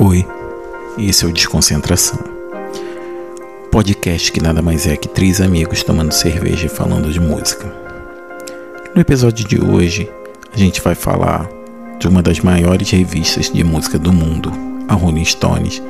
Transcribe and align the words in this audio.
Oi, 0.00 0.24
esse 0.96 1.24
é 1.24 1.28
o 1.28 1.32
Desconcentração. 1.32 2.20
Podcast 3.68 4.30
que 4.30 4.40
nada 4.40 4.62
mais 4.62 4.86
é 4.86 4.96
que 4.96 5.08
três 5.08 5.40
amigos 5.40 5.82
tomando 5.82 6.12
cerveja 6.12 6.66
e 6.66 6.68
falando 6.68 7.12
de 7.12 7.18
música. 7.18 7.66
No 8.94 9.00
episódio 9.00 9.44
de 9.44 9.60
hoje, 9.60 10.08
a 10.54 10.56
gente 10.56 10.80
vai 10.80 10.94
falar 10.94 11.48
de 11.98 12.06
uma 12.06 12.22
das 12.22 12.38
maiores 12.38 12.88
revistas 12.88 13.50
de 13.50 13.64
música 13.64 13.98
do 13.98 14.12
mundo, 14.12 14.52
a 14.86 14.94
Rolling 14.94 15.24
Stones, 15.24 15.82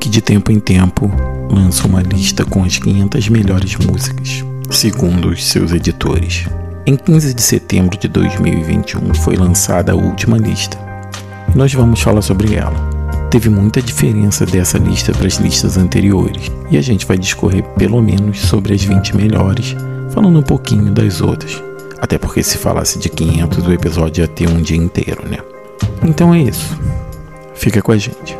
que 0.00 0.08
de 0.08 0.22
tempo 0.22 0.50
em 0.50 0.58
tempo 0.58 1.12
lança 1.50 1.86
uma 1.86 2.00
lista 2.00 2.46
com 2.46 2.64
as 2.64 2.78
500 2.78 3.28
melhores 3.28 3.76
músicas, 3.76 4.42
segundo 4.70 5.28
os 5.28 5.44
seus 5.44 5.70
editores. 5.70 6.46
Em 6.86 6.96
15 6.96 7.34
de 7.34 7.42
setembro 7.42 7.98
de 7.98 8.08
2021 8.08 9.12
foi 9.12 9.36
lançada 9.36 9.92
a 9.92 9.94
última 9.94 10.38
lista. 10.38 10.78
Nós 11.54 11.74
vamos 11.74 12.00
falar 12.00 12.22
sobre 12.22 12.54
ela. 12.54 12.93
Teve 13.34 13.48
muita 13.48 13.82
diferença 13.82 14.46
dessa 14.46 14.78
lista 14.78 15.10
para 15.10 15.26
as 15.26 15.38
listas 15.38 15.76
anteriores, 15.76 16.52
e 16.70 16.78
a 16.78 16.80
gente 16.80 17.04
vai 17.04 17.18
discorrer 17.18 17.64
pelo 17.70 18.00
menos 18.00 18.38
sobre 18.42 18.72
as 18.72 18.84
20 18.84 19.16
melhores, 19.16 19.74
falando 20.10 20.38
um 20.38 20.42
pouquinho 20.42 20.92
das 20.92 21.20
outras. 21.20 21.60
Até 21.98 22.16
porque 22.16 22.44
se 22.44 22.56
falasse 22.56 22.96
de 22.96 23.08
500, 23.08 23.66
o 23.66 23.72
episódio 23.72 24.22
ia 24.22 24.28
ter 24.28 24.48
um 24.48 24.62
dia 24.62 24.76
inteiro, 24.76 25.28
né? 25.28 25.38
Então 26.04 26.32
é 26.32 26.42
isso. 26.42 26.78
Fica 27.56 27.82
com 27.82 27.90
a 27.90 27.96
gente. 27.96 28.38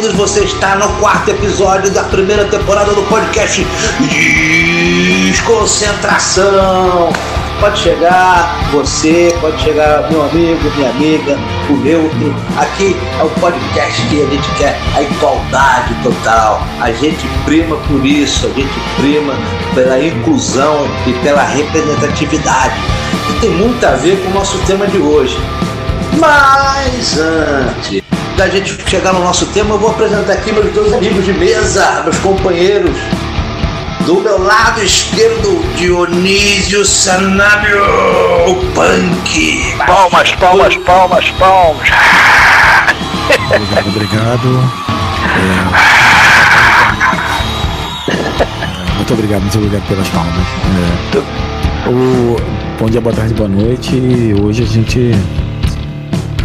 Bem-vindos. 0.00 0.12
Você 0.14 0.44
está 0.44 0.76
no 0.76 0.88
quarto 0.98 1.30
episódio 1.30 1.90
da 1.90 2.04
primeira 2.04 2.46
temporada 2.46 2.92
do 2.92 3.02
podcast 3.02 3.66
Desconcentração. 5.28 7.12
Pode 7.60 7.78
chegar 7.78 8.56
você, 8.72 9.36
pode 9.40 9.60
chegar 9.60 10.10
meu 10.10 10.22
amigo, 10.22 10.58
minha 10.76 10.88
amiga, 10.90 11.38
o 11.68 11.74
neutro. 11.74 12.34
Aqui 12.56 12.96
é 13.18 13.22
o 13.22 13.28
podcast 13.40 14.00
que 14.08 14.22
a 14.22 14.26
gente 14.26 14.48
quer 14.56 14.80
a 14.96 15.02
igualdade 15.02 15.94
total. 16.02 16.62
A 16.80 16.90
gente 16.92 17.28
prima 17.44 17.76
por 17.76 18.06
isso, 18.06 18.46
a 18.46 18.50
gente 18.50 18.80
prima 18.96 19.34
pela 19.74 20.02
inclusão 20.02 20.88
e 21.06 21.12
pela 21.22 21.42
representatividade. 21.42 22.80
E 23.28 23.34
tem 23.40 23.50
muito 23.50 23.84
a 23.84 23.90
ver 23.92 24.18
com 24.22 24.30
o 24.30 24.34
nosso 24.34 24.56
tema 24.66 24.86
de 24.86 24.96
hoje. 24.96 25.36
Mas 26.18 27.18
antes 27.18 27.99
da 28.40 28.48
gente 28.48 28.74
chegar 28.88 29.12
no 29.12 29.20
nosso 29.20 29.44
tema, 29.48 29.74
eu 29.74 29.78
vou 29.78 29.90
apresentar 29.90 30.32
aqui 30.32 30.50
meus 30.50 30.72
dois 30.72 30.94
amigos 30.94 31.26
de 31.26 31.32
mesa, 31.34 32.00
meus 32.04 32.16
companheiros. 32.20 32.96
Do 34.06 34.18
meu 34.22 34.42
lado 34.42 34.82
esquerdo, 34.82 35.62
Dionísio 35.76 36.82
Sanabio, 36.82 37.84
o 38.46 38.54
punk. 38.72 39.76
Palmas, 39.86 40.32
palmas, 40.36 40.74
palmas, 40.78 41.30
palmas. 41.32 41.90
Obrigado, 43.50 43.88
obrigado. 43.88 44.72
É, 48.08 48.94
Muito 48.96 49.12
obrigado, 49.12 49.42
muito 49.42 49.58
obrigado 49.58 49.86
pelas 49.86 50.08
palmas. 50.08 50.46
É, 51.14 51.90
o, 51.90 52.36
bom 52.78 52.88
dia, 52.88 53.02
boa 53.02 53.14
tarde, 53.14 53.34
boa 53.34 53.50
noite. 53.50 54.34
Hoje 54.42 54.62
a 54.62 54.66
gente 54.66 55.12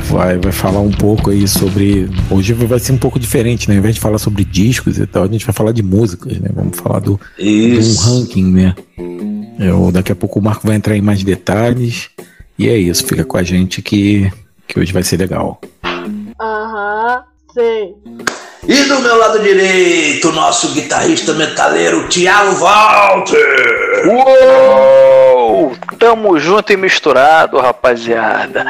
vai, 0.05 0.37
vai 0.37 0.51
falar 0.51 0.79
um 0.79 0.91
pouco 0.91 1.31
aí 1.31 1.47
sobre. 1.47 2.09
Hoje 2.29 2.53
vai 2.53 2.79
ser 2.79 2.91
um 2.91 2.97
pouco 2.97 3.19
diferente, 3.19 3.67
né? 3.67 3.75
Ao 3.75 3.79
invés 3.79 3.95
de 3.95 4.01
falar 4.01 4.17
sobre 4.17 4.43
discos 4.43 4.97
e 4.97 5.05
tal, 5.05 5.23
a 5.23 5.27
gente 5.27 5.45
vai 5.45 5.53
falar 5.53 5.71
de 5.71 5.83
músicas, 5.83 6.37
né? 6.39 6.49
Vamos 6.53 6.77
falar 6.77 6.99
do, 6.99 7.13
um 7.13 7.43
Isso. 7.43 8.01
ranking, 8.01 8.51
né? 8.51 8.75
Eu, 9.59 9.91
daqui 9.91 10.11
a 10.11 10.15
pouco 10.15 10.39
o 10.39 10.41
Marco 10.41 10.67
vai 10.67 10.75
entrar 10.75 10.95
em 10.95 11.01
mais 11.01 11.23
detalhes. 11.23 12.09
E 12.57 12.69
é 12.69 12.77
isso, 12.77 13.05
fica 13.05 13.25
com 13.25 13.37
a 13.37 13.43
gente 13.43 13.81
que, 13.81 14.31
que 14.67 14.79
hoje 14.79 14.93
vai 14.93 15.03
ser 15.03 15.17
legal. 15.17 15.59
Aham, 16.39 17.23
sei. 17.53 17.93
E 18.67 18.83
do 18.85 18.99
meu 18.99 19.17
lado 19.17 19.39
direito, 19.43 20.31
nosso 20.31 20.69
guitarrista 20.73 21.33
metaleiro, 21.33 22.07
Thiago 22.07 22.55
Walter. 22.55 23.84
Uou! 24.07 25.75
Tamo 25.97 26.37
junto 26.39 26.71
e 26.73 26.77
misturado, 26.77 27.59
rapaziada. 27.59 28.65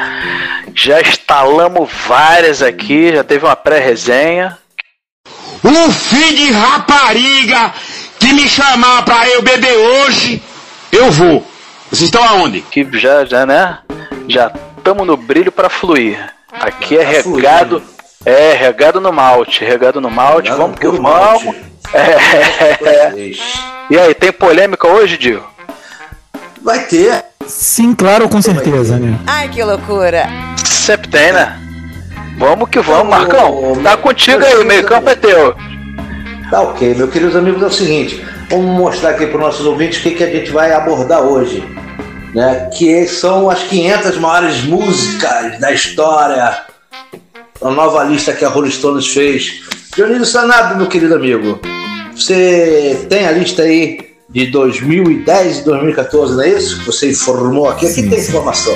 Já 0.74 1.00
instalamos 1.00 1.90
várias 2.06 2.62
aqui, 2.62 3.12
já 3.12 3.24
teve 3.24 3.44
uma 3.44 3.56
pré-resenha. 3.56 4.56
Um 5.64 5.90
filho 5.90 6.36
de 6.36 6.52
rapariga 6.52 7.72
que 8.18 8.32
me 8.32 8.48
chamar 8.48 9.04
pra 9.04 9.28
eu 9.28 9.42
beber 9.42 9.74
hoje, 9.76 10.42
eu 10.92 11.10
vou. 11.10 11.44
Vocês 11.90 12.02
estão 12.02 12.22
aonde? 12.24 12.60
Que 12.60 12.86
já, 12.98 13.24
já, 13.24 13.44
né? 13.46 13.78
Já 14.28 14.50
tamo 14.82 15.04
no 15.04 15.16
brilho 15.16 15.50
pra 15.52 15.68
fluir. 15.68 16.18
Aqui 16.52 16.96
é 16.96 17.04
Tá 17.04 17.10
regado. 17.30 17.82
É, 18.24 18.54
regado 18.54 19.00
no 19.00 19.12
malte, 19.12 19.64
regado 19.64 20.00
no 20.00 20.10
malte, 20.10 20.50
Regado 20.50 20.62
vamos 20.62 20.78
que 20.80 20.86
vamos. 20.86 21.00
malte. 21.00 21.54
É. 21.96 23.30
E 23.88 23.98
aí, 23.98 24.14
tem 24.14 24.32
polêmica 24.32 24.86
hoje, 24.88 25.16
Dio? 25.16 25.42
Vai 26.62 26.80
ter. 26.80 27.24
Sim, 27.46 27.94
claro, 27.94 28.28
com 28.28 28.42
certeza, 28.42 28.98
né? 28.98 29.18
Ai, 29.26 29.48
que 29.48 29.62
loucura! 29.62 30.26
Sempre 30.64 31.08
tem, 31.08 31.32
né? 31.32 31.56
Vamos 32.38 32.68
que 32.68 32.80
vamos, 32.80 33.06
Ô, 33.06 33.10
Marcão. 33.10 33.80
Tá 33.82 33.96
contigo 33.96 34.44
aí, 34.44 34.56
o 34.58 34.64
meio 34.64 34.84
campo 34.84 35.08
é 35.08 35.14
teu. 35.14 35.54
Tá 36.50 36.60
ok, 36.60 36.94
meus 36.94 37.10
queridos 37.10 37.34
amigos, 37.34 37.62
é 37.62 37.66
o 37.66 37.70
seguinte, 37.70 38.24
vamos 38.50 38.66
mostrar 38.66 39.10
aqui 39.10 39.26
para 39.26 39.36
os 39.36 39.42
nossos 39.42 39.66
ouvintes 39.66 39.98
o 39.98 40.02
que, 40.02 40.12
que 40.12 40.22
a 40.22 40.30
gente 40.30 40.50
vai 40.50 40.72
abordar 40.72 41.22
hoje, 41.22 41.64
né? 42.34 42.70
Que 42.76 43.06
são 43.06 43.50
as 43.50 43.62
500 43.64 44.18
maiores 44.18 44.62
músicas 44.62 45.58
da 45.58 45.72
história, 45.72 46.56
a 47.62 47.70
nova 47.70 48.04
lista 48.04 48.32
que 48.32 48.44
a 48.44 48.48
Rolling 48.48 48.70
Stones 48.70 49.08
fez. 49.08 49.62
Dionísio 49.94 50.26
Sanabio, 50.26 50.76
meu 50.76 50.86
querido 50.86 51.14
amigo, 51.14 51.58
você 52.16 53.06
tem 53.08 53.26
a 53.26 53.32
lista 53.32 53.62
aí 53.62 53.98
de 54.28 54.46
2010 54.46 55.58
e 55.58 55.64
2014, 55.64 56.34
não 56.34 56.42
é 56.42 56.48
isso? 56.48 56.84
Você 56.84 57.10
informou 57.10 57.68
aqui, 57.68 57.86
aqui 57.86 57.94
Sim, 57.94 58.08
tem 58.08 58.18
informação. 58.18 58.74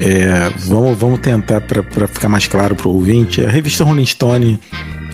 É, 0.00 0.50
vamos, 0.58 0.96
vamos 0.96 1.20
tentar, 1.20 1.60
para 1.60 2.06
ficar 2.06 2.28
mais 2.28 2.46
claro 2.46 2.76
para 2.76 2.88
o 2.88 2.94
ouvinte, 2.94 3.44
a 3.44 3.48
revista 3.48 3.82
Rolling 3.82 4.06
Stone 4.06 4.60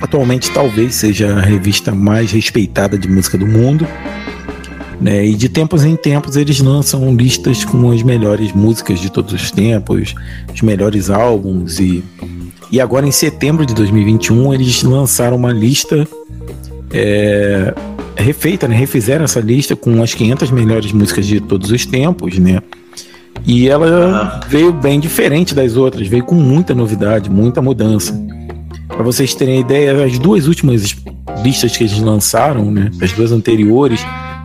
atualmente 0.00 0.50
talvez 0.50 0.94
seja 0.96 1.34
a 1.34 1.40
revista 1.40 1.94
mais 1.94 2.30
respeitada 2.30 2.98
de 2.98 3.08
música 3.08 3.38
do 3.38 3.46
mundo. 3.46 3.86
Né? 5.00 5.26
E 5.26 5.34
de 5.34 5.48
tempos 5.48 5.84
em 5.84 5.96
tempos 5.96 6.36
eles 6.36 6.60
lançam 6.60 7.14
listas 7.14 7.64
com 7.64 7.90
as 7.90 8.02
melhores 8.02 8.52
músicas 8.52 9.00
de 9.00 9.10
todos 9.10 9.32
os 9.32 9.50
tempos, 9.50 10.14
os 10.52 10.60
melhores 10.60 11.10
álbuns. 11.10 11.80
E, 11.80 12.04
e 12.70 12.80
agora 12.80 13.06
em 13.06 13.10
setembro 13.10 13.64
de 13.64 13.74
2021 13.74 14.54
eles 14.54 14.82
lançaram 14.82 15.36
uma 15.36 15.52
lista 15.52 16.06
é, 16.94 17.74
refeita, 18.16 18.68
né? 18.68 18.76
refizeram 18.76 19.24
essa 19.24 19.40
lista 19.40 19.74
com 19.74 20.00
as 20.00 20.14
500 20.14 20.50
melhores 20.52 20.92
músicas 20.92 21.26
de 21.26 21.40
todos 21.40 21.70
os 21.70 21.84
tempos, 21.84 22.38
né? 22.38 22.60
E 23.44 23.68
ela 23.68 24.40
veio 24.48 24.72
bem 24.72 25.00
diferente 25.00 25.54
das 25.54 25.76
outras, 25.76 26.06
veio 26.06 26.24
com 26.24 26.36
muita 26.36 26.74
novidade, 26.74 27.28
muita 27.28 27.60
mudança. 27.60 28.18
Para 28.86 29.02
vocês 29.02 29.34
terem 29.34 29.60
ideia, 29.60 30.04
as 30.04 30.18
duas 30.18 30.46
últimas 30.46 30.96
listas 31.42 31.76
que 31.76 31.82
eles 31.82 31.98
lançaram, 31.98 32.70
né, 32.70 32.90
as 33.02 33.12
duas 33.12 33.32
anteriores, 33.32 34.00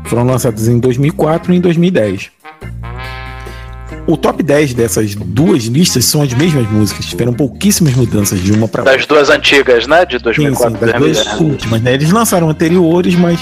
foram 0.05 0.23
lançadas 0.23 0.67
em 0.67 0.79
2004 0.79 1.53
e 1.53 1.57
em 1.57 1.61
2010. 1.61 2.31
O 4.09 4.17
top 4.17 4.41
10 4.41 4.73
dessas 4.73 5.13
duas 5.13 5.65
listas 5.65 6.03
são 6.03 6.23
as 6.23 6.33
mesmas 6.33 6.67
músicas, 6.71 7.05
tiveram 7.05 7.31
pouquíssimas 7.31 7.93
mudanças 7.93 8.41
de 8.41 8.51
uma 8.51 8.67
para 8.67 8.81
outra. 8.81 8.97
Das 8.97 9.05
duas 9.05 9.29
antigas, 9.29 9.85
né? 9.85 10.03
De 10.03 10.17
Sim, 10.17 10.23
2004 10.23 10.79
sim, 10.79 10.79
das 10.79 10.95
duas 10.95 11.17
2010. 11.17 11.41
últimas, 11.41 11.81
né? 11.83 11.93
Eles 11.93 12.09
lançaram 12.09 12.49
anteriores, 12.49 13.13
mas 13.13 13.39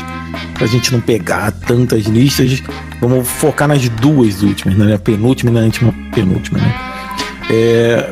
pra 0.56 0.68
gente 0.68 0.92
não 0.92 1.00
pegar 1.00 1.52
tantas 1.52 2.04
listas, 2.04 2.62
vamos 3.00 3.26
focar 3.30 3.70
nas 3.70 3.88
duas 3.88 4.44
últimas, 4.44 4.78
né? 4.78 4.94
A 4.94 5.00
penúltima 5.00 5.52
e 5.52 5.54
na 5.54 5.62
última 5.62 5.96
penúltima, 6.14 6.60
né? 6.60 6.76
É, 7.50 8.12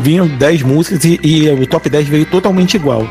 vinham 0.00 0.26
10 0.26 0.62
músicas 0.62 1.04
e, 1.04 1.20
e 1.22 1.50
o 1.50 1.66
top 1.66 1.90
10 1.90 2.08
veio 2.08 2.24
totalmente 2.24 2.74
igual. 2.74 3.06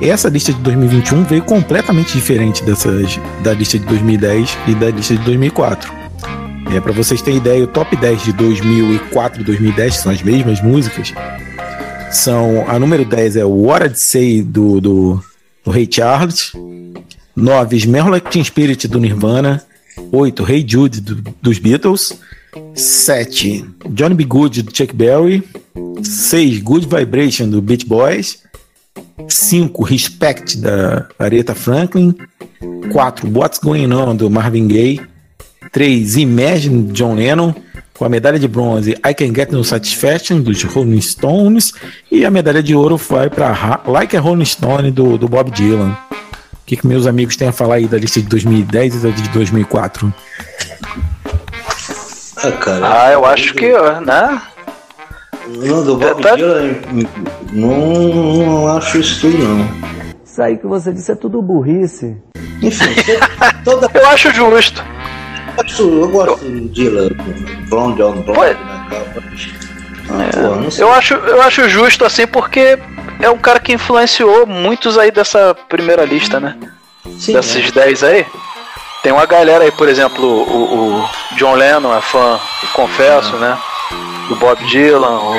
Essa 0.00 0.28
lista 0.28 0.52
de 0.52 0.60
2021 0.60 1.24
veio 1.24 1.42
completamente 1.42 2.12
diferente 2.12 2.62
dessas 2.62 3.18
da 3.42 3.52
lista 3.52 3.76
de 3.76 3.84
2010 3.86 4.56
e 4.68 4.74
da 4.76 4.88
lista 4.90 5.16
de 5.16 5.24
2004. 5.24 6.03
É, 6.72 6.80
para 6.80 6.92
vocês 6.92 7.22
terem 7.22 7.38
ideia, 7.38 7.64
o 7.64 7.66
top 7.66 7.96
10 7.96 8.24
de 8.24 8.32
2004 8.32 9.40
e 9.40 9.44
2010, 9.44 9.96
que 9.96 10.02
são 10.02 10.12
as 10.12 10.22
mesmas 10.22 10.60
músicas, 10.60 11.12
são. 12.10 12.64
A 12.68 12.78
número 12.78 13.04
10 13.04 13.36
é 13.36 13.44
o 13.44 13.50
What 13.50 13.86
I'd 13.86 13.98
Say 13.98 14.42
do, 14.42 14.80
do, 14.80 15.24
do 15.64 15.70
Ray 15.70 15.88
Charles. 15.90 16.52
9. 17.36 17.76
Smell 17.76 18.08
Like 18.08 18.30
Teen 18.30 18.44
Spirit 18.44 18.86
do 18.88 19.00
Nirvana. 19.00 19.62
8. 20.12 20.44
Hey 20.44 20.64
Jude 20.66 21.00
do, 21.00 21.16
dos 21.42 21.58
Beatles. 21.58 22.12
7. 22.74 23.64
Johnny 23.90 24.14
B. 24.14 24.24
Good 24.24 24.62
do 24.62 24.72
Chuck 24.72 24.94
Berry. 24.94 25.42
6. 26.02 26.60
Good 26.60 26.86
Vibration 26.86 27.48
do 27.48 27.60
Beach 27.60 27.86
Boys. 27.86 28.42
5. 29.28 29.82
Respect 29.82 30.58
da 30.58 31.08
Aretha 31.18 31.54
Franklin. 31.54 32.14
4. 32.92 33.28
What's 33.28 33.58
Going 33.58 33.92
On 33.92 34.14
do 34.14 34.30
Marvin 34.30 34.68
Gaye. 34.68 35.00
3. 35.74 36.16
Imagine 36.18 36.84
do 36.84 36.92
John 36.92 37.14
Lennon. 37.16 37.52
Com 37.92 38.04
a 38.04 38.08
medalha 38.08 38.38
de 38.40 38.48
bronze 38.48 38.92
I 39.06 39.14
Can 39.14 39.32
Get 39.34 39.50
No 39.52 39.62
Satisfaction 39.64 40.40
dos 40.40 40.62
Rolling 40.64 41.00
Stones. 41.00 41.72
E 42.10 42.24
a 42.24 42.30
medalha 42.30 42.62
de 42.62 42.74
ouro 42.74 42.96
vai 42.96 43.28
para 43.28 43.80
Like 43.86 44.16
a 44.16 44.20
Rolling 44.20 44.44
Stone 44.44 44.90
do, 44.90 45.18
do 45.18 45.28
Bob 45.28 45.50
Dylan. 45.50 45.96
O 46.10 46.66
que, 46.66 46.76
que 46.76 46.86
meus 46.86 47.06
amigos 47.06 47.36
têm 47.36 47.48
a 47.48 47.52
falar 47.52 47.74
aí 47.76 47.86
da 47.86 47.98
lista 47.98 48.20
de 48.20 48.26
2010 48.28 48.94
e 48.94 48.98
da 48.98 49.10
de 49.10 49.28
2004? 49.30 50.14
Ah, 52.36 52.52
cara. 52.52 53.02
Ah, 53.04 53.12
eu 53.12 53.24
acho 53.24 53.54
que, 53.54 53.70
né? 54.00 54.42
Não, 55.46 55.84
do 55.84 55.96
Bob 55.96 56.22
Tá- 56.22 56.34
Dylan, 56.36 56.74
não, 57.52 58.44
não 58.46 58.76
acho 58.76 58.98
isso 58.98 59.20
tudo, 59.20 59.38
não. 59.38 59.68
Isso 60.24 60.42
aí 60.42 60.56
que 60.56 60.66
você 60.66 60.92
disse 60.92 61.12
é 61.12 61.14
tudo 61.14 61.42
burrice. 61.42 62.16
Enfim, 62.62 62.86
toda 63.64 63.88
Eu 63.94 64.08
acho 64.08 64.32
justo. 64.32 64.82
Eu 65.78 66.08
gosto 66.08 66.44
do 66.44 66.68
Dylan, 66.68 67.08
Blonde 67.68 68.02
on 68.02 68.12
Blonde, 68.22 68.32
Pois- 68.34 68.56
né, 70.10 70.30
sei. 70.70 70.84
Eu 70.84 70.92
acho, 70.92 71.14
eu 71.14 71.42
acho 71.42 71.68
justo 71.68 72.04
assim 72.04 72.26
porque 72.26 72.78
é 73.20 73.30
um 73.30 73.38
cara 73.38 73.58
que 73.60 73.72
influenciou 73.72 74.46
muitos 74.46 74.98
aí 74.98 75.10
dessa 75.10 75.54
primeira 75.68 76.04
lista, 76.04 76.38
né? 76.40 76.56
Sim, 77.18 77.32
Desses 77.34 77.70
10 77.70 78.02
aí. 78.02 78.26
Tem 79.02 79.12
uma 79.12 79.26
galera 79.26 79.64
aí, 79.64 79.70
por 79.70 79.88
exemplo, 79.88 80.24
o, 80.24 81.00
o 81.02 81.08
John 81.36 81.54
Lennon 81.54 81.94
é 81.96 82.00
fã, 82.00 82.38
confesso, 82.72 83.36
né? 83.36 83.56
Do 84.28 84.36
Bob 84.36 84.62
Dylan, 84.64 85.20
o- 85.20 85.34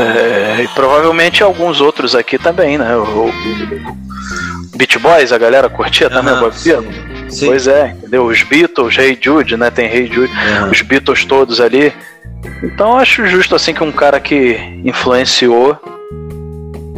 é, 0.00 0.62
e 0.62 0.68
provavelmente 0.68 1.42
alguns 1.42 1.80
outros 1.80 2.14
aqui 2.14 2.36
também, 2.38 2.76
né? 2.78 2.96
O, 2.96 3.28
o 3.28 3.32
Beach 4.76 4.98
Boys, 4.98 5.32
a 5.32 5.38
galera 5.38 5.68
curtia 5.68 6.10
também 6.10 6.32
o 6.32 6.36
Aham, 6.36 6.44
Bob 6.50 6.56
Dylan. 6.58 6.84
Sim. 7.28 7.46
Pois 7.46 7.66
é, 7.66 7.94
entendeu? 7.98 8.24
Os 8.26 8.42
Beatles, 8.42 8.96
Hey 8.98 9.18
Jude, 9.20 9.56
né? 9.56 9.70
Tem 9.70 9.86
Hey 9.86 10.06
Jude, 10.06 10.32
Aham. 10.32 10.70
os 10.70 10.80
Beatles 10.82 11.24
todos 11.24 11.60
ali. 11.60 11.92
Então 12.62 12.90
eu 12.92 12.96
acho 12.98 13.26
justo 13.26 13.54
assim 13.56 13.74
que 13.74 13.82
um 13.82 13.90
cara 13.92 14.20
que 14.20 14.56
influenciou 14.84 15.76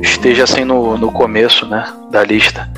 esteja 0.03 0.44
assim 0.44 0.65
no, 0.65 0.97
no 0.97 1.11
começo, 1.12 1.67
né? 1.67 1.85
Da 2.11 2.23
lista. 2.25 2.69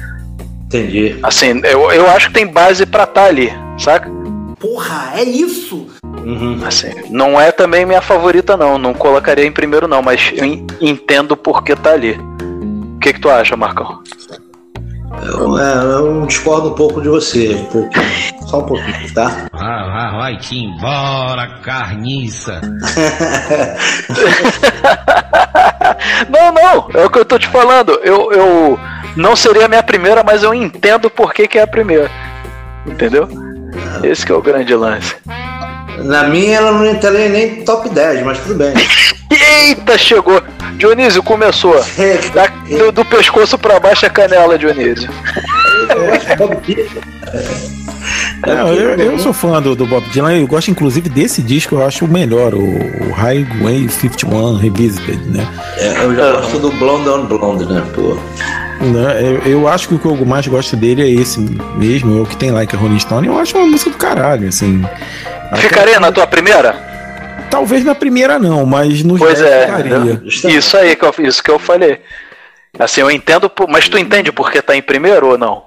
Entendi. 0.66 1.18
Assim, 1.22 1.60
eu, 1.64 1.90
eu 1.92 2.08
acho 2.10 2.28
que 2.28 2.34
tem 2.34 2.46
base 2.46 2.86
pra 2.86 3.04
estar 3.04 3.24
ali, 3.24 3.52
saca? 3.78 4.10
Porra, 4.58 5.12
é 5.16 5.24
isso? 5.24 5.86
Uhum. 6.24 6.60
Assim, 6.64 6.90
não 7.10 7.40
é 7.40 7.50
também 7.52 7.84
minha 7.84 8.00
favorita, 8.00 8.56
não. 8.56 8.78
Não 8.78 8.94
colocaria 8.94 9.44
em 9.44 9.52
primeiro, 9.52 9.86
não, 9.88 10.00
mas 10.02 10.32
eu 10.34 10.44
en- 10.44 10.66
entendo 10.80 11.36
por 11.36 11.62
que 11.64 11.74
tá 11.74 11.90
ali. 11.92 12.18
O 12.96 12.98
que, 13.00 13.12
que 13.12 13.20
tu 13.20 13.28
acha, 13.28 13.56
Marcão? 13.56 14.00
Eu, 15.20 15.58
é, 15.58 15.74
eu 15.96 16.26
discordo 16.26 16.70
um 16.70 16.74
pouco 16.74 17.00
de 17.00 17.08
você, 17.08 17.54
um 17.54 17.64
pouquinho. 17.66 18.06
Só 18.46 18.60
um 18.60 18.66
pouquinho, 18.66 19.14
tá? 19.14 19.46
Ah, 19.52 20.10
vai, 20.10 20.12
vai-te 20.12 20.58
embora, 20.58 21.58
carniça. 21.62 22.60
Não, 26.28 26.52
não, 26.52 26.88
é 26.94 27.04
o 27.04 27.10
que 27.10 27.18
eu 27.18 27.24
tô 27.24 27.38
te 27.38 27.48
falando. 27.48 27.92
Eu, 28.02 28.32
eu 28.32 28.78
não 29.16 29.36
seria 29.36 29.66
a 29.66 29.68
minha 29.68 29.82
primeira, 29.82 30.22
mas 30.22 30.42
eu 30.42 30.52
entendo 30.54 31.10
por 31.10 31.32
que, 31.32 31.46
que 31.46 31.58
é 31.58 31.62
a 31.62 31.66
primeira. 31.66 32.10
Entendeu? 32.86 33.28
Esse 34.02 34.26
que 34.26 34.32
é 34.32 34.34
o 34.34 34.42
grande 34.42 34.74
lance. 34.74 35.14
Na 35.98 36.24
minha 36.24 36.56
ela 36.56 36.72
não 36.72 36.86
entraria 36.86 37.28
nem 37.28 37.64
top 37.64 37.88
10, 37.88 38.24
mas 38.24 38.38
tudo 38.38 38.54
bem. 38.56 38.74
Eita, 39.60 39.98
chegou! 39.98 40.42
Dionísio 40.76 41.22
começou. 41.22 41.74
Da- 42.34 42.46
do, 42.78 42.92
do 42.92 43.04
pescoço 43.04 43.58
pra 43.58 43.78
baixo 43.78 44.06
é 44.06 44.08
canela, 44.08 44.58
Dionísio. 44.58 45.08
Não, 48.46 48.68
eu, 48.74 48.98
eu 48.98 49.18
sou 49.18 49.32
fã 49.32 49.60
do, 49.62 49.74
do 49.76 49.86
Bob 49.86 50.04
Dylan, 50.10 50.34
eu 50.38 50.46
gosto 50.46 50.70
inclusive 50.70 51.08
desse 51.08 51.40
disco, 51.42 51.76
eu 51.76 51.86
acho 51.86 52.04
o 52.04 52.08
melhor, 52.08 52.54
o, 52.54 52.60
o 52.64 53.12
Highway 53.12 53.88
51 53.88 54.56
Revisited, 54.56 55.20
né? 55.28 55.46
É, 55.78 56.02
eu 56.04 56.14
já 56.16 56.32
gosto 56.32 56.58
do 56.58 56.70
Blonde 56.72 57.08
on 57.08 57.26
Blonde, 57.26 57.64
né? 57.66 57.82
Pô. 57.94 58.16
Né, 58.84 59.38
Eu, 59.44 59.52
eu 59.52 59.68
acho 59.68 59.86
que 59.88 59.94
o 59.94 59.98
que 59.98 60.06
eu 60.06 60.16
mais 60.26 60.46
gosto 60.48 60.74
dele 60.76 61.02
é 61.02 61.08
esse 61.08 61.38
mesmo, 61.76 62.18
é 62.18 62.22
o 62.22 62.26
que 62.26 62.36
tem 62.36 62.50
lá, 62.50 62.66
que 62.66 62.74
é 62.74 62.78
Rolling 62.78 62.98
Stone, 62.98 63.28
eu 63.28 63.38
acho 63.38 63.56
uma 63.56 63.66
música 63.66 63.90
do 63.90 63.96
caralho, 63.96 64.48
assim. 64.48 64.82
Até- 65.50 65.62
Ficaria 65.62 66.00
na 66.00 66.10
tua 66.10 66.26
primeira? 66.26 66.91
Talvez 67.52 67.84
na 67.84 67.94
primeira 67.94 68.38
não, 68.38 68.64
mas 68.64 69.02
nos 69.02 69.18
Pois 69.18 69.38
10 69.38 69.52
é, 69.52 69.66
ficaria. 69.66 70.22
isso 70.56 70.74
aí, 70.74 70.96
que 70.96 71.04
eu, 71.04 71.14
isso 71.18 71.42
que 71.42 71.50
eu 71.50 71.58
falei. 71.58 72.00
Assim, 72.78 73.02
eu 73.02 73.10
entendo, 73.10 73.52
mas 73.68 73.90
tu 73.90 73.98
entende 73.98 74.32
por 74.32 74.50
que 74.50 74.62
tá 74.62 74.74
em 74.74 74.80
primeiro 74.80 75.28
ou 75.32 75.38
não? 75.38 75.64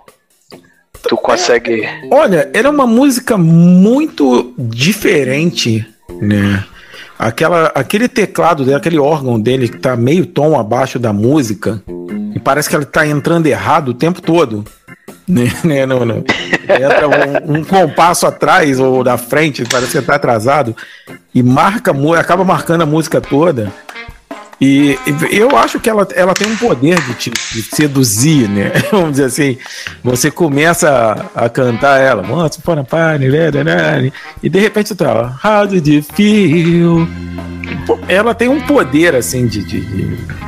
Tu 1.07 1.15
consegue. 1.15 1.87
Olha, 2.09 2.49
era 2.55 2.71
uma 2.71 2.87
música 2.87 3.37
muito 3.37 4.51
diferente, 4.57 5.85
né? 6.19 6.63
Aquela, 7.19 7.67
aquele 7.75 8.07
teclado 8.07 8.65
dele, 8.65 8.77
aquele 8.77 8.97
órgão 8.97 9.39
dele 9.39 9.69
que 9.69 9.77
tá 9.77 9.95
meio 9.95 10.25
tom 10.25 10.59
abaixo 10.59 10.97
da 10.97 11.13
música 11.13 11.83
e 12.33 12.39
parece 12.39 12.67
que 12.67 12.75
ele 12.75 12.85
tá 12.85 13.05
entrando 13.05 13.45
errado 13.45 13.89
o 13.89 13.93
tempo 13.93 14.23
todo. 14.23 14.65
Né? 15.27 15.51
né, 15.63 15.85
não, 15.85 16.05
não. 16.05 16.17
Entra 16.17 17.07
um, 17.07 17.57
um 17.57 17.63
compasso 17.63 18.27
atrás 18.27 18.79
ou 18.79 19.03
da 19.03 19.17
frente, 19.17 19.63
parece 19.69 19.97
que 19.99 20.05
tá 20.05 20.15
atrasado 20.15 20.75
e 21.33 21.41
marca, 21.41 21.93
acaba 22.19 22.43
marcando 22.43 22.81
a 22.81 22.85
música 22.85 23.19
toda. 23.19 23.71
E, 24.59 24.97
e 25.31 25.37
eu 25.37 25.57
acho 25.57 25.79
que 25.79 25.89
ela, 25.89 26.07
ela 26.15 26.33
tem 26.33 26.47
um 26.47 26.55
poder 26.55 26.99
de 27.01 27.13
te 27.15 27.29
de 27.29 27.61
seduzir, 27.61 28.47
né? 28.47 28.71
Vamos 28.89 29.11
dizer 29.11 29.25
assim. 29.25 29.57
Você 30.03 30.31
começa 30.31 31.27
a, 31.35 31.45
a 31.45 31.49
cantar 31.49 31.99
ela, 31.99 32.23
e 34.41 34.49
de 34.49 34.59
repente 34.59 34.89
você 34.89 34.95
tá, 34.95 35.38
How 35.43 35.67
did 35.67 35.85
you 35.88 36.03
feel? 36.03 37.07
Ela 38.07 38.33
tem 38.33 38.47
um 38.47 38.62
poder, 38.62 39.15
assim, 39.15 39.45
de. 39.47 39.63
de- 39.63 39.81
de- 39.81 40.44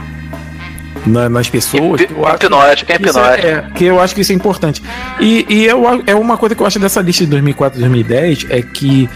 na- 1.07 1.29
nas 1.29 1.49
pessoas. 1.49 2.01
que 2.01 2.11
eu 2.13 2.25
acho- 2.25 2.35
Hipnótica, 2.45 2.93
isso 2.93 3.09
hipnótica. 3.19 3.47
é, 3.47 3.61
que 3.75 3.85
eu 3.85 3.99
acho 3.99 4.13
que 4.15 4.21
isso 4.21 4.31
é 4.31 4.35
importante. 4.35 4.81
E, 5.19 5.45
e 5.49 5.65
eu, 5.65 5.83
é 6.05 6.13
uma 6.15 6.37
coisa 6.37 6.53
que 6.55 6.61
eu 6.61 6.67
acho 6.67 6.79
dessa 6.79 7.01
lista 7.01 7.23
de 7.23 7.29
2004 7.31 7.77
e 7.77 7.81
2010 7.81 8.45
é 8.49 8.61
que 8.61 9.09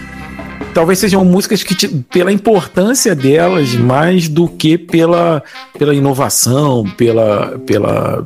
talvez 0.74 0.98
sejam 0.98 1.24
músicas 1.24 1.62
que, 1.62 1.88
pela 1.88 2.32
importância 2.32 3.14
delas, 3.14 3.74
mais 3.74 4.28
do 4.28 4.48
que 4.48 4.78
pela, 4.78 5.42
pela 5.78 5.94
inovação, 5.94 6.84
pela, 6.96 7.58
pela, 7.66 8.24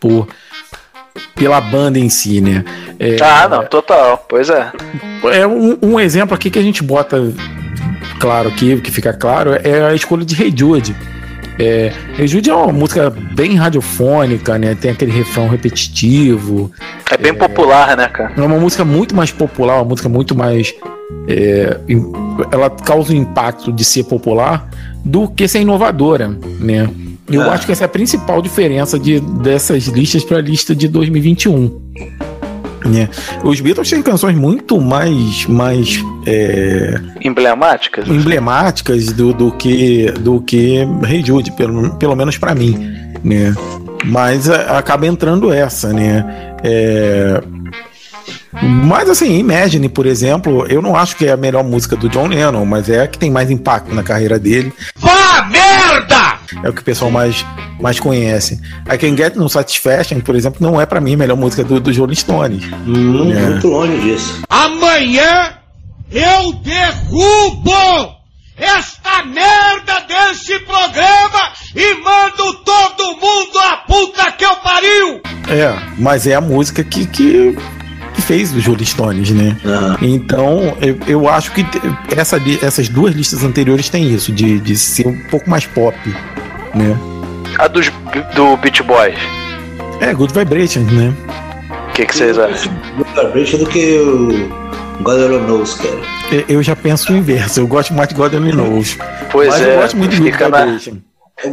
por, 0.00 0.26
pela 1.34 1.60
banda 1.60 1.98
em 1.98 2.08
si, 2.08 2.40
né? 2.40 2.64
É, 2.98 3.16
Ah, 3.22 3.48
não, 3.48 3.64
total. 3.66 4.24
Pois 4.28 4.48
é. 4.48 4.72
é 5.32 5.46
um, 5.46 5.76
um 5.82 6.00
exemplo 6.00 6.34
aqui 6.34 6.48
que 6.50 6.58
a 6.58 6.62
gente 6.62 6.82
bota 6.82 7.32
claro 8.18 8.48
aqui, 8.48 8.80
que 8.80 8.90
fica 8.90 9.12
claro, 9.12 9.50
é 9.62 9.84
a 9.86 9.94
escolha 9.94 10.24
de 10.24 10.40
Hey 10.42 10.54
Jude. 10.56 10.96
É, 11.58 11.92
Jude 12.26 12.50
é 12.50 12.54
uma 12.54 12.72
música 12.72 13.10
bem 13.10 13.54
radiofônica, 13.54 14.58
né? 14.58 14.74
Tem 14.74 14.90
aquele 14.90 15.12
refrão 15.12 15.48
repetitivo. 15.48 16.70
É 17.10 17.16
bem 17.16 17.32
popular, 17.34 17.96
né, 17.96 18.08
cara? 18.08 18.32
É 18.36 18.40
uma 18.40 18.58
música 18.58 18.84
muito 18.84 19.14
mais 19.14 19.30
popular, 19.30 19.76
uma 19.76 19.84
música 19.84 20.08
muito 20.08 20.34
mais. 20.34 20.74
é, 21.28 21.78
ela 22.50 22.68
causa 22.70 23.12
o 23.12 23.16
impacto 23.16 23.70
de 23.72 23.84
ser 23.84 24.04
popular 24.04 24.68
do 25.04 25.28
que 25.28 25.46
ser 25.46 25.60
inovadora, 25.60 26.28
né? 26.60 26.88
Eu 27.30 27.42
Ah. 27.42 27.52
acho 27.52 27.66
que 27.66 27.72
essa 27.72 27.84
é 27.84 27.86
a 27.86 27.88
principal 27.88 28.42
diferença 28.42 28.98
de, 28.98 29.20
dessas 29.20 29.84
listas 29.84 30.24
para 30.24 30.38
a 30.38 30.40
lista 30.42 30.74
de 30.74 30.88
2021. 30.88 31.80
Né? 32.84 33.08
Os 33.42 33.60
Beatles 33.60 33.88
têm 33.88 34.02
canções 34.02 34.36
muito 34.36 34.80
mais, 34.80 35.46
mais 35.46 36.02
é, 36.26 37.00
Emblemáticas. 37.22 38.06
emblemáticas 38.08 39.06
do, 39.12 39.32
do 39.32 39.50
que 39.52 40.10
do 40.20 40.40
que 40.42 40.86
Hey 41.08 41.24
Jude, 41.24 41.50
pelo, 41.52 41.94
pelo 41.96 42.14
menos 42.14 42.36
para 42.36 42.54
mim, 42.54 42.76
né? 43.24 43.54
Mas 44.04 44.50
a- 44.50 44.76
acaba 44.78 45.06
entrando 45.06 45.50
essa, 45.52 45.92
né? 45.94 46.24
É, 46.62 47.40
Mas 48.62 49.08
assim, 49.10 49.38
Imagine, 49.38 49.88
por 49.88 50.06
exemplo, 50.06 50.66
eu 50.68 50.80
não 50.80 50.94
acho 50.94 51.16
que 51.16 51.26
é 51.26 51.32
a 51.32 51.36
melhor 51.36 51.64
música 51.64 51.96
do 51.96 52.08
John 52.08 52.26
Lennon, 52.28 52.64
mas 52.64 52.88
é 52.88 53.00
a 53.02 53.06
que 53.08 53.18
tem 53.18 53.30
mais 53.30 53.50
impacto 53.50 53.94
na 53.94 54.02
carreira 54.02 54.38
dele. 54.38 54.72
Vá 54.96 55.48
merda! 55.50 56.23
É 56.62 56.68
o 56.68 56.72
que 56.72 56.80
o 56.80 56.84
pessoal 56.84 57.10
mais, 57.10 57.44
mais 57.80 57.98
conhece. 58.00 58.60
I 58.92 58.98
Can 58.98 59.16
Get 59.16 59.34
No 59.36 59.48
Satisfaction, 59.48 60.20
por 60.20 60.34
exemplo, 60.36 60.58
não 60.60 60.80
é 60.80 60.86
pra 60.86 61.00
mim 61.00 61.14
a 61.14 61.16
melhor 61.18 61.36
música 61.36 61.64
do, 61.64 61.80
do 61.80 61.92
Rolling 61.92 62.14
Stones. 62.14 62.64
Hum, 62.86 63.32
É. 63.32 63.40
Muito 63.50 63.68
longe 63.68 64.00
disso. 64.00 64.42
Amanhã 64.48 65.54
eu 66.10 66.52
derrubo 66.54 68.14
esta 68.56 69.24
merda 69.24 70.00
desse 70.06 70.58
programa 70.60 71.52
e 71.74 71.94
mando 72.02 72.54
todo 72.64 73.16
mundo 73.16 73.58
a 73.72 73.76
puta 73.78 74.30
que 74.32 74.44
eu 74.44 74.56
pariu! 74.56 75.20
É, 75.48 75.74
mas 75.98 76.26
é 76.26 76.34
a 76.34 76.40
música 76.40 76.84
que, 76.84 77.04
que, 77.06 77.56
que 78.14 78.22
fez 78.22 78.54
os 78.54 78.64
Rolling 78.66 78.84
Stones, 78.84 79.30
né? 79.30 79.56
Aham. 79.64 79.98
Então, 80.02 80.76
eu, 80.80 80.96
eu 81.06 81.28
acho 81.28 81.52
que 81.52 81.64
essa, 82.16 82.40
essas 82.62 82.88
duas 82.88 83.14
listas 83.14 83.42
anteriores 83.44 83.88
têm 83.88 84.12
isso, 84.12 84.32
de, 84.32 84.58
de 84.60 84.76
ser 84.76 85.06
um 85.06 85.16
pouco 85.30 85.48
mais 85.50 85.66
pop, 85.66 85.96
né? 86.74 86.96
A 87.58 87.66
dos, 87.68 87.90
do 88.34 88.56
Beach 88.56 88.82
Boys. 88.82 89.18
É, 90.00 90.12
Good 90.14 90.32
Vibrations, 90.32 90.90
né? 90.92 91.12
O 91.88 91.92
que, 91.92 92.06
que 92.06 92.16
vocês 92.16 92.38
acham? 92.38 92.72
Vibration 93.16 93.58
do 93.58 93.66
que 93.66 93.98
o 93.98 94.48
God 95.02 95.20
Only 95.20 95.38
Knows, 95.46 95.74
cara. 95.74 95.94
Eu- 96.32 96.44
Eu 96.48 96.62
já 96.62 96.74
penso 96.74 97.12
o 97.12 97.16
inverso, 97.16 97.60
eu 97.60 97.66
gosto 97.66 97.94
mais 97.94 98.08
de 98.08 98.14
God 98.14 98.34
Only 98.34 98.52
Knows. 98.52 98.96
Pois 99.30 99.48
mas 99.50 99.62
é, 99.62 99.76
eu 99.76 99.80
gosto 99.80 99.96
muito 99.96 100.10
de 100.12 100.16
Good 100.18 100.32
fica, 100.32 100.48
na, 100.48 100.64
Vibration. 100.64 100.96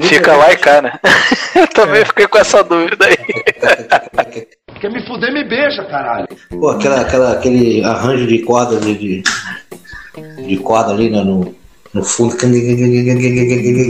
Fica 0.01 0.35
lá 0.35 0.51
e 0.51 0.57
cá, 0.57 0.81
né? 0.81 0.93
Eu 1.55 1.67
também 1.67 2.05
fiquei 2.05 2.27
com 2.27 2.37
essa 2.37 2.63
dúvida 2.63 3.05
aí. 3.05 3.17
Quer 4.79 4.89
me 4.91 5.05
fuder, 5.05 5.31
me 5.31 5.47
beija, 5.47 5.83
caralho. 5.85 6.27
Pô, 6.49 6.69
aquela, 6.69 7.01
aquela, 7.01 7.33
aquele 7.33 7.83
arranjo 7.83 8.25
de 8.25 8.39
corda 8.39 8.77
de, 8.79 8.95
de, 8.97 9.23
de 10.47 10.57
corda 10.57 10.91
ali 10.91 11.09
né, 11.09 11.23
no, 11.23 11.53
no 11.93 12.03
fundo. 12.03 12.35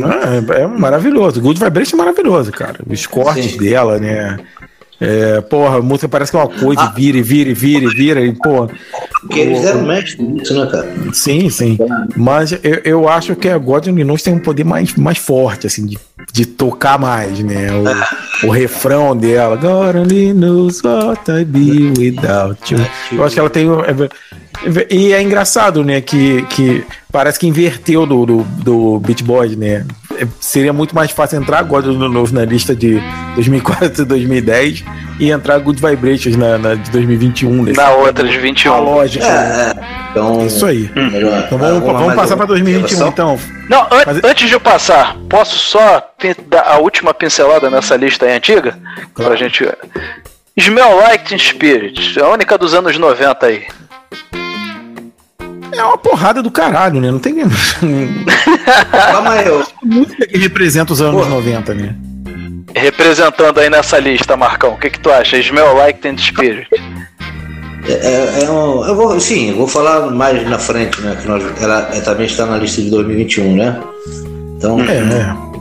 Ah, 0.05 0.53
é, 0.57 0.61
é 0.63 0.67
maravilhoso. 0.67 1.39
Good 1.39 1.63
Vibration 1.63 1.95
é 1.95 1.99
maravilhoso, 1.99 2.51
cara. 2.51 2.79
Os 2.89 3.05
cortes 3.07 3.51
Sim. 3.51 3.57
dela, 3.57 3.99
né? 3.99 4.37
É, 4.99 5.41
porra, 5.41 5.77
a 5.77 5.81
música 5.81 6.07
parece 6.07 6.31
que 6.31 6.37
é 6.37 6.41
uma 6.41 6.49
coisa, 6.49 6.81
Ah. 6.83 6.93
vira 6.95 7.17
e 7.17 7.23
vira 7.23 7.49
e 7.49 7.53
vira 7.53 7.85
e 7.85 7.89
vira, 7.89 8.21
e, 8.21 8.33
pô. 8.35 8.69
Porque 9.21 9.39
eles 9.39 9.61
deram 9.61 9.83
mestre 9.85 10.23
nisso, 10.23 10.53
né, 10.53 10.65
cara? 10.71 10.91
Sim, 11.13 11.49
sim. 11.49 11.77
Mas 12.15 12.51
eu, 12.51 12.81
eu 12.83 13.07
acho 13.09 13.35
que 13.35 13.47
a 13.47 13.57
God 13.57 13.87
Only 13.87 14.03
Knows 14.03 14.23
tem 14.23 14.33
um 14.33 14.39
poder 14.39 14.63
mais, 14.63 14.95
mais 14.95 15.17
forte, 15.19 15.67
assim, 15.67 15.85
de, 15.85 15.97
de 16.33 16.45
tocar 16.45 16.97
mais, 16.97 17.39
né? 17.39 17.67
O, 18.43 18.47
o 18.47 18.49
refrão 18.49 19.15
dela, 19.15 19.55
God 19.55 19.95
Only 19.95 20.33
Knows 20.33 20.81
what 20.83 21.21
I 21.31 21.45
be 21.45 21.93
without 21.99 22.73
you. 22.73 22.79
Eu 23.11 23.23
acho 23.23 23.35
que 23.35 23.39
ela 23.39 23.49
tem. 23.49 23.67
é- 23.69 24.03
é- 24.05 24.87
E 24.89 25.13
é 25.13 25.21
engraçado, 25.21 25.83
né? 25.83 26.01
Que, 26.01 26.41
que 26.43 26.83
parece 27.11 27.39
que 27.39 27.47
inverteu 27.47 28.05
do, 28.07 28.25
do, 28.25 28.43
do 28.63 28.99
Beat 28.99 29.21
Boys, 29.23 29.55
né? 29.55 29.85
É, 30.17 30.27
Seria 30.39 30.73
muito 30.73 30.95
mais 30.95 31.11
fácil 31.11 31.39
entrar 31.39 31.61
God 31.63 31.85
Only 31.85 32.09
Knows 32.09 32.31
na 32.31 32.43
lista 32.43 32.75
de 32.75 32.99
2004 33.35 34.01
e 34.01 34.05
2010 34.05 34.83
e 35.21 35.29
entrar 35.31 35.59
Good 35.59 35.79
Vibrations 35.81 36.35
na, 36.35 36.57
na 36.57 36.73
de 36.75 36.89
2021. 36.91 37.63
desse- 37.63 37.77
Na 37.79 37.91
outra 37.91 38.27
de 38.27 38.35
A 38.37 38.41
21. 38.41 38.81
lógica. 38.81 39.23
É, 39.25 39.29
é. 39.29 39.73
Então, 40.11 40.45
Isso 40.45 40.65
aí. 40.65 40.89
melhor. 40.95 41.43
Então 41.45 41.57
vamos, 41.57 41.79
vamos 41.83 42.01
mais 42.07 42.15
passar 42.19 42.35
para 42.35 42.43
alguma 42.45 42.47
2021 42.47 43.05
observação? 43.05 43.07
então. 43.37 43.39
Não, 43.69 43.83
an- 43.97 44.03
Mas- 44.05 44.23
antes 44.23 44.47
de 44.49 44.55
eu 44.55 44.59
passar, 44.59 45.15
posso 45.29 45.57
só 45.57 46.03
dar 46.49 46.63
a 46.67 46.77
última 46.79 47.13
pincelada 47.13 47.69
nessa 47.69 47.95
lista 47.95 48.25
aí 48.25 48.35
antiga? 48.35 48.77
Pra 49.13 49.35
gente. 49.35 49.63
Smell 50.57 50.97
Like 50.97 51.37
Spirit, 51.39 52.19
a 52.19 52.27
única 52.27 52.57
dos 52.57 52.73
anos 52.73 52.97
90 52.97 53.45
aí. 53.45 53.63
É 55.73 55.83
uma 55.83 55.97
porrada 55.97 56.43
do 56.43 56.51
caralho, 56.51 56.99
né? 56.99 57.09
Não 57.09 57.19
tem 57.19 57.35
Calma 58.91 59.31
aí, 59.33 59.45
eu, 59.47 59.65
música 59.83 60.27
que 60.27 60.37
representa 60.37 60.91
os 60.91 61.01
anos 61.01 61.25
90, 61.27 61.73
né? 61.73 61.95
Representando 62.75 63.59
aí 63.59 63.69
nessa 63.69 63.99
lista, 63.99 64.35
Marcão, 64.37 64.73
o 64.73 64.77
que, 64.77 64.89
que 64.89 64.99
tu 64.99 65.11
acha? 65.11 65.37
Smell 65.37 65.73
Like 65.75 65.99
Teen 66.01 66.17
Spirit. 66.17 66.67
É, 67.87 67.91
é, 67.91 68.43
é 68.43 68.49
um- 68.49 68.85
eu 68.85 68.95
vou, 68.95 69.19
sim, 69.19 69.49
eu 69.49 69.55
vou 69.57 69.67
falar 69.67 70.11
mais 70.11 70.47
na 70.47 70.59
frente, 70.59 71.01
né? 71.01 71.17
Que 71.19 71.27
nós, 71.27 71.43
ela 71.61 71.89
é, 71.93 71.99
também 71.99 72.25
está 72.27 72.45
na 72.45 72.57
lista 72.57 72.81
de 72.81 72.89
2021, 72.89 73.55
né? 73.55 73.79
Então, 74.57 74.79
É, 74.81 74.97
é. 74.97 75.51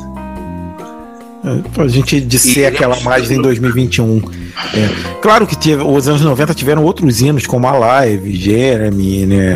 É, 1.43 1.63
Pra 1.73 1.89
gente 1.89 2.21
disser 2.21 2.69
aquela 2.69 3.01
mais 3.01 3.31
em 3.31 3.41
2021. 3.41 4.21
É. 4.75 4.89
Claro 5.23 5.47
que 5.47 5.57
teve- 5.57 5.83
os 5.83 6.07
anos 6.07 6.21
90 6.21 6.53
tiveram 6.55 6.85
outros 6.85 7.23
hinos, 7.23 7.47
como 7.47 7.67
a 7.67 7.73
Live, 7.73 8.37
Jeremy, 8.37 9.25
né? 9.25 9.55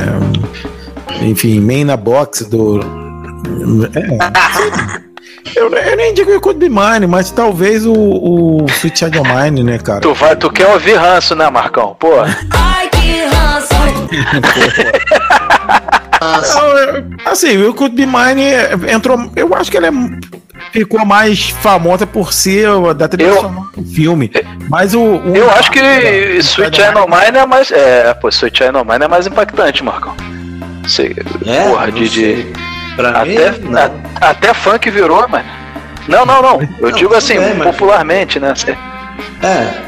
Enfim, 1.21 1.61
Main 1.61 1.85
na 1.85 1.97
Box 1.99 2.47
do. 2.47 2.81
É. 3.95 5.05
Eu, 5.55 5.69
eu 5.73 5.97
nem 5.97 6.13
digo 6.15 6.31
que 6.33 6.41
Could 6.41 6.59
Be 6.59 6.69
Mine, 6.69 7.07
mas 7.07 7.31
talvez 7.31 7.85
o, 7.87 7.93
o 7.93 8.67
Sweet 8.69 8.99
Child 8.99 9.19
of 9.19 9.31
Mine, 9.33 9.63
né, 9.63 9.79
cara? 9.79 10.01
Tu, 10.01 10.13
vai, 10.15 10.35
tu 10.37 10.51
quer 10.51 10.67
ouvir 10.69 10.95
ranço, 10.95 11.35
né, 11.37 11.49
Marcão? 11.51 11.95
Pô, 11.99 12.09
Ai, 12.51 12.89
que 12.91 13.25
ranço! 13.27 13.75
Assim, 17.25 17.63
o 17.65 17.75
Could 17.75 17.95
Be 17.95 18.07
Mine 18.07 18.43
entrou. 18.91 19.31
Eu 19.37 19.55
acho 19.55 19.71
que 19.71 19.77
ela 19.77 19.89
é- 19.89 19.91
ficou 20.73 21.05
mais 21.05 21.51
famosa 21.51 22.07
por 22.07 22.33
ser 22.33 22.69
da 22.95 23.07
trilha 23.09 23.33
do 23.77 23.85
filme. 23.85 24.31
Mas 24.69 24.95
o. 24.95 25.01
o- 25.01 25.37
eu 25.37 25.51
acho 25.51 25.71
que 25.71 25.81
o- 25.81 26.39
Sweet 26.41 26.77
Child 26.77 26.99
of 26.99 27.09
Mine 27.11 27.39
é 27.39 27.47
mais. 27.47 27.71
É, 27.71 28.15
pô, 28.15 28.29
Sweet 28.29 28.59
Child 28.59 28.77
of 28.79 28.89
Mine 28.91 29.05
é 29.05 29.09
mais 29.09 29.27
impactante, 29.27 29.83
Marcão. 29.85 30.15
Sei, 30.87 31.15
é, 31.47 31.69
porra, 31.69 31.91
de. 31.93 32.47
Pra 32.97 33.25
mim, 33.25 33.37
até, 33.37 33.59
não. 33.59 33.79
a- 34.21 34.31
até 34.31 34.55
funk 34.55 34.91
virou, 34.91 35.27
mano. 35.29 35.45
Não, 36.09 36.25
não, 36.27 36.43
não. 36.43 36.61
Eu 36.81 36.91
Não, 36.91 36.99
digo 36.99 37.15
assim, 37.15 37.39
mas- 37.39 37.63
popularmente, 37.63 38.39
né? 38.39 38.55
Cê- 38.55 38.77
É. 39.43 39.85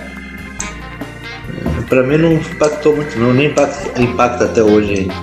Pra 1.89 2.03
mim 2.03 2.17
não 2.17 2.33
impactou 2.33 2.97
muito, 2.97 3.17
não, 3.19 3.33
nem 3.33 3.47
impacta, 3.47 4.01
impacta 4.03 4.45
até 4.47 4.63
hoje 4.63 4.93
ainda. 4.95 5.15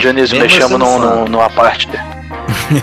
Dionísio, 0.00 0.38
Mesmo 0.38 0.40
mexemos 0.40 0.78
num, 0.78 0.98
num- 0.98 1.24
numa 1.26 1.48
parte. 1.48 1.88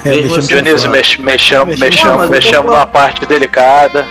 É, 0.05 0.09
Dionísio, 0.47 0.89
mex, 0.89 1.17
mexamos, 1.17 1.79
mexamos, 1.79 2.17
mas 2.17 2.23
eu 2.23 2.27
tô 2.27 2.29
mexemos 2.29 2.55
falando- 2.57 2.71
numa 2.71 2.87
parte 2.87 3.25
delicada. 3.27 4.07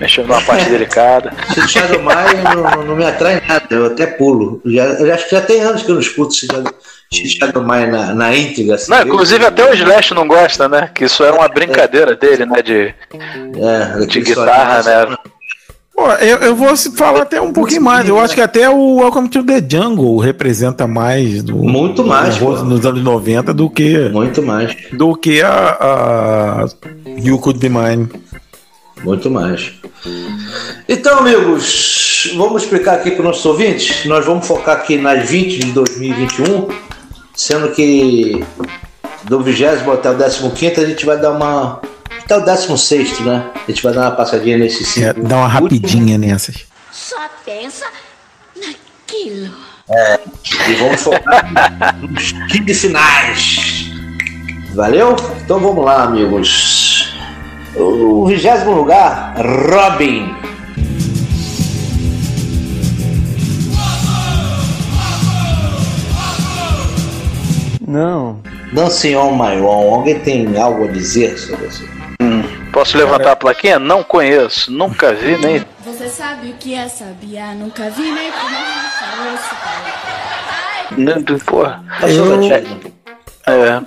Mexemos 0.00 0.28
numa 0.30 0.40
parte 0.42 0.68
delicada. 0.70 1.30
Shadow 1.68 2.00
Mine 2.00 2.42
não, 2.56 2.84
não 2.84 2.96
me 2.96 3.04
atrai 3.04 3.42
nada, 3.46 3.66
eu 3.70 3.86
até 3.86 4.06
pulo. 4.06 4.60
Já, 4.64 4.84
eu 4.84 5.12
acho 5.12 5.28
que 5.28 5.34
já 5.36 5.40
tem 5.42 5.60
anos 5.60 5.82
que 5.82 5.90
eu 5.90 5.94
não 5.94 6.00
escuto 6.00 6.32
esse 6.34 6.46
Shadow- 6.46 6.72
esse 7.12 7.28
Shadow 7.28 7.62
Mine 7.62 7.86
na, 7.88 8.14
na 8.14 8.34
íntegra. 8.36 8.76
assim. 8.76 8.90
Não, 8.90 9.02
inclusive 9.02 9.44
até 9.44 9.68
o 9.70 9.74
Slash 9.74 10.14
não 10.14 10.26
gosta, 10.26 10.68
né? 10.68 10.88
Que 10.94 11.04
isso 11.04 11.22
era 11.22 11.34
uma 11.36 11.48
brincadeira 11.48 12.16
dele, 12.16 12.46
né? 12.46 12.62
De, 12.62 12.94
É, 13.12 14.06
de 14.06 14.20
guitarra, 14.20 14.82
solinho, 14.82 15.10
né? 15.10 15.16
Pô, 15.94 16.06
eu, 16.12 16.38
eu 16.38 16.56
vou 16.56 16.74
se 16.78 16.92
falar 16.96 17.22
até 17.22 17.38
um 17.42 17.52
pouquinho 17.52 17.82
mais. 17.82 18.08
Eu 18.08 18.18
acho 18.18 18.34
que 18.34 18.40
até 18.40 18.70
o 18.70 19.00
Welcome 19.00 19.28
to 19.28 19.44
the 19.44 19.62
Jungle 19.68 20.16
representa 20.18 20.86
mais 20.86 21.42
do, 21.42 21.56
Muito 21.56 22.02
mais, 22.02 22.38
do- 22.38 22.64
nos 22.64 22.86
anos 22.86 23.02
90 23.02 23.52
do 23.52 23.68
que 23.68 24.08
Muito 24.08 24.42
mais, 24.42 24.74
do 24.92 25.14
que 25.14 25.42
a, 25.42 25.76
a 25.78 26.66
You 27.18 27.38
Could 27.38 27.58
Be 27.58 27.68
Mine. 27.68 28.08
Muito 29.02 29.30
mais. 29.30 29.72
Então, 30.88 31.18
amigos, 31.18 32.32
vamos 32.36 32.62
explicar 32.62 32.94
aqui 32.94 33.10
para 33.10 33.20
os 33.20 33.26
nossos 33.26 33.46
ouvintes. 33.46 34.04
Nós 34.04 34.24
vamos 34.24 34.46
focar 34.46 34.76
aqui 34.76 34.96
nas 34.96 35.28
20 35.28 35.58
de 35.58 35.72
2021, 35.72 36.68
sendo 37.34 37.70
que 37.72 38.44
do 39.24 39.40
20 39.40 39.64
até 39.64 40.10
o 40.10 40.50
15 40.50 40.80
a 40.80 40.86
gente 40.86 41.06
vai 41.06 41.18
dar 41.18 41.32
uma. 41.32 41.80
Até 42.24 42.36
o 42.36 42.40
16, 42.40 43.20
né? 43.20 43.50
A 43.54 43.70
gente 43.70 43.82
vai 43.82 43.92
dar 43.92 44.02
uma 44.02 44.10
passadinha 44.12 44.56
nesses 44.58 44.88
cinco. 44.88 45.06
É, 45.06 45.12
dá 45.12 45.36
uma 45.36 45.60
últimos. 45.60 45.80
rapidinha 45.80 46.18
nessas. 46.18 46.64
Só 46.92 47.16
pensa 47.44 47.86
naquilo. 48.56 49.52
E 50.68 50.74
vamos 50.74 51.00
focar 51.00 51.96
nos 52.00 52.32
15 52.52 52.74
finais. 52.74 53.90
Valeu? 54.74 55.16
Então 55.42 55.58
vamos 55.58 55.84
lá, 55.84 56.04
amigos. 56.04 57.09
O 57.76 58.26
vigésimo 58.26 58.72
lugar, 58.72 59.34
Robin. 59.36 60.34
Não. 67.86 68.40
Dancing 68.72 69.16
on 69.16 69.32
My 69.32 69.60
Own. 69.60 69.94
Alguém 69.94 70.18
tem 70.20 70.56
algo 70.60 70.84
a 70.84 70.88
dizer 70.88 71.36
sobre 71.38 71.66
isso? 71.66 71.84
Posso 72.72 72.96
levantar 72.96 73.32
a 73.32 73.36
plaquinha? 73.36 73.78
Não 73.78 74.02
conheço, 74.02 74.70
nunca 74.70 75.12
vi, 75.12 75.36
nem. 75.36 75.64
Você 75.84 76.08
sabe 76.08 76.50
o 76.50 76.54
que 76.54 76.74
é 76.74 76.88
sabia? 76.88 77.52
Nunca 77.54 77.90
vi 77.90 78.10
nem 78.12 78.30
porra. 81.40 81.84
Passou 82.00 82.42
Eu-. 82.42 82.99
É. 83.46 83.80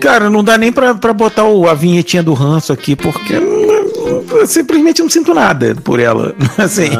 Cara, 0.00 0.30
não 0.30 0.42
dá 0.42 0.56
nem 0.58 0.72
pra, 0.72 0.94
pra 0.94 1.12
botar 1.12 1.44
o, 1.44 1.68
a 1.68 1.74
vinhetinha 1.74 2.22
do 2.22 2.32
ranço 2.32 2.72
aqui, 2.72 2.96
porque 2.96 3.34
eu, 3.34 4.26
eu 4.30 4.46
simplesmente 4.46 5.02
não 5.02 5.10
sinto 5.10 5.34
nada 5.34 5.74
por 5.84 6.00
ela. 6.00 6.34
Assim. 6.58 6.90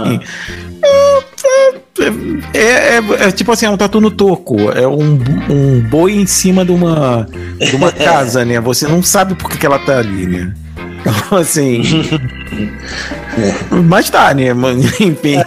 É, 2.52 2.58
é- 2.58 2.96
é- 2.98 3.28
é 3.28 3.30
tipo 3.32 3.52
assim, 3.52 3.66
é 3.66 3.70
um 3.70 3.76
tatu 3.76 4.00
no 4.00 4.10
toco. 4.10 4.56
É 4.72 4.86
um, 4.86 5.18
um 5.48 5.80
boi 5.88 6.12
em 6.12 6.26
cima 6.26 6.64
de 6.64 6.72
uma, 6.72 7.26
de 7.58 7.74
uma 7.76 7.90
casa, 7.92 8.44
né? 8.44 8.60
Você 8.60 8.86
não 8.86 9.02
sabe 9.02 9.34
por 9.34 9.48
que, 9.50 9.58
que 9.58 9.66
ela 9.66 9.78
tá 9.78 9.98
ali, 9.98 10.26
né? 10.26 10.52
Então, 11.00 11.38
assim. 11.38 11.82
Mas 13.70 14.10
tá, 14.10 14.32
né? 14.34 14.52
Mas, 14.52 14.76
Enfim. 15.00 15.42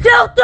Se 0.00 0.08
eu 0.08 0.28
tô 0.30 0.42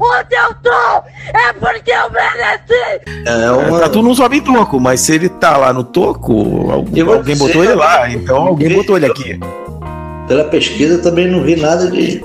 onde 0.00 0.34
eu 0.34 0.54
tô, 0.62 1.04
é 1.38 1.52
porque 1.60 1.90
eu 1.90 2.10
mereci 2.10 3.00
É 3.26 3.50
uma... 3.50 3.80
Tatu 3.80 4.02
não 4.02 4.14
sobe 4.14 4.38
em 4.38 4.40
toco, 4.40 4.80
mas 4.80 5.00
se 5.00 5.14
ele 5.14 5.28
tá 5.28 5.56
lá 5.56 5.72
no 5.72 5.84
toco, 5.84 6.70
alguém 6.70 7.04
dizer, 7.22 7.36
botou 7.36 7.64
ele 7.64 7.74
lá, 7.74 8.10
então 8.10 8.36
alguém 8.36 8.74
botou 8.74 8.96
ele 8.96 9.06
aqui. 9.06 9.38
Pela 10.26 10.44
pesquisa 10.44 10.98
também 10.98 11.28
não 11.28 11.42
vi 11.42 11.56
nada 11.56 11.90
de 11.90 12.24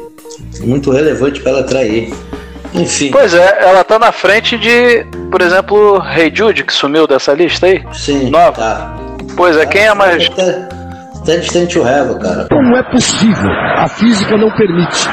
muito 0.62 0.89
relevante 0.91 1.41
pra 1.41 1.51
ela 1.51 1.60
atrair. 1.62 2.13
Enfim, 2.74 3.10
Pois 3.12 3.34
é, 3.34 3.58
ela 3.62 3.84
tá 3.84 3.98
na 3.98 4.12
frente 4.12 4.58
de, 4.58 5.03
por 5.32 5.41
exemplo, 5.41 6.01
Hey 6.15 6.32
Jude, 6.34 6.63
que 6.63 6.72
sumiu 6.74 7.08
dessa 7.08 7.34
lista 7.34 7.65
aí. 7.65 7.84
sim, 7.94 8.29
nova. 8.29 8.51
tá. 8.51 8.96
Pois 9.36 9.58
é, 9.58 9.65
quem 9.65 9.84
é 9.84 9.94
mais. 9.94 10.27
Até, 10.27 10.70
até 11.29 11.38
distante 11.39 11.77
o 11.79 11.83
Reva, 11.83 12.17
cara. 12.17 12.48
Como 12.50 12.75
é 12.75 12.83
possível? 12.83 13.50
A 13.77 13.88
física 13.88 14.36
não 14.38 14.50
permite. 14.55 15.07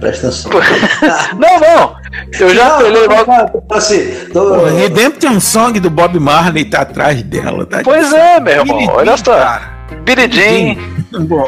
Presta 0.00 0.28
atenção. 0.28 0.50
Não, 1.38 1.60
não! 1.60 1.94
Eu 2.38 2.54
já 2.54 2.78
não, 2.78 2.90
logo. 2.90 3.30
não, 3.32 3.76
assim, 3.76 4.10
tô- 4.32 4.54
O 4.54 4.64
Redemption 4.76 5.38
Song 5.40 5.78
do 5.78 5.90
Bob 5.90 6.18
Marley 6.18 6.64
tá 6.64 6.80
atrás 6.80 7.22
dela. 7.22 7.66
Tá 7.66 7.80
Pois 7.84 8.10
é, 8.12 8.40
meu 8.40 8.52
irmão, 8.60 8.80
Jean, 8.80 8.92
olha 8.92 9.16
só. 9.16 9.60
Billie 10.04 10.30
Jean. 10.32 10.76
Bom, 11.28 11.46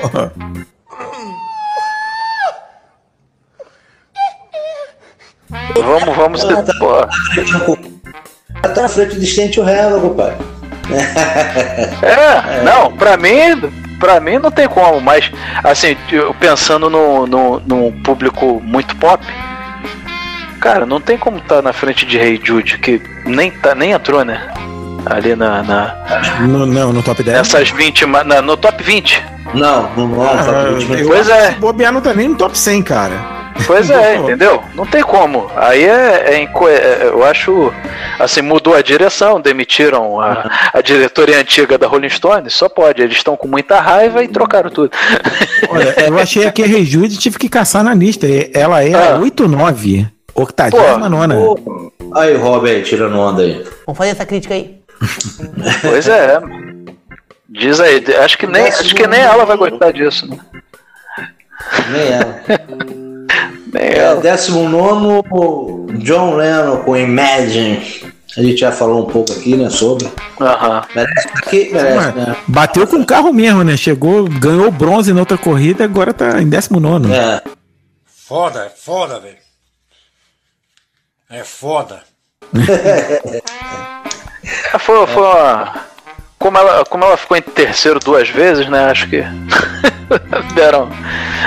Vamos, 5.75 6.17
vamos. 6.17 6.45
Ah, 6.45 6.63
tá. 6.63 6.73
Pô, 6.79 6.97
Ela 8.63 8.75
tá 8.75 8.83
na 8.83 8.89
frente 8.89 9.17
do 9.17 9.25
Stente 9.27 9.61
o 9.61 9.65
Reva, 9.65 10.01
compadre. 10.01 10.37
É, 12.03 12.63
não, 12.65 12.93
pra 12.97 13.17
mim, 13.17 13.61
pra 13.99 14.21
mim 14.21 14.39
não 14.39 14.51
tem 14.51 14.69
como, 14.69 15.01
mas 15.01 15.31
assim, 15.65 15.97
eu 16.11 16.33
pensando 16.35 16.89
no, 16.91 17.27
no, 17.27 17.61
no 17.61 17.93
público 18.03 18.61
muito 18.65 18.95
pop, 18.97 19.25
cara, 20.61 20.87
não 20.87 21.01
tem 21.01 21.19
como 21.19 21.39
estar 21.39 21.63
na 21.63 21.73
frente 21.73 22.07
de 22.07 22.17
Hey 22.19 22.41
Jude, 22.43 22.79
que 22.79 23.01
nem, 23.25 23.51
tá, 23.51 23.75
nem 23.75 23.93
entrou, 23.93 24.25
né? 24.25 24.41
Ali 25.07 25.35
na, 25.35 25.63
na 25.65 25.95
no, 26.43 26.65
não, 26.65 26.93
no 26.93 27.03
top 27.03 27.23
10. 27.25 27.37
nessas 27.37 27.71
20, 27.71 28.07
ma- 28.07 28.23
na- 28.23 28.41
no 28.41 28.57
top 28.57 28.83
20. 28.85 29.21
Não, 29.53 29.91
não, 29.97 30.07
não, 30.09 30.23
Ah, 30.23 30.37
tá 30.45 30.71
muito 30.71 30.95
eu 30.95 31.09
Pois 31.09 31.29
acho 31.29 31.41
é. 31.41 31.53
Se 31.53 31.59
bobear 31.59 31.93
não 31.93 32.01
tá 32.01 32.15
nem 32.15 32.29
no 32.29 32.37
top 32.37 32.57
100, 32.57 32.83
cara. 32.85 33.42
Pois 33.67 33.91
é, 33.91 34.17
entendeu? 34.17 34.63
Não 34.75 34.87
tem 34.87 35.03
como. 35.03 35.51
Aí 35.57 35.85
é, 35.85 36.35
é 36.35 36.43
inco- 36.43 36.69
é- 36.69 37.05
eu 37.09 37.25
acho 37.25 37.73
assim, 38.19 38.41
mudou 38.43 38.75
a 38.75 38.83
direção, 38.83 39.41
demitiram 39.41 40.21
a, 40.21 40.51
a 40.73 40.81
diretoria 40.81 41.39
antiga 41.39 41.77
da 41.79 41.87
Rolling 41.87 42.09
Stone, 42.09 42.51
só 42.51 42.69
pode, 42.69 43.03
eles 43.03 43.17
estão 43.17 43.37
com 43.37 43.47
muita 43.49 43.81
raiva 43.81 44.23
e 44.25 44.29
trocaram 44.29 44.71
tudo. 44.71 44.91
Olha, 45.69 45.95
eu 46.07 46.19
achei 46.19 46.51
que 46.51 46.63
a 46.63 46.67
Rejude 46.67 47.17
tive 47.19 47.39
que 47.39 47.49
caçar 47.49 47.83
na 47.85 47.95
lista. 47.95 48.27
Ela 48.55 48.83
é 48.85 48.93
Ah. 48.95 49.19
89, 49.21 50.07
89. 50.35 51.35
Pô, 51.35 51.93
Aí, 52.15 52.35
Rob 52.37 52.69
aí, 52.69 52.83
tirando 52.83 53.19
onda 53.19 53.43
aí. 53.43 53.65
Vamos 53.87 53.99
fazer 53.99 54.11
essa 54.11 54.27
crítica 54.27 54.55
aí. 54.55 54.81
Pois 55.83 56.09
é. 56.09 56.39
Diz 57.49 57.81
aí, 57.81 58.03
acho 58.23 58.39
que 58.39 58.47
nem, 58.47 58.67
acho 58.67 58.95
que 58.95 59.07
nem 59.07 59.21
ela 59.21 59.45
vai 59.45 59.57
gostar 59.57 59.93
disso. 59.93 60.27
Né? 60.29 60.39
Nem 61.91 62.09
ela. 62.13 63.02
É, 63.75 63.99
ela. 63.99 64.21
19 64.21 65.99
John 65.99 66.37
Lennon 66.37 66.79
com 66.79 66.97
Imagine. 66.97 68.13
A 68.37 68.43
gente 68.43 68.57
já 68.59 68.73
falou 68.73 69.07
um 69.07 69.11
pouco 69.11 69.33
aqui, 69.33 69.57
né, 69.57 69.69
sobre. 69.69 70.11
Aham. 70.41 70.83
Merece 70.95 71.29
aqui, 71.35 71.71
merece, 71.73 72.13
né? 72.17 72.37
Bateu 72.49 72.87
com 72.87 72.97
o 72.97 73.07
carro 73.07 73.33
mesmo, 73.33 73.63
né? 73.63 73.77
Chegou, 73.77 74.25
ganhou 74.29 74.71
bronze 74.71 75.13
na 75.13 75.21
outra 75.21 75.37
corrida, 75.37 75.85
agora 75.85 76.15
tá 76.15 76.41
em 76.41 76.49
19. 76.49 77.13
É. 77.13 77.43
Foda, 78.07 78.65
é 78.65 78.71
foda, 78.71 79.21
velho. 79.21 79.37
É 81.29 81.45
foda. 81.45 82.01
É, 82.55 83.43
Foi, 84.79 85.07
foi 85.07 85.23
uma. 85.23 85.75
Como 86.39 86.59
ela, 86.59 86.85
como 86.87 87.05
ela 87.05 87.17
ficou 87.17 87.37
em 87.37 87.43
terceiro 87.43 88.01
duas 88.01 88.29
vezes, 88.31 88.69
né? 88.69 88.87
Acho 88.87 89.09
que 89.09 89.23
deram, 90.55 90.91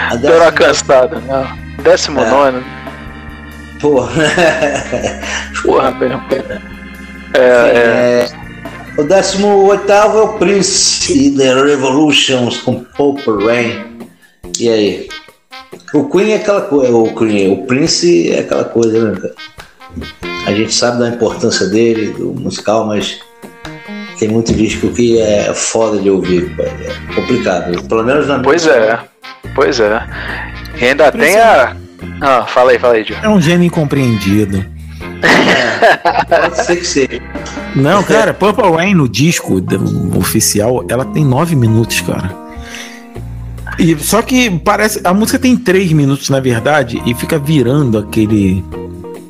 A 0.10 0.15
deram 0.15 0.45
uma 0.45 0.52
décima- 0.52 0.54
cansada. 0.54 1.19
Né? 1.19 1.64
Décimo 1.86 2.19
É. 2.19 2.30
nono. 2.30 2.63
Porra. 3.80 4.12
Porra, 5.63 5.91
velho. 5.91 6.21
É, 7.34 7.39
é. 7.39 8.30
É, 8.98 9.02
o 9.02 9.04
18 9.04 9.91
é 9.91 10.06
o 10.06 10.28
Prince 10.39 11.13
e 11.13 11.32
The 11.38 11.54
Revolutions 11.54 12.58
com 12.58 12.84
Purple 12.84 13.45
Rain. 13.45 13.86
E 14.60 14.67
aí? 14.67 15.08
O 15.93 16.10
Queen 16.10 16.32
é 16.32 16.36
aquela 16.38 16.62
coisa, 16.62 16.91
o 16.93 17.13
Queen, 17.15 17.52
o 17.52 17.65
Prince 17.65 18.32
é 18.32 18.39
aquela 18.39 18.63
coisa, 18.63 19.12
né, 19.12 19.19
cara? 19.19 19.36
A 20.48 20.52
gente 20.52 20.74
sabe 20.74 21.00
da 21.00 21.10
importância 21.10 21.67
dele, 21.67 22.13
do 22.13 22.34
musical, 22.34 22.86
mas 22.86 23.19
tem 24.17 24.28
muito 24.28 24.54
disco 24.54 24.89
que 24.89 25.19
é 25.19 25.54
foda 25.54 26.00
de 26.00 26.10
ouvir, 26.10 26.54
é 26.60 27.13
complicado. 27.15 27.84
Pelo 27.84 28.04
menos 28.04 28.28
na 28.28 28.39
Pois 28.39 28.65
é. 28.65 29.00
Pois 29.54 29.80
é. 29.80 30.02
E 30.80 30.86
ainda 30.86 31.12
tem 31.12 31.38
a. 31.38 31.76
Ah, 32.22 32.46
fala 32.46 32.72
aí, 32.72 32.80
fala 32.80 32.96
aí, 32.96 33.04
Gil. 33.04 33.16
É 33.22 33.30
um 33.30 33.42
gênio 33.42 33.66
incompreendido. 33.66 34.66
Pode 36.30 36.66
ser 36.66 36.76
que 36.78 36.86
seja. 36.86 37.22
Não, 37.76 38.04
cara, 38.04 38.34
Purple 38.34 38.72
Rain 38.72 38.94
no 38.94 39.10
disco 39.10 39.62
oficial, 40.18 40.86
ela 40.88 41.06
tem 41.06 41.26
9 41.26 41.56
minutos, 41.56 42.02
cara. 42.02 42.32
E, 43.78 43.98
só 43.98 44.22
que 44.22 44.50
parece. 44.60 45.02
A 45.04 45.14
música 45.14 45.38
tem 45.38 45.58
3 45.58 45.92
minutos, 45.92 46.30
na 46.30 46.40
verdade, 46.40 47.02
e 47.06 47.14
fica 47.14 47.38
virando 47.38 47.98
aquele. 47.98 48.64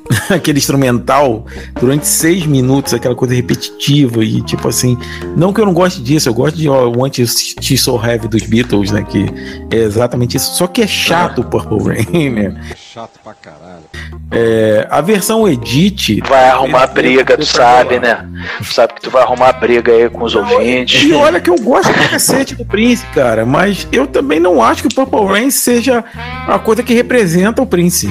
aquele 0.29 0.59
instrumental 0.59 1.45
durante 1.79 2.07
6 2.07 2.45
minutos, 2.45 2.93
aquela 2.93 3.15
coisa 3.15 3.33
repetitiva 3.33 4.23
e 4.23 4.41
tipo 4.41 4.67
assim. 4.67 4.97
Não 5.35 5.51
que 5.51 5.61
eu 5.61 5.65
não 5.65 5.73
goste 5.73 6.01
disso, 6.01 6.29
eu 6.29 6.33
gosto 6.33 6.55
de 6.55 6.69
ó, 6.69 6.89
Want 6.89 7.19
She 7.61 7.77
So 7.77 7.99
Heavy 8.03 8.27
dos 8.27 8.43
Beatles, 8.43 8.91
né? 8.91 9.03
Que 9.03 9.25
é 9.71 9.77
exatamente 9.77 10.37
isso. 10.37 10.55
Só 10.55 10.67
que 10.67 10.81
é 10.81 10.87
chato 10.87 11.41
o 11.41 11.43
Purple 11.43 11.95
Rain, 11.95 12.29
né? 12.29 12.61
Chato 12.75 13.19
pra 13.23 13.33
caralho. 13.33 13.83
É, 14.31 14.87
a 14.89 15.01
versão 15.01 15.47
Edit. 15.47 16.21
Vai 16.27 16.49
arrumar 16.49 16.87
briga, 16.87 17.37
tu 17.37 17.45
sabe, 17.45 17.99
né? 17.99 18.27
Tu 18.57 18.73
sabe 18.73 18.93
que 18.93 19.01
tu 19.01 19.09
vai 19.09 19.23
arrumar 19.23 19.53
briga 19.53 19.91
aí 19.91 20.09
com 20.09 20.23
os 20.23 20.35
ouvintes. 20.35 21.03
E 21.03 21.13
olha 21.13 21.39
que 21.39 21.49
eu 21.49 21.55
gosto 21.55 21.91
do 21.91 22.09
cacete 22.09 22.55
do 22.55 22.65
Prince, 22.65 23.05
cara, 23.13 23.45
mas 23.45 23.87
eu 23.91 24.07
também 24.07 24.39
não 24.39 24.61
acho 24.61 24.83
que 24.83 24.87
o 24.87 24.93
Purple 24.93 25.25
Rain 25.27 25.51
seja 25.51 26.03
a 26.47 26.59
coisa 26.59 26.83
que 26.83 26.93
representa 26.93 27.61
o 27.61 27.65
Prince. 27.65 28.07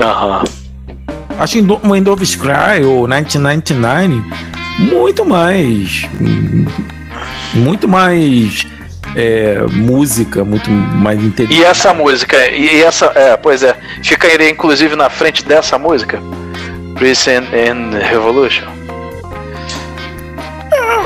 Aham. 0.00 0.44
Acho 1.38 1.54
que 1.54 1.88
o 1.88 1.96
End 1.96 2.08
of 2.08 2.38
Cry 2.38 2.84
ou 2.84 3.06
1999 3.08 4.22
muito 4.78 5.24
mais. 5.24 6.08
Muito 7.54 7.88
mais. 7.88 8.66
é, 9.16 9.60
música, 9.72 10.44
muito 10.44 10.70
mais 10.70 11.22
inteligente. 11.22 11.60
E 11.60 11.64
essa 11.64 11.92
música, 11.92 12.36
e 12.50 12.82
essa, 12.82 13.06
é, 13.14 13.36
pois 13.36 13.62
é, 13.62 13.74
ficaria 14.02 14.48
inclusive 14.48 14.94
na 14.94 15.10
frente 15.10 15.44
dessa 15.44 15.78
música, 15.78 16.20
and, 17.28 17.48
and 17.52 17.98
Revolution. 17.98 18.79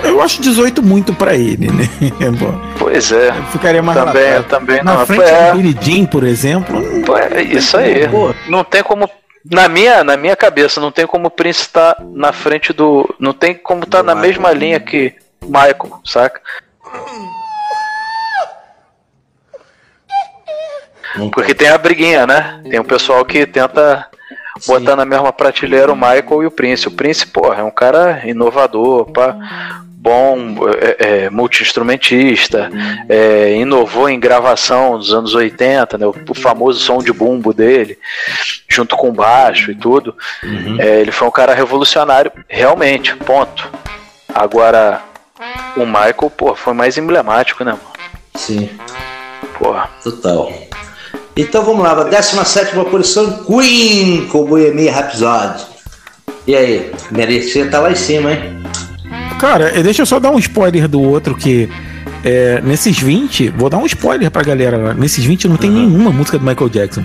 Eu 0.04 0.20
acho 0.22 0.40
18 0.42 0.82
muito 0.82 1.12
pra 1.14 1.34
ele, 1.34 1.70
né? 1.70 1.88
Bom, 2.38 2.60
Pois 2.78 3.10
é, 3.12 3.28
eu 3.30 3.44
ficaria 3.46 3.82
mais 3.82 3.98
também, 3.98 4.22
relatado. 4.22 4.48
também 4.48 4.82
Na 4.82 4.94
não. 4.98 5.06
frente 5.06 5.22
é, 5.24 5.50
do 5.50 5.56
Billy 5.58 5.76
Jean, 5.80 6.06
por 6.06 6.24
exemplo. 6.24 6.76
é 7.32 7.42
isso 7.42 7.76
aí. 7.76 8.08
Pô. 8.08 8.34
Não 8.48 8.62
tem 8.64 8.82
como, 8.82 9.08
na 9.50 9.68
minha, 9.68 10.04
na 10.04 10.16
minha 10.16 10.36
cabeça, 10.36 10.80
não 10.80 10.90
tem 10.92 11.06
como 11.06 11.28
o 11.28 11.30
Prince 11.30 11.60
estar 11.62 11.96
na 12.12 12.32
frente 12.32 12.72
do, 12.72 13.12
não 13.18 13.32
tem 13.32 13.54
como 13.54 13.84
estar 13.84 14.02
na 14.02 14.14
mesma 14.14 14.52
linha 14.52 14.78
que 14.80 15.14
Michael, 15.42 16.00
saca? 16.04 16.40
Porque 21.32 21.54
tem 21.54 21.68
a 21.68 21.78
briguinha, 21.78 22.26
né? 22.26 22.60
Tem 22.68 22.80
o 22.80 22.84
pessoal 22.84 23.24
que 23.24 23.46
tenta 23.46 24.08
botar 24.66 24.96
na 24.96 25.04
mesma 25.04 25.32
prateleira 25.32 25.92
o 25.92 25.96
Michael 25.96 26.42
e 26.42 26.46
o 26.46 26.50
Prince. 26.50 26.88
O 26.88 26.92
Prince, 26.92 27.26
porra, 27.26 27.60
é 27.60 27.64
um 27.64 27.70
cara 27.70 28.22
inovador, 28.24 29.10
pá, 29.10 29.36
bom, 30.04 30.68
é, 30.78 31.24
é, 31.24 31.30
multi-instrumentista, 31.30 32.70
é, 33.08 33.56
inovou 33.56 34.08
em 34.08 34.20
gravação 34.20 34.98
dos 34.98 35.14
anos 35.14 35.34
80, 35.34 35.96
né? 35.96 36.06
O, 36.06 36.14
o 36.28 36.34
famoso 36.34 36.78
som 36.80 36.98
de 36.98 37.10
bumbo 37.10 37.54
dele, 37.54 37.98
junto 38.68 38.96
com 38.96 39.12
baixo 39.12 39.70
e 39.70 39.74
tudo. 39.74 40.14
É, 40.78 41.00
ele 41.00 41.10
foi 41.10 41.26
um 41.26 41.32
cara 41.32 41.54
revolucionário, 41.54 42.30
realmente, 42.46 43.16
ponto. 43.16 43.70
Agora, 44.34 45.02
o 45.76 45.86
Michael, 45.86 46.30
pô, 46.36 46.54
foi 46.54 46.74
mais 46.74 46.98
emblemático, 46.98 47.64
né, 47.64 47.72
mano? 47.72 47.94
Sim, 48.34 48.68
Porra. 49.58 49.88
total. 50.02 50.52
Então 51.36 51.64
vamos 51.64 51.82
lá, 51.82 52.04
17 52.04 52.76
posição, 52.90 53.44
Queen 53.44 54.26
com 54.28 54.44
Bohemian 54.44 54.92
Rhapsody. 54.92 55.64
E 56.46 56.54
aí, 56.54 56.92
merecia 57.10 57.64
estar 57.64 57.80
lá 57.80 57.90
em 57.90 57.96
cima, 57.96 58.32
hein? 58.32 58.62
Cara, 59.40 59.72
eh, 59.76 59.82
deixa 59.82 60.02
eu 60.02 60.06
só 60.06 60.20
dar 60.20 60.30
um 60.30 60.38
spoiler 60.38 60.86
do 60.86 61.00
outro 61.00 61.34
que. 61.34 61.68
é, 62.24 62.60
nesses 62.62 62.98
20, 62.98 63.48
vou 63.50 63.68
dar 63.68 63.78
um 63.78 63.86
spoiler 63.86 64.30
pra 64.30 64.42
galera 64.42 64.76
lá. 64.76 64.94
Nesses 64.94 65.24
20 65.24 65.48
não 65.48 65.56
tem 65.56 65.70
nenhuma 65.70 66.10
música 66.10 66.38
do 66.38 66.44
Michael 66.44 66.68
Jackson. 66.68 67.04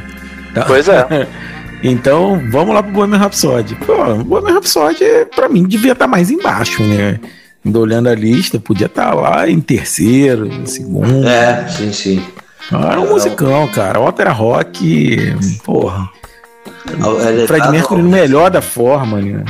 tá? 0.53 0.65
Pois 0.65 0.87
é. 0.87 1.27
Então, 1.81 2.41
vamos 2.51 2.75
lá 2.75 2.83
pro 2.83 2.91
Bohemian 2.91 3.19
Rhapsody. 3.19 3.73
Pô, 3.75 3.93
o 3.93 4.23
Bohemian 4.23 4.55
Rhapsody, 4.55 5.05
pra 5.33 5.47
mim, 5.47 5.63
devia 5.63 5.93
estar 5.93 6.07
mais 6.07 6.29
embaixo, 6.29 6.83
né? 6.83 7.17
Indo 7.63 7.79
olhando 7.79 8.09
a 8.09 8.15
lista, 8.15 8.59
podia 8.59 8.87
estar 8.87 9.13
lá 9.13 9.49
em 9.49 9.61
terceiro, 9.61 10.45
em 10.47 10.65
segundo. 10.65 11.25
É, 11.25 11.65
sim, 11.69 11.93
sim. 11.93 12.21
Ah, 12.71 12.93
é 12.95 12.99
um 12.99 13.09
musicão, 13.09 13.67
cara. 13.67 13.99
Ópera 13.99 14.31
rock, 14.31 15.35
porra. 15.63 16.09
Ele 17.27 17.47
Fred 17.47 17.63
tá- 17.65 17.71
Mercury 17.71 18.01
no 18.01 18.09
melhor 18.09 18.49
da 18.49 18.61
forma, 18.61 19.19
né? 19.19 19.43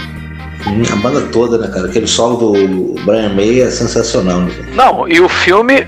A 0.91 0.95
banda 0.97 1.21
toda, 1.27 1.58
né, 1.58 1.67
cara? 1.67 1.88
Aquele 1.88 2.08
solo 2.08 2.38
do 2.53 2.95
Brian 3.05 3.29
May 3.34 3.62
é 3.62 3.69
sensacional. 3.69 4.39
Né? 4.41 4.51
Não, 4.73 5.08
e 5.08 5.19
o 5.21 5.29
filme 5.29 5.88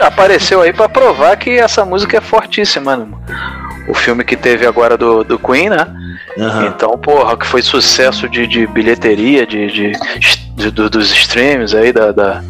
apareceu 0.00 0.62
aí 0.62 0.72
pra 0.72 0.88
provar 0.88 1.36
que 1.36 1.50
essa 1.50 1.84
música 1.84 2.18
é 2.18 2.20
fortíssima, 2.20 2.96
né? 2.96 3.06
O 3.88 3.94
filme 3.94 4.24
que 4.24 4.36
teve 4.36 4.66
agora 4.66 4.96
do, 4.96 5.22
do 5.22 5.38
Queen, 5.38 5.70
né? 5.70 5.86
Aham. 6.38 6.66
Então, 6.66 6.98
porra, 6.98 7.36
que 7.36 7.46
foi 7.46 7.62
sucesso 7.62 8.28
de, 8.28 8.46
de 8.46 8.66
bilheteria, 8.66 9.46
de, 9.46 9.68
de, 9.70 9.92
de- 10.56 10.70
do- 10.72 10.90
dos 10.90 11.12
streams 11.12 11.74
aí, 11.74 11.92
da, 11.92 12.10
da, 12.10 12.42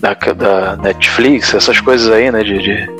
da, 0.00 0.14
da 0.14 0.76
Netflix, 0.76 1.54
essas 1.54 1.80
coisas 1.80 2.10
aí, 2.12 2.30
né? 2.30 2.42
De, 2.42 2.58
de 2.58 2.90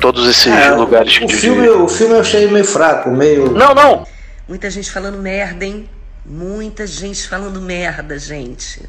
todos 0.00 0.28
esses 0.28 0.52
É, 0.52 0.70
lugares 0.70 1.16
o, 1.18 1.26
de. 1.26 1.34
filme, 1.34 1.68
o 1.68 1.88
filme 1.88 2.14
eu 2.14 2.20
achei 2.20 2.46
meio 2.48 2.64
fraco, 2.64 3.10
meio. 3.10 3.50
Não, 3.52 3.74
não! 3.74 4.06
Muita 4.48 4.70
gente 4.70 4.90
falando 4.90 5.18
merda, 5.18 5.64
hein? 5.64 5.88
Muita 6.24 6.86
gente 6.86 7.26
falando 7.28 7.60
merda, 7.60 8.18
gente. 8.18 8.88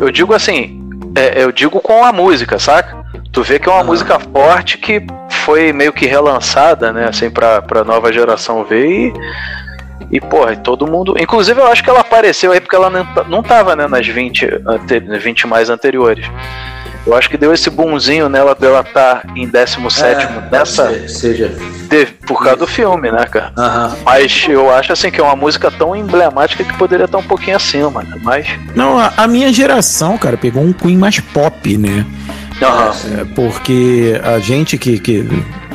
Eu 0.00 0.10
digo 0.10 0.32
assim, 0.34 0.88
é, 1.14 1.42
eu 1.42 1.52
digo 1.52 1.78
com 1.80 2.04
a 2.04 2.12
música, 2.12 2.58
saca? 2.58 3.04
Tu 3.32 3.42
vê 3.42 3.58
que 3.58 3.68
é 3.68 3.72
uma 3.72 3.84
música 3.84 4.18
forte 4.18 4.78
que 4.78 5.04
foi 5.28 5.72
meio 5.72 5.92
que 5.92 6.06
relançada, 6.06 6.92
né? 6.92 7.08
Assim, 7.08 7.30
pra, 7.30 7.60
pra 7.60 7.84
nova 7.84 8.12
geração 8.12 8.64
ver 8.64 8.86
e. 8.86 9.12
E, 10.10 10.20
porra, 10.20 10.54
todo 10.56 10.86
mundo. 10.86 11.14
Inclusive, 11.18 11.60
eu 11.60 11.66
acho 11.66 11.82
que 11.82 11.90
ela 11.90 12.00
apareceu 12.00 12.52
aí 12.52 12.60
porque 12.60 12.76
ela 12.76 12.90
não, 12.90 13.06
não 13.28 13.42
tava, 13.42 13.74
né, 13.74 13.86
nas 13.86 14.06
20, 14.06 14.62
ante, 14.66 15.00
20 15.00 15.46
mais 15.46 15.70
anteriores. 15.70 16.26
Eu 17.06 17.14
acho 17.14 17.28
que 17.28 17.36
deu 17.36 17.52
esse 17.52 17.68
boomzinho 17.68 18.30
nela 18.30 18.54
dela 18.54 18.80
estar 18.80 19.22
em 19.36 19.46
17 19.46 20.24
É, 20.24 20.48
nessa. 20.50 20.88
se- 20.90 21.08
Seja. 21.08 21.48
de- 21.90 22.06
por 22.26 22.42
causa 22.42 22.56
do 22.56 22.66
filme, 22.66 23.10
né, 23.10 23.26
cara? 23.26 23.52
Aham. 23.58 23.96
Mas 24.04 24.46
eu 24.48 24.72
acho 24.74 24.92
assim 24.92 25.10
que 25.10 25.20
é 25.20 25.22
uma 25.24 25.36
música 25.36 25.70
tão 25.70 25.94
emblemática 25.94 26.64
que 26.64 26.72
poderia 26.78 27.04
estar 27.04 27.18
um 27.18 27.22
pouquinho 27.22 27.56
acima, 27.56 28.02
né? 28.02 28.16
Mas. 28.22 28.46
Não, 28.74 28.98
a, 28.98 29.12
a 29.18 29.26
minha 29.26 29.52
geração, 29.52 30.16
cara, 30.16 30.36
pegou 30.38 30.62
um 30.62 30.72
Queen 30.72 30.96
mais 30.96 31.20
pop, 31.20 31.76
né? 31.76 32.06
Aham. 32.62 32.92
É, 33.20 33.24
porque 33.34 34.18
a 34.24 34.38
gente 34.38 34.78
que, 34.78 34.98
que 34.98 35.28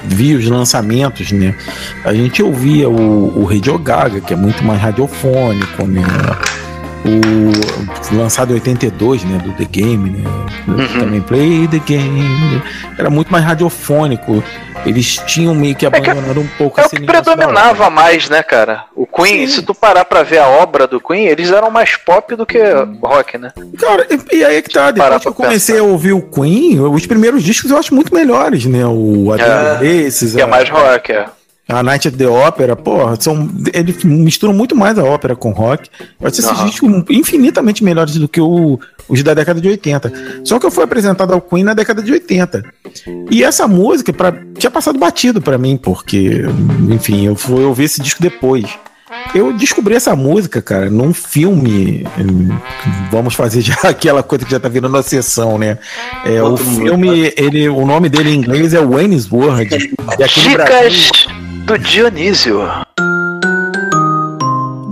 via 0.06 0.38
os 0.38 0.46
lançamentos, 0.48 1.32
né? 1.32 1.56
A 2.04 2.14
gente 2.14 2.42
ouvia 2.42 2.90
o, 2.90 3.40
o 3.40 3.46
Radio 3.46 3.78
Gaga, 3.78 4.22
que 4.22 4.34
é 4.34 4.38
muito 4.38 4.64
mais 4.64 4.82
radiofônico, 4.82 5.86
né? 5.86 6.04
O 7.06 8.16
lançado 8.16 8.52
em 8.52 8.56
82, 8.56 9.24
né? 9.24 9.38
Do 9.38 9.54
The 9.54 9.66
Game, 9.66 10.10
né? 10.10 10.30
Uhum. 10.68 11.00
Também 11.00 11.22
Play 11.22 11.68
the 11.68 11.80
Game. 11.80 12.62
Era 12.98 13.10
muito 13.10 13.32
mais 13.32 13.44
radiofônico. 13.44 14.44
Eeles 14.86 15.18
tinham 15.28 15.54
meio 15.54 15.76
que 15.76 15.86
abandonado 15.86 16.40
um 16.40 16.48
pouco 16.58 16.80
É 16.80 16.84
o 16.84 16.86
esse 16.86 16.96
que 16.96 17.02
negócio 17.02 17.24
da 17.24 17.36
predominava 17.36 17.90
mais, 17.90 18.30
né, 18.30 18.42
cara? 18.42 18.86
O 18.96 19.06
Queen, 19.06 19.46
se 19.48 19.62
tu 19.62 19.76
parar 19.76 20.06
pra 20.06 20.24
ver 20.24 20.38
a 20.40 20.48
obra 20.48 20.88
do 20.88 21.02
Queen, 21.02 21.26
eles 21.26 21.52
eram 21.52 21.70
mais 21.70 21.96
pop 21.98 22.36
do 22.36 22.46
que 22.46 22.60
rock, 23.04 23.38
né? 23.38 23.52
Cara, 23.78 24.08
e, 24.10 24.38
e 24.38 24.46
aí 24.46 24.58
é 24.58 24.62
que 24.62 24.70
tá, 24.70 24.92
depois 24.92 25.22
que 25.22 25.28
eu 25.28 25.34
comecei 25.34 25.80
a 25.80 25.84
ouvir 25.84 26.14
o 26.14 26.22
Queen, 26.22 26.80
os 26.80 27.06
primeiros 27.06 27.44
discos 27.44 27.72
eu 27.72 27.78
acho 27.78 27.94
muito 27.94 28.14
melhores, 28.14 28.66
né? 28.66 28.86
O 28.86 29.32
Adrian 29.32 29.74
Races, 29.74 30.34
Que 30.34 30.42
é 30.42 30.46
mais 30.46 30.70
rock, 30.70 31.12
é. 31.12 31.26
A 31.70 31.84
Night 31.84 32.08
at 32.08 32.16
the 32.16 32.28
Opera, 32.28 32.76
porra, 32.76 33.16
são, 33.20 33.48
eles 33.74 34.04
misturam 34.04 34.54
muito 34.54 34.76
mais 34.76 34.98
a 34.98 35.04
ópera 35.04 35.36
com 35.36 35.52
rock. 35.52 35.88
Eu 36.20 36.28
acho 36.28 36.42
esses 36.42 36.64
discos 36.66 37.04
infinitamente 37.10 37.84
melhores 37.84 38.16
do 38.16 38.28
que 38.28 38.42
o- 38.42 38.80
os 39.08 39.22
da 39.24 39.34
década 39.34 39.62
de 39.62 39.68
80. 39.70 40.12
Só 40.44 40.60
que 40.60 40.66
eu 40.66 40.72
fui 40.72 40.84
apresentado 40.84 41.32
ao 41.34 41.40
Queen 41.42 41.64
na 41.64 41.74
década 41.74 42.02
de 42.02 42.12
80. 42.12 42.64
E 43.32 43.44
essa 43.44 43.68
música 43.68 44.12
pra, 44.12 44.34
tinha 44.58 44.72
passado 44.72 44.98
batido 45.00 45.42
pra 45.42 45.58
mim, 45.58 45.78
porque, 45.78 46.44
enfim, 46.90 47.26
eu 47.28 47.36
fui 47.36 47.64
ouvir 47.64 47.84
esse 47.86 48.02
disco 48.02 48.22
depois. 48.22 48.66
Eu 49.34 49.54
descobri 49.54 49.96
essa 49.96 50.16
música, 50.16 50.62
cara, 50.62 50.90
num 50.90 51.12
filme. 51.14 52.06
Vamos 53.12 53.34
fazer 53.34 53.62
já 53.62 53.76
aquela 53.84 54.22
coisa 54.24 54.46
que 54.46 54.52
já 54.52 54.60
tá 54.60 54.70
virando 54.70 54.96
a 54.98 55.04
sessão, 55.04 55.58
né? 55.58 55.78
É, 56.26 56.42
o 56.44 56.56
filme, 56.58 57.34
ele, 57.36 57.68
o 57.70 57.86
nome 57.86 58.08
dele 58.10 58.32
em 58.32 58.36
inglês 58.38 58.74
é 58.74 58.80
Wayne's 58.84 59.32
World. 59.32 59.94
E 60.20 60.24
aqui 60.24 60.48
no 60.48 60.54
Brasil, 60.56 60.90
Dicas 60.90 61.39
do 61.70 61.78
Dionísio. 61.78 62.68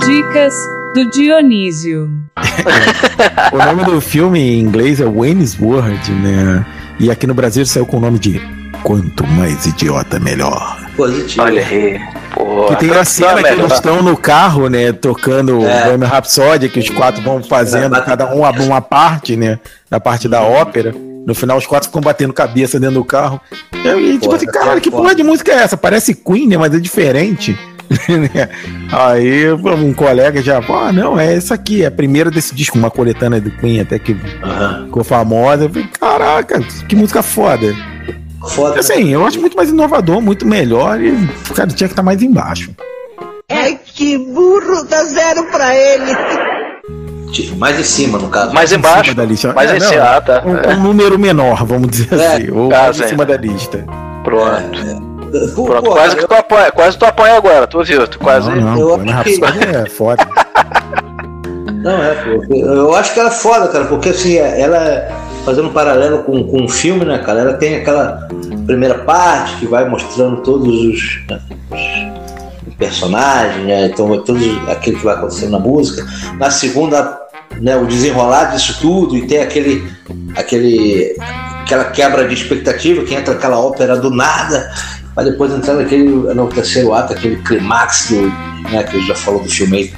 Dicas 0.06 0.54
do 0.94 1.10
Dionísio. 1.10 2.08
o 3.52 3.58
nome 3.58 3.84
do 3.84 4.00
filme 4.00 4.40
em 4.40 4.60
inglês 4.60 5.02
é 5.02 5.06
Wayne's 5.06 5.60
World, 5.60 6.12
né? 6.12 6.64
E 7.00 7.10
aqui 7.10 7.26
no 7.26 7.34
Brasil 7.34 7.66
saiu 7.66 7.88
com 7.88 7.98
o 7.98 8.00
nome 8.00 8.20
de 8.20 8.40
Quanto 8.84 9.26
Mais 9.26 9.66
Idiota 9.66 10.20
Melhor. 10.20 10.78
Positivo. 10.96 11.42
Olha 11.46 11.66
aí. 11.66 12.00
Pô, 12.36 12.66
Que 12.68 12.76
tem 12.76 12.92
a 12.92 13.04
cena 13.04 13.42
que 13.42 13.54
eles 13.54 13.74
estão 13.74 14.04
no 14.04 14.16
carro, 14.16 14.70
né? 14.70 14.94
Tocando 14.94 15.58
o 15.58 15.66
É. 15.66 15.86
Bohemian 15.86 16.08
Rhapsody, 16.08 16.70
que 16.70 16.78
os 16.80 16.92
quatro 16.92 17.24
vão 17.24 17.42
fazendo, 17.42 17.96
É, 17.96 18.02
cada 18.02 18.36
um 18.36 18.44
uma 18.44 18.82
parte, 18.84 19.36
né? 19.36 19.60
Da 19.90 20.00
parte 20.00 20.30
da 20.30 20.44
ópera. 20.44 20.94
No 21.28 21.36
final, 21.36 21.58
os 21.58 21.68
quatro 21.68 21.90
ficam 21.90 22.00
batendo 22.00 22.32
cabeça 22.32 22.80
dentro 22.80 22.96
do 22.96 23.04
carro. 23.04 23.42
E, 23.74 24.14
tipo 24.14 24.28
Porra, 24.28 24.38
assim, 24.38 24.46
caralho, 24.46 24.78
é 24.78 24.80
que 24.80 24.90
porra 24.90 25.14
de 25.14 25.24
música 25.24 25.52
é 25.52 25.56
essa? 25.56 25.76
Parece 25.76 26.16
Queen, 26.16 26.48
né? 26.48 26.56
Mas 26.56 26.74
é 26.74 26.80
diferente. 26.80 27.52
Né? 28.08 28.50
aí 28.90 29.52
um 29.52 29.94
colega 29.94 30.42
já, 30.42 30.62
pô, 30.62 30.74
ah, 30.76 30.94
não, 30.94 31.20
é 31.20 31.36
essa 31.36 31.54
aqui, 31.54 31.84
é 31.84 31.88
a 31.88 31.92
primeira 31.92 32.32
desse 32.32 32.56
disco, 32.56 32.78
uma 32.78 32.90
coletânea 32.90 33.42
do 33.42 33.52
Queen, 33.52 33.82
até 33.82 34.00
que 34.00 34.16
Aham. 34.42 34.86
ficou 34.86 35.04
famosa. 35.04 35.66
Eu 35.66 35.70
falei, 35.70 35.88
caraca, 36.00 36.62
que 36.88 36.96
música 36.96 37.22
foda. 37.22 37.76
Foda. 38.48 38.80
Assim, 38.80 39.10
eu 39.10 39.26
acho 39.26 39.42
muito 39.42 39.58
mais 39.58 39.70
inovador, 39.70 40.22
muito 40.22 40.48
melhor 40.48 41.02
e, 41.02 41.12
cara, 41.54 41.68
tinha 41.68 41.90
que 41.90 41.94
estar 41.94 42.04
mais 42.04 42.24
embaixo. 42.24 42.72
Ai, 43.52 43.78
que 43.84 44.18
burro, 44.18 44.86
dá 44.86 45.04
zero 45.04 45.44
pra 45.52 45.76
ele. 45.76 46.12
Mais 47.58 47.80
em 47.80 47.84
cima, 47.84 48.18
no 48.18 48.30
caso. 48.30 48.54
Mais 48.54 48.72
embaixo. 48.72 49.12
cima 49.12 49.16
da 49.16 49.26
lista. 49.26 49.54
Mais 49.54 49.72
É, 49.72 49.78
em 49.78 49.80
cima. 49.82 50.02
Ah, 50.04 50.22
tá. 50.22 50.44
Um, 50.46 50.72
um 50.74 50.84
número 50.84 51.20
menor, 51.20 51.66
vamos 51.66 51.90
dizer 51.90 52.14
É, 52.20 52.28
assim. 52.36 52.52
Ou 52.52 52.70
tá, 52.70 52.84
mais 52.84 53.00
em 53.00 53.08
cima 53.08 53.26
da 53.26 53.38
lista. 53.38 53.86
Pronto. 54.24 55.08
Pô, 55.56 55.66
Pronto, 55.66 55.84
pô, 55.84 55.92
quase 55.92 56.16
cara, 56.16 56.22
que 56.22 56.28
tu 56.28 56.40
apoia, 56.40 56.72
quase 56.72 56.98
tu 56.98 57.06
apoia 57.06 57.36
agora, 57.38 57.68
tu 57.68 57.80
ouviu? 57.80 58.08
Tu 58.08 58.18
quase. 58.18 58.50
Não, 58.50 58.56
não, 58.62 58.80
eu 58.80 58.88
pô, 58.98 59.04
na 59.04 59.20
acho 59.20 59.24
que- 59.26 59.40
Rhapsody 59.42 59.76
é 59.76 59.90
foda. 59.90 60.28
Não, 61.84 62.04
é, 62.04 62.14
pô. 62.16 62.54
Eu 62.56 62.96
acho 62.96 63.14
que 63.14 63.20
ela 63.20 63.30
é 63.30 63.34
foda, 63.34 63.68
cara, 63.68 63.86
porque 63.86 64.10
assim, 64.10 64.38
ela, 64.38 65.10
fazendo 65.46 65.68
um 65.68 65.74
paralelo 65.74 66.20
com, 66.24 66.44
com 66.46 66.64
o 66.64 66.70
filme, 66.70 67.04
né, 67.06 67.18
cara, 67.20 67.42
ela 67.42 67.54
tem 67.54 67.76
aquela 67.76 68.28
primeira 68.66 69.00
parte 69.00 69.56
que 69.58 69.68
vai 69.68 69.88
mostrando 69.88 70.38
todos 70.44 70.68
os, 70.68 71.22
né, 71.30 71.40
os 71.72 72.37
personagens, 72.78 73.66
né, 73.66 73.88
então 73.88 74.08
todos 74.24 74.44
aquilo 74.70 74.98
que 74.98 75.06
vai 75.06 75.16
acontecendo 75.16 75.52
na 75.52 75.60
música. 75.60 76.06
Na 76.38 76.52
segunda, 76.52 77.20
né, 77.60 77.76
o 77.76 77.86
desenrolar 77.86 78.46
disso 78.46 78.78
tudo 78.80 79.18
e 79.18 79.26
tem 79.28 79.40
aquele, 79.40 79.92
aquele, 80.36 81.16
aquela 81.64 81.86
quebra 81.86 82.28
de 82.28 82.34
expectativa 82.34 83.04
que 83.04 83.16
entra 83.16 83.34
aquela 83.34 83.60
ópera 83.60 83.98
do 83.98 84.10
nada, 84.10 84.72
para 85.16 85.32
depois 85.32 85.52
entrar 85.52 85.74
naquele, 85.74 86.08
no 86.08 86.48
terceiro 86.48 86.94
ato, 86.94 87.14
aquele 87.14 87.38
clímax 87.38 88.12
né, 88.72 88.84
que 88.84 89.06
já 89.08 89.16
falou 89.16 89.42
do 89.42 89.50
filme 89.50 89.78
aí. 89.78 89.94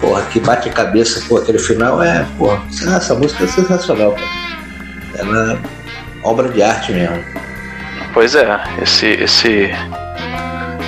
Porra, 0.00 0.22
que 0.22 0.40
bate 0.40 0.68
a 0.70 0.72
cabeça, 0.72 1.22
pô, 1.28 1.36
aquele 1.36 1.58
final 1.58 2.02
é, 2.02 2.26
porra, 2.38 2.62
essa 2.96 3.14
música 3.14 3.44
é 3.44 3.46
sensacional, 3.46 4.12
cara. 4.12 4.50
Ela 5.18 5.52
é 5.52 5.58
obra 6.22 6.48
de 6.48 6.62
arte 6.62 6.92
mesmo. 6.92 7.22
Pois 8.12 8.34
é, 8.34 8.60
esse. 8.82 9.06
esse. 9.06 9.70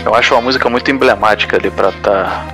Eu 0.05 0.15
acho 0.15 0.35
uma 0.35 0.43
música 0.43 0.69
muito 0.69 0.91
emblemática 0.91 1.57
ali 1.57 1.71
pra 1.71 1.93
tá. 1.93 2.47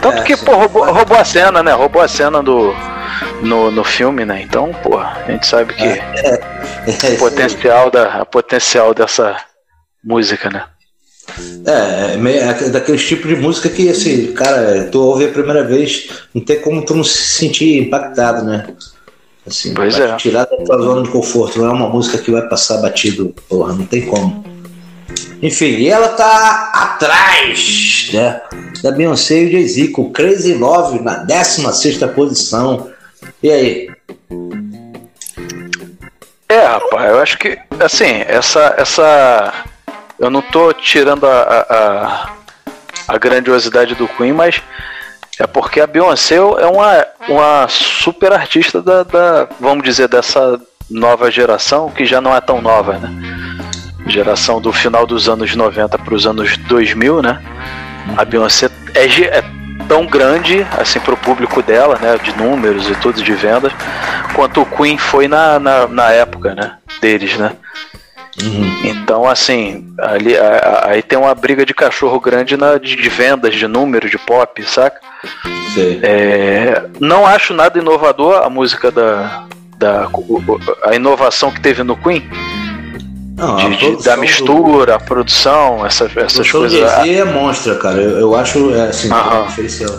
Tanto 0.00 0.18
É, 0.18 0.22
que, 0.22 0.36
pô, 0.36 0.54
roubou, 0.54 0.84
roubou 0.92 1.16
a 1.16 1.24
cena, 1.24 1.62
né? 1.62 1.72
Roubou 1.72 2.00
a 2.00 2.08
cena 2.08 2.42
do. 2.42 2.74
No, 3.42 3.70
no 3.70 3.82
filme, 3.84 4.24
né? 4.24 4.42
Então, 4.42 4.72
pô, 4.82 4.98
a 4.98 5.24
gente 5.26 5.46
sabe 5.46 5.74
que 5.74 5.84
É, 5.84 7.14
o 7.14 7.18
potencial, 7.18 7.90
da, 7.90 8.20
a 8.20 8.24
potencial 8.24 8.94
dessa 8.94 9.36
música, 10.04 10.50
né? 10.50 10.64
É, 11.66 12.14
é 12.14 12.66
é 12.66 12.68
daqueles 12.68 13.06
tipos 13.06 13.28
de 13.28 13.36
música 13.36 13.68
que, 13.68 13.88
assim, 13.88 14.32
cara, 14.32 14.84
tu 14.90 15.00
ouve 15.00 15.24
a 15.24 15.28
primeira 15.28 15.64
vez, 15.64 16.08
não 16.32 16.42
tem 16.42 16.60
como 16.60 16.84
tu 16.84 16.94
não 16.94 17.02
se 17.02 17.18
sentir 17.18 17.78
impactado, 17.80 18.44
né? 18.44 18.66
Assim, 19.46 19.74
Pois 19.74 19.98
é. 19.98 20.14
tirar 20.16 20.44
da 20.44 20.56
tua 20.56 20.78
zona 20.78 21.02
de 21.02 21.08
conforto, 21.08 21.58
não 21.58 21.66
é 21.66 21.72
uma 21.72 21.88
música 21.88 22.18
que 22.18 22.30
vai 22.30 22.42
passar 22.48 22.78
batido, 22.78 23.34
porra, 23.48 23.74
não 23.74 23.86
tem 23.86 24.06
como. 24.06 24.44
Enfim, 25.42 25.86
ela 25.86 26.08
tá 26.10 26.70
atrás, 26.72 28.10
né? 28.12 28.40
Da 28.82 28.90
Beyoncé 28.90 29.42
e 29.42 29.52
Jay-Z, 29.52 29.88
com 29.88 30.10
Crazy 30.10 30.54
Love 30.54 31.00
na 31.00 31.16
16 31.16 31.98
posição. 32.14 32.90
E 33.42 33.50
aí? 33.50 33.90
É, 36.48 36.64
rapaz, 36.66 37.10
eu 37.10 37.20
acho 37.20 37.38
que, 37.38 37.58
assim, 37.80 38.22
essa. 38.26 38.74
essa 38.78 39.52
eu 40.18 40.30
não 40.30 40.40
tô 40.40 40.72
tirando 40.72 41.26
a, 41.26 41.42
a, 41.42 41.76
a, 41.76 42.30
a 43.08 43.18
grandiosidade 43.18 43.94
do 43.94 44.08
Queen, 44.08 44.32
mas 44.32 44.62
é 45.38 45.46
porque 45.46 45.80
a 45.80 45.86
Beyoncé 45.86 46.36
é 46.36 46.66
uma, 46.66 47.06
uma 47.28 47.68
super 47.68 48.32
artista 48.32 48.80
da, 48.80 49.02
da, 49.02 49.48
vamos 49.60 49.84
dizer, 49.84 50.08
dessa 50.08 50.58
nova 50.88 51.30
geração, 51.30 51.90
que 51.90 52.06
já 52.06 52.20
não 52.20 52.34
é 52.34 52.40
tão 52.40 52.62
nova, 52.62 52.94
né? 52.98 53.45
Geração 54.06 54.60
do 54.60 54.72
final 54.72 55.06
dos 55.06 55.28
anos 55.28 55.54
90 55.54 55.98
para 55.98 56.14
os 56.14 56.26
anos 56.26 56.56
2000, 56.58 57.22
né? 57.22 57.42
A 58.16 58.24
Beyoncé 58.24 58.70
é, 58.94 59.04
é 59.38 59.44
tão 59.88 60.06
grande, 60.06 60.64
assim, 60.78 61.00
pro 61.00 61.16
público 61.16 61.62
dela, 61.62 61.98
né? 62.00 62.16
De 62.22 62.36
números 62.36 62.88
e 62.88 62.94
tudo, 62.96 63.22
de 63.22 63.32
vendas, 63.34 63.72
quanto 64.34 64.62
o 64.62 64.66
Queen 64.66 64.96
foi 64.96 65.26
na, 65.28 65.58
na, 65.58 65.86
na 65.88 66.10
época, 66.12 66.54
né? 66.54 66.76
Deles, 67.00 67.36
né? 67.36 67.52
Então, 68.84 69.26
assim, 69.26 69.92
ali, 69.98 70.34
aí 70.84 71.02
tem 71.02 71.18
uma 71.18 71.34
briga 71.34 71.64
de 71.64 71.72
cachorro 71.74 72.20
grande 72.20 72.56
na, 72.56 72.76
de, 72.78 72.94
de 72.94 73.08
vendas, 73.08 73.54
de 73.54 73.66
número, 73.66 74.08
de 74.10 74.18
pop, 74.18 74.62
saca? 74.64 75.00
É, 76.02 76.84
não 77.00 77.26
acho 77.26 77.52
nada 77.54 77.78
inovador 77.78 78.42
a 78.44 78.48
música 78.50 78.90
da. 78.90 79.46
da 79.78 80.08
o- 80.12 80.38
o- 80.38 80.60
a 80.84 80.94
inovação 80.94 81.50
que 81.50 81.60
teve 81.60 81.82
no 81.82 81.96
Queen. 81.96 82.28
Não, 83.36 83.56
de- 83.56 83.76
de- 83.76 84.04
da 84.04 84.14
do- 84.14 84.20
mistura, 84.22 84.94
a 84.94 84.98
produção, 84.98 85.84
essa, 85.84 86.10
essas 86.16 86.48
O 86.48 86.58
coisas. 86.58 86.78
Jay-Z 86.78 87.14
é 87.20 87.24
monstra, 87.24 87.74
cara. 87.76 88.00
Eu, 88.00 88.18
eu 88.20 88.34
acho, 88.36 88.74
é, 88.74 88.88
assim, 88.88 89.08
diferencial. 89.46 89.90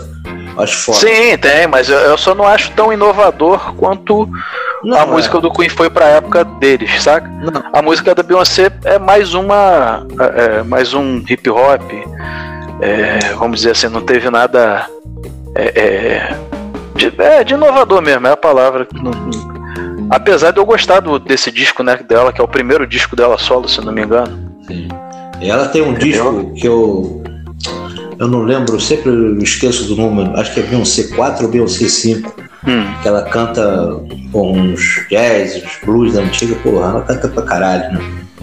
Eu 0.56 0.62
Acho 0.62 0.76
foda. 0.78 0.98
Sim, 0.98 1.38
tem, 1.38 1.68
mas 1.68 1.88
eu, 1.88 1.96
eu 1.98 2.18
só 2.18 2.34
não 2.34 2.44
acho 2.44 2.72
tão 2.72 2.92
inovador 2.92 3.74
quanto 3.76 4.28
a 4.92 5.02
é. 5.02 5.06
música 5.06 5.40
do 5.40 5.52
Queen 5.52 5.68
foi 5.68 5.88
pra 5.88 6.06
época 6.06 6.44
deles, 6.44 7.00
saca? 7.00 7.30
A 7.72 7.80
música 7.80 8.12
da 8.12 8.24
Beyoncé 8.24 8.72
é 8.84 8.98
mais 8.98 9.34
uma. 9.34 10.04
é, 10.18 10.58
é, 10.58 10.62
mais 10.64 10.92
um 10.94 11.18
hip 11.28 11.48
hop. 11.48 11.80
é, 12.80 13.18
vamos 13.36 13.58
dizer 13.60 13.70
assim, 13.70 13.86
não 13.88 14.00
teve 14.00 14.28
nada. 14.30 14.84
É, 15.54 15.64
é, 15.80 16.36
de, 16.96 17.12
de 17.44 17.54
inovador 17.54 18.02
mesmo, 18.02 18.26
é 18.26 18.32
a 18.32 18.36
palavra. 18.36 18.84
que 18.84 18.96
não- 19.00 19.12
não- 19.12 19.57
apesar 20.10 20.50
de 20.52 20.58
eu 20.58 20.64
gostar 20.66 21.00
do- 21.00 21.18
desse 21.18 21.50
disco 21.50 21.82
né, 21.82 21.96
dela, 21.96 22.32
que 22.32 22.40
é 22.40 22.44
o 22.44 22.48
primeiro 22.48 22.86
disco 22.86 23.14
dela 23.16 23.38
solo, 23.38 23.68
se 23.68 23.80
não 23.80 23.92
me 23.92 24.02
engano. 24.02 24.48
E 25.40 25.50
ela 25.50 25.68
tem 25.68 25.82
um 25.82 25.94
disco 25.94 26.52
que 26.54 26.66
eu. 26.66 27.22
Eu 28.18 28.26
não 28.26 28.42
lembro, 28.42 28.80
sempre 28.80 29.10
esqueço 29.42 29.84
do 29.84 29.94
número. 29.96 30.36
Acho 30.38 30.52
que 30.52 30.60
é 30.60 30.62
Beyoncé 30.64 31.14
4 31.14 31.44
ou 31.46 31.50
Beyoncé 31.52 31.88
5. 31.88 32.34
Hum. 32.66 32.84
Que 33.00 33.06
ela 33.08 33.22
canta 33.22 33.62
pô, 34.32 34.50
uns 34.50 35.06
jazz, 35.08 35.62
uns 35.64 35.78
blues 35.84 36.14
da 36.14 36.22
antiga, 36.22 36.56
porra, 36.56 36.88
ela 36.90 37.00
canta 37.02 37.28
pra 37.28 37.42
caralho, 37.44 37.92
né? 37.92 38.00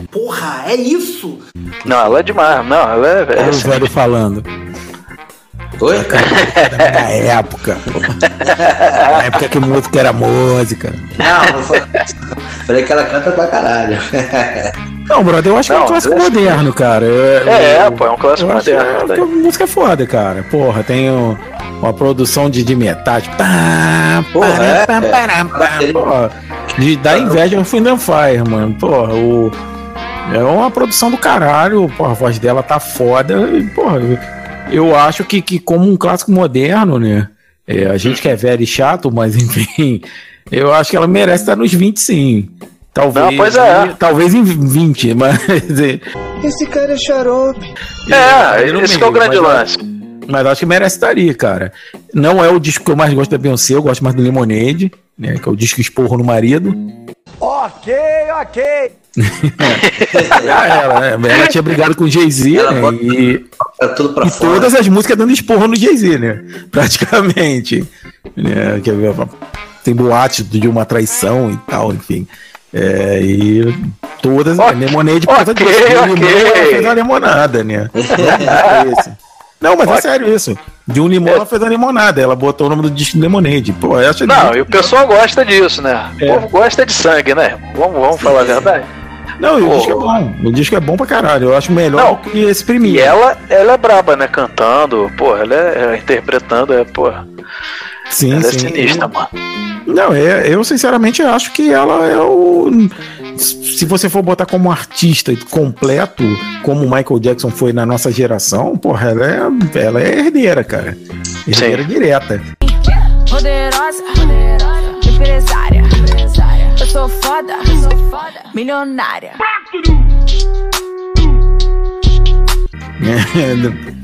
Porra, 0.09 0.63
é 0.67 0.75
isso? 0.75 1.39
Não, 1.83 1.97
ela 1.97 2.19
é 2.19 2.23
demais, 2.23 2.65
não, 2.65 2.77
ela 2.89 3.07
é. 3.07 3.21
é 3.37 3.41
Olha 3.43 3.49
o 3.51 3.53
velho 3.57 3.89
falando. 3.89 4.43
Oi? 5.81 5.97
Na 6.93 7.09
época. 7.09 7.77
Na 9.11 9.23
época 9.23 9.49
que 9.49 9.59
música 9.59 9.99
era 9.99 10.13
música. 10.13 10.93
Não, 11.17 11.53
não 11.57 11.63
foi. 11.63 11.81
Falei 12.65 12.83
que 12.83 12.91
ela 12.91 13.03
canta 13.03 13.31
pra 13.31 13.47
caralho. 13.47 13.97
Não, 15.07 15.23
brother, 15.23 15.51
eu 15.51 15.57
acho 15.57 15.69
que 15.69 15.73
é 15.75 15.77
um 15.77 15.81
Não, 15.81 15.87
clássico 15.87 16.13
eu 16.13 16.17
acho 16.17 16.31
que- 16.31 16.39
moderno, 16.39 16.73
cara. 16.73 17.05
Eu- 17.05 17.47
É, 17.49 17.85
eu- 17.87 17.91
pô, 17.91 18.05
é 18.07 18.11
um 18.11 18.17
clássico 18.17 18.51
acho 18.51 18.71
moderno, 18.71 18.99
que 19.07 19.13
né? 19.13 19.21
a 19.21 19.25
música 19.25 19.63
é 19.65 19.67
foda, 19.67 20.07
cara. 20.07 20.43
Porra, 20.49 20.83
tem 20.83 21.11
um- 21.11 21.37
uma 21.79 21.93
produção 21.93 22.49
de, 22.49 22.63
de 22.63 22.75
metade. 22.75 23.29
Pá, 23.37 24.23
Porra, 24.33 24.49
pará, 24.51 24.65
é, 24.65 24.85
pá, 24.85 24.93
é. 24.95 25.01
pará, 25.11 25.45
pá, 25.45 25.69
porra. 25.93 26.31
De 26.79 26.95
dar 26.97 27.19
inveja 27.19 27.57
ao 27.57 27.63
Find 27.63 27.87
Fire, 27.99 28.49
mano. 28.49 28.73
Porra, 28.73 29.13
o. 29.13 29.51
É 30.33 30.39
uma 30.39 30.71
produção 30.71 31.11
do 31.11 31.17
caralho, 31.17 31.87
porra, 31.95 32.09
a 32.11 32.15
voz 32.15 32.39
dela 32.39 32.63
tá 32.63 32.79
foda. 32.79 33.35
E, 33.53 33.63
porra, 33.65 33.99
eu, 34.71 34.95
acho 34.95 35.23
que, 35.23 35.41
que 35.41 35.59
como 35.59 35.89
um 35.89 35.95
clássico 35.97 36.31
moderno, 36.31 36.99
né? 36.99 37.29
é, 37.67 37.85
a 37.87 37.97
gente 37.97 38.21
que 38.21 38.29
é 38.29 38.35
velho 38.35 38.61
e 38.63 38.67
chato, 38.67 39.11
mas 39.11 39.35
enfim, 39.41 40.01
eu 40.51 40.73
acho 40.73 40.91
que 40.91 40.97
ela 40.97 41.07
merece 41.07 41.43
estar 41.43 41.55
nos 41.55 41.73
20 41.73 41.99
sim. 41.99 42.49
Talvez, 42.93 43.25
Não, 43.25 43.35
pois 43.35 43.55
é. 43.57 43.93
talvez 43.99 44.33
em 44.33 44.41
20, 44.43 45.13
mas. 45.19 45.37
Esse 46.43 46.65
cara 46.67 46.93
é 46.93 46.97
xarope. 46.97 47.73
É, 48.09 48.71
no 48.71 48.81
esse 48.81 48.97
que 48.97 49.03
é 49.03 49.07
o 49.07 49.11
grande 49.11 49.39
mas- 49.39 49.75
lance. 49.77 49.95
Mas 50.27 50.45
acho 50.47 50.59
que 50.61 50.65
merece 50.65 50.95
estar 50.95 51.09
ali, 51.09 51.33
cara. 51.35 51.71
Não 52.13 52.43
é 52.43 52.49
o 52.49 52.57
disco 52.59 52.83
que 52.85 52.89
eu 52.91 52.95
mais 52.95 53.13
gosto 53.13 53.29
da 53.31 53.37
Beyoncé, 53.37 53.75
eu 53.75 53.83
gosto 53.83 54.03
mais 54.03 54.15
do 54.15 54.23
Lemonade, 54.23 54.91
né? 55.17 55.37
Que 55.37 55.47
é 55.47 55.51
o 55.51 55.55
disco 55.55 55.79
Esporro 55.81 56.17
no 56.17 56.23
Marido. 56.23 56.73
Ok, 57.39 57.93
ok. 58.41 58.63
Ah, 60.51 60.67
ela, 60.67 61.17
né? 61.17 61.31
ela 61.37 61.47
tinha 61.47 61.61
brigado 61.61 61.95
com 61.95 62.03
o 62.03 62.09
Jay-Z, 62.09 62.49
né? 62.51 62.81
bota- 62.81 62.97
E, 63.01 63.45
É 63.81 63.85
e 63.85 64.31
todas 64.39 64.75
as 64.75 64.87
músicas 64.87 65.17
dando 65.17 65.31
esporro 65.31 65.67
no 65.67 65.75
Jay-Z, 65.75 66.17
né? 66.17 66.43
Praticamente. 66.71 67.85
Que 68.83 68.89
é- 68.91 69.27
tem 69.83 69.93
boate 69.95 70.43
de 70.43 70.67
uma 70.67 70.85
traição 70.85 71.51
e 71.51 71.57
tal, 71.69 71.93
enfim. 71.93 72.27
É, 72.73 73.19
e 73.21 73.73
todas. 74.21 74.59
Ok, 74.59 74.75
Lemonade 74.75 75.25
por 75.25 75.35
causa 75.35 75.51
ok, 75.51 75.65
disso. 75.65 75.79
De 75.87 75.95
ok. 75.95 76.13
limão, 76.15 76.29
ela 76.29 76.55
fez 76.65 76.85
a 76.85 76.93
limonada, 76.93 77.63
né? 77.63 77.89
Não, 77.93 78.01
é 78.01 78.91
esse. 78.99 79.11
Não, 79.61 79.77
mas 79.77 79.89
é 79.89 80.01
sério 80.01 80.35
isso. 80.35 80.57
De 80.85 80.99
um 80.99 81.07
limão 81.07 81.33
ela 81.33 81.45
fez 81.45 81.63
a 81.63 81.69
limonada. 81.69 82.21
Ela 82.21 82.35
botou 82.35 82.67
o 82.67 82.69
nome 82.69 82.81
do 82.83 82.91
disco 82.91 83.17
Lemonade. 83.17 83.71
Pô, 83.73 83.95
acho 83.95 84.27
Não, 84.27 84.53
e 84.53 84.61
o 84.61 84.65
pessoal 84.65 85.07
gosta 85.07 85.45
disso, 85.45 85.81
né? 85.81 86.11
É. 86.19 86.25
O 86.31 86.35
povo 86.35 86.49
gosta 86.49 86.85
de 86.85 86.91
sangue, 86.91 87.33
né? 87.33 87.57
Vamos, 87.75 87.93
vamos 87.99 88.21
falar 88.21 88.41
a 88.41 88.43
verdade. 88.43 88.85
Não, 89.39 89.57
o 89.57 89.77
disco 89.77 89.91
é 89.91 89.95
bom. 89.95 90.35
O 90.43 90.51
disco 90.51 90.75
é 90.75 90.79
bom 90.79 90.97
pra 90.97 91.05
caralho. 91.05 91.49
Eu 91.49 91.57
acho 91.57 91.71
melhor 91.71 92.03
Não. 92.03 92.15
que 92.15 92.39
esse 92.43 92.63
primeiro. 92.63 92.97
E 92.97 92.99
ela, 92.99 93.37
ela 93.49 93.73
é 93.73 93.77
braba, 93.77 94.15
né? 94.15 94.27
Cantando, 94.27 95.11
pô, 95.17 95.35
ela 95.35 95.53
é, 95.53 95.93
é 95.93 95.97
interpretando, 95.97 96.73
é, 96.73 96.83
pô. 96.83 97.11
Sim, 98.09 98.33
ela 98.33 98.47
é 98.47 98.51
sim. 98.51 98.59
sinistra, 98.59 99.07
mano. 99.07 99.29
Não, 99.85 100.13
é, 100.13 100.47
eu 100.47 100.63
sinceramente 100.63 101.21
acho 101.21 101.53
que 101.53 101.71
ela 101.71 102.05
é 102.07 102.17
o. 102.17 102.69
Se 103.37 103.85
você 103.85 104.09
for 104.09 104.21
botar 104.23 104.45
como 104.45 104.71
artista 104.71 105.33
completo, 105.49 106.23
como 106.63 106.85
o 106.85 106.89
Michael 106.89 107.19
Jackson 107.19 107.49
foi 107.51 107.73
na 107.73 107.85
nossa 107.85 108.11
geração, 108.11 108.77
porra, 108.77 109.11
ela 109.11 109.25
é, 109.25 109.79
ela 109.79 110.01
é 110.01 110.19
herdeira, 110.19 110.63
cara. 110.63 110.97
Herdeira 111.47 111.83
direta. 111.83 112.41
Poderosa, 113.29 114.03
empresária. 115.05 115.83
Eu 116.79 116.87
sou 116.87 117.09
foda, 117.09 117.53
milionária. 118.53 119.33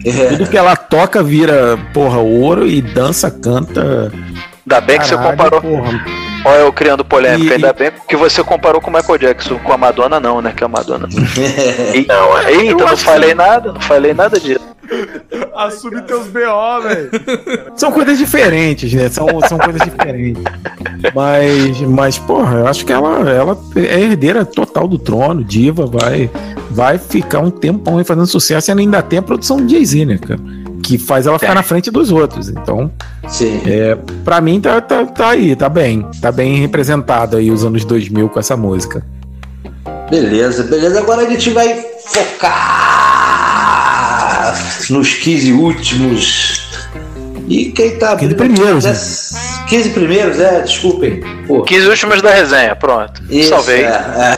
É, 0.05 0.29
Tudo 0.37 0.49
que 0.49 0.57
ela 0.57 0.75
toca 0.75 1.23
vira, 1.23 1.77
porra, 1.93 2.17
ouro 2.19 2.67
e 2.67 2.81
dança, 2.81 3.31
canta. 3.31 4.11
Ainda 4.65 4.81
bem 4.81 4.99
que 4.99 5.05
você 5.07 5.15
Caralho, 5.15 5.37
comparou. 5.37 5.61
porra. 5.61 6.05
Olha 6.43 6.59
eu 6.61 6.73
criando 6.73 7.05
polêmica, 7.05 7.51
E- 7.51 7.55
ainda 7.55 7.71
bem 7.73 7.91
que 8.07 8.15
você 8.15 8.43
comparou 8.43 8.81
com 8.81 8.89
o 8.89 8.93
Michael 8.93 9.17
Jackson, 9.19 9.59
com 9.59 9.71
a 9.71 9.77
Madonna 9.77 10.19
não, 10.19 10.41
né? 10.41 10.51
Que 10.55 10.63
a 10.63 10.67
Madonna. 10.67 11.07
E- 11.93 12.07
Eita, 12.51 12.83
não 12.85 12.97
falei 12.97 13.33
nada, 13.35 13.73
não 13.73 13.81
falei 13.81 14.13
nada 14.13 14.39
disso. 14.39 14.70
Assume 15.55 16.01
teus 16.03 16.27
BO, 16.27 16.81
velho. 16.83 17.09
São 17.75 17.91
coisas 17.91 18.17
diferentes, 18.17 18.91
né? 18.93 19.09
São, 19.09 19.27
são 19.47 19.57
coisas 19.57 19.81
diferentes. 19.81 20.43
Mas, 21.13 21.81
mas, 21.81 22.17
porra, 22.17 22.59
eu 22.59 22.67
acho 22.67 22.85
que 22.85 22.91
ela, 22.91 23.29
ela 23.29 23.57
é 23.75 23.99
herdeira 24.01 24.45
total 24.45 24.87
do 24.87 24.97
trono, 24.97 25.43
diva, 25.43 25.85
vai, 25.85 26.29
vai 26.69 26.97
ficar 26.97 27.39
um 27.39 27.49
tempão 27.49 27.97
aí 27.97 28.03
fazendo 28.03 28.27
sucesso 28.27 28.71
e 28.71 28.79
ainda 28.79 29.01
tem 29.01 29.19
a 29.19 29.21
produção 29.21 29.65
de 29.65 29.75
Jay-Z, 29.75 30.05
né, 30.05 30.17
cara? 30.17 30.39
Que 30.83 30.97
faz 30.97 31.27
ela 31.27 31.37
ficar 31.37 31.55
na 31.55 31.63
frente 31.63 31.91
dos 31.91 32.11
outros. 32.11 32.49
Então, 32.49 32.91
Sim. 33.27 33.61
é, 33.65 33.95
pra 34.25 34.41
mim 34.41 34.59
tá, 34.59 34.81
tá, 34.81 35.05
tá 35.05 35.29
aí, 35.29 35.55
tá 35.55 35.69
bem. 35.69 36.05
Tá 36.21 36.31
bem 36.31 36.55
representado 36.55 37.37
aí 37.37 37.51
os 37.51 37.63
anos 37.63 37.85
2000 37.85 38.29
com 38.29 38.39
essa 38.39 38.57
música. 38.57 39.05
Beleza, 40.09 40.63
beleza. 40.63 40.99
Agora 40.99 41.21
a 41.21 41.29
gente 41.29 41.51
vai 41.51 41.85
focar 42.05 42.90
nos 44.89 45.13
15 45.15 45.53
últimos. 45.53 46.61
E 47.47 47.71
quem 47.71 47.97
tá 47.97 48.15
15 48.15 48.35
primeiros, 48.35 48.85
né? 48.85 48.93
15 49.67 49.89
primeiros, 49.89 50.39
é, 50.39 50.61
desculpem. 50.61 51.21
Pô, 51.47 51.63
15 51.63 51.87
últimos 51.87 52.21
da 52.21 52.31
resenha, 52.31 52.75
pronto. 52.75 53.21
isso, 53.29 53.49
Salvei. 53.49 53.83
É, 53.83 53.87
é, 53.89 54.35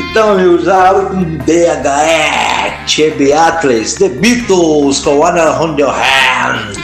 então, 0.10 0.32
amigos, 0.32 0.66
a 0.66 0.88
álbum 0.88 1.38
BHE, 1.44 3.10
Beatles, 3.18 3.94
The 3.94 4.08
Beatles, 4.08 5.00
com 5.00 5.18
One 5.18 5.40
on 5.40 5.76
Your 5.78 5.92
Hand. 5.92 6.79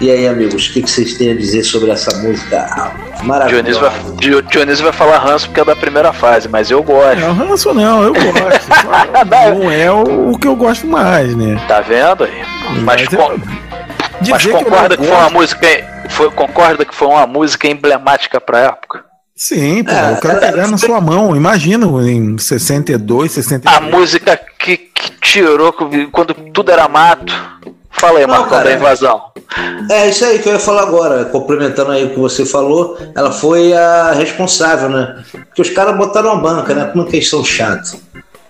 E 0.00 0.10
aí, 0.10 0.26
amigos, 0.26 0.66
o 0.68 0.72
que, 0.72 0.82
que 0.82 0.90
vocês 0.90 1.14
têm 1.14 1.30
a 1.30 1.34
dizer 1.36 1.62
sobre 1.62 1.90
essa 1.90 2.14
música 2.18 2.92
maravilhosa? 3.22 3.62
Dionísio 3.62 3.80
vai, 3.80 4.42
Dionísio 4.50 4.84
vai 4.84 4.92
falar 4.92 5.18
ranço 5.18 5.46
porque 5.46 5.60
é 5.60 5.64
da 5.64 5.76
primeira 5.76 6.12
fase, 6.12 6.48
mas 6.48 6.70
eu 6.70 6.82
gosto. 6.82 7.20
Não, 7.20 7.32
ranço 7.32 7.72
não, 7.72 8.02
eu 8.02 8.12
gosto. 8.12 8.34
Não 9.54 9.70
é 9.70 9.90
o, 9.90 10.32
o 10.32 10.38
que 10.38 10.46
eu 10.48 10.56
gosto 10.56 10.86
mais, 10.86 11.34
né? 11.36 11.56
Tá 11.68 11.80
vendo 11.80 12.24
aí? 12.24 12.42
Mas, 12.82 13.02
Mas 13.02 13.08
con- 13.08 13.40
mas 14.28 14.42
que 14.46 14.52
concorda 14.52 14.96
não 14.96 15.04
que 15.04 15.08
foi 15.10 15.16
uma 15.16 15.30
música. 15.30 15.66
Foi, 16.10 16.30
concorda 16.30 16.84
que 16.84 16.94
foi 16.94 17.08
uma 17.08 17.26
música 17.26 17.68
emblemática 17.68 18.40
pra 18.40 18.58
época? 18.60 19.04
Sim, 19.36 19.82
pô, 19.84 19.90
É, 19.90 20.12
eu 20.12 20.16
quero 20.16 20.32
ela- 20.38 20.40
pegar 20.52 20.66
na 20.68 20.76
sua 20.78 21.00
mão. 21.00 21.34
Imagina 21.36 21.86
em 22.08 22.36
62, 22.38 23.32
63. 23.32 23.76
A 23.76 23.80
música 23.80 24.38
que, 24.58 24.76
que 24.76 25.10
tirou 25.20 25.72
quando 26.12 26.34
tudo 26.34 26.70
era 26.70 26.88
mato. 26.88 27.34
Fala 27.98 28.18
aí, 28.18 28.26
Marcão, 28.26 28.62
da 28.62 28.72
invasão. 28.72 29.22
É 29.90 30.08
isso 30.08 30.24
aí 30.24 30.38
que 30.38 30.48
eu 30.48 30.54
ia 30.54 30.58
falar 30.58 30.82
agora, 30.82 31.24
complementando 31.26 31.92
aí 31.92 32.04
o 32.04 32.10
que 32.10 32.18
você 32.18 32.44
falou, 32.44 32.98
ela 33.14 33.30
foi 33.30 33.72
a 33.72 34.12
responsável, 34.12 34.88
né? 34.88 35.24
Porque 35.32 35.62
os 35.62 35.70
caras 35.70 35.96
botaram 35.96 36.32
a 36.32 36.36
banca, 36.36 36.74
né? 36.74 36.90
Como 36.92 37.06
que 37.06 37.16
eles 37.16 37.28
são 37.28 37.44
chatos. 37.44 37.96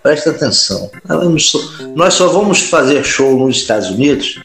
Presta 0.02 0.30
atenção. 0.30 0.90
Nós 1.94 2.14
só 2.14 2.28
vamos 2.28 2.62
fazer 2.62 3.02
show 3.04 3.38
nos 3.38 3.56
Estados 3.56 3.88
Unidos 3.90 4.38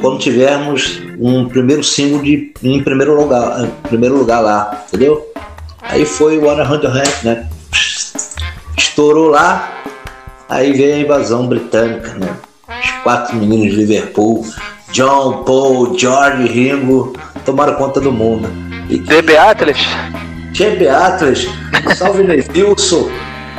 quando 0.00 0.18
tivermos 0.18 1.00
um 1.18 1.48
primeiro 1.48 1.82
single 1.82 2.22
de, 2.22 2.54
em 2.62 2.82
primeiro 2.82 3.14
lugar, 3.14 3.64
em 3.64 3.88
primeiro 3.88 4.16
lugar 4.16 4.40
lá, 4.40 4.84
entendeu? 4.88 5.30
Aí 5.82 6.06
foi 6.06 6.38
o 6.38 6.46
Honor 6.46 6.72
Hunter 6.72 6.90
Hank, 6.90 7.24
né? 7.24 7.48
Estourou 8.76 9.28
lá, 9.28 9.82
aí 10.48 10.72
veio 10.72 10.94
a 10.94 10.98
invasão 10.98 11.46
britânica, 11.46 12.14
né? 12.14 12.34
Os 12.66 12.90
quatro 13.02 13.36
meninos 13.36 13.72
de 13.72 13.76
Liverpool, 13.76 14.42
John, 14.90 15.44
Paul, 15.44 15.98
George, 15.98 16.48
Ringo, 16.48 17.12
tomaram 17.44 17.74
conta 17.74 18.00
do 18.00 18.10
mundo. 18.10 18.48
E 18.88 18.98
DB 18.98 19.36
Atlas? 19.36 19.78
Che 20.54 20.88
Atlas, 20.88 21.46
salve 21.96 22.22
Nevilson, 22.22 23.10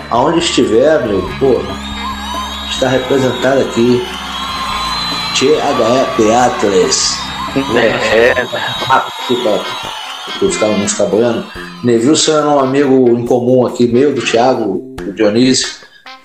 aonde 0.09 0.39
estiver, 0.39 1.05
meu, 1.05 1.21
pô, 1.39 1.61
está 2.71 2.87
representado 2.87 3.61
aqui. 3.61 4.03
Che 5.35 5.55
HF 5.55 6.31
Atlas. 6.31 7.17
É, 7.75 8.33
fica, 9.27 9.61
eu 10.41 10.51
ficava 10.51 10.77
não 10.77 10.87
ficar 10.87 11.05
boiando. 11.05 11.45
Nevilson 11.83 12.31
era 12.31 12.47
um 12.47 12.59
amigo 12.59 13.09
em 13.09 13.25
comum 13.25 13.67
aqui, 13.67 13.87
meu, 13.87 14.15
do 14.15 14.21
Thiago, 14.21 14.95
do 14.95 15.13
Dionísio, 15.13 15.67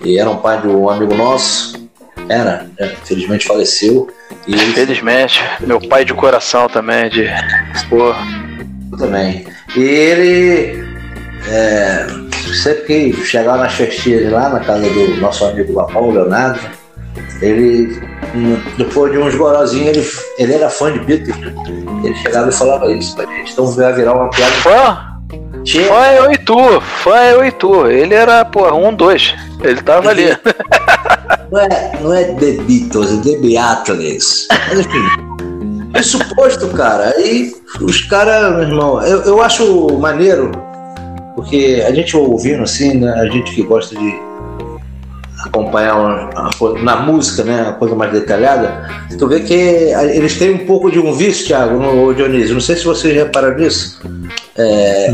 e 0.03 0.17
era 0.17 0.29
um 0.29 0.37
pai 0.37 0.61
de 0.61 0.67
um 0.67 0.89
amigo 0.89 1.13
nosso. 1.13 1.90
Era, 2.29 2.67
é, 2.77 2.85
infelizmente 2.85 3.47
faleceu. 3.47 4.09
E 4.47 4.57
Felizmente, 4.57 5.43
meu 5.61 5.79
pai 5.79 6.05
de 6.05 6.13
coração 6.13 6.67
também, 6.67 7.09
de. 7.09 7.27
Pô, 7.89 8.13
também. 8.97 9.45
E 9.75 9.81
ele 9.81 10.83
é, 11.47 12.07
sempre 12.53 13.11
que 13.13 13.25
chegava 13.25 13.57
nas 13.57 13.73
festinhas 13.73 14.31
lá 14.31 14.49
na 14.49 14.59
casa 14.59 14.89
do 14.89 15.17
nosso 15.17 15.45
amigo 15.45 15.73
Lapão, 15.73 16.11
Leonardo, 16.11 16.59
ele, 17.41 17.99
depois 18.77 19.11
de 19.11 19.17
uns 19.17 19.35
gorozinhos, 19.35 19.97
ele, 19.97 20.07
ele 20.37 20.53
era 20.53 20.69
fã 20.69 20.91
de 20.91 20.99
Beatles. 20.99 21.35
Ele 22.03 22.15
chegava 22.15 22.49
e 22.49 22.53
falava 22.53 22.91
isso 22.91 23.15
pra 23.15 23.25
gente. 23.25 23.51
Então 23.51 23.65
vai 23.67 23.93
virar 23.93 24.13
uma 24.13 24.29
piada. 24.29 24.51
Fã? 24.53 25.11
Fã 25.87 26.05
é 26.05 26.19
eu 26.19 26.31
e 26.31 26.37
tu, 26.37 26.81
fã 26.81 27.17
é 27.17 27.33
eu 27.33 27.45
e 27.45 27.51
tu. 27.51 27.87
Ele 27.87 28.13
era, 28.13 28.43
pô, 28.45 28.71
um, 28.73 28.93
dois. 28.93 29.35
Ele 29.63 29.81
tava 29.81 30.09
ali. 30.09 30.25
Não 31.51 31.59
é, 31.59 31.91
não 32.01 32.13
é 32.13 32.23
The 32.23 32.51
Beatles, 32.63 33.11
é 33.11 33.17
The 33.21 33.37
Beatles. 33.39 34.47
Mas 34.69 34.79
enfim, 34.79 35.89
é 35.93 36.01
suposto, 36.01 36.67
cara. 36.69 37.13
Aí 37.17 37.53
os 37.81 38.01
caras, 38.01 38.53
meu 38.55 38.63
irmão, 38.63 39.01
eu, 39.01 39.21
eu 39.23 39.41
acho 39.41 39.97
maneiro, 39.99 40.51
porque 41.35 41.83
a 41.85 41.93
gente 41.93 42.15
ouvindo 42.15 42.63
assim, 42.63 42.95
né, 42.99 43.11
a 43.19 43.25
gente 43.27 43.53
que 43.53 43.63
gosta 43.63 43.95
de 43.95 44.13
acompanhar 45.43 45.95
uma, 45.97 46.29
uma 46.61 46.79
na 46.83 46.95
música, 46.97 47.43
né, 47.43 47.63
uma 47.63 47.73
coisa 47.73 47.95
mais 47.95 48.11
detalhada, 48.13 48.87
tu 49.17 49.27
vê 49.27 49.39
que 49.41 49.91
a- 49.93 50.05
eles 50.05 50.37
têm 50.37 50.51
um 50.53 50.65
pouco 50.65 50.89
de 50.91 50.99
um 50.99 51.11
vício, 51.13 51.47
Thiago, 51.47 51.77
no 51.79 52.13
Dionísio. 52.13 52.53
Não 52.53 52.61
sei 52.61 52.75
se 52.77 52.85
vocês 52.85 53.13
repararam 53.13 53.57
nisso. 53.57 53.99
É, 54.57 55.11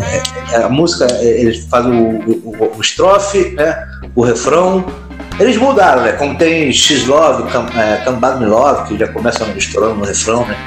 é, 0.52 0.64
a 0.64 0.70
música, 0.70 1.08
é, 1.20 1.26
eles 1.42 1.66
fazem 1.70 1.92
o, 1.94 2.30
o, 2.44 2.78
o 2.78 2.82
estrofe, 2.82 3.52
né, 3.56 3.88
o 4.16 4.22
refrão. 4.22 4.86
Eles 5.40 5.58
mudaram, 5.58 6.02
né? 6.02 6.14
Como 6.14 6.38
tem 6.38 6.72
X-Love, 6.72 7.52
Come, 7.52 7.70
é, 7.76 8.46
Love, 8.46 8.88
que 8.88 8.98
já 8.98 9.08
começa 9.08 9.44
estourando 9.56 9.96
no 9.96 10.06
refrão, 10.06 10.46
né? 10.46 10.58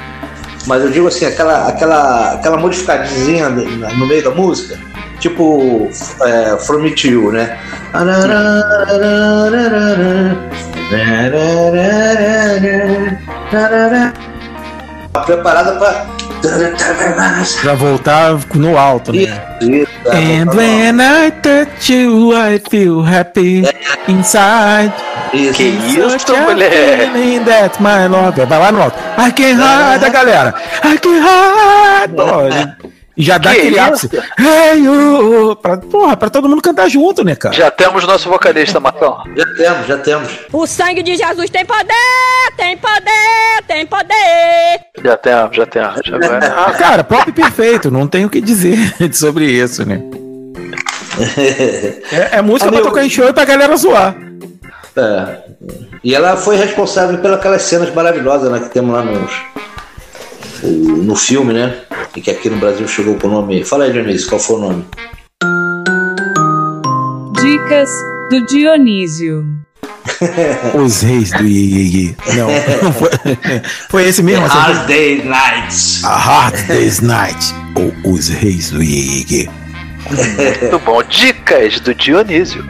Mas 0.65 0.83
eu 0.83 0.91
digo 0.91 1.07
assim, 1.07 1.25
aquela, 1.25 1.67
aquela, 1.67 2.33
aquela 2.33 2.57
modificadinha 2.57 3.49
no 3.49 4.07
meio 4.07 4.23
da 4.23 4.31
música, 4.31 4.79
tipo 5.19 5.89
é, 6.21 6.57
From 6.57 6.89
To 6.91 7.07
You, 7.07 7.31
né? 7.31 7.57
Preparada 15.13 15.73
pra. 15.73 16.05
Pra 17.61 17.73
voltar 17.75 18.31
no 18.55 18.77
alto, 18.77 19.13
né? 19.13 19.41
And 19.61 19.85
And 20.07 20.55
when 20.55 20.99
I 20.99 21.29
touch 21.31 21.89
you, 21.91 22.33
I 22.33 22.59
feel 22.59 23.01
happy 23.01 23.63
inside. 24.07 24.91
Que 25.31 25.63
isso, 25.63 26.33
mulher? 26.43 27.11
That's 27.45 27.79
my 27.79 28.07
love. 28.07 28.43
Vai 28.45 28.59
lá 28.59 28.71
no 28.71 28.81
alto. 28.81 28.97
I 29.17 29.31
can 29.31 29.55
hide, 29.55 30.09
galera. 30.09 30.53
I 30.83 30.97
can 30.97 31.21
hide. 31.21 32.80
E 33.21 33.23
já 33.23 33.37
dá 33.37 33.53
Que 33.53 33.59
aquele 33.59 33.77
ápice. 33.77 34.09
Hey, 34.39 34.83
you. 34.83 35.55
Pra, 35.61 35.77
porra, 35.77 36.17
pra 36.17 36.27
todo 36.27 36.49
mundo 36.49 36.59
cantar 36.59 36.89
junto, 36.89 37.23
né, 37.23 37.35
cara? 37.35 37.53
Já 37.53 37.69
temos 37.69 38.03
nosso 38.07 38.27
vocalista, 38.27 38.79
Marcão. 38.79 39.15
Já 39.37 39.45
temos, 39.55 39.87
já 39.87 39.97
temos. 39.99 40.31
O 40.51 40.65
sangue 40.65 41.03
de 41.03 41.15
Jesus 41.15 41.51
tem 41.51 41.63
poder, 41.63 41.85
tem 42.57 42.75
poder, 42.77 43.63
tem 43.67 43.85
poder. 43.85 44.79
Já 45.03 45.17
temos, 45.17 45.55
já 45.55 45.65
temos. 45.67 46.01
Já 46.03 46.17
vai. 46.17 46.39
Ah, 46.51 46.73
cara, 46.73 47.03
pop 47.03 47.31
perfeito. 47.31 47.91
Não 47.91 48.07
tenho 48.07 48.25
o 48.25 48.29
que 48.29 48.41
dizer 48.41 48.79
sobre 49.13 49.45
isso, 49.45 49.85
né? 49.85 50.01
É, 52.11 52.37
é 52.37 52.41
música 52.41 52.69
pra 52.71 52.79
Amigo. 52.79 52.89
tocar 52.89 53.05
em 53.05 53.09
show 53.09 53.27
e 53.29 53.33
pra 53.33 53.45
galera 53.45 53.77
zoar. 53.77 54.15
É. 54.97 55.37
E 56.03 56.15
ela 56.15 56.35
foi 56.35 56.55
responsável 56.55 57.19
pelas 57.19 57.61
cenas 57.61 57.93
maravilhosas 57.93 58.51
né, 58.51 58.59
que 58.61 58.69
temos 58.69 58.95
lá 58.95 59.03
nos, 59.03 59.31
o- 60.63 60.67
no 61.03 61.15
filme, 61.15 61.53
né? 61.53 61.81
E 62.15 62.21
que 62.21 62.29
aqui 62.31 62.49
no 62.49 62.57
Brasil 62.57 62.87
chegou 62.87 63.15
com 63.15 63.27
o 63.27 63.31
nome. 63.31 63.63
Fala 63.63 63.85
aí, 63.85 63.91
Dionísio, 63.93 64.27
qual 64.29 64.39
foi 64.39 64.55
o 64.57 64.59
nome? 64.59 64.85
Dicas 67.41 67.89
do 68.29 68.45
Dionísio. 68.47 69.45
Os 70.73 71.01
reis 71.01 71.31
do 71.31 71.43
Iê. 71.43 72.15
Não, 72.35 72.49
foi, 72.93 73.09
foi 73.89 74.03
esse 74.07 74.21
mesmo. 74.23 74.45
Assim, 74.45 74.57
Hard 74.57 74.87
Day 74.87 75.23
Nights. 75.23 76.03
A 76.03 76.15
Hard 76.17 76.67
Day's 76.67 76.99
Night. 76.99 77.53
Ou 77.75 78.13
Os 78.13 78.27
reis 78.29 78.71
do 78.71 78.81
Iê. 78.83 79.49
Muito 80.61 80.79
bom. 80.85 81.01
Dicas 81.03 81.79
do 81.79 81.93
Dionísio. 81.95 82.63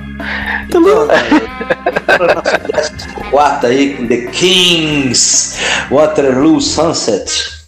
Quarta 3.30 3.68
aí 3.68 3.96
com 3.96 4.08
The 4.08 4.18
Kings, 4.28 5.56
Waterloo 5.90 6.62
Sunset. 6.62 7.61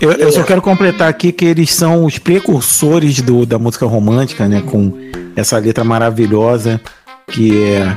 Eu, 0.00 0.12
eu 0.12 0.30
só 0.30 0.42
quero 0.42 0.60
completar 0.60 1.08
aqui 1.08 1.32
que 1.32 1.44
eles 1.44 1.72
são 1.72 2.04
os 2.04 2.18
precursores 2.18 3.20
do, 3.22 3.46
da 3.46 3.58
música 3.58 3.86
romântica, 3.86 4.46
né? 4.46 4.60
Com 4.60 4.92
essa 5.34 5.58
letra 5.58 5.84
maravilhosa 5.84 6.80
que 7.28 7.64
é 7.64 7.96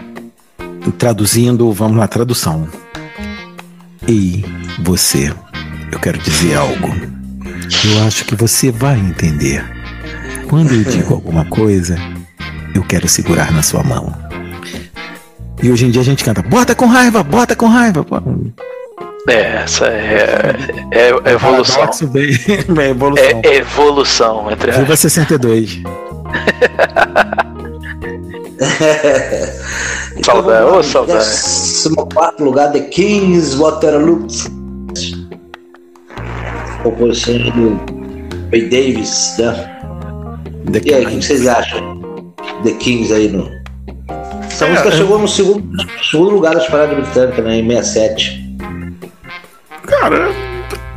traduzindo, 0.98 1.72
vamos 1.72 1.98
lá, 1.98 2.08
tradução. 2.08 2.68
Ei, 4.08 4.44
você, 4.80 5.34
eu 5.92 6.00
quero 6.00 6.18
dizer 6.20 6.56
algo. 6.56 6.90
Eu 7.86 8.04
acho 8.08 8.26
que 8.26 8.36
você 8.36 8.72
vai 8.72 8.98
entender. 8.98 9.64
Quando 10.48 10.74
eu 10.74 10.84
digo 10.84 11.14
alguma 11.14 11.46
coisa, 11.46 11.98
eu 12.74 12.84
quero 12.84 13.08
segurar 13.08 13.52
na 13.52 13.62
sua 13.62 13.84
mão. 13.84 14.12
E 15.62 15.70
hoje 15.70 15.86
em 15.86 15.92
dia 15.92 16.02
a 16.02 16.06
gente 16.06 16.24
canta, 16.24 16.42
bota 16.42 16.74
com 16.74 16.86
raiva, 16.86 17.22
bota 17.22 17.56
com 17.56 17.68
raiva. 17.68 18.04
Pô, 18.04 18.16
É, 19.28 19.64
essa 19.64 19.86
é, 19.88 20.56
é, 20.92 21.10
é 21.26 21.32
evolução. 21.34 21.76
paradoxo 21.76 22.08
bem, 22.08 22.32
bem 22.70 22.90
evolução. 22.92 23.42
É 23.44 23.56
evolução, 23.56 24.52
entre 24.52 24.72
Viva 24.72 24.94
aspas. 24.94 25.00
62. 25.00 25.82
Saudade, 30.24 30.66
ô 30.66 30.84
saudade. 30.84 31.20
Décimo 31.20 32.08
quarto 32.14 32.44
lugar, 32.44 32.72
The 32.72 32.82
Kings, 32.82 33.56
Waterloo. 33.58 34.28
Composição 36.84 37.36
do 37.38 37.80
Ray 38.52 38.70
Davis, 38.70 39.36
né? 39.38 39.78
The 40.72 40.82
E 40.86 40.94
aí, 40.94 41.06
o 41.06 41.10
que 41.10 41.22
vocês 41.26 41.48
acham? 41.48 42.34
The 42.64 42.72
Kings 42.74 43.14
aí 43.14 43.30
no. 43.30 43.50
Essa 44.44 44.66
É, 44.66 44.70
música 44.72 44.90
é. 44.90 44.92
chegou 44.92 45.20
no 45.20 45.28
segundo, 45.28 45.64
segundo 46.10 46.32
lugar 46.32 46.56
das 46.56 46.68
paradas 46.68 46.98
britânicas, 46.98 47.46
né? 47.46 47.58
Em 47.58 47.68
67. 47.68 48.49
Cara, 49.90 50.32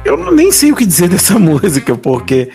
eu 0.04 0.32
nem 0.32 0.52
sei 0.52 0.72
o 0.72 0.76
que 0.76 0.86
dizer 0.86 1.08
dessa 1.10 1.38
música, 1.38 1.96
porque 1.96 2.50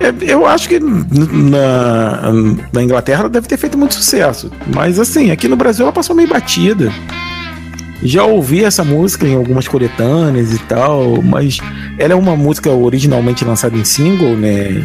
é, 0.00 0.12
eu 0.32 0.46
acho 0.46 0.68
que 0.68 0.78
na, 0.80 2.32
na 2.72 2.82
Inglaterra 2.82 3.20
ela 3.20 3.28
deve 3.28 3.46
ter 3.46 3.56
feito 3.56 3.78
muito 3.78 3.94
sucesso. 3.94 4.50
Mas 4.74 4.98
assim, 4.98 5.30
aqui 5.30 5.48
no 5.48 5.56
Brasil 5.56 5.84
ela 5.84 5.92
passou 5.92 6.14
meio 6.14 6.28
batida. 6.28 6.92
Já 8.02 8.24
ouvi 8.24 8.62
essa 8.62 8.84
música 8.84 9.26
em 9.26 9.34
algumas 9.34 9.66
coletâneas 9.66 10.52
e 10.52 10.58
tal, 10.58 11.22
mas 11.22 11.58
ela 11.98 12.12
é 12.12 12.16
uma 12.16 12.36
música 12.36 12.70
originalmente 12.70 13.44
lançada 13.44 13.76
em 13.76 13.84
single, 13.84 14.36
né? 14.36 14.84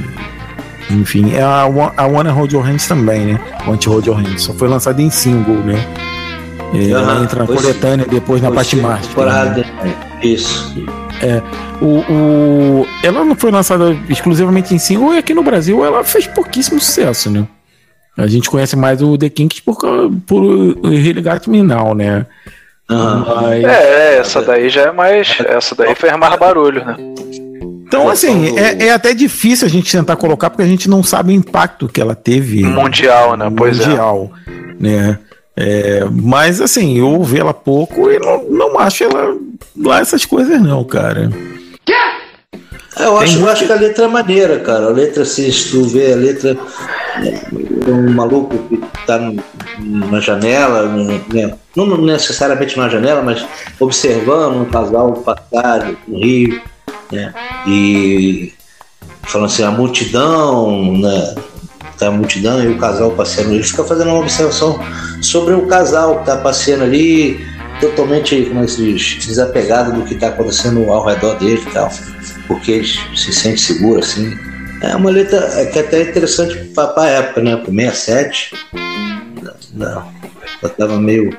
Enfim, 0.89 1.33
é 1.33 1.41
a, 1.41 1.63
a 1.97 2.07
Wanna 2.07 2.31
Hold 2.31 2.53
Your 2.53 2.63
Hands 2.63 2.87
também, 2.87 3.25
né? 3.25 3.39
Want 3.67 3.83
to 3.83 3.91
Hold 3.91 4.05
Your 4.05 4.17
Hands. 4.17 4.41
Só 4.41 4.53
foi 4.53 4.69
lançada 4.69 5.01
em 5.01 5.09
single, 5.09 5.57
né? 5.57 5.85
É, 6.73 6.91
ela 6.91 7.21
entra 7.21 7.41
na 7.41 7.47
coletânea 7.47 8.05
depois 8.05 8.41
na 8.41 8.51
parte 8.51 8.75
master. 8.75 9.09
temporada 9.09 9.65
né? 9.83 10.08
Isso. 10.21 10.73
É, 11.21 11.41
o, 11.81 11.99
o, 12.81 12.87
ela 13.03 13.23
não 13.23 13.35
foi 13.35 13.51
lançada 13.51 13.97
exclusivamente 14.09 14.73
em 14.73 14.79
single 14.79 15.13
e 15.13 15.17
aqui 15.17 15.33
no 15.33 15.43
Brasil 15.43 15.83
ela 15.83 16.03
fez 16.03 16.27
pouquíssimo 16.27 16.79
sucesso, 16.79 17.29
né? 17.29 17.45
A 18.17 18.27
gente 18.27 18.49
conhece 18.49 18.75
mais 18.75 19.01
o 19.01 19.17
The 19.17 19.29
Kinks 19.29 19.61
por, 19.61 19.77
por 20.27 20.79
Relegate 20.83 21.49
Minal, 21.49 21.95
né? 21.95 22.25
Mas- 22.89 23.63
É, 23.63 24.17
essa 24.17 24.41
daí 24.41 24.69
já 24.69 24.81
é 24.83 24.91
mais. 24.91 25.37
Essa 25.45 25.75
daí 25.75 25.95
fez 25.95 26.17
mais 26.17 26.37
barulho, 26.37 26.83
né? 26.83 26.95
Então, 27.87 28.09
assim, 28.09 28.57
é, 28.57 28.87
é 28.87 28.91
até 28.93 29.13
difícil 29.13 29.67
a 29.67 29.69
gente 29.69 29.91
tentar 29.91 30.15
colocar 30.15 30.49
porque 30.49 30.63
a 30.63 30.67
gente 30.67 30.89
não 30.89 31.01
sabe 31.01 31.31
o 31.31 31.35
impacto 31.35 31.87
que 31.87 31.99
ela 32.01 32.13
teve. 32.13 32.63
Mundial, 32.63 33.35
né? 33.37 33.51
Pois 33.55 33.79
é. 33.79 33.87
mundial, 33.87 34.31
né? 34.79 35.17
É, 35.55 36.05
mas 36.11 36.61
assim, 36.61 36.97
eu 36.99 37.07
ouvi 37.09 37.39
ela 37.39 37.53
pouco 37.53 38.09
e 38.11 38.19
não, 38.19 38.43
não 38.49 38.79
acho 38.79 39.03
ela 39.03 39.35
lá 39.75 39.99
essas 39.99 40.25
coisas, 40.25 40.61
não, 40.61 40.83
cara. 40.83 41.29
É, 42.97 43.05
Eu 43.05 43.17
acho, 43.17 43.39
eu 43.39 43.49
acho 43.49 43.65
que 43.65 43.71
a 43.71 43.75
letra 43.75 44.05
é 44.05 44.07
maneira, 44.07 44.59
cara. 44.59 44.87
A 44.87 44.89
letra, 44.89 45.23
se 45.23 45.71
tu 45.71 45.83
vê 45.85 46.13
a 46.13 46.15
letra, 46.17 46.57
é 47.87 47.91
um 47.91 48.11
maluco 48.13 48.57
que 48.67 48.77
tá 49.05 49.19
na 49.79 50.19
janela, 50.19 50.87
né? 51.33 51.53
não 51.75 51.97
necessariamente 51.97 52.77
na 52.77 52.89
janela, 52.89 53.21
mas 53.21 53.45
observando 53.79 54.61
um 54.61 54.65
casal 54.65 55.13
passar 55.13 55.91
no 56.07 56.19
Rio, 56.19 56.61
né? 57.11 57.33
E 57.67 58.53
falando 59.23 59.47
assim, 59.47 59.63
a 59.63 59.71
multidão, 59.71 60.97
né? 60.97 61.35
Tá 61.97 62.07
a 62.07 62.11
multidão 62.11 62.63
e 62.63 62.67
o 62.67 62.77
casal 62.77 63.11
passeando. 63.11 63.53
Ele 63.53 63.63
fica 63.63 63.83
fazendo 63.83 64.09
uma 64.09 64.19
observação 64.19 64.79
sobre 65.21 65.53
o 65.53 65.67
casal 65.67 66.19
que 66.19 66.25
tá 66.25 66.37
passeando 66.37 66.83
ali, 66.83 67.45
totalmente, 67.79 68.45
como 68.45 68.61
é 68.61 68.65
que 68.65 68.71
se 68.71 68.83
diz, 68.93 69.25
desapegado 69.25 69.91
do 69.93 70.05
que 70.05 70.15
tá 70.15 70.27
acontecendo 70.27 70.91
ao 70.91 71.05
redor 71.05 71.35
dele 71.35 71.61
e 71.65 71.71
tal. 71.71 71.89
Porque 72.47 72.71
ele 72.71 72.87
se 73.15 73.31
sente 73.33 73.59
seguro, 73.61 73.99
assim. 73.99 74.37
É 74.81 74.95
uma 74.95 75.09
letra 75.09 75.41
que 75.67 75.77
é 75.79 75.81
até 75.81 76.01
interessante 76.03 76.55
pra, 76.73 76.87
pra 76.87 77.05
época, 77.07 77.41
né? 77.41 77.55
Pro 77.57 77.71
67. 77.73 78.55
Não, 79.73 80.11
eu 80.61 80.69
tava 80.69 80.99
meio. 80.99 81.37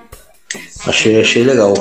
Achei, 0.87 1.21
achei 1.21 1.43
legal. 1.45 1.75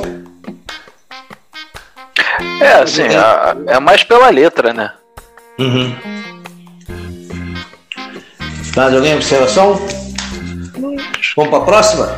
É, 2.61 2.73
assim, 2.81 3.03
a- 3.03 3.55
é 3.67 3.79
mais 3.79 4.03
pela 4.03 4.29
letra, 4.29 4.73
né? 4.73 4.91
Uhum. 5.59 5.95
Mais 8.75 8.93
alguém 8.93 9.15
observação? 9.15 9.75
Vamos 11.35 11.49
pra 11.49 11.59
próxima? 11.61 12.15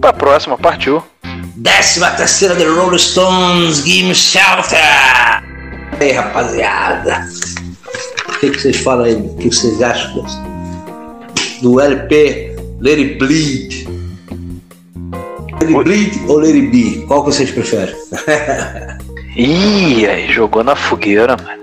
Pra 0.00 0.12
próxima, 0.12 0.56
partiu. 0.56 1.02
Décima 1.56 2.10
terceira 2.12 2.56
The 2.56 2.64
Rolling 2.64 2.98
Stones, 2.98 3.80
Game 3.82 4.14
Shelter. 4.14 4.78
E 6.00 6.04
aí, 6.04 6.12
rapaziada? 6.12 7.28
O 8.28 8.38
que, 8.40 8.50
que 8.50 8.60
vocês 8.60 8.76
falam 8.78 9.04
aí? 9.04 9.14
O 9.14 9.36
que, 9.36 9.50
que 9.50 9.54
vocês 9.54 9.82
acham 9.82 10.24
do 11.60 11.80
LP 11.80 12.56
Let 12.80 12.98
It 12.98 13.18
Bleed? 13.18 13.88
Let 15.60 15.68
It 15.68 15.84
Bleed 15.84 16.20
ou 16.28 16.38
Let 16.38 16.54
It 16.54 16.68
Be? 16.68 17.04
Qual 17.06 17.22
que 17.24 17.32
vocês 17.32 17.50
preferem? 17.50 17.94
Ih, 19.36 20.06
aí 20.06 20.32
jogou 20.32 20.64
na 20.64 20.74
fogueira, 20.74 21.36
mano. 21.36 21.60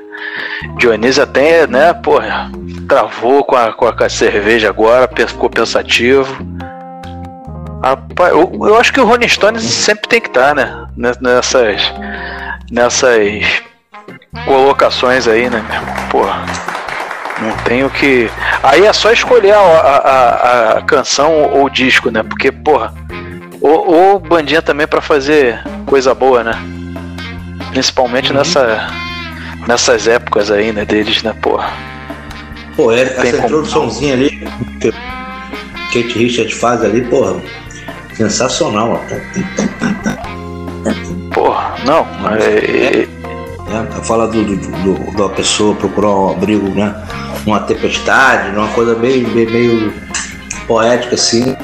Dionísio 0.77 1.23
até, 1.23 1.65
né, 1.65 1.93
porra, 1.93 2.51
travou 2.87 3.43
com 3.43 3.55
a, 3.55 3.73
com 3.73 3.85
a, 3.87 4.09
cerveja 4.09 4.69
agora, 4.69 5.09
ficou 5.27 5.49
pensativo. 5.49 6.37
Rapaz, 7.83 8.31
eu, 8.31 8.51
eu 8.61 8.77
acho 8.77 8.91
que 8.91 8.99
o 8.99 9.05
Rolling 9.05 9.27
Stones 9.27 9.63
sempre 9.63 10.07
tem 10.09 10.21
que 10.21 10.27
estar, 10.27 10.53
né? 10.55 10.87
ne- 10.95 11.11
Nessas. 11.21 11.81
Nessas 12.71 13.63
colocações 14.45 15.27
aí, 15.27 15.49
né? 15.49 15.63
Porra. 16.09 16.45
Não 17.41 17.51
tenho 17.63 17.89
que. 17.89 18.29
Aí 18.63 18.85
é 18.85 18.91
só 18.93 19.11
escolher 19.11 19.53
a, 19.53 19.59
a, 19.59 20.77
a- 20.77 20.81
canção 20.81 21.31
ou 21.53 21.65
o 21.65 21.69
disco, 21.69 22.09
né? 22.09 22.23
Porque, 22.23 22.51
porra. 22.51 22.93
Ou, 23.61 23.91
ou 24.13 24.19
bandinha 24.19 24.61
também 24.61 24.87
pra 24.87 25.01
fazer 25.01 25.59
coisa 25.85 26.13
boa, 26.13 26.43
né? 26.43 26.53
Principalmente 27.71 28.33
nessa, 28.33 28.87
nessas 29.67 30.07
épocas 30.07 30.49
aí, 30.51 30.71
né, 30.71 30.85
deles, 30.85 31.21
né, 31.23 31.33
porra. 31.41 31.71
Pô, 32.75 32.91
é, 32.91 33.01
essa 33.01 33.15
como 33.15 33.27
introduçãozinha 33.45 34.13
ali 34.13 34.29
que 34.79 34.91
Kate 36.01 36.19
Richards 36.19 36.57
faz 36.57 36.83
ali, 36.83 37.01
porra, 37.01 37.41
sensacional. 38.17 39.01
Porra, 41.33 41.75
não, 41.85 42.07
é, 42.31 43.05
né? 43.69 43.87
Fala 44.03 44.27
do, 44.27 44.43
do, 44.43 44.55
do- 44.57 45.17
da 45.17 45.29
pessoa 45.29 45.75
procurar 45.75 46.09
um 46.15 46.31
abrigo, 46.31 46.69
né? 46.69 46.95
Uma 47.45 47.59
tempestade, 47.61 48.55
uma 48.55 48.67
coisa 48.69 48.95
meio, 48.95 49.27
meio, 49.29 49.51
meio 49.51 49.93
poética 50.65 51.15
assim. 51.15 51.55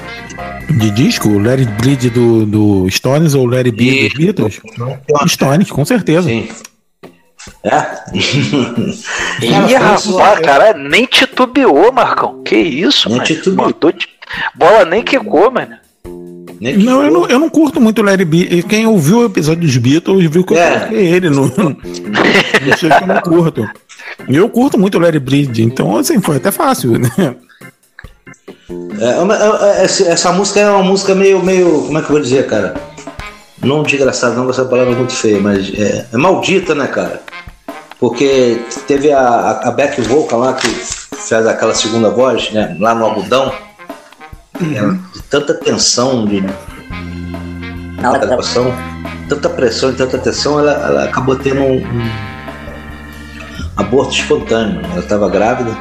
De 0.70 0.90
disco, 0.92 1.30
Let 1.40 1.60
It 1.60 1.72
Bleed 1.82 2.10
do, 2.10 2.46
do 2.46 2.90
Stones 2.90 3.34
ou 3.36 3.46
Let 3.46 3.66
It 3.68 3.72
Be 3.78 4.10
dos 4.10 4.14
Beatles? 4.18 4.62
Stones, 5.28 5.72
com 5.72 5.84
certeza. 5.86 6.28
Sim. 6.28 6.50
É? 7.64 7.86
Ih, 9.42 9.74
rapaz, 9.76 10.40
cara, 10.40 10.74
nem 10.74 11.06
titubeou, 11.06 11.92
Marcão. 11.92 12.42
Que 12.44 12.56
isso, 12.56 13.10
Nem 13.10 13.18
mano? 13.18 13.28
titubeou. 13.28 13.74
Bola 14.56 14.86
nem 14.86 15.04
quicou, 15.04 15.52
mano. 15.52 15.76
Não 16.72 17.04
eu, 17.04 17.12
não, 17.12 17.28
eu 17.28 17.40
não 17.40 17.50
curto 17.50 17.82
muito 17.82 18.02
o 18.02 18.26
Be. 18.26 18.44
E 18.44 18.64
Quem 18.64 18.88
ouviu 18.88 19.20
o 19.20 19.26
episódio 19.26 19.62
dos 19.62 19.76
Beatles 19.78 20.30
viu 20.30 20.44
que 20.44 20.54
eu 20.54 20.58
É. 20.58 20.80
coloquei 20.80 21.08
ele. 21.08 21.30
Não, 21.30 21.44
não 21.46 22.78
sei 22.78 22.90
que 22.90 23.04
eu 23.04 23.08
não 23.08 23.22
curto. 23.22 23.70
E 24.30 24.36
eu 24.36 24.48
curto 24.50 24.78
muito 24.78 24.98
o 24.98 25.06
It 25.06 25.20
Bleed, 25.20 25.60
então 25.60 25.98
assim, 25.98 26.22
foi 26.22 26.38
até 26.38 26.52
fácil, 26.52 26.98
né? 26.98 27.10
É, 29.00 29.06
é, 29.06 29.80
é, 29.80 29.84
essa, 29.84 30.04
essa 30.10 30.32
música 30.32 30.60
é 30.60 30.70
uma 30.70 30.84
música 30.84 31.14
meio, 31.14 31.44
meio. 31.44 31.84
Como 31.84 31.98
é 31.98 32.02
que 32.02 32.08
eu 32.08 32.12
vou 32.14 32.22
dizer, 32.22 32.48
cara? 32.48 32.74
Não 33.62 33.84
desgraçado, 33.84 34.36
não, 34.36 34.50
essa 34.50 34.66
palavra 34.66 34.94
é 34.94 34.96
muito 34.96 35.14
feia, 35.14 35.40
mas 35.40 35.72
é, 35.74 36.06
é 36.12 36.18
maldita, 36.18 36.76
né, 36.76 36.88
cara? 36.88 37.22
Porque 38.00 38.60
teve 38.88 39.12
a, 39.12 39.62
a, 39.64 39.72
back 39.72 40.02
vocal 40.02 40.40
lá 40.40 40.54
que 40.54 40.68
fez 40.68 41.48
aquela 41.48 41.74
segunda 41.74 42.10
voz, 42.10 42.52
né? 42.52 42.76
Lá 42.80 42.94
no 42.94 43.06
algodão. 43.06 43.54
Ela, 44.76 44.94
de 45.14 45.22
tanta 45.24 45.54
tensão, 45.54 46.26
de 46.26 46.42
na 48.02 48.18
gravação, 48.18 48.74
tanta 49.30 49.50
pressão 49.50 49.92
e 49.92 49.94
tanta 49.94 50.18
tensão, 50.18 50.60
ela, 50.60 50.72
ela 50.74 51.04
acabou 51.06 51.36
tendo 51.36 51.62
um, 51.62 51.78
um 51.78 52.10
aborto 53.78 54.14
espontâneo. 54.14 54.82
Ela 54.92 55.00
estava 55.00 55.30
grávida, 55.30 55.76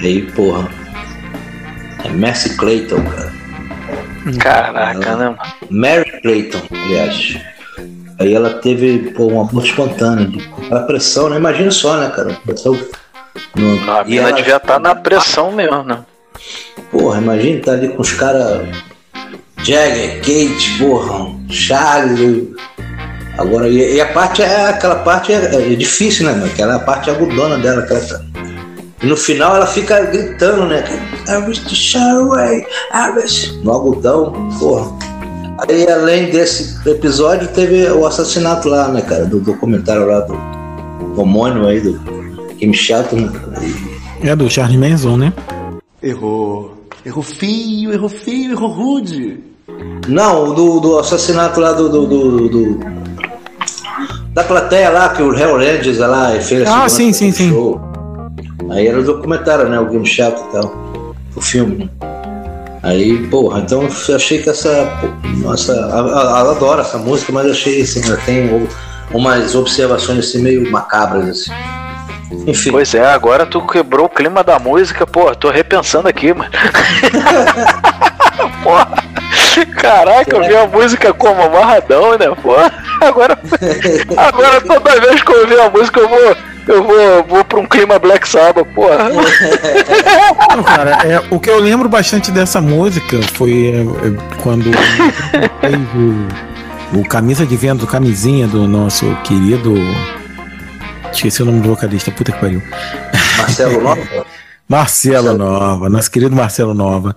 aí, 0.00 0.22
porra. 0.32 0.68
É 2.04 2.08
Mercy 2.10 2.56
Clayton, 2.56 3.02
cara. 3.02 3.32
Caraca, 4.38 5.16
né, 5.16 5.24
mano? 5.26 5.38
Mary 5.70 6.20
Clayton, 6.22 6.60
aliás. 6.70 7.36
Aí 8.18 8.34
ela 8.34 8.54
teve 8.54 9.10
pô, 9.10 9.26
um 9.26 9.40
aborto 9.40 9.66
espontâneo. 9.68 10.28
de- 10.28 10.48
A 10.72 10.80
pressão, 10.80 11.28
né? 11.28 11.36
Imagina 11.36 11.70
só, 11.70 11.96
né, 11.98 12.08
cara? 12.10 12.34
Pressão. 12.44 12.74
No, 13.54 13.92
A 13.92 14.04
e 14.06 14.18
ela- 14.18 14.32
devia 14.32 14.56
estar 14.56 14.78
na 14.80 14.94
pressão 14.94 15.52
mesmo, 15.52 15.82
né? 15.82 15.98
Porra, 16.90 17.20
imagina 17.20 17.62
tá 17.62 17.72
ali 17.72 17.88
com 17.88 18.02
os 18.02 18.12
caras. 18.12 18.68
Jagger, 19.62 20.18
Kate, 20.18 20.78
porra, 20.78 21.34
Charlie. 21.48 22.54
Agora, 23.38 23.68
e, 23.68 23.96
e 23.96 24.00
a 24.00 24.12
parte 24.12 24.42
é 24.42 24.68
aquela 24.68 24.96
parte 24.96 25.32
é, 25.32 25.72
é 25.72 25.74
difícil, 25.74 26.26
né, 26.26 26.32
mano? 26.32 26.46
Aquela 26.46 26.78
parte 26.78 27.10
agudona 27.10 27.58
dela. 27.58 27.82
Que 27.82 27.92
ela 27.92 28.00
tá. 28.02 28.20
E 29.02 29.06
no 29.06 29.16
final 29.16 29.56
ela 29.56 29.66
fica 29.66 30.02
gritando, 30.04 30.66
né? 30.66 30.84
I 31.28 31.36
wish 31.46 31.60
to. 31.60 31.74
No 33.62 33.72
agudão, 33.72 34.48
porra. 34.58 34.90
Aí 35.68 35.90
além 35.90 36.30
desse 36.30 36.76
episódio, 36.88 37.48
teve 37.48 37.90
o 37.90 38.06
assassinato 38.06 38.68
lá, 38.68 38.88
né, 38.88 39.02
cara? 39.02 39.24
Do 39.24 39.40
documentário 39.40 40.06
lá 40.06 40.20
do 40.20 41.20
homônimo 41.20 41.66
aí, 41.66 41.80
do 41.80 41.98
Kim 42.58 42.72
Shelton. 42.72 43.30
É 44.22 44.36
do 44.36 44.50
Charles 44.50 44.78
Manson, 44.78 45.16
né? 45.16 45.32
Errou. 46.06 46.72
Errou 47.04 47.22
feio, 47.22 47.92
errou 47.92 48.08
feio, 48.08 48.52
errou 48.52 48.70
rude. 48.70 49.40
Não, 50.08 50.54
do, 50.54 50.78
do 50.78 50.98
assassinato 50.98 51.58
lá 51.60 51.72
do, 51.72 51.88
do, 51.88 52.06
do- 52.06 52.48
do- 52.48 52.80
Da 54.32 54.44
plateia 54.44 54.90
lá, 54.90 55.08
que 55.08 55.22
o 55.22 55.34
Hell 55.34 55.56
Rangers 55.56 55.98
lá 55.98 56.36
e 56.36 56.40
fez 56.40 56.68
Ah, 56.68 56.88
sim, 56.88 57.12
sim, 57.12 57.32
sim. 57.32 57.50
show. 57.50 57.80
Aí 58.70 58.86
era 58.86 59.00
o 59.00 59.04
documentário, 59.04 59.68
né? 59.68 59.80
O 59.80 59.86
Game 59.86 60.06
Chato 60.06 60.44
e 60.48 60.52
tal. 60.52 61.14
O 61.34 61.40
filme, 61.40 61.76
né? 61.84 61.88
Aí, 62.82 63.26
porra, 63.28 63.60
então 63.60 63.82
eu 64.08 64.14
achei 64.16 64.40
que 64.40 64.48
essa. 64.48 64.88
Nossa, 65.42 65.72
ela 65.72 66.52
adora 66.52 66.82
essa 66.82 66.98
música, 66.98 67.32
mas 67.32 67.46
eu 67.46 67.50
achei 67.52 67.82
assim, 67.82 68.00
ela 68.06 68.16
tem 68.18 68.48
umas 69.12 69.54
observações 69.56 70.20
assim 70.20 70.40
meio 70.40 70.70
macabras, 70.70 71.28
assim. 71.28 71.50
Enfim. 72.46 72.70
Pois 72.72 72.94
é, 72.94 73.04
agora 73.04 73.44
tu 73.46 73.60
quebrou 73.66 74.06
o 74.06 74.08
clima 74.08 74.42
da 74.42 74.58
música, 74.58 75.06
pô, 75.06 75.34
tô 75.34 75.50
repensando 75.50 76.08
aqui, 76.08 76.32
mano. 76.32 76.50
Porra. 78.62 79.04
Caraca, 79.76 80.36
eu 80.36 80.42
vi 80.42 80.56
a 80.56 80.66
música 80.66 81.12
como 81.14 81.40
amarradão, 81.40 82.18
né, 82.18 82.26
pô? 82.42 82.54
Agora, 83.00 83.38
agora 84.16 84.60
toda 84.60 85.00
vez 85.00 85.22
que 85.22 85.32
eu 85.32 85.40
ouvir 85.40 85.60
a 85.60 85.70
música 85.70 86.00
eu 86.00 86.08
vou, 86.08 86.36
eu 86.68 86.82
vou, 86.82 87.24
vou 87.28 87.44
pra 87.44 87.60
um 87.60 87.66
clima 87.66 87.98
Black 87.98 88.28
Sabbath, 88.28 88.66
porra. 88.74 89.08
Não, 90.54 90.62
cara, 90.62 90.98
é, 91.04 91.22
o 91.30 91.40
que 91.40 91.48
eu 91.48 91.58
lembro 91.60 91.88
bastante 91.88 92.30
dessa 92.30 92.60
música 92.60 93.18
foi 93.34 93.68
é, 93.68 93.80
é, 93.80 93.84
quando 94.42 94.64
fez 95.60 95.76
o, 95.94 96.26
o 96.98 97.08
camisa 97.08 97.46
de 97.46 97.56
vento, 97.56 97.86
camisinha 97.86 98.46
do 98.46 98.66
nosso 98.66 99.06
querido. 99.24 99.74
Esqueci 101.16 101.42
o 101.42 101.46
nome 101.46 101.62
do 101.62 101.70
vocalista, 101.70 102.10
puta 102.10 102.30
que 102.30 102.38
pariu. 102.38 102.62
Marcelo 103.38 103.80
Nova? 103.80 104.26
Marcelo 104.68 105.38
Nova, 105.38 105.88
nosso 105.88 106.10
querido 106.10 106.36
Marcelo 106.36 106.74
Nova. 106.74 107.16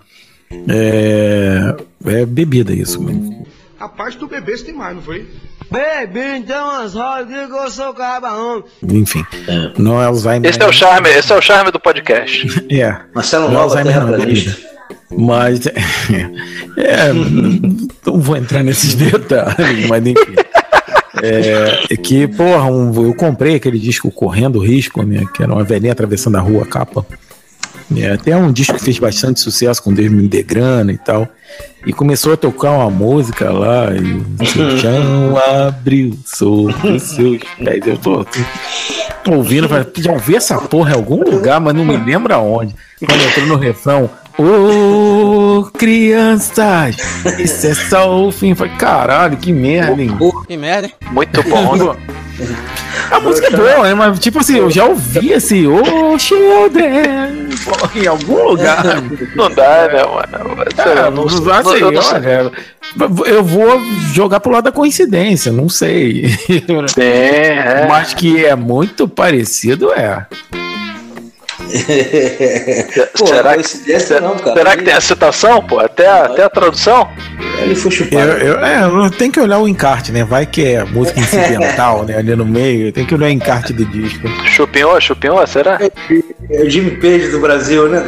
É, 0.70 1.76
é 2.06 2.26
bebida 2.26 2.74
isso, 2.74 3.02
mano. 3.02 3.45
Rapaz, 3.78 4.16
tu 4.16 4.26
bebeste 4.26 4.68
demais, 4.68 4.95
não 4.95 5.02
foi? 5.02 5.28
Bebi, 5.70 6.38
então 6.38 6.70
as 6.80 6.93
rodas 6.93 7.28
que 7.28 7.54
eu 7.54 7.70
sou 7.70 7.93
cabarão. 7.93 8.64
Enfim, 8.82 9.26
não 9.78 10.02
é 10.02 10.06
Alzheimer. 10.06 10.50
Esse 10.50 10.62
é 10.62 10.66
o 10.66 10.72
charme, 10.72 11.10
esse 11.10 11.32
é 11.34 11.36
o 11.36 11.41
charme 11.41 11.70
do 11.70 11.80
podcast. 11.80 12.47
É. 12.72 12.97
Marcelo 13.14 13.50
Não 13.50 13.52
é 13.52 13.54
Nova, 13.54 13.80
Alzheimer, 13.80 14.06
não, 14.06 14.14
é 14.14 14.18
bebida. 14.18 14.58
Mas 15.12 15.68
é, 16.78 17.14
não 18.06 18.22
vou 18.22 18.38
entrar 18.38 18.64
nesses 18.64 18.95
detalhes, 18.95 19.88
mas 19.88 20.06
enfim. 20.08 20.36
É, 21.24 21.84
é 21.91 21.97
que, 21.97 22.28
porra, 22.28 22.65
um- 22.65 23.05
eu 23.07 23.13
comprei 23.13 23.55
aquele 23.55 23.80
disco 23.80 24.11
Correndo 24.11 24.59
Risco, 24.59 25.03
né? 25.03 25.26
Que 25.34 25.43
era 25.43 25.53
uma 25.53 25.63
velhinha 25.63 25.91
atravessando 25.91 26.36
a 26.38 26.41
rua, 26.41 26.63
a 26.63 26.65
capa. 26.67 27.05
É, 27.97 28.11
até 28.11 28.36
um 28.36 28.51
disco 28.51 28.76
que 28.76 28.84
fez 28.84 28.99
bastante 28.99 29.39
sucesso 29.39 29.82
com 29.82 29.91
Deus 29.91 30.11
me 30.11 30.28
dê 30.28 30.43
grana 30.43 30.91
e 30.91 30.97
tal. 30.97 31.28
E 31.86 31.91
começou 31.91 32.34
a 32.34 32.38
tocar 32.38 32.72
uma 32.72 32.89
música 32.91 33.49
lá, 33.51 33.88
e 33.95 34.43
o 34.43 34.45
seu 34.45 34.78
chão 34.78 35.36
abriu 35.67 36.15
sobre 36.24 36.74
os 36.91 37.01
seus 37.03 37.39
pés. 37.63 37.88
Eu 37.88 37.97
tô, 37.97 38.24
tô 39.24 39.32
ouvindo, 39.34 39.67
já 39.97 40.11
ouvi 40.11 40.36
essa 40.36 40.55
porra 40.59 40.91
em 40.91 40.95
algum 40.95 41.24
lugar, 41.24 41.59
mas 41.59 41.74
não 41.74 41.84
me 41.84 41.97
lembro 41.97 42.32
aonde. 42.34 42.76
Quando 42.99 43.22
entrou 43.24 43.47
no 43.47 43.55
refrão, 43.55 44.07
ô 44.39 45.69
crianças, 45.77 46.95
isso 47.37 47.67
é 47.67 47.73
só 47.73 48.27
o 48.27 48.31
fim. 48.31 48.55
Caralho, 48.77 49.37
que 49.37 49.51
merda, 49.51 50.01
hein? 50.01 50.17
Que 50.47 50.57
merda, 50.57 50.87
hein? 50.87 50.93
Muito 51.11 51.43
bom, 51.43 51.75
né? 51.75 51.95
A 53.11 53.19
música 53.19 53.47
é 53.47 53.51
boa, 53.51 53.83
né? 53.83 53.93
Mas 53.93 54.19
tipo 54.19 54.39
assim, 54.39 54.57
eu 54.57 54.71
já 54.71 54.85
ouvi 54.85 55.31
esse 55.31 55.67
Ô 55.67 56.17
Children 56.17 57.49
porra, 57.69 57.91
em 57.95 58.07
algum 58.07 58.49
lugar. 58.49 58.83
Não 59.35 59.49
dá, 59.49 59.87
né, 59.87 60.03
mano? 60.03 60.63
Ah, 60.77 61.11
não, 61.11 61.25
não, 61.25 61.53
assim, 61.53 61.81
eu 61.81 61.91
não 61.91 62.01
olha, 62.01 62.51
eu 63.27 63.43
vou 63.43 63.79
jogar 64.13 64.39
pro 64.39 64.51
lado 64.51 64.65
da 64.65 64.71
coincidência, 64.71 65.51
não 65.51 65.69
sei. 65.69 66.25
É. 66.97 67.85
Mas 67.87 68.13
que 68.13 68.45
é 68.45 68.55
muito 68.55 69.07
parecido, 69.07 69.91
é. 69.91 70.25
Pô, 73.18 73.28
será 73.28 73.57
que, 73.57 74.20
não, 74.22 74.38
cara. 74.38 74.57
será 74.57 74.78
que 74.78 74.84
tem 74.84 74.93
a 74.93 75.01
citação, 75.01 75.62
pô? 75.62 75.80
Até 75.80 76.07
a, 76.07 76.26
até 76.26 76.43
a 76.43 76.49
tradução? 76.49 77.10
Ele 77.62 77.76
foi 77.76 77.91
chupado. 77.91 78.32
eu, 78.32 78.60
é, 78.60 78.84
eu 78.84 79.10
tenho 79.12 79.32
que 79.32 79.39
olhar 79.39 79.60
o 79.60 79.68
encarte, 79.68 80.12
né? 80.12 80.24
Vai 80.24 80.45
que 80.45 80.66
é 80.66 80.84
música 80.84 81.20
incidental, 81.20 82.05
né? 82.05 82.18
Ali 82.18 82.36
no 82.36 82.45
meio, 82.45 82.91
tem 82.91 83.05
que 83.05 83.14
olhar 83.14 83.28
o 83.28 83.32
encarte 83.32 83.74
do 83.74 83.86
disco. 83.86 84.28
Chupinhou, 84.45 84.99
chupinhou, 84.99 85.45
será? 85.45 85.80
É 86.52 86.64
o 86.64 86.70
Jimmy 86.70 86.91
Page 86.97 87.28
do 87.30 87.39
Brasil, 87.39 87.88
né? 87.89 88.04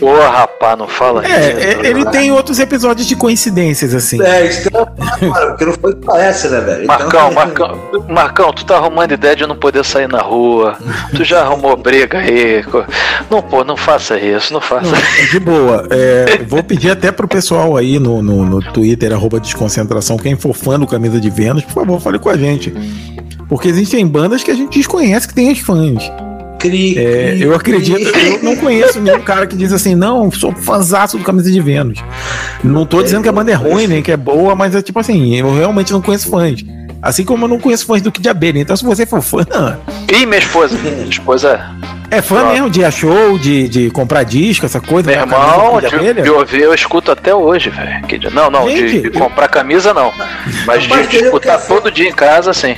Pô, 0.00 0.14
rapaz, 0.24 0.78
não 0.78 0.88
fala 0.88 1.22
É, 1.26 1.50
isso. 1.50 1.60
é, 1.84 1.86
ele 1.90 2.04
tem 2.06 2.32
outros 2.32 2.58
episódios 2.58 3.06
de 3.06 3.14
coincidências, 3.14 3.94
assim. 3.94 4.22
É, 4.22 4.46
eu 4.46 5.30
cara, 5.32 5.46
porque 5.48 5.64
não 5.66 5.72
foi 5.74 5.94
que 5.94 6.04
parece, 6.06 6.48
né, 6.48 6.60
velho? 6.60 6.84
Então- 6.84 6.96
Marcão, 6.98 7.32
Marcão, 7.34 7.80
Marcão, 8.08 8.52
tu 8.54 8.64
tá 8.64 8.76
arrumando 8.76 9.12
ideia 9.12 9.36
de 9.36 9.46
não 9.46 9.54
poder 9.54 9.84
sair 9.84 10.08
na 10.08 10.20
rua. 10.22 10.78
Tu 11.14 11.24
já 11.24 11.42
arrumou 11.42 11.76
briga 11.76 12.18
aí. 12.18 12.64
Não, 13.30 13.42
pô, 13.42 13.62
não 13.64 13.76
faça 13.76 14.18
isso, 14.18 14.52
não 14.54 14.60
faça. 14.62 14.90
De 15.30 15.38
boa. 15.38 15.86
É, 15.90 16.38
vou 16.48 16.62
pedir 16.62 16.90
até 16.90 17.12
pro 17.12 17.28
pessoal 17.28 17.76
aí 17.76 17.98
no, 17.98 18.22
no, 18.22 18.46
no 18.46 18.62
Twitter, 18.72 19.12
arroba 19.12 19.38
desconcentração, 19.38 20.16
quem 20.16 20.36
for 20.36 20.54
fã 20.54 20.78
do 20.78 20.86
Camisa 20.86 21.20
de 21.20 21.28
Vênus, 21.28 21.64
por 21.64 21.74
favor, 21.74 22.00
fale 22.00 22.18
com 22.18 22.30
a 22.30 22.36
gente. 22.36 22.72
Porque 23.46 23.68
existem 23.68 24.06
bandas 24.06 24.42
que 24.42 24.50
a 24.50 24.54
gente 24.54 24.78
desconhece 24.78 25.28
que 25.28 25.34
tem 25.34 25.50
as 25.50 25.58
fãs. 25.58 26.10
Cri, 26.58 26.98
É, 26.98 27.30
cri, 27.32 27.42
eu 27.42 27.54
acredito, 27.54 28.10
cri. 28.12 28.34
eu 28.34 28.42
não 28.42 28.56
conheço 28.56 29.00
nenhum 29.00 29.20
cara 29.20 29.46
que 29.46 29.54
diz 29.56 29.72
assim, 29.72 29.94
não, 29.94 30.30
sou 30.32 30.52
fãzaço 30.52 31.18
do 31.18 31.24
Camisa 31.24 31.50
de 31.50 31.60
Vênus. 31.60 31.98
Não 32.64 32.86
tô 32.86 33.02
dizendo 33.02 33.22
que 33.22 33.28
a 33.28 33.32
banda 33.32 33.52
é 33.52 33.54
ruim, 33.54 33.86
nem 33.86 34.02
que 34.02 34.10
é 34.10 34.16
boa, 34.16 34.54
mas 34.54 34.74
é 34.74 34.80
tipo 34.82 34.98
assim, 34.98 35.34
eu 35.36 35.54
realmente 35.54 35.92
não 35.92 36.00
conheço 36.00 36.30
fãs. 36.30 36.64
Assim 37.02 37.24
como 37.24 37.44
eu 37.44 37.48
não 37.48 37.60
conheço 37.60 37.86
fãs 37.86 38.00
do 38.02 38.10
Kid 38.10 38.22
de 38.22 38.28
Abelha. 38.30 38.58
Então, 38.58 38.74
se 38.76 38.84
você 38.84 39.04
for 39.04 39.20
fã, 39.20 39.44
Ih, 40.12 40.24
minha 40.26 40.38
esposa. 40.38 40.76
Minha 40.78 41.04
esposa. 41.08 41.60
é 42.10 42.22
fã 42.22 42.36
Pronto. 42.40 42.52
mesmo 42.54 42.70
de 42.70 42.80
ir 42.80 42.84
a 42.84 42.90
show, 42.90 43.38
de, 43.38 43.68
de 43.68 43.90
comprar 43.90 44.22
disco, 44.24 44.64
essa 44.64 44.80
coisa. 44.80 45.08
Meu 45.10 45.18
do 45.26 45.32
irmão, 45.34 45.80
de 45.80 45.88
de, 45.88 45.94
Abelha. 45.94 46.22
de 46.22 46.30
ouvir 46.30 46.62
eu 46.62 46.74
escuto 46.74 47.12
até 47.12 47.34
hoje, 47.34 47.68
velho. 47.70 48.06
De- 48.18 48.34
Não, 48.34 48.50
não, 48.50 48.66
de, 48.66 48.76
Gente, 48.88 49.00
de 49.02 49.06
eu- 49.08 49.12
comprar 49.12 49.46
camisa 49.48 49.92
não. 49.92 50.10
Mas 50.66 50.84
de, 50.84 51.06
de 51.08 51.16
escutar 51.24 51.58
todo 51.58 51.90
dia 51.92 52.08
em 52.08 52.12
casa, 52.12 52.52
sim. 52.54 52.74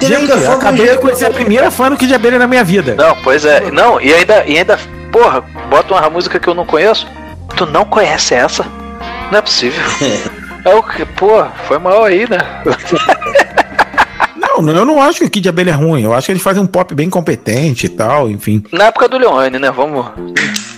Gente, 0.00 0.26
foi 0.32 0.46
acabei 0.54 0.88
de 0.88 0.98
conhecer 0.98 1.26
a 1.26 1.30
primeira 1.30 1.70
fã 1.70 1.88
do 1.88 1.96
Kid 1.96 2.08
de 2.08 2.14
Abelha 2.14 2.38
na 2.38 2.46
minha 2.46 2.64
vida. 2.64 2.94
Não, 2.94 3.16
pois 3.22 3.44
é. 3.44 3.70
Não, 3.70 4.00
e 4.00 4.12
ainda, 4.12 4.44
e 4.46 4.58
ainda, 4.58 4.78
porra, 5.12 5.40
bota 5.70 5.94
uma 5.94 6.10
música 6.10 6.38
que 6.38 6.48
eu 6.48 6.54
não 6.54 6.66
conheço. 6.66 7.06
Tu 7.56 7.64
não 7.66 7.84
conhece 7.84 8.34
essa? 8.34 8.64
Não 9.30 9.38
é 9.38 9.42
possível. 9.42 9.82
É 10.64 10.74
o 10.74 10.82
que, 10.82 11.04
pô, 11.04 11.44
foi 11.66 11.78
mal 11.78 12.04
aí, 12.04 12.28
né? 12.28 12.38
Não, 14.36 14.68
eu 14.70 14.84
não 14.84 15.02
acho 15.02 15.18
que 15.18 15.24
o 15.26 15.30
Kid 15.30 15.48
Abelha 15.48 15.70
é 15.70 15.74
ruim. 15.74 16.02
Eu 16.04 16.14
acho 16.14 16.26
que 16.26 16.32
eles 16.32 16.42
fazem 16.42 16.62
um 16.62 16.66
pop 16.66 16.94
bem 16.94 17.10
competente 17.10 17.86
e 17.86 17.88
tal, 17.88 18.30
enfim. 18.30 18.62
Na 18.72 18.84
época 18.86 19.08
do 19.08 19.18
Leone, 19.18 19.58
né? 19.58 19.70
Vamos. 19.70 20.06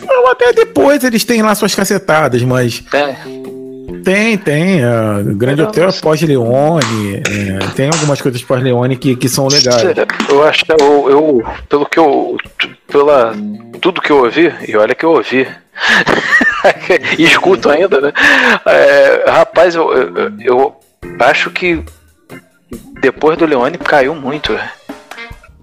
Não, 0.06 0.30
até 0.30 0.52
depois 0.52 1.04
eles 1.04 1.24
têm 1.24 1.42
lá 1.42 1.54
suas 1.54 1.74
cacetadas, 1.74 2.42
mas 2.42 2.82
É. 2.92 3.14
tem, 4.04 4.38
tem. 4.38 4.84
A 4.84 5.22
Grande 5.22 5.62
Eu 5.62 5.68
Hotel 5.68 5.88
é 5.88 5.92
pós-Leone. 5.92 7.16
é, 7.16 7.66
tem 7.74 7.86
algumas 7.86 8.20
coisas 8.20 8.42
pós-Leone 8.42 8.96
que, 8.96 9.16
que 9.16 9.28
são 9.28 9.48
legais. 9.48 9.82
Eu 10.28 10.46
acho 10.46 10.64
que 10.64 10.72
eu, 10.72 11.10
eu 11.10 11.44
pelo 11.68 11.86
que 11.86 11.98
eu, 11.98 12.36
pela 12.86 13.34
tudo 13.80 14.00
que 14.00 14.10
eu 14.10 14.24
ouvi, 14.24 14.52
e 14.66 14.76
olha 14.76 14.94
que 14.94 15.04
eu 15.04 15.10
ouvi, 15.10 15.46
e 17.18 17.24
escuto 17.24 17.70
ainda, 17.70 18.00
né? 18.00 18.12
É, 18.66 19.30
rapaz, 19.30 19.74
eu, 19.74 19.92
eu, 19.92 20.32
eu 20.40 20.76
acho 21.20 21.50
que 21.50 21.84
depois 23.00 23.36
do 23.38 23.46
Leone 23.46 23.78
caiu 23.78 24.14
muito, 24.14 24.52
né? 24.52 24.70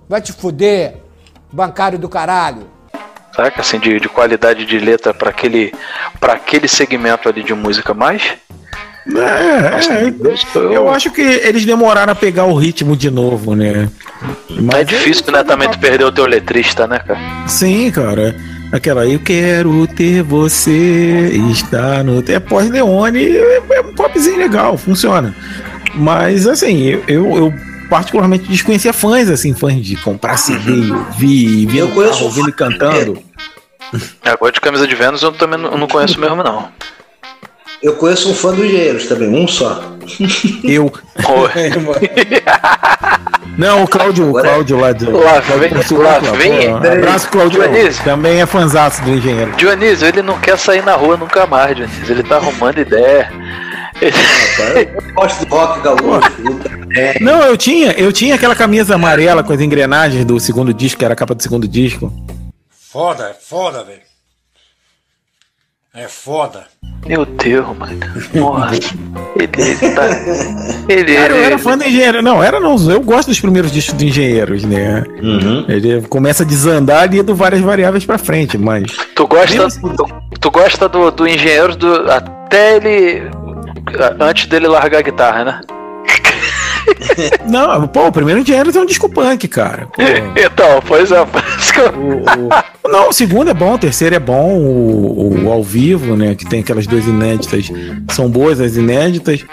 Vai 0.08 0.22
te 0.22 0.32
fuder, 0.32 0.96
bancário 1.52 1.98
do 1.98 2.08
caralho. 2.10 2.68
Saca? 3.36 3.62
Assim, 3.62 3.80
de, 3.80 4.00
de 4.00 4.10
qualidade 4.10 4.66
de 4.66 4.80
letra 4.80 5.14
para 5.14 5.30
aquele, 5.30 5.74
pra 6.20 6.34
aquele 6.34 6.68
segmento 6.68 7.28
ali 7.28 7.44
de 7.44 7.54
música 7.54 7.94
mais. 7.94 8.22
É, 9.06 10.08
é, 10.08 10.74
eu 10.74 10.90
acho 10.90 11.12
que 11.12 11.22
eles 11.22 11.66
demoraram 11.66 12.14
a 12.14 12.16
pegar 12.16 12.46
o 12.46 12.56
ritmo 12.56 12.96
de 12.96 13.12
novo, 13.12 13.54
né? 13.54 13.90
Mas 14.50 14.80
é 14.80 14.84
difícil, 14.86 15.30
né? 15.30 15.44
Também 15.44 15.70
tu 15.70 15.78
perder 15.78 16.06
o 16.06 16.12
teu 16.12 16.26
letrista, 16.26 16.88
né, 16.88 17.00
cara? 17.00 17.20
Sim, 17.46 17.92
cara. 17.92 18.34
Aquela 18.72 19.06
eu 19.06 19.20
quero 19.20 19.86
ter 19.88 20.24
você, 20.24 21.32
está 21.52 22.02
no. 22.02 22.24
É 22.28 22.40
pós-Leone, 22.40 23.36
é, 23.36 23.62
é 23.74 23.82
um 23.82 23.94
popzinho 23.94 24.38
legal, 24.38 24.78
funciona. 24.78 25.36
Mas 25.96 26.48
assim, 26.48 26.84
eu, 26.86 27.04
eu, 27.08 27.38
eu 27.38 27.54
particularmente 27.94 28.46
desconhecia 28.46 28.92
fãs, 28.92 29.30
assim, 29.30 29.54
fãs 29.54 29.76
de 29.76 29.96
comprar 29.98 30.36
CD, 30.36 30.92
ouvir, 30.92 31.68
ver 31.68 31.78
Eu 31.82 31.90
conheço 31.90 32.14
carro, 32.14 32.26
ouvindo 32.26 32.50
e 32.50 32.52
cantando. 32.52 33.24
Agora 34.26 34.52
de 34.52 34.60
camisa 34.60 34.88
de 34.88 34.96
Vênus 34.96 35.22
eu 35.22 35.32
também 35.32 35.60
não, 35.60 35.88
conheço 35.88 36.20
mesmo, 36.20 36.38
não. 36.38 36.70
Eu 37.84 37.94
conheço 37.94 38.32
um 38.32 38.34
fã 38.34 38.52
do 38.52 38.66
Engenheiros 38.66 39.06
também, 39.06 39.30
um 39.30 39.48
só. 39.48 39.84
Eu. 40.64 40.92
Não, 43.56 43.84
o 43.84 43.88
Cláudio, 43.88 44.32
o 44.32 44.34
Cláudio 44.34 44.80
lá 44.80 44.92
do. 44.92 45.12
Lá 45.16 45.40
vem- 45.40 45.70
lá 45.96 46.20
vem- 46.20 46.72
Abraço, 46.72 47.30
Cláudio. 47.30 47.62
Dionísio. 47.62 48.04
Também 48.04 48.42
é 48.42 48.48
fanzaço 48.48 49.04
do 49.04 49.12
engenheiro. 49.12 49.52
Dionísio, 49.56 50.08
ele 50.08 50.24
não 50.24 50.40
quer 50.40 50.58
sair 50.58 50.84
na 50.84 50.96
rua 50.96 51.18
nunca 51.18 51.46
mais, 51.46 51.76
Dionísio. 51.76 52.10
Ele 52.10 52.24
tá 52.24 52.38
arrumando 52.38 52.80
ideia. 52.80 53.32
Eu 54.08 55.14
gosto 55.14 55.46
do 55.46 55.56
rock 55.56 55.82
gaúcho. 55.82 56.32
bem. 56.88 57.14
Não, 57.22 57.42
eu 57.44 57.58
tinha, 57.58 57.92
eu 57.94 58.12
tinha 58.12 58.36
aquela 58.36 58.56
camisa 58.56 58.96
amarela 58.96 59.44
com 59.44 59.54
as 59.54 59.62
engrenagens 59.62 60.26
do 60.26 60.40
segundo 60.40 60.74
disco, 60.74 61.00
que 61.00 61.06
era 61.06 61.14
a 61.14 61.18
capa 61.18 61.34
do 61.36 61.42
segundo 61.44 61.68
disco. 61.68 62.12
Foda, 62.92 63.30
é 63.30 63.34
foda, 63.34 63.84
velho. 63.84 64.02
É 65.96 66.08
foda. 66.08 66.66
Meu 67.06 67.24
Deus, 67.24 67.68
mano. 67.78 68.00
Nossa. 68.34 68.74
Ele, 69.36 69.50
ele 69.58 69.94
tá. 69.94 70.06
Ele, 70.90 71.16
Cara, 71.16 71.34
eu 71.34 71.38
ele- 71.38 71.46
era 71.46 71.58
fã 71.60 71.78
do 71.78 71.84
engenheiro. 71.84 72.22
Não, 72.24 72.42
era 72.42 72.60
não. 72.60 72.76
Eu 72.90 73.00
gosto 73.02 73.28
dos 73.28 73.40
primeiros 73.40 73.72
discos 73.72 73.96
de 73.98 74.08
engenheiros, 74.08 74.64
né? 74.64 75.04
Ele 75.68 76.02
começa 76.08 76.42
a 76.42 76.46
desandar 76.46 77.04
ali 77.04 77.22
do 77.22 77.36
várias 77.36 77.62
variáveis 77.62 78.06
pra 78.06 78.18
frente, 78.18 78.58
mas. 78.58 78.86
Tu 79.16 79.28
gosta, 79.28 79.68
tu, 79.70 80.08
tu 80.40 80.52
gosta 80.52 80.90
do, 80.90 81.12
do 81.12 81.28
engenheiro 81.28 81.76
do, 81.76 82.10
até 82.12 82.78
ele. 82.78 83.30
Antes 84.20 84.46
dele 84.48 84.68
largar 84.68 85.00
a 85.00 85.02
guitarra, 85.02 85.44
né? 85.46 85.62
Não, 87.50 87.88
pô, 87.88 88.08
o 88.08 88.12
primeiro 88.12 88.42
engenheiro 88.42 88.70
é 88.76 88.80
um 88.82 88.86
disco 88.86 89.08
punk, 89.10 89.48
cara. 89.48 89.88
Pô, 89.88 90.02
Então, 90.36 90.82
pois 90.86 91.12
é. 91.12 91.20
eu- 91.20 91.26
o- 91.26 92.90
não, 92.90 93.10
o 93.10 93.14
segundo 93.14 93.50
é 93.50 93.54
bom, 93.54 93.74
o 93.74 93.78
terceiro 93.78 94.16
é 94.16 94.20
bom, 94.20 94.58
o, 94.58 95.46
o 95.46 95.52
ao 95.52 95.64
vivo, 95.64 96.16
né? 96.18 96.36
Que 96.36 96.46
tem 96.46 96.60
aquelas 96.60 96.86
duas 96.86 97.06
inéditas, 97.06 97.72
são 98.12 98.30
boas 98.30 98.60
as 98.60 98.76
inéditas. 98.76 99.46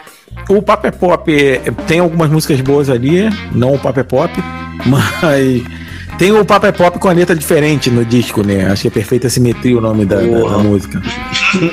O 0.48 0.60
Pop 0.62 0.86
é 0.86 0.90
Pop 0.90 1.32
é- 1.32 1.70
tem 1.86 2.00
algumas 2.00 2.28
músicas 2.30 2.60
boas 2.60 2.90
ali, 2.90 3.28
não 3.52 3.74
o 3.74 3.78
Pop 3.78 3.98
é 3.98 4.02
Pop, 4.02 4.32
mas 4.86 5.62
tem 6.18 6.32
o 6.32 6.44
Pop 6.44 6.66
é 6.66 6.72
Pop 6.72 6.98
com 6.98 7.08
a 7.08 7.12
letra 7.12 7.36
diferente 7.36 7.90
no 7.90 8.04
disco, 8.04 8.42
né? 8.44 8.66
Acho 8.70 8.82
que 8.82 8.88
é 8.88 8.90
Perfeita 8.90 9.28
Simetria 9.28 9.78
o 9.78 9.80
nome 9.80 10.04
da, 10.04 10.16
da- 10.16 10.22
da 10.26 10.58
música. 10.58 11.00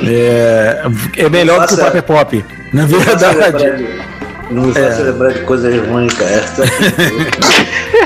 É, 0.07 0.82
é 1.17 1.30
melhor 1.30 1.61
do 1.61 1.67
que 1.67 1.73
o 1.73 1.78
Faça- 1.78 2.01
Pop 2.01 2.43
é 2.47 2.75
na 2.75 2.86
verdade. 2.86 3.78
de- 3.84 4.07
Não 4.49 4.63
me 4.63 4.73
faça 4.73 5.01
É. 5.01 5.03
lembrar 5.03 5.34
de 5.34 5.41
coisas 5.41 5.88
ruins, 5.88 6.13
cara. 6.13 6.43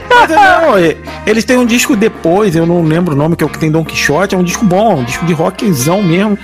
Mas 0.09 0.29
não, 0.29 0.77
é, 0.77 0.95
eles 1.25 1.45
têm 1.45 1.57
um 1.57 1.65
disco 1.65 1.95
depois, 1.95 2.55
eu 2.55 2.65
não 2.65 2.83
lembro 2.83 3.13
o 3.13 3.17
nome, 3.17 3.35
que 3.35 3.43
é 3.43 3.47
o 3.47 3.49
que 3.49 3.59
tem 3.59 3.71
Don 3.71 3.83
Quixote, 3.85 4.33
é 4.35 4.37
um 4.37 4.43
disco 4.43 4.65
bom, 4.65 4.99
um 4.99 5.03
disco 5.03 5.25
de 5.25 5.33
rockzão 5.33 6.01
mesmo, 6.01 6.37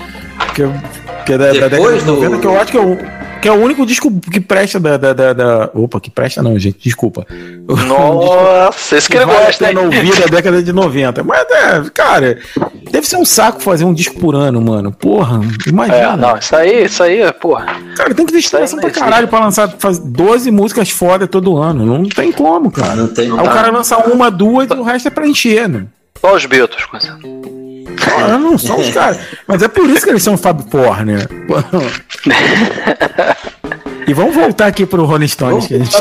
que, 0.54 0.64
é- 0.64 0.70
que 1.26 1.34
é 1.34 1.38
da, 1.38 1.46
da 1.48 1.52
década 1.54 1.70
Depois 1.78 2.00
de 2.00 2.06
do- 2.06 2.14
90, 2.16 2.38
que 2.38 2.46
eu 2.48 2.60
acho 2.62 2.72
que 2.72 2.78
é 2.78 2.82
o, 2.82 2.98
que 3.42 3.48
é 3.48 3.52
o 3.52 3.56
único 3.56 3.86
disco 3.86 4.12
que 4.32 4.40
presta 4.40 4.80
da, 4.80 4.98
da, 4.98 5.14
da, 5.14 5.34
da- 5.34 5.70
Opa, 5.74 6.00
que 6.00 6.10
presta 6.10 6.42
não, 6.44 6.58
gente, 6.58 6.78
desculpa. 6.84 7.26
Nossa, 7.88 8.98
esse 8.98 9.10
que 9.10 9.18
ele 9.18 9.26
gosta, 9.26 9.70
hein? 9.70 9.78
ouvir 9.78 10.20
da 10.20 10.26
década 10.38 10.62
de 10.64 10.72
90. 10.74 11.24
Mas, 11.24 11.40
é, 11.50 11.84
cara, 11.94 12.38
deve 12.92 13.08
ser 13.08 13.18
um 13.18 13.26
saco 13.26 13.62
fazer 13.62 13.86
um 13.86 13.94
disco 13.94 14.20
por 14.20 14.36
ano, 14.36 14.62
mano. 14.62 14.92
Porra, 14.92 15.40
imagina. 15.68 15.98
É, 15.98 16.18
não, 16.18 16.38
isso 16.38 16.56
aí, 16.56 16.84
isso 16.86 17.04
aí, 17.04 17.32
porra. 17.34 17.66
Cara, 17.96 18.14
tem 18.14 18.26
que 18.26 18.32
ter 18.32 18.40
inspiração 18.40 18.80
pra 18.80 18.90
caralho 18.90 19.28
pra 19.28 19.40
lançar 19.40 19.70
faz 19.78 20.00
12 20.00 20.50
músicas 20.52 20.90
foda 20.90 21.28
todo 21.28 21.58
ano. 21.58 21.86
Não 21.86 22.04
tem 22.04 22.32
como, 22.32 22.72
cara. 22.72 22.96
Não 22.96 23.08
tem 23.08 23.26
Aí 23.26 23.32
o 23.48 23.52
cara 23.52 23.72
lança 23.72 23.98
uma, 23.98 24.30
duas 24.32 24.70
e 24.70 24.74
o 24.74 24.84
resto 24.84 25.08
é 25.08 25.12
pra 25.12 25.28
encher, 25.28 25.68
né? 25.68 25.86
Só 26.22 26.36
os 26.36 26.46
Beatles, 26.46 26.86
coisa. 26.86 27.18
Ah, 28.18 28.38
não 28.38 28.58
são 28.58 28.80
os 28.80 28.90
caras. 28.92 29.20
Mas 29.48 29.62
é 29.62 29.68
por 29.68 29.90
isso 29.90 30.04
que 30.04 30.10
eles 30.12 30.24
são 30.24 30.38
Fab 30.38 30.62
Four, 30.70 31.06
né? 31.06 31.18
E 34.08 34.14
vamos 34.14 34.34
voltar 34.36 34.68
aqui 34.68 34.86
pro 34.86 35.04
Rolling 35.06 35.28
Stones. 35.28 35.68
Que 35.68 35.76
a, 35.76 35.78
gente... 35.80 35.98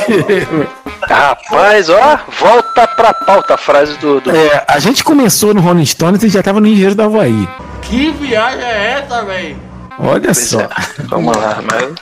Rapaz, 1.08 1.88
ó, 1.90 2.18
volta 2.38 2.86
pra 2.86 3.12
pauta 3.12 3.54
a 3.54 3.56
frase 3.56 3.96
do. 3.98 4.20
do... 4.20 4.30
É, 4.30 4.64
a 4.68 4.78
gente 4.78 5.02
começou 5.02 5.52
no 5.52 5.60
Rolling 5.60 5.84
Stones 5.86 6.22
e 6.22 6.28
já 6.28 6.42
tava 6.42 6.60
no 6.60 6.66
Engenheiro 6.68 6.94
do 6.94 7.02
Havaí. 7.02 7.48
Que 7.82 8.10
viagem 8.12 8.62
é 8.64 9.00
essa, 9.02 9.24
velho? 9.24 9.56
Olha 9.98 10.20
Pois 10.22 10.38
só. 10.38 10.60
é, 10.60 10.68
Vamos 11.08 11.36
lá, 11.36 11.58
mas, 11.64 11.92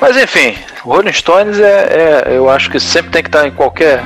mas 0.00 0.16
enfim, 0.16 0.54
Rolling 0.82 1.12
Stones 1.12 1.58
é, 1.58 2.24
é- 2.26 2.36
eu 2.36 2.48
acho 2.48 2.70
que 2.70 2.78
sempre 2.78 3.10
tem 3.10 3.22
que 3.22 3.28
estar 3.28 3.46
em 3.46 3.50
qualquer 3.50 4.02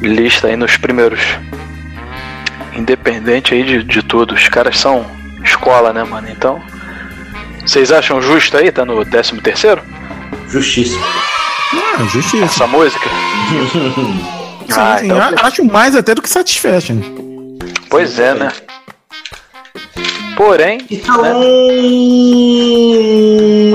lista 0.00 0.48
aí 0.48 0.56
nos 0.56 0.76
primeiros. 0.76 1.20
Independente 2.76 3.54
aí 3.54 3.62
de, 3.62 3.82
de 3.82 4.02
tudo. 4.02 4.34
Os 4.34 4.48
caras 4.48 4.78
são 4.78 5.06
escola, 5.42 5.92
né, 5.92 6.02
mano? 6.04 6.28
Então. 6.30 6.60
Vocês 7.64 7.90
acham 7.90 8.20
justo 8.20 8.56
aí? 8.56 8.70
Tá 8.70 8.84
no 8.84 9.04
13 9.04 9.40
terceiro? 9.40 9.80
Justiça. 10.48 10.96
Ah, 11.72 12.04
justiça. 12.12 12.44
Essa 12.44 12.66
música? 12.66 13.08
Sim, 13.72 14.20
Ah, 14.76 14.96
sim, 14.98 15.04
então 15.06 15.18
Acho 15.42 15.64
mais 15.64 15.94
até 15.94 16.14
do 16.14 16.22
que 16.22 16.28
Satisfaction. 16.28 16.96
Pois 17.88 18.18
é, 18.18 18.34
né? 18.34 18.50
Porém, 20.36 20.80
Então, 20.90 21.22
né? 21.22 21.32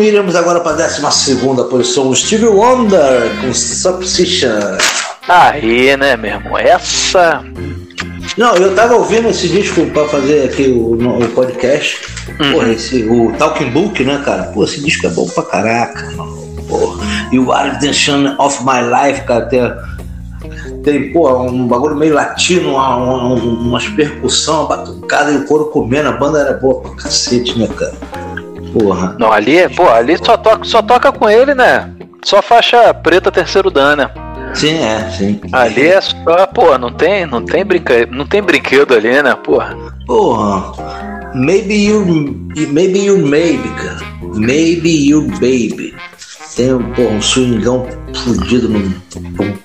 iremos 0.04 0.36
agora 0.36 0.60
para 0.60 0.72
a 0.74 0.88
12 0.88 1.02
posição. 1.70 2.14
Stevie 2.14 2.47
Wonder 2.47 3.32
com 3.39 3.54
Substitution. 3.54 4.78
aí, 5.28 5.95
né, 5.95 6.18
meu 6.18 6.32
irmão? 6.32 6.58
Essa. 6.58 7.43
Não, 8.40 8.56
eu 8.56 8.74
tava 8.74 8.96
ouvindo 8.96 9.28
esse 9.28 9.50
disco 9.50 9.86
pra 9.88 10.08
fazer 10.08 10.46
aqui 10.46 10.70
o, 10.70 10.94
o 10.94 11.28
podcast. 11.36 12.00
Uhum. 12.40 12.54
Porra, 12.54 12.70
esse, 12.70 13.04
o 13.04 13.34
Talking 13.34 13.70
Book, 13.72 14.02
né, 14.02 14.22
cara? 14.24 14.44
Pô, 14.44 14.64
esse 14.64 14.82
disco 14.82 15.06
é 15.08 15.10
bom 15.10 15.28
pra 15.28 15.44
caraca, 15.44 16.10
mano. 16.12 16.40
Porra. 16.66 17.06
E 17.34 17.38
o 17.38 17.52
Redemption 17.52 18.38
of 18.40 18.64
My 18.64 18.80
Life, 18.80 19.26
cara, 19.26 19.46
tem, 19.48 19.70
tem 20.84 21.12
pô, 21.12 21.30
um 21.38 21.68
bagulho 21.68 21.98
meio 21.98 22.14
latino, 22.14 22.76
uma, 22.76 22.96
uma, 22.96 23.34
umas 23.36 23.90
percussão, 23.90 24.62
uma 24.62 24.78
batucada 24.78 25.34
e 25.34 25.36
o 25.36 25.46
couro 25.46 25.66
comendo. 25.66 26.08
A 26.08 26.14
banda 26.14 26.40
era 26.40 26.54
boa 26.54 26.80
pra 26.80 26.92
cacete, 26.92 27.60
né, 27.60 27.68
cara? 27.68 27.94
Porra. 28.72 29.18
Não, 29.20 29.34
ali, 29.34 29.68
pô, 29.68 29.90
ali 29.90 30.18
só 30.18 30.38
toca, 30.38 30.64
só 30.64 30.82
toca 30.82 31.12
com 31.12 31.30
ele, 31.30 31.54
né? 31.54 31.92
Só 32.24 32.42
faixa 32.42 32.94
preta 32.94 33.30
terceiro 33.30 33.70
dan, 33.70 33.98
né? 33.98 34.10
Sim, 34.54 34.78
é, 34.80 35.10
sim. 35.12 35.39
Ali 35.52 35.88
é 35.88 36.02
só, 36.02 36.47
pô, 36.47 36.78
não 36.78 36.91
tem, 36.91 37.26
não 37.26 37.43
tem 37.43 37.64
brinca, 37.64 38.06
não 38.08 38.26
tem 38.26 38.41
brinquedo 38.41 38.93
ali, 38.93 39.22
né, 39.22 39.36
porra? 39.36 39.76
Porra. 40.06 40.74
Maybe 41.34 41.86
you. 41.86 42.06
Maybe 42.72 43.06
you 43.06 43.18
maybe, 43.20 43.70
cara. 43.70 44.00
Maybe 44.36 45.10
you 45.10 45.28
baby. 45.39 45.95
Tem 46.56 46.78
porra, 46.93 47.10
um 47.10 47.22
swingão 47.22 47.88
fudido 48.16 48.70
no. 48.70 49.60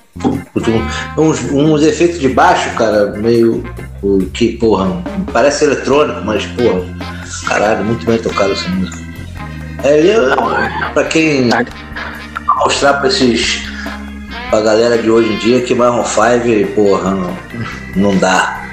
Uns, 1.17 1.51
uns 1.51 1.83
efeitos 1.83 2.19
de 2.19 2.29
baixo, 2.29 2.69
cara, 2.75 3.11
meio. 3.17 3.63
Que, 4.33 4.53
porra, 4.57 5.01
parece 5.33 5.65
eletrônico, 5.65 6.21
mas, 6.23 6.45
porra, 6.45 6.81
caralho, 7.47 7.83
muito 7.83 8.05
bem 8.05 8.17
tocado 8.19 8.53
essa 8.53 8.69
música. 8.69 8.97
É, 9.83 10.07
é, 10.07 10.89
pra 10.93 11.03
quem 11.05 11.49
mostrar 12.57 12.93
pra 12.95 13.07
esses. 13.07 13.74
Pra 14.49 14.61
galera 14.61 14.97
de 14.97 15.09
hoje 15.09 15.33
em 15.33 15.37
dia 15.37 15.61
que 15.61 15.73
Maroon 15.73 16.03
5, 16.03 16.71
porra, 16.73 17.11
não, 17.11 17.37
não 17.95 18.17
dá. 18.17 18.65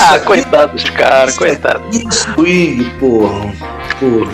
ah, 0.00 0.18
coitado 0.20 0.72
dos 0.72 0.88
caras, 0.90 1.36
coitado. 1.36 1.82
Swing, 2.10 2.84
porra. 2.98 3.52
Porra, 4.00 4.32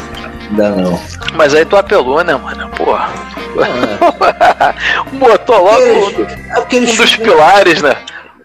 não 0.50 0.56
dá 0.56 0.70
não. 0.70 1.00
Mas 1.34 1.54
aí 1.54 1.64
tu 1.64 1.76
apelou, 1.76 2.22
né, 2.24 2.34
mano? 2.36 2.68
Porra. 2.70 3.11
Botou 5.12 5.64
logo 5.64 5.82
um, 5.82 6.76
um 6.76 6.96
dos 6.96 7.16
pilares, 7.16 7.82
né? 7.82 7.96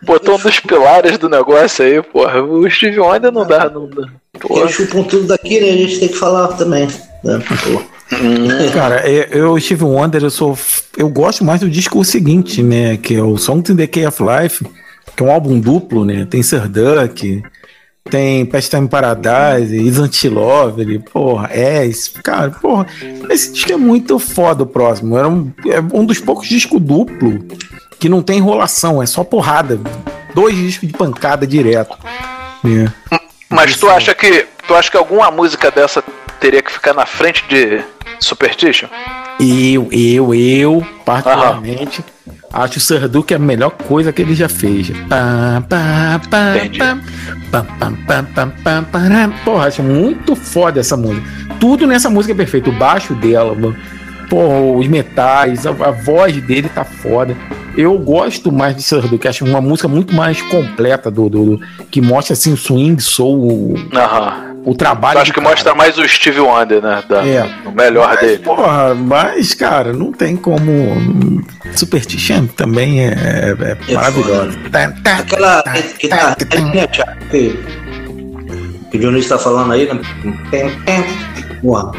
Botou 0.05 0.35
um 0.35 0.39
dos 0.39 0.59
pilares 0.59 1.17
do 1.17 1.29
negócio 1.29 1.85
aí, 1.85 2.01
porra. 2.01 2.41
O 2.41 2.69
Steve 2.69 2.99
Wonder 2.99 3.31
não 3.31 3.45
dá, 3.45 3.69
não 3.69 3.87
dá. 3.87 4.07
Eles 4.49 4.71
chupam 4.71 5.03
tudo 5.03 5.27
daqui, 5.27 5.59
né? 5.59 5.69
A 5.69 5.77
gente 5.77 5.99
tem 5.99 6.07
que 6.09 6.17
falar 6.17 6.49
também. 6.49 6.87
Né? 7.23 7.39
Porra. 7.63 7.93
Cara, 8.73 9.09
eu, 9.09 9.23
eu 9.23 9.59
Steve 9.59 9.83
Wonder, 9.83 10.23
eu 10.23 10.29
sou. 10.29 10.57
Eu 10.97 11.09
gosto 11.09 11.43
mais 11.43 11.61
do 11.61 11.69
disco 11.69 12.03
seguinte, 12.03 12.61
né? 12.61 12.97
Que 12.97 13.15
é 13.15 13.23
o 13.23 13.37
Songs 13.37 13.71
in 13.71 13.75
the 13.75 13.87
Key 13.87 14.05
of 14.05 14.21
Life, 14.21 14.65
que 15.15 15.23
é 15.23 15.25
um 15.25 15.31
álbum 15.31 15.59
duplo, 15.59 16.05
né? 16.05 16.27
Tem 16.29 16.43
Sir 16.43 16.67
Duck, 16.67 17.41
tem 18.09 18.45
Pastime 18.45 18.87
Paradise, 18.87 19.75
Isn't 19.75 20.29
Love, 20.29 20.99
porra, 21.11 21.49
é, 21.51 21.85
esse, 21.85 22.11
cara, 22.21 22.51
porra, 22.51 22.85
esse 23.29 23.53
disco 23.53 23.71
é 23.71 23.77
muito 23.77 24.19
foda 24.19 24.63
o 24.63 24.67
próximo. 24.67 25.17
Era 25.17 25.27
um, 25.27 25.51
é 25.65 25.79
um 25.79 26.05
dos 26.05 26.19
poucos 26.19 26.47
discos 26.47 26.81
duplo 26.81 27.43
que 28.03 28.09
não 28.09 28.21
tem 28.21 28.39
enrolação, 28.39 29.01
é 29.01 29.05
só 29.05 29.23
porrada. 29.23 29.79
Dois 30.35 30.53
discos 30.57 30.89
de 30.89 30.93
pancada 30.93 31.47
direto. 31.47 31.97
É. 32.65 32.91
Mas 33.47 33.77
tu 33.77 33.89
acha 33.89 34.13
que 34.13 34.45
tu 34.67 34.75
acha 34.75 34.91
que 34.91 34.97
alguma 34.97 35.31
música 35.31 35.71
dessa 35.71 36.03
teria 36.37 36.61
que 36.61 36.69
ficar 36.69 36.93
na 36.93 37.05
frente 37.05 37.45
de 37.47 37.81
Superstition? 38.19 38.89
Eu, 39.39 39.87
eu, 39.89 40.35
eu, 40.35 40.85
particularmente, 41.05 42.03
Aham. 42.27 42.65
acho 42.65 42.77
o 42.77 42.81
Sardu 42.81 43.23
que 43.23 43.33
é 43.33 43.37
a 43.37 43.39
melhor 43.39 43.69
coisa 43.69 44.11
que 44.11 44.21
ele 44.21 44.35
já 44.35 44.49
fez. 44.49 44.89
Entendi. 46.57 46.79
Porra, 49.45 49.67
acho 49.67 49.81
muito 49.81 50.35
foda 50.35 50.81
essa 50.81 50.97
música. 50.97 51.25
Tudo 51.57 51.87
nessa 51.87 52.09
música 52.09 52.33
é 52.33 52.35
perfeito. 52.35 52.69
O 52.69 52.73
baixo 52.73 53.13
dela, 53.15 53.55
mano 53.55 53.77
Porra, 54.33 54.59
os 54.79 54.87
metais, 54.87 55.67
a, 55.67 55.69
a 55.69 55.91
voz 55.91 56.35
dele 56.41 56.67
tá 56.67 56.83
foda. 56.83 57.37
Eu 57.77 57.95
gosto 57.99 58.51
mais 58.51 58.75
de 58.75 58.81
Sir 58.81 59.07
Duke, 59.07 59.27
acho 59.27 59.45
uma 59.45 59.61
música 59.61 59.87
muito 59.87 60.15
mais 60.15 60.41
completa 60.41 61.11
do, 61.11 61.29
do, 61.29 61.45
do- 61.57 61.61
que 61.91 62.01
mostra 62.01 62.33
assim 62.33 62.51
o 62.51 62.57
swing, 62.57 62.99
soul, 62.99 63.75
Aham. 63.93 64.55
o 64.65 64.73
trabalho. 64.73 65.17
Eu 65.17 65.21
acho 65.21 65.31
que 65.33 65.39
cara. 65.39 65.49
mostra 65.51 65.75
mais 65.75 65.99
o 65.99 66.07
Steve 66.07 66.39
Wonder, 66.39 66.81
né? 66.81 67.03
Da, 67.07 67.23
É. 67.23 67.47
O 67.63 67.71
melhor 67.71 68.07
mas, 68.09 68.19
dele. 68.21 68.39
Porra, 68.39 68.95
mas, 68.95 69.53
cara, 69.53 69.93
não 69.93 70.11
tem 70.11 70.35
como. 70.35 71.43
Superstition 71.75 72.47
também 72.47 73.01
é, 73.01 73.09
é, 73.13 73.77
é 73.87 73.93
maravilhoso. 73.93 74.57
Tá, 74.71 74.91
Aquela 75.19 75.61
que 75.99 76.07
tá, 76.07 76.35
que, 77.29 78.97
o 78.97 78.99
Dionísio 78.99 79.29
tá 79.29 79.37
falando 79.37 79.71
aí, 79.73 79.87
né? 79.93 79.99
Porra. 81.61 81.91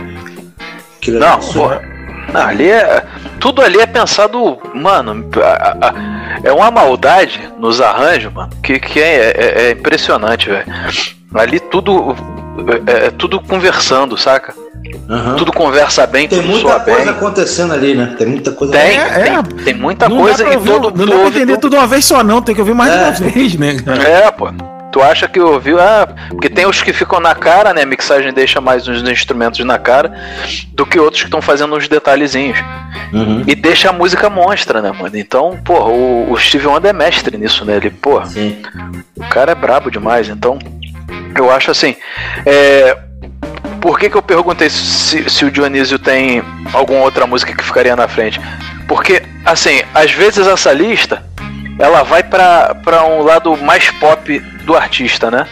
Aquilo 0.97 1.21
Não, 1.21 1.35
ali- 1.35 1.53
porra. 1.53 1.94
Não, 2.35 2.49
ali 2.49 2.69
é. 2.71 3.03
Tudo 3.41 3.63
ali 3.63 3.79
é 3.81 3.87
pensado, 3.87 4.59
mano. 4.75 5.25
a- 5.43 5.77
a- 5.89 5.95
é 6.43 6.53
uma 6.53 6.71
maldade 6.71 7.41
nos 7.59 7.81
arranjos, 7.81 8.33
mano, 8.33 8.51
que, 8.63 8.79
que 8.81 9.01
é, 9.01 9.31
é- 9.37 9.63
é 9.67 9.71
impressionante, 9.71 10.49
velho. 10.51 10.65
Ali 11.35 11.61
tudo. 11.61 12.15
É, 12.87 13.07
é 13.07 13.11
tudo 13.11 13.41
conversando, 13.41 14.17
saca? 14.17 14.55
Aham. 15.11 15.35
Tudo 15.37 15.53
conversa 15.53 16.07
bem, 16.07 16.29
Tem 16.29 16.39
tudo 16.39 16.51
muita 16.51 16.69
soa 16.69 16.81
coisa 16.81 17.01
bem. 17.01 17.09
acontecendo 17.09 17.73
ali, 17.75 17.95
né? 17.95 18.15
Tem 18.17 18.27
muita 18.29 18.53
coisa 18.53 18.73
Tem, 18.73 18.99
É, 18.99 19.03
é. 19.03 19.23
tem, 19.43 19.43
tem 19.65 19.75
muita 19.75 20.09
não 20.09 20.19
coisa 20.19 20.45
e 20.45 20.55
ouvir- 20.57 20.71
todo 20.71 20.97
Não 20.97 21.07
dá 21.07 21.17
pra 21.17 21.27
entender 21.29 21.57
tudo 21.57 21.71
de 21.73 21.77
uma 21.79 21.87
vez 21.87 22.05
só, 22.05 22.23
não. 22.23 22.41
Tem 22.43 22.55
que 22.55 22.61
ouvir 22.61 22.75
mais 22.75 22.93
de 22.93 22.99
uma 22.99 23.09
É. 23.09 23.13
vez, 23.13 23.55
né? 23.57 23.77
É, 24.07 24.31
pô. 24.31 24.49
Tu 24.95 25.03
acha 25.03 25.27
que 25.27 25.41
ouviu? 25.41 25.81
Ah, 25.81 26.07
porque 26.29 26.49
tem 26.49 26.67
os 26.67 26.81
que 26.81 26.93
ficam 26.93 27.19
na 27.19 27.35
cara, 27.35 27.75
né? 27.75 27.83
A 27.83 27.87
mixagem 27.87 28.33
deixa 28.33 28.61
mais 28.61 28.87
uns 28.87 29.03
instrumentos 29.03 29.59
na 29.67 29.77
cara 29.77 30.15
do 30.69 30.87
que 30.87 31.01
outros 31.01 31.23
que 31.23 31.27
estão 31.27 31.43
fazendo 31.43 31.75
uns 31.75 31.89
detalhezinhos. 31.89 32.57
Uhum. 33.13 33.43
E 33.45 33.57
deixa 33.57 33.91
a 33.91 33.93
música 33.93 34.31
monstra, 34.31 34.81
né, 34.81 34.93
mano? 34.93 35.19
Então, 35.19 35.59
porra, 35.65 35.91
o, 35.91 36.31
o 36.31 36.39
Steve 36.39 36.69
Wonder 36.69 36.91
é 36.91 36.93
mestre 36.93 37.37
nisso, 37.37 37.65
né? 37.65 37.75
Ele, 37.75 37.91
porra, 37.91 38.27
Sim. 38.27 38.63
o 39.17 39.25
cara 39.25 39.51
é 39.51 39.55
brabo 39.57 39.91
demais. 39.91 40.29
Então, 40.29 40.61
eu 41.37 41.51
acho 41.51 41.73
assim. 41.73 41.97
É, 42.47 42.97
por 43.81 43.99
que, 43.99 44.09
que 44.09 44.17
eu 44.17 44.23
perguntei 44.23 44.71
se, 44.71 45.29
se 45.29 45.45
o 45.45 45.51
Dionísio 45.51 45.99
tem 45.99 46.41
alguma 46.73 47.01
outra 47.01 47.27
música 47.27 47.53
que 47.53 47.65
ficaria 47.65 47.97
na 47.97 48.07
frente? 48.07 48.41
Porque, 48.87 49.25
assim, 49.45 49.83
às 49.93 50.13
vezes 50.13 50.47
essa 50.47 50.73
lista 50.73 51.25
ela 51.79 52.03
vai 52.03 52.23
pra 52.23 53.05
um 53.05 53.23
lado 53.23 53.57
mais 53.57 53.91
pop 53.93 54.39
do 54.65 54.75
artista, 54.77 55.31
né? 55.31 55.47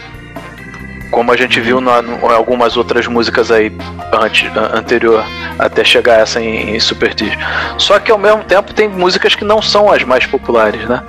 Como 1.11 1.31
a 1.31 1.37
gente 1.37 1.59
viu 1.59 1.79
na, 1.79 1.99
em 1.99 2.33
algumas 2.33 2.75
outras 2.75 3.05
músicas 3.05 3.51
aí 3.51 3.71
antes, 4.11 4.49
an- 4.57 4.71
anterior 4.79 5.23
até 5.59 5.83
chegar 5.83 6.19
essa 6.19 6.41
em, 6.41 6.75
em 6.75 6.79
Superstition. 6.79 7.39
Só 7.77 7.99
que 7.99 8.11
ao 8.11 8.17
mesmo 8.17 8.43
tempo 8.43 8.73
tem 8.73 8.87
músicas 8.87 9.35
que 9.35 9.45
não 9.45 9.61
são 9.61 9.91
as 9.91 10.03
mais 10.03 10.25
populares, 10.25 10.87
né? 10.89 11.03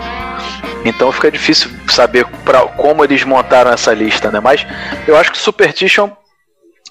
Então 0.84 1.10
fica 1.10 1.30
difícil 1.30 1.70
saber 1.88 2.26
pra, 2.44 2.60
como 2.62 3.02
eles 3.02 3.24
montaram 3.24 3.70
essa 3.72 3.94
lista, 3.94 4.30
né? 4.30 4.40
Mas 4.40 4.66
eu 5.08 5.16
acho 5.16 5.32
que 5.32 5.38
Superstition 5.38 6.10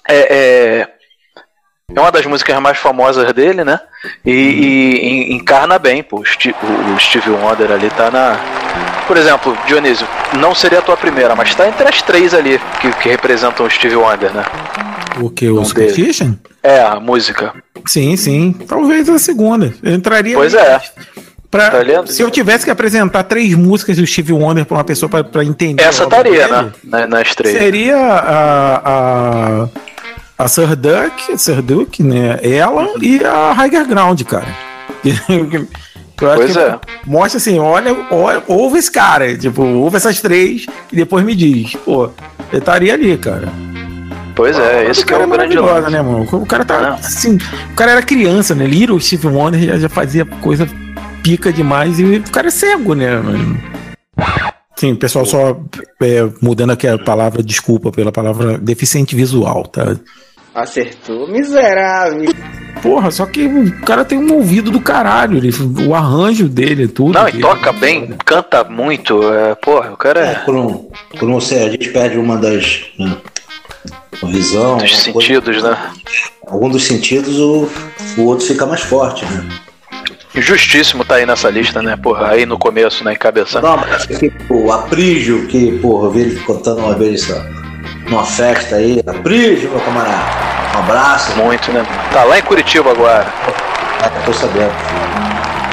é, 0.08 0.16
é, 0.36 0.88
é 1.92 2.00
uma 2.00 2.10
das 2.10 2.24
músicas 2.24 2.58
mais 2.60 2.78
famosas 2.78 3.30
dele, 3.34 3.62
né? 3.62 3.78
E, 4.24 4.30
e 4.30 4.98
en- 5.06 5.34
encarna 5.36 5.78
bem, 5.78 6.02
pô. 6.02 6.20
O, 6.20 6.24
Sti- 6.24 6.54
o- 6.62 6.98
Steve 6.98 7.30
Wonder 7.30 7.70
ali 7.70 7.90
tá 7.90 8.10
na. 8.10 8.38
Por 9.06 9.16
exemplo, 9.18 9.56
Dionísio, 9.66 10.06
não 10.38 10.54
seria 10.54 10.78
a 10.78 10.82
tua 10.82 10.96
primeira, 10.96 11.36
mas 11.36 11.54
tá 11.54 11.68
entre 11.68 11.86
as 11.86 12.00
três 12.00 12.32
ali 12.32 12.58
que, 12.80 12.90
que 12.90 13.08
representam 13.10 13.66
o 13.66 13.70
Steve 13.70 13.96
Wonder, 13.96 14.32
né? 14.32 14.44
O 15.20 15.28
que? 15.28 15.46
O 15.48 15.62
Superstition? 15.64 16.32
É, 16.62 16.80
a 16.80 16.98
música. 16.98 17.52
Sim, 17.86 18.16
sim. 18.16 18.52
Talvez 18.66 19.08
a 19.10 19.18
segunda. 19.18 19.72
Eu 19.82 19.92
entraria. 19.94 20.34
Pois 20.36 20.54
é. 20.54 20.80
Pra, 21.50 21.70
Tá 21.70 22.06
se 22.06 22.20
eu 22.20 22.30
tivesse 22.32 22.64
que 22.64 22.70
apresentar 22.70 23.22
três 23.24 23.54
músicas 23.54 23.96
do 23.98 24.04
Steve 24.06 24.32
Wonder 24.32 24.64
pra 24.64 24.78
uma 24.78 24.82
pessoa 24.84 25.08
pra, 25.08 25.22
pra 25.22 25.44
entender. 25.44 25.84
Essa 25.84 26.02
estaria, 26.04 26.48
né? 26.48 26.72
Na- 26.82 27.06
Nas 27.06 27.32
três. 27.34 27.56
Seria 27.56 27.96
a. 27.96 28.82
a 29.64 29.68
a 30.38 30.48
Sir 30.48 30.74
Duck, 30.76 31.38
Sir 31.38 31.62
Duke, 31.62 32.02
né? 32.02 32.38
Ela 32.42 32.88
e 33.00 33.24
a 33.24 33.52
Higher 33.52 33.86
Ground, 33.86 34.22
cara. 34.22 34.46
Eu 36.20 36.30
acho 36.30 36.36
Pois 36.38 36.52
que 36.52 36.58
é. 36.58 36.78
Mostra 37.04 37.38
assim, 37.38 37.58
olha, 37.58 37.94
olha, 38.10 38.42
ouve 38.46 38.78
esse 38.78 38.90
cara, 38.90 39.36
tipo, 39.36 39.62
ouve 39.62 39.96
essas 39.96 40.20
três 40.20 40.64
e 40.92 40.96
depois 40.96 41.24
me 41.24 41.34
diz. 41.34 41.74
Pô, 41.84 42.08
eu 42.52 42.58
estaria 42.60 42.94
ali, 42.94 43.18
cara. 43.18 43.48
Pois 44.36 44.56
é, 44.56 44.88
esse 44.88 45.02
o 45.02 45.06
que 45.06 45.12
é 45.12 45.16
cara 45.16 45.28
o 45.28 45.30
grande 45.30 45.58
lance. 45.58 45.90
né, 45.90 46.00
mano? 46.00 46.22
O 46.32 46.46
cara 46.46 46.64
tá, 46.64 46.80
Não. 46.80 46.94
assim, 46.94 47.36
o 47.72 47.74
cara 47.74 47.90
era 47.92 48.02
criança, 48.02 48.54
né? 48.54 48.64
Little 48.64 48.98
Steve 49.00 49.26
Wonder 49.26 49.60
já, 49.60 49.76
já 49.76 49.88
fazia 49.88 50.24
coisa 50.24 50.68
pica 51.22 51.52
demais 51.52 51.98
e 51.98 52.04
o 52.04 52.22
cara 52.30 52.46
é 52.46 52.50
cego, 52.50 52.94
né, 52.94 53.16
mano? 53.16 53.58
Sim, 54.84 54.92
o 54.92 54.96
pessoal 54.98 55.24
só 55.24 55.56
é, 56.02 56.28
mudando 56.42 56.72
aqui 56.72 56.86
a 56.86 56.98
palavra, 56.98 57.42
desculpa 57.42 57.90
pela 57.90 58.12
palavra 58.12 58.58
deficiente 58.58 59.16
visual, 59.16 59.66
tá? 59.66 59.96
Acertou, 60.54 61.26
miserável. 61.26 62.30
Porra, 62.82 63.10
só 63.10 63.24
que 63.24 63.46
o 63.46 63.80
cara 63.80 64.04
tem 64.04 64.18
um 64.18 64.34
ouvido 64.34 64.70
do 64.70 64.78
caralho, 64.78 65.38
ele, 65.38 65.48
o 65.88 65.94
arranjo 65.94 66.50
dele, 66.50 66.86
tudo. 66.86 67.14
Não, 67.14 67.26
e 67.26 67.40
toca 67.40 67.72
bem, 67.72 68.14
canta 68.26 68.62
muito. 68.62 69.22
É, 69.32 69.54
porra, 69.54 69.90
o 69.92 69.96
cara 69.96 70.20
É, 70.20 70.32
é. 70.32 70.34
por 70.40 70.54
um, 70.54 70.86
por 71.18 71.30
um, 71.30 71.38
a 71.38 71.40
gente 71.40 71.88
perde 71.88 72.18
uma 72.18 72.36
das. 72.36 72.82
Né, 72.98 73.16
uma 74.22 74.32
visão. 74.32 74.76
Dos 74.76 74.92
alguma 74.92 75.12
coisa- 75.14 75.28
sentidos, 75.28 75.62
né? 75.62 75.78
algum 76.46 76.68
dos 76.68 76.84
sentidos, 76.84 77.38
o, 77.38 77.70
o 78.18 78.22
outro 78.24 78.46
fica 78.46 78.66
mais 78.66 78.82
forte, 78.82 79.24
né? 79.24 79.48
Justíssimo 80.36 81.04
tá 81.04 81.16
aí 81.16 81.26
nessa 81.26 81.48
lista, 81.48 81.80
né? 81.80 81.96
Porra, 81.96 82.30
aí 82.30 82.44
no 82.44 82.58
começo, 82.58 83.04
né? 83.04 83.12
Encabeçando. 83.12 83.66
Não, 83.66 83.76
mas 83.76 84.06
o 84.50 84.72
Aprígio, 84.72 85.46
que, 85.46 85.78
porra, 85.78 86.06
eu 86.06 86.10
vi 86.10 86.20
ele 86.20 86.40
contando 86.40 86.78
uma 86.78 86.94
vez 86.94 87.22
isso, 87.22 87.34
numa 88.08 88.24
festa 88.24 88.76
aí. 88.76 89.00
Aprígio, 89.06 89.70
meu 89.70 89.80
camarada. 89.80 90.54
Um 90.74 90.78
abraço. 90.80 91.36
Muito, 91.36 91.72
né? 91.72 91.86
Tá 92.12 92.24
lá 92.24 92.38
em 92.38 92.42
Curitiba 92.42 92.90
agora. 92.90 93.26
Ah, 94.02 94.10
tô 94.24 94.32
sabendo. 94.32 94.72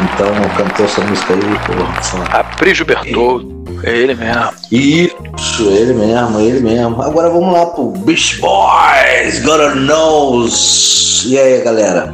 Então, 0.04 0.28
cantou 0.58 0.86
essa 0.86 1.02
música 1.02 1.34
aí, 1.34 1.40
porra. 1.40 2.40
Aprígio 2.40 2.86
Bertoldo. 2.86 3.62
É 3.84 3.98
ele 3.98 4.14
mesmo. 4.14 4.52
Isso, 4.72 5.64
ele 5.64 5.94
mesmo, 5.94 6.40
ele 6.40 6.60
mesmo. 6.60 7.02
Agora 7.02 7.30
vamos 7.30 7.52
lá 7.52 7.66
pro 7.66 7.92
Beach 7.92 8.40
Boys, 8.40 9.40
God 9.44 9.76
Knows. 9.76 11.26
E 11.26 11.38
aí, 11.40 11.62
galera? 11.62 12.14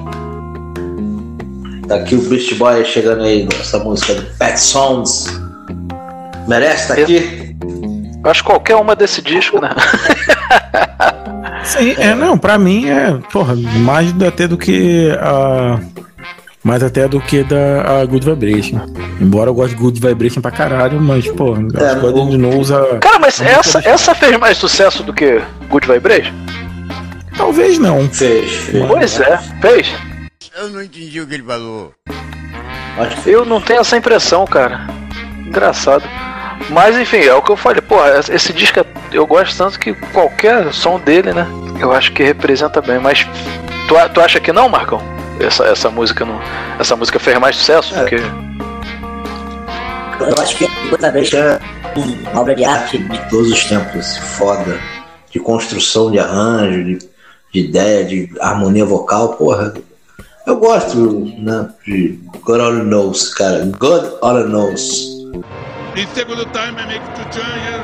Tá 1.87 1.95
aqui 1.95 2.15
o 2.15 2.21
Beast 2.21 2.53
Boy 2.55 2.83
chegando 2.83 3.23
aí 3.23 3.47
nessa 3.57 3.79
música 3.79 4.13
do 4.15 4.23
Pet 4.37 4.59
Sounds. 4.59 5.27
Merece 6.47 6.87
tá 6.89 6.93
aqui? 6.95 7.55
Eu 8.23 8.31
acho 8.31 8.43
qualquer 8.43 8.75
uma 8.75 8.95
desse 8.95 9.21
disco, 9.21 9.61
né? 9.61 9.69
Sim, 11.63 11.95
é, 11.97 12.13
não, 12.13 12.37
pra 12.37 12.57
mim 12.57 12.89
é, 12.89 13.17
porra, 13.31 13.55
mais 13.55 14.13
até 14.21 14.47
do 14.47 14.57
que 14.57 15.11
a. 15.19 15.79
Mais 16.63 16.83
até 16.83 17.07
do 17.07 17.21
que 17.21 17.43
da 17.43 18.01
a 18.01 18.05
Good 18.05 18.25
Vibration. 18.29 18.81
Embora 19.21 19.49
eu 19.49 19.53
goste 19.53 19.73
de 19.73 19.81
Good 19.81 20.01
Vibration 20.05 20.41
pra 20.41 20.51
caralho, 20.51 20.99
mas, 20.99 21.25
pô, 21.29 21.55
É, 21.55 21.85
acho 21.85 21.99
que 22.01 22.05
o 22.05 22.11
God 22.11 22.33
Knows 22.33 22.71
a. 22.71 22.97
Cara, 22.97 23.19
mas 23.19 23.39
essa, 23.39 23.79
essa 23.87 24.13
fez 24.13 24.37
mais 24.37 24.57
sucesso 24.57 25.03
do 25.03 25.13
que 25.13 25.41
Good 25.69 25.87
Vibration? 25.87 26.33
Talvez 27.37 27.79
não. 27.79 28.09
Fez, 28.09 28.51
fez. 28.51 28.85
Pois 28.85 29.19
é, 29.21 29.37
fez. 29.61 29.87
Eu 30.57 30.69
não 30.69 30.81
entendi 30.81 31.21
o 31.21 31.27
que 31.27 31.35
ele 31.35 31.43
falou. 31.43 31.93
Eu 33.25 33.45
não 33.45 33.61
tenho 33.61 33.79
essa 33.81 33.95
impressão, 33.95 34.43
cara. 34.45 34.87
Engraçado. 35.45 36.03
Mas 36.71 36.97
enfim, 36.97 37.17
é 37.17 37.33
o 37.35 37.41
que 37.43 37.51
eu 37.51 37.55
falei. 37.55 37.79
Pô, 37.81 37.97
esse 38.33 38.51
disco 38.51 38.79
é- 38.79 38.85
eu 39.11 39.27
gosto 39.27 39.55
tanto 39.55 39.79
que 39.79 39.93
qualquer 40.11 40.73
som 40.73 40.99
dele, 40.99 41.31
né? 41.31 41.45
Eu 41.79 41.93
acho 41.93 42.11
que 42.11 42.23
representa 42.23 42.81
bem. 42.81 42.97
Mas 42.97 43.23
tu, 43.87 43.93
tu 44.13 44.19
acha 44.19 44.39
que 44.39 44.51
não, 44.51 44.67
Marcão? 44.67 44.99
Essa, 45.39 45.65
essa 45.65 45.91
música 45.91 46.25
não. 46.25 46.41
Essa 46.79 46.95
música 46.95 47.19
fez 47.19 47.37
mais 47.37 47.55
sucesso 47.55 47.93
do 47.93 48.03
que. 48.05 48.15
Eu 48.15 48.23
acho 50.41 50.57
que 50.57 50.65
a 50.65 50.69
Good 50.89 51.05
Vibration 51.05 51.37
é 51.37 51.59
uma 52.31 52.41
obra 52.41 52.55
de 52.55 52.65
arte 52.65 52.97
de 52.97 53.29
todos 53.29 53.51
os 53.51 53.63
tempos. 53.65 54.17
Foda. 54.17 54.79
De 55.29 55.39
construção 55.39 56.09
de 56.09 56.17
arranjo, 56.17 56.83
de, 56.83 56.97
de 57.53 57.59
ideia, 57.59 58.03
de 58.03 58.27
harmonia 58.41 58.85
vocal, 58.85 59.35
porra. 59.35 59.75
Eu 60.47 60.55
gosto, 60.57 61.25
né? 61.39 61.69
De 61.85 62.17
God 62.41 62.59
Only 62.61 62.83
Knows, 62.85 63.33
cara. 63.33 63.69
God 63.77 64.05
Only 64.21 64.49
Knows. 64.49 64.81
In 65.95 66.07
segundo 66.15 66.45
time, 66.45 66.79
I 66.81 66.87
make 66.87 67.05
two 67.15 67.23
changes. 67.33 67.81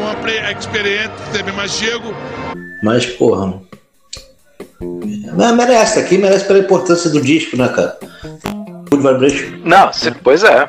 Uma 0.00 0.14
play 0.22 0.38
experiente, 0.52 1.12
teve 1.32 1.50
mais 1.52 1.72
chego. 1.72 2.14
Mas, 2.82 3.04
porra. 3.06 3.60
Mas 5.34 5.54
merece 5.56 5.98
aqui, 5.98 6.18
merece 6.18 6.44
pela 6.44 6.60
importância 6.60 7.10
do 7.10 7.20
disco, 7.20 7.56
né, 7.56 7.68
cara? 7.68 7.98
Good 8.90 9.02
Vibration. 9.02 9.58
Não, 9.64 9.92
se- 9.92 10.10
pois 10.22 10.44
é. 10.44 10.68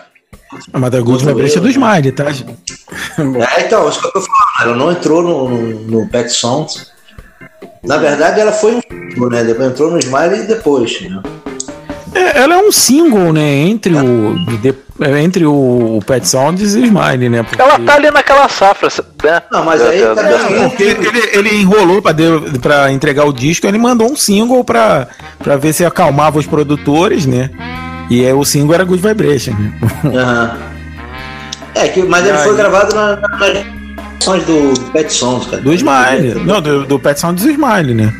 Mas 0.73 0.93
a 0.95 1.01
Good 1.01 1.25
Vibration 1.25 1.59
é 1.59 1.61
do 1.61 1.69
Smiley, 1.69 2.11
tá? 2.11 2.25
É, 2.30 3.61
então, 3.65 3.88
isso 3.88 4.01
que 4.01 4.07
eu 4.07 4.11
tô 4.13 4.21
falando. 4.21 4.61
Ela 4.61 4.75
não 4.75 4.91
entrou 4.91 5.21
no, 5.21 5.47
no, 5.49 5.80
no 6.01 6.09
Pet 6.09 6.32
Sounds. 6.32 6.91
Na 7.84 7.97
verdade, 7.97 8.39
ela 8.39 8.51
foi 8.51 8.76
um 8.76 9.30
né? 9.30 9.43
Depois 9.43 9.70
entrou 9.72 9.91
no 9.91 9.99
Smiley 9.99 10.41
e 10.41 10.47
depois, 10.47 11.01
né? 11.01 11.22
É, 12.16 12.39
ela 12.41 12.55
é 12.55 12.57
um 12.57 12.72
single, 12.72 13.32
né? 13.34 13.41
Entre 13.41 13.93
o. 13.95 14.34
de- 14.62 14.76
É 15.01 15.22
entre 15.22 15.45
o, 15.45 15.99
Pet 16.05 16.28
Sounds 16.28 16.62
e 16.76 16.80
o 16.80 16.86
Smile, 16.86 17.30
né? 17.30 17.43
Porque... 17.43 17.62
Ela 17.62 17.80
tá 17.80 17.95
ali 17.95 18.12
naquela 18.12 18.49
safra, 18.49 18.89
né? 19.24 19.41
Não, 19.51 19.64
mas 19.64 19.82
aí 19.82 20.01
também- 20.01 20.32
da- 20.60 20.70
Porque 20.70 20.84
ele, 20.84 21.30
ele 21.34 21.55
enrolou 21.62 22.01
pra, 22.01 22.12
de- 22.12 22.60
pra 22.62 22.91
entregar 22.91 23.26
o 23.26 23.32
disco, 23.34 23.66
ele 23.68 23.78
mandou 23.78 24.12
um 24.12 24.16
single 24.18 24.64
pra, 24.64 25.07
pra 25.41 25.55
ver 25.55 25.72
se 25.74 25.86
acalmava 25.86 26.38
os 26.39 26.45
produtores, 26.45 27.26
né? 27.26 27.49
E 28.10 28.26
aí 28.26 28.34
o 28.34 28.43
single 28.43 28.74
era 28.76 28.84
Good 28.84 29.01
Vibration, 29.07 29.51
né? 29.53 29.74
Aham. 30.05 30.57
É, 31.76 31.88
que, 31.88 32.01
mas 32.03 32.26
ele 32.26 32.38
Aí. 32.38 32.43
foi 32.43 32.55
gravado 32.57 32.93
na- 32.95 33.16
na- 33.16 33.78
versões 34.20 34.45
do 34.45 34.91
Pet 34.91 35.11
Sons, 35.11 35.45
cara. 35.47 35.61
Do 35.61 35.74
Smile. 35.74 36.36
Não, 36.45 36.61
do, 36.61 36.86
do 36.86 36.99
Pet 36.99 37.20
Sounds 37.20 37.41
do 37.43 37.49
Smile, 37.49 37.93
né? 37.93 38.13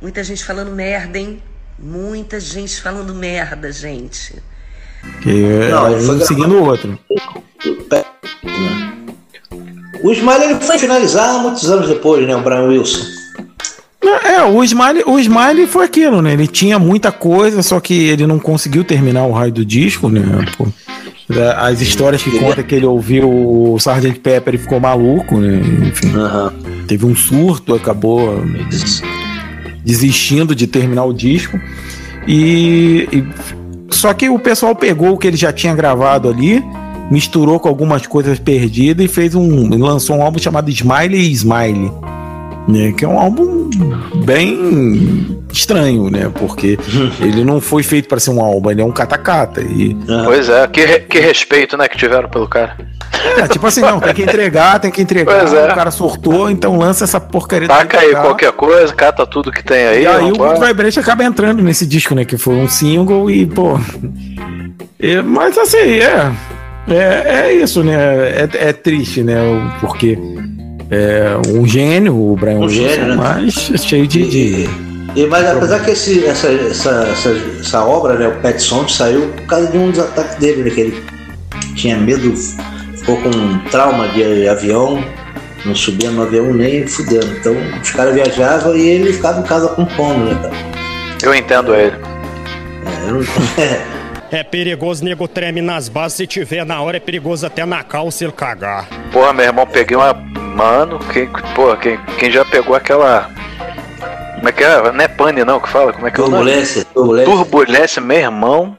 Muita 0.00 0.24
gente 0.24 0.44
falando 0.44 0.72
merda, 0.72 1.18
hein? 1.18 1.40
Muita 1.78 2.40
gente 2.40 2.80
falando 2.80 3.14
merda, 3.14 3.70
gente. 3.70 4.34
Que 5.22 5.68
Não, 5.70 5.92
ele 5.92 6.04
foi 6.04 6.16
um 6.16 6.20
seguindo 6.20 6.56
o 6.56 6.64
outro. 6.64 6.98
O 10.02 10.12
Smile 10.12 10.44
ele 10.44 10.60
foi 10.60 10.78
finalizar 10.78 11.40
muitos 11.40 11.70
anos 11.70 11.88
depois, 11.88 12.26
né? 12.26 12.34
O 12.34 12.42
Brian 12.42 12.64
Wilson. 12.64 13.21
É, 14.02 14.42
o 14.42 14.62
Smile, 14.64 15.04
o 15.06 15.18
Smile 15.18 15.66
foi 15.66 15.84
aquilo, 15.84 16.20
né? 16.20 16.32
Ele 16.32 16.46
tinha 16.46 16.78
muita 16.78 17.12
coisa, 17.12 17.62
só 17.62 17.78
que 17.78 17.94
ele 17.94 18.26
não 18.26 18.38
conseguiu 18.38 18.82
terminar 18.84 19.24
o 19.26 19.32
raio 19.32 19.52
do 19.52 19.64
disco, 19.64 20.08
né? 20.08 20.22
As 21.56 21.80
histórias 21.80 22.22
que 22.22 22.36
conta 22.38 22.62
que 22.62 22.74
ele 22.74 22.84
ouviu 22.84 23.28
o 23.30 23.76
Sgt. 23.76 24.18
Pepper 24.20 24.54
e 24.54 24.58
ficou 24.58 24.80
maluco, 24.80 25.38
né? 25.38 25.60
Enfim, 25.88 26.12
teve 26.86 27.06
um 27.06 27.14
surto, 27.14 27.74
acabou 27.74 28.44
desistindo 29.84 30.54
de 30.54 30.66
terminar 30.66 31.04
o 31.04 31.12
disco. 31.12 31.58
E, 32.26 33.08
e- 33.12 33.24
só 33.90 34.12
que 34.12 34.28
o 34.28 34.38
pessoal 34.38 34.74
pegou 34.74 35.12
o 35.12 35.18
que 35.18 35.26
ele 35.26 35.36
já 35.36 35.52
tinha 35.52 35.74
gravado 35.74 36.28
ali, 36.28 36.62
misturou 37.10 37.60
com 37.60 37.68
algumas 37.68 38.06
coisas 38.06 38.38
perdidas 38.38 39.04
e 39.04 39.08
fez 39.08 39.34
um 39.34 39.68
lançou 39.78 40.16
um 40.16 40.22
álbum 40.22 40.38
chamado 40.38 40.70
Smile 40.70 41.16
e 41.16 41.30
Smile, 41.32 41.90
né? 42.68 42.92
Que 42.92 43.04
é 43.04 43.08
um 43.08 43.18
álbum 43.18 43.68
bem 44.24 45.42
estranho, 45.52 46.10
né? 46.10 46.30
Porque 46.34 46.78
ele 47.20 47.44
não 47.44 47.60
foi 47.60 47.82
feito 47.82 48.08
para 48.08 48.20
ser 48.20 48.30
um 48.30 48.40
álbum, 48.42 48.70
ele 48.70 48.80
é 48.80 48.84
um 48.84 48.92
catacata 48.92 49.60
e 49.60 49.96
Pois 50.24 50.48
é, 50.48 50.66
que, 50.68 50.84
re- 50.84 51.00
que 51.00 51.18
respeito, 51.20 51.76
né, 51.76 51.88
que 51.88 51.96
tiveram 51.98 52.28
pelo 52.28 52.48
cara. 52.48 52.76
é, 53.38 53.46
tipo 53.48 53.66
assim, 53.66 53.80
não, 53.80 54.00
tem 54.00 54.14
que 54.14 54.22
entregar, 54.22 54.78
tem 54.80 54.90
que 54.90 55.02
entregar. 55.02 55.40
Pois 55.40 55.52
é. 55.52 55.72
O 55.72 55.74
cara 55.74 55.90
sortou, 55.90 56.50
então 56.50 56.76
lança 56.78 57.04
essa 57.04 57.20
porcaria 57.20 57.68
do 57.68 57.70
Taca 57.74 58.00
aí 58.00 58.12
qualquer 58.12 58.52
coisa, 58.52 58.92
cata 58.94 59.26
tudo 59.26 59.50
que 59.52 59.62
tem 59.62 59.86
aí. 59.86 60.02
E 60.02 60.06
aí 60.06 60.32
o. 60.32 60.36
Good 60.36 60.64
Vibration 60.66 61.00
acaba 61.00 61.24
entrando 61.24 61.62
nesse 61.62 61.86
disco, 61.86 62.14
né? 62.14 62.24
Que 62.24 62.36
foi 62.38 62.54
um 62.54 62.68
single 62.68 63.30
e, 63.30 63.44
pô. 63.46 63.78
é, 65.00 65.20
mas 65.22 65.56
assim, 65.58 65.76
é. 66.00 66.32
É, 66.88 67.46
é 67.46 67.52
isso, 67.54 67.84
né? 67.84 67.94
É, 67.94 68.48
é 68.68 68.72
triste, 68.72 69.22
né? 69.22 69.36
Porque 69.80 70.18
é 70.92 71.36
um 71.48 71.66
gênio, 71.66 72.14
o 72.14 72.36
Brian 72.36 72.58
Um 72.58 72.66
Wilson, 72.66 72.88
gênio, 72.88 73.06
né? 73.08 73.16
mas 73.16 73.54
cheio 73.82 74.06
de. 74.06 74.28
de- 74.28 74.68
E, 75.16 75.26
mas 75.26 75.46
apesar 75.46 75.80
que 75.80 75.90
esse, 75.92 76.24
essa, 76.24 76.48
essa, 76.48 77.08
essa, 77.10 77.30
essa 77.60 77.84
obra, 77.84 78.14
né, 78.14 78.28
o 78.28 78.32
Pet 78.42 78.62
Sounds, 78.62 78.94
saiu 78.94 79.28
por 79.28 79.46
causa 79.46 79.66
de 79.70 79.78
um 79.78 79.90
dos 79.90 79.98
ataques 80.00 80.36
dele, 80.36 80.62
né, 80.64 80.70
que 80.70 80.80
ele 80.82 81.02
tinha 81.74 81.96
medo, 81.96 82.34
ficou 82.96 83.16
com 83.22 83.28
um 83.30 83.58
trauma 83.70 84.08
de 84.08 84.46
avião, 84.48 85.02
não 85.64 85.74
subia 85.74 86.10
no 86.10 86.22
avião 86.22 86.52
nem 86.52 86.86
fudendo. 86.86 87.26
Então 87.40 87.54
os 87.82 87.90
caras 87.90 88.14
viajavam 88.14 88.74
e 88.76 88.88
ele 88.88 89.12
ficava 89.12 89.40
em 89.40 89.44
casa 89.44 89.68
compondo, 89.68 90.24
né, 90.26 90.34
cara? 90.42 90.54
Eu 91.22 91.34
entendo 91.34 91.74
ele. 91.74 91.96
É, 92.84 93.08
eu 93.08 93.14
não- 93.14 93.22
É 94.32 94.42
perigoso, 94.42 95.04
nego 95.04 95.28
treme 95.28 95.60
nas 95.60 95.88
bases. 95.90 96.16
Se 96.16 96.26
tiver 96.26 96.64
na 96.64 96.80
hora, 96.80 96.96
é 96.96 97.00
perigoso 97.00 97.46
até 97.46 97.66
na 97.66 97.82
calça 97.84 98.24
ele 98.24 98.32
cagar. 98.32 98.88
Porra, 99.12 99.32
meu 99.32 99.44
irmão, 99.44 99.66
peguei 99.66 99.96
uma. 99.96 100.14
Mano, 100.14 100.98
quem, 101.12 101.28
porra, 101.54 101.76
quem, 101.76 101.98
quem 102.18 102.30
já 102.30 102.44
pegou 102.44 102.74
aquela. 102.74 103.30
Como 104.36 104.48
é 104.48 104.52
que 104.52 104.64
é? 104.64 104.90
Não 104.92 105.04
é 105.04 105.08
pane, 105.08 105.44
não, 105.44 105.60
que 105.60 105.68
fala? 105.68 105.92
Como 105.92 106.06
é 106.06 106.10
que 106.10 106.18
é 106.20 106.24
o 106.24 106.28
nome? 106.28 106.44
Turbulência, 106.44 106.84
turbulência. 106.86 107.32
Turbulência, 107.32 108.02
meu 108.02 108.18
irmão. 108.18 108.78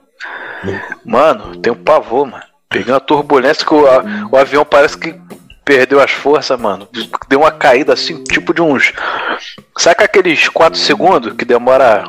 Mano, 1.05 1.55
tem 1.57 1.71
um 1.71 1.75
pavor, 1.75 2.25
mano. 2.25 2.43
Peguei 2.69 2.91
uma 2.93 2.99
turbulência 2.99 3.65
que 3.65 3.73
o, 3.73 3.85
a- 3.87 4.03
o 4.31 4.37
avião 4.37 4.65
parece 4.65 4.97
que 4.97 5.15
perdeu 5.63 6.01
as 6.01 6.11
forças, 6.11 6.59
mano. 6.59 6.87
Deu 7.29 7.39
uma 7.41 7.51
caída 7.51 7.93
assim, 7.93 8.23
tipo 8.23 8.53
de 8.53 8.61
uns. 8.61 8.91
Saca 9.77 10.05
aqueles 10.05 10.49
4 10.49 10.79
segundos 10.79 11.33
que 11.33 11.45
demora 11.45 12.05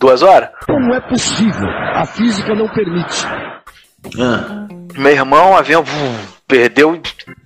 duas 0.00 0.22
horas? 0.22 0.48
Não 0.68 0.94
é 0.94 1.00
possível. 1.00 1.68
A 1.94 2.04
física 2.06 2.54
não 2.54 2.66
permite. 2.68 3.26
Ah, 4.18 4.66
Meu 4.96 5.12
irmão, 5.12 5.52
o 5.52 5.56
avião 5.56 5.84
vum, 5.84 6.16
perdeu. 6.48 7.00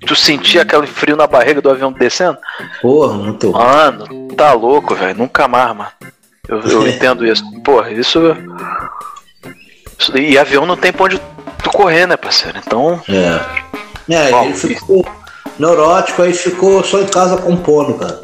Tu 0.07 0.15
sentia 0.17 0.63
aquele 0.63 0.87
frio 0.87 1.17
na 1.17 1.27
barriga 1.27 1.61
do 1.61 1.69
avião 1.71 1.93
descendo? 1.93 2.39
Porra, 2.81 3.15
muito. 3.15 3.51
Mano, 3.53 4.29
tá 4.37 4.53
louco, 4.53 4.95
velho. 4.95 5.19
Nunca 5.19 5.49
mais, 5.49 5.75
mano. 5.77 5.91
Eu, 6.49 6.61
eu 6.61 6.87
entendo 6.89 7.27
isso. 7.27 7.43
Porra, 7.63 7.91
isso. 7.91 8.19
isso- 9.99 10.17
E 10.17 10.39
avião 10.39 10.65
não 10.67 10.77
tem 10.77 10.93
pra 10.93 11.05
onde 11.07 11.21
tu 11.63 11.71
correr, 11.71 12.07
né, 12.07 12.17
parceiro? 12.17 12.59
Então. 12.65 13.01
É. 13.09 13.65
É, 14.15 14.31
Bom, 14.31 14.45
ele 14.45 14.55
ficou 14.55 15.05
neurótico, 15.59 16.23
aí 16.23 16.33
ficou 16.35 16.85
só 16.85 17.01
em 17.01 17.07
casa 17.07 17.39
compondo, 17.39 17.95
cara. 17.95 18.21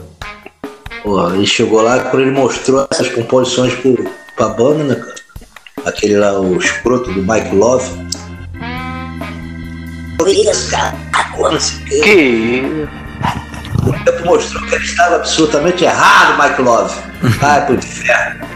Porra, 1.03 1.35
ele 1.35 1.47
chegou 1.47 1.81
lá, 1.81 1.99
quando 2.01 2.21
ele 2.23 2.31
mostrou 2.33 2.87
essas 2.91 3.09
composições 3.09 3.75
pro, 3.77 4.05
pra 4.41 4.49
banda, 4.49 4.85
né, 4.85 4.95
cara? 4.95 5.15
Aquele 5.85 6.17
lá, 6.17 6.41
o 6.41 6.57
escroto 6.57 7.13
do 7.13 7.23
Mike 7.23 7.55
Love. 7.55 7.87
Que. 11.87 12.63
O 13.87 13.93
tempo 14.05 14.25
mostrou 14.25 14.67
que 14.67 14.75
ele 14.77 14.85
estava 14.85 15.17
absolutamente 15.17 15.85
errado, 15.85 16.43
Mike 16.43 16.63
Love. 16.63 16.95
Vai 17.39 17.67
pro 17.67 17.75
inferno. 17.75 18.47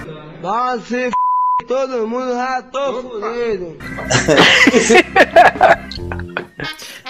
Nossa, 0.43 0.97
f... 0.97 1.13
todo 1.69 2.09
mundo 2.09 2.33
já 2.33 2.63
tô 2.63 3.03
fudido. 3.03 3.77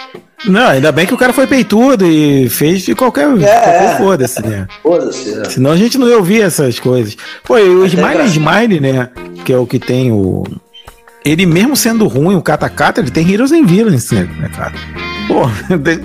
Não, 0.47 0.69
ainda 0.69 0.93
bem 0.93 1.07
que 1.07 1.15
o 1.15 1.19
cara 1.19 1.33
foi 1.33 1.47
peitudo 1.47 2.07
e 2.07 2.49
fez 2.49 2.83
de 2.83 2.95
qualquer. 2.95 3.27
qualquer 3.27 3.99
Foda-se, 3.99 4.43
né? 4.47 4.67
Foda-se, 4.83 5.35
né? 5.35 5.45
Senão 5.49 5.71
a 5.73 5.77
gente 5.77 5.97
não 5.97 6.09
ia 6.09 6.17
ouvir 6.17 6.43
essas 6.43 6.79
coisas. 6.79 7.17
Pô, 7.43 7.59
e 7.59 7.69
o 7.69 7.85
Até 7.85 7.89
Smile 7.89 8.09
engraçado. 8.09 8.29
Smile, 8.29 8.81
né? 8.81 9.09
Que 9.45 9.53
é 9.53 9.57
o 9.57 9.67
que 9.67 9.79
tem 9.79 10.13
o. 10.13 10.45
Ele 11.25 11.47
mesmo 11.47 11.75
sendo 11.75 12.07
ruim, 12.07 12.37
o 12.37 12.43
Katakata, 12.43 13.01
ele 13.01 13.11
tem 13.11 13.31
Heroes 13.33 13.53
and 13.53 13.65
Villains, 13.65 14.11
né, 14.11 14.51
cara? 14.55 14.75
Pô, 15.27 15.49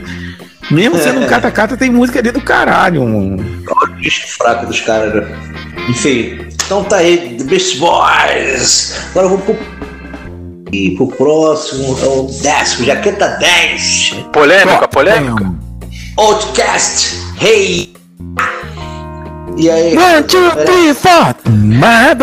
mesmo 0.71 0.97
sendo 0.97 1.19
um 1.19 1.27
Katakata, 1.27 1.75
tem 1.75 1.89
música 1.89 2.19
ali 2.19 2.31
do 2.31 2.41
caralho. 2.41 3.03
Um... 3.03 3.35
Olha 3.67 3.91
o 3.91 3.95
disco 3.97 4.29
fraco 4.29 4.65
dos 4.65 4.79
caras, 4.79 5.13
né? 5.13 5.27
Enfim, 5.89 6.39
então 6.65 6.83
tá 6.85 6.97
aí, 6.97 7.35
The 7.37 7.43
Beast 7.43 7.79
Boys. 7.79 8.95
Agora 9.09 9.25
eu 9.25 9.29
vou 9.29 9.39
pro, 9.39 9.57
e 10.71 10.91
pro 10.91 11.07
próximo, 11.07 11.97
é 12.01 12.07
o 12.07 12.23
décimo, 12.41 12.85
jaqueta 12.85 13.27
10. 13.39 14.15
Polêmica, 14.31 14.87
polêmica. 14.87 15.53
Outcast, 16.17 17.15
hey! 17.41 17.93
E 19.57 19.69
aí? 19.69 19.97
One, 19.97 20.23
two, 20.23 20.51
three, 20.65 20.93
four. 20.93 21.35
My 21.47 22.15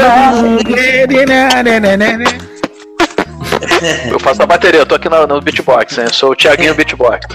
Eu 4.11 4.19
faço 4.21 4.43
a 4.43 4.47
bateria, 4.47 4.81
eu 4.81 4.87
tô 4.87 4.95
aqui 4.95 5.09
no, 5.09 5.27
no 5.27 5.41
beatbox, 5.41 5.99
hein? 5.99 6.05
Eu 6.05 6.13
sou 6.13 6.31
o 6.33 6.37
Thiaguinho 6.37 6.75
Beatbox. 6.75 7.27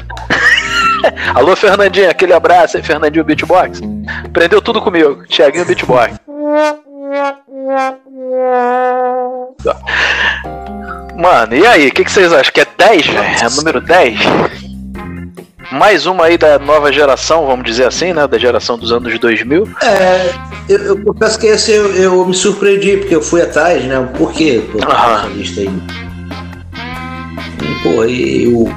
Alô, 1.36 1.55
Fernandinho, 1.55 2.09
aquele 2.09 2.34
abraço 2.34 2.78
aí, 2.78 2.84
Fernandinho 2.84 3.24
Beatbox. 3.26 3.82
Aprendeu 4.26 4.62
tudo 4.62 4.82
comigo, 4.82 5.24
Thiaguinho 5.28 5.66
Beatbox. 5.66 6.16
Mano, 11.18 11.55
e 11.55 11.68
aí, 11.68 11.88
o 11.88 11.91
que, 11.91 12.03
que 12.03 12.12
vocês 12.12 12.32
acham? 12.32 12.53
Que 12.53 12.62
é 12.62 12.68
10, 12.78 13.07
velho? 13.07 13.24
É 13.24 13.49
número 13.49 13.82
10? 13.82 14.20
Mais 15.72 16.05
uma 16.05 16.26
aí 16.26 16.38
da 16.38 16.59
nova 16.59 16.91
geração, 16.91 17.45
vamos 17.45 17.66
dizer 17.66 17.86
assim, 17.86 18.12
né? 18.14 18.28
Da 18.28 18.38
geração 18.38 18.78
dos 18.78 18.91
anos 18.91 19.18
2000. 19.18 19.68
É, 19.84 20.34
eu, 20.68 20.80
eu 20.80 21.03
confesso 21.03 21.39
que 21.39 21.47
esse 21.47 21.72
eu, 21.72 21.95
eu 21.95 22.26
me 22.26 22.34
surpreendi, 22.34 22.97
porque 22.97 23.16
eu 23.16 23.22
fui 23.22 23.41
atrás, 23.41 23.84
né? 23.86 24.09
Por 24.18 24.34
quê? 24.34 24.62
Pô, 24.72 24.80
essa 24.80 25.28
lista 25.34 25.62
aí. 25.62 25.70
E, 27.62 27.84
pô, 27.84 28.03
e 28.05 28.45
eu 28.45 28.74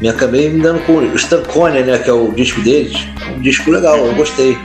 me 0.00 0.08
acabei 0.08 0.50
me 0.50 0.60
dando 0.60 0.84
com 0.86 0.98
o 0.98 1.16
Stankonia, 1.16 1.82
né? 1.84 1.98
Que 1.98 2.10
é 2.10 2.12
o 2.12 2.30
disco 2.32 2.60
deles. 2.60 3.08
É 3.26 3.30
um 3.32 3.40
disco 3.40 3.70
legal, 3.70 3.96
eu 3.96 4.14
gostei. 4.14 4.58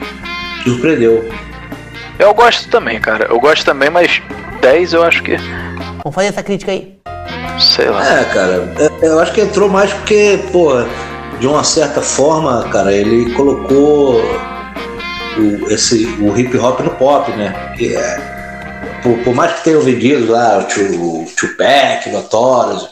Surpreendeu. 0.63 1.27
Eu 2.19 2.33
gosto 2.33 2.69
também, 2.69 2.99
cara. 2.99 3.27
Eu 3.29 3.39
gosto 3.39 3.63
também, 3.65 3.89
mas 3.89 4.21
10 4.61 4.93
eu 4.93 5.03
acho 5.03 5.23
que. 5.23 5.37
Vamos 6.03 6.13
fazer 6.13 6.27
essa 6.27 6.43
crítica 6.43 6.71
aí. 6.71 6.99
Sei 7.59 7.89
lá. 7.89 8.19
É, 8.19 8.23
cara, 8.25 8.73
é- 9.01 9.05
eu 9.07 9.19
acho 9.19 9.33
que 9.33 9.41
entrou 9.41 9.69
mais 9.69 9.91
porque, 9.93 10.39
pô, 10.51 10.71
de 11.39 11.47
uma 11.47 11.63
certa 11.63 12.01
forma, 12.01 12.63
cara, 12.69 12.91
ele 12.93 13.33
colocou 13.33 14.21
o, 15.37 15.71
esse, 15.71 16.05
o 16.21 16.37
hip 16.37 16.57
hop 16.57 16.79
no 16.81 16.91
pop, 16.91 17.31
né? 17.31 17.73
Que 17.77 17.95
é, 17.95 18.17
por, 19.03 19.17
por 19.19 19.33
mais 19.35 19.53
que 19.53 19.63
tenham 19.65 19.81
vendido 19.81 20.31
lá 20.31 20.57
o 20.59 20.63
Tio- 20.63 21.01
o 21.01 21.25
Tupac, 21.37 22.09
Notorious 22.09 22.89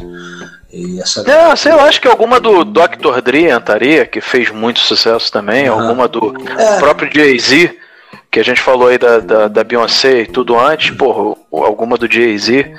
e 0.72 1.00
essa. 1.02 1.30
É, 1.30 1.56
sei 1.56 1.74
lá, 1.74 1.84
acho 1.84 2.00
que 2.02 2.08
alguma 2.08 2.40
do 2.40 2.64
Dr. 2.66 3.22
Dre 3.24 3.50
entraria, 3.50 4.06
que 4.06 4.22
fez 4.22 4.50
muito 4.52 4.80
sucesso 4.80 5.32
também, 5.32 5.68
alguma 5.68 6.08
do 6.08 6.34
É. 6.58 6.78
próprio 6.78 7.10
Jay-Z, 7.14 7.74
que 8.38 8.42
a 8.42 8.44
gente 8.46 8.62
falou 8.62 8.88
aí 8.90 9.00
da, 9.00 9.18
da, 9.20 9.48
da 9.48 9.64
Beyoncé 9.64 10.22
e 10.22 10.26
tudo 10.28 10.60
antes, 10.60 10.92
porra, 10.96 11.36
alguma 11.52 11.98
do 11.98 12.06
Jay-Z. 12.12 12.72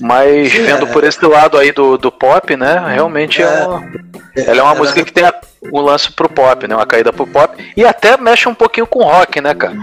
Mas 0.00 0.52
Sim, 0.52 0.62
vendo 0.62 0.86
é. 0.86 0.92
por 0.92 1.02
esse 1.02 1.24
lado 1.26 1.58
aí 1.58 1.72
do, 1.72 1.98
do 1.98 2.12
pop, 2.12 2.56
né, 2.56 2.80
realmente 2.94 3.42
é, 3.42 3.46
uma. 3.48 3.82
Ela 4.36 4.60
é 4.60 4.62
uma 4.62 4.74
música 4.76 5.02
que 5.04 5.12
tem 5.12 5.24
a- 5.24 5.34
um 5.72 5.80
lance 5.80 6.12
pro 6.12 6.28
pop, 6.28 6.68
né? 6.68 6.76
Uma 6.76 6.86
caída 6.86 7.12
pro 7.12 7.26
pop. 7.26 7.56
E 7.76 7.84
até 7.84 8.16
mexe 8.16 8.48
um 8.48 8.54
pouquinho 8.54 8.86
com 8.86 9.02
rock, 9.02 9.40
né, 9.40 9.52
cara? 9.54 9.74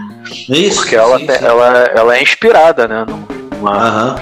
Isso, 0.47 0.80
Porque 0.82 0.95
ela, 0.95 1.20
sim, 1.20 1.26
tem- 1.26 1.39
sim. 1.39 1.45
ela, 1.45 1.78
ela 1.93 2.16
é 2.18 2.22
inspirada, 2.24 2.88
né? 2.88 3.05
Numa, 3.57 3.72
Aham. 3.78 4.16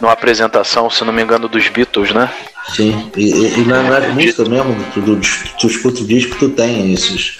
numa 0.00 0.12
apresentação, 0.12 0.88
se 0.88 1.04
não 1.04 1.12
me 1.12 1.22
engano, 1.22 1.48
dos 1.48 1.68
Beatles, 1.68 2.12
né? 2.12 2.30
Sim, 2.74 3.10
e, 3.16 3.30
e, 3.30 3.58
e 3.60 3.64
na, 3.66 3.82
nas 3.82 4.06
músicas 4.14 4.46
mesmo, 4.48 4.74
tu, 4.94 5.02
tu, 5.02 5.20
tu 5.58 5.66
escuta 5.66 6.00
o 6.02 6.06
disco, 6.06 6.36
tu 6.38 6.48
tem 6.50 6.92
esses. 6.92 7.36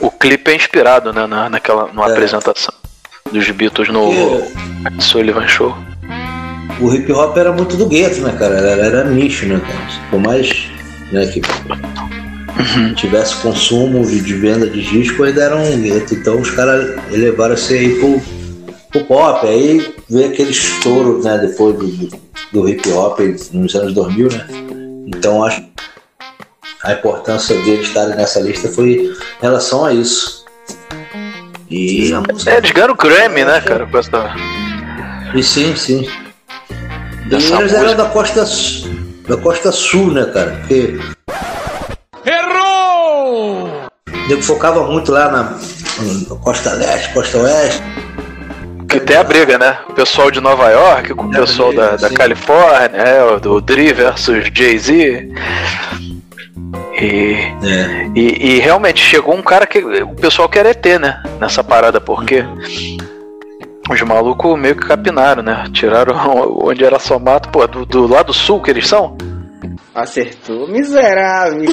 O 0.00 0.07
clipe 0.18 0.50
é 0.50 0.56
inspirado, 0.56 1.12
né, 1.12 1.26
na, 1.26 1.48
naquela 1.48 1.88
numa 1.88 2.06
apresentação 2.06 2.74
dos 3.32 3.50
Beatles 3.50 3.88
no 3.88 4.10
Sullivan 5.00 5.46
Show. 5.46 5.74
O 6.80 6.94
hip 6.94 7.10
hop 7.12 7.36
era 7.36 7.52
muito 7.52 7.76
do 7.76 7.86
gueto, 7.86 8.20
né, 8.20 8.34
cara? 8.38 8.56
Era, 8.56 8.86
era 8.86 9.04
nicho, 9.04 9.46
né, 9.46 9.60
cara? 9.60 10.08
Por 10.10 10.20
mais 10.20 10.68
né, 11.12 11.26
que 11.26 11.40
tivesse 12.94 13.36
consumo 13.36 14.06
de, 14.06 14.20
de 14.20 14.34
venda 14.34 14.68
de 14.68 14.82
disco, 14.82 15.24
ainda 15.24 15.42
era 15.42 15.56
um 15.56 15.82
gueto. 15.82 16.14
Então 16.14 16.40
os 16.40 16.50
caras 16.50 16.96
elevaram 17.12 17.54
isso 17.54 17.72
aí 17.72 17.94
pro, 17.98 18.20
pro 18.90 19.04
pop. 19.04 19.46
Aí 19.46 19.94
veio 20.08 20.28
aquele 20.28 20.50
estouro, 20.50 21.22
né, 21.22 21.38
depois 21.38 21.76
do, 21.76 21.86
do, 21.86 22.20
do 22.52 22.68
hip 22.68 22.88
hop 22.90 23.18
nos 23.52 23.74
anos 23.74 23.92
2000, 23.94 24.28
né? 24.28 24.46
Então 25.06 25.42
acho 25.42 25.62
a 26.84 26.92
importância 26.92 27.56
deles 27.62 27.88
estarem 27.88 28.16
nessa 28.16 28.40
lista 28.40 28.68
foi 28.68 28.90
em 28.92 29.42
relação 29.42 29.84
a 29.84 29.92
isso. 29.92 30.44
E 31.70 32.12
a 32.12 32.20
música. 32.20 32.50
É, 32.50 32.56
eles 32.58 32.70
ganharam 32.70 32.94
o 32.94 32.96
Grammy, 32.96 33.44
né, 33.44 33.60
cara, 33.60 33.86
com 33.86 33.98
essa. 33.98 34.34
E 35.34 35.42
sim, 35.42 35.76
sim. 35.76 36.08
E 37.30 37.34
eles 37.34 37.50
eram 37.50 37.62
música. 37.62 37.94
da 37.94 38.04
costa, 38.06 38.44
da 39.28 39.36
costa 39.36 39.72
sul, 39.72 40.12
né, 40.12 40.24
cara? 40.26 40.52
Porque 40.60 40.98
Errou! 42.24 43.88
eu 44.30 44.42
focava 44.42 44.84
muito 44.84 45.12
lá 45.12 45.30
na, 45.30 45.58
na 46.28 46.36
costa 46.36 46.72
leste, 46.72 47.12
costa 47.12 47.38
oeste. 47.38 47.82
Que 48.88 49.00
tem 49.00 49.16
a 49.18 49.24
briga, 49.24 49.58
né? 49.58 49.78
O 49.90 49.92
pessoal 49.92 50.30
de 50.30 50.40
Nova 50.40 50.70
York 50.70 51.12
com 51.14 51.26
o 51.26 51.30
pessoal 51.30 51.74
da, 51.74 51.96
da 51.96 52.08
Califórnia, 52.08 52.96
é, 52.96 53.22
o 53.22 53.38
do 53.38 53.60
Dre 53.60 53.92
versus 53.92 54.48
Jay-Z. 54.54 55.28
E, 57.00 57.36
e, 58.14 58.54
e 58.54 58.58
realmente 58.58 59.00
chegou 59.00 59.34
um 59.34 59.42
cara 59.42 59.66
que 59.66 59.78
o 59.78 60.14
pessoal 60.14 60.48
quer 60.48 60.66
ET, 60.66 60.84
né? 61.00 61.22
Nessa 61.40 61.62
parada, 61.62 62.00
porque 62.00 62.44
os 63.88 64.02
malucos 64.02 64.58
meio 64.58 64.76
que 64.76 64.86
capinaram, 64.86 65.42
né? 65.42 65.64
Tiraram 65.72 66.14
onde 66.62 66.84
era 66.84 66.98
só 66.98 67.18
mato, 67.18 67.48
pô, 67.50 67.66
do, 67.66 67.86
do 67.86 68.06
lado 68.06 68.32
sul 68.32 68.60
que 68.60 68.70
eles 68.70 68.86
são. 68.86 69.16
Acertou, 69.94 70.68
miserável. 70.68 71.70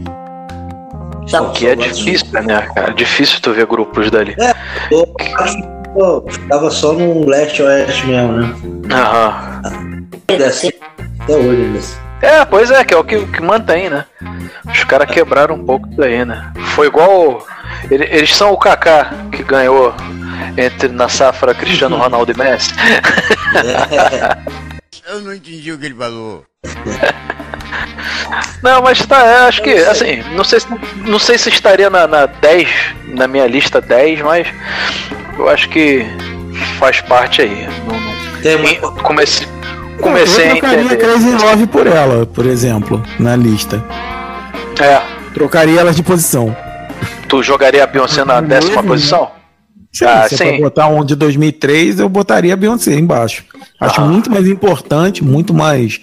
O 1.33 1.51
que 1.53 1.67
é 1.67 1.75
difícil, 1.75 2.27
né, 2.43 2.67
cara? 2.75 2.93
Difícil 2.93 3.41
tu 3.41 3.51
ver 3.51 3.65
grupos 3.65 4.11
dali. 4.11 4.35
É, 4.39 4.53
eu 4.91 5.03
acho 5.37 5.57
que 5.57 6.33
ficava 6.33 6.69
só 6.69 6.93
no 6.93 7.27
leste 7.27 7.63
oeste 7.63 8.05
mesmo, 8.05 8.31
né? 8.33 8.55
Aham. 8.91 9.61
Até 10.27 11.35
hoje, 11.35 11.61
né? 11.61 12.04
É, 12.21 12.45
pois 12.45 12.71
é, 12.71 12.83
que 12.83 12.93
é 12.93 12.97
o 12.97 13.03
que, 13.03 13.25
que 13.27 13.41
mantém, 13.41 13.89
né? 13.89 14.05
Os 14.65 14.83
caras 14.85 15.09
quebraram 15.09 15.55
um 15.55 15.65
pouco 15.65 15.87
isso 15.91 16.01
aí, 16.01 16.25
né? 16.25 16.51
Foi 16.73 16.87
igual. 16.87 17.45
ele- 17.91 18.07
Eles 18.09 18.33
são 18.35 18.51
o 18.51 18.57
Kaká 18.57 19.11
que 19.31 19.43
ganhou 19.43 19.93
entre 20.57 20.87
na 20.89 21.07
safra 21.09 21.53
Cristiano 21.53 21.97
Ronaldo 21.97 22.31
e 22.31 22.37
Messi. 22.37 22.71
Eu 25.07 25.21
não 25.21 25.33
entendi 25.33 25.71
o 25.71 25.77
que 25.77 25.85
ele 25.85 25.95
falou. 25.95 26.43
Não, 28.63 28.81
mas 28.81 29.05
tá, 29.05 29.23
é, 29.23 29.47
acho 29.47 29.61
que, 29.61 29.71
assim, 29.73 30.23
não 30.35 30.43
sei 30.43 30.59
se, 30.59 30.67
não 31.05 31.19
sei 31.19 31.37
se 31.37 31.49
estaria 31.49 31.87
na, 31.89 32.07
na 32.07 32.25
10, 32.25 32.67
na 33.09 33.27
minha 33.27 33.45
lista 33.45 33.79
10, 33.79 34.21
mas 34.21 34.47
eu 35.37 35.47
acho 35.47 35.69
que 35.69 36.03
faz 36.79 36.99
parte 37.01 37.43
aí. 37.43 37.67
Não, 37.87 37.99
não- 37.99 38.15
E 38.43 38.79
comecei, 39.03 39.47
comecei 40.09 40.45
a 40.45 40.47
eu 40.47 40.51
trocaria 40.57 40.81
entender. 40.83 40.97
Crazy 40.97 41.31
Love 41.31 41.67
por 41.67 41.87
ela, 41.87 42.25
por 42.25 42.45
exemplo, 42.45 43.03
na 43.19 43.35
lista. 43.35 43.83
É, 44.79 45.01
Trocaria 45.33 45.79
elas 45.79 45.95
de 45.95 46.03
posição. 46.03 46.55
tu 47.27 47.41
jogaria 47.43 47.83
a 47.83 47.87
Beyoncé 47.87 48.23
na 48.23 48.39
décima 48.41 48.81
posição? 48.83 49.31
Sim, 49.91 50.05
Ah, 50.05 50.27
se 50.27 50.35
é 50.35 50.37
sim. 50.55 50.61
botar 50.61 50.87
um 50.87 51.03
de 51.05 51.15
2003, 51.15 51.99
eu 51.99 52.07
botaria 52.09 52.53
a 52.53 52.57
Beyoncé 52.57 52.93
embaixo. 52.95 53.43
Acho 53.79 54.01
Ah. 54.01 54.05
muito 54.05 54.29
mais 54.29 54.47
importante, 54.47 55.23
muito 55.23 55.53
mais 55.53 55.99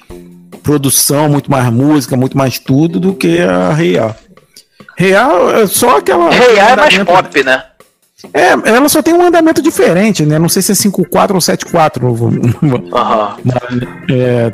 produção, 0.63 1.29
muito 1.29 1.51
mais 1.51 1.67
música, 1.73 2.17
muito 2.17 2.37
mais 2.37 2.59
tudo 2.59 2.99
do 3.01 3.15
que 3.15 3.41
a 3.41 3.73
Real. 3.73 4.15
Real 4.97 5.51
é 5.55 5.67
só 5.67 5.99
aquela. 5.99 6.31
Real 6.31 6.69
é 6.71 6.77
mais 6.77 6.99
pop, 6.99 7.43
né? 7.45 7.63
É, 8.33 8.51
ela 8.69 8.89
só 8.89 9.03
tem 9.03 9.15
um 9.15 9.27
andamento 9.27 9.61
diferente, 9.61 10.25
né? 10.25 10.39
Não 10.39 10.49
sei 10.49 10.63
se 10.63 10.73
é 10.73 10.75
5-4 10.75 11.33
ou 11.33 11.39
7-4. 11.39 12.93
Aham. 12.93 13.37
É. 14.11 14.53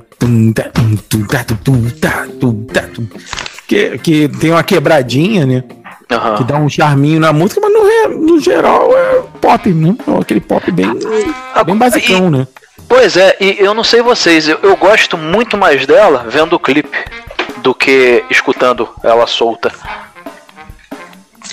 Que, 3.67 3.99
que 3.99 4.29
tem 4.29 4.51
uma 4.51 4.63
quebradinha, 4.63 5.45
né? 5.45 5.65
Aham. 6.11 6.37
Que 6.37 6.45
dá 6.45 6.57
um 6.57 6.69
charminho 6.69 7.21
na 7.21 7.33
música, 7.33 7.61
mas 7.61 7.73
no, 7.73 8.27
no 8.27 8.41
geral 8.41 8.91
é 8.97 9.23
pop, 9.41 9.69
né? 9.69 9.95
Aquele 10.21 10.41
pop 10.41 10.71
bem, 10.73 10.91
bem 11.67 11.77
basicão, 11.77 12.31
né? 12.31 12.47
Pois 12.89 13.17
é, 13.19 13.37
e 13.39 13.57
eu 13.59 13.75
não 13.75 13.85
sei 13.85 14.01
vocês, 14.01 14.49
eu, 14.49 14.59
eu 14.63 14.75
gosto 14.77 15.19
muito 15.19 15.59
mais 15.59 15.85
dela 15.87 16.25
vendo 16.27 16.55
o 16.55 16.59
clipe 16.59 16.97
do 17.59 17.75
que 17.75 18.25
escutando 18.31 18.89
ela 19.03 19.27
solta. 19.27 19.71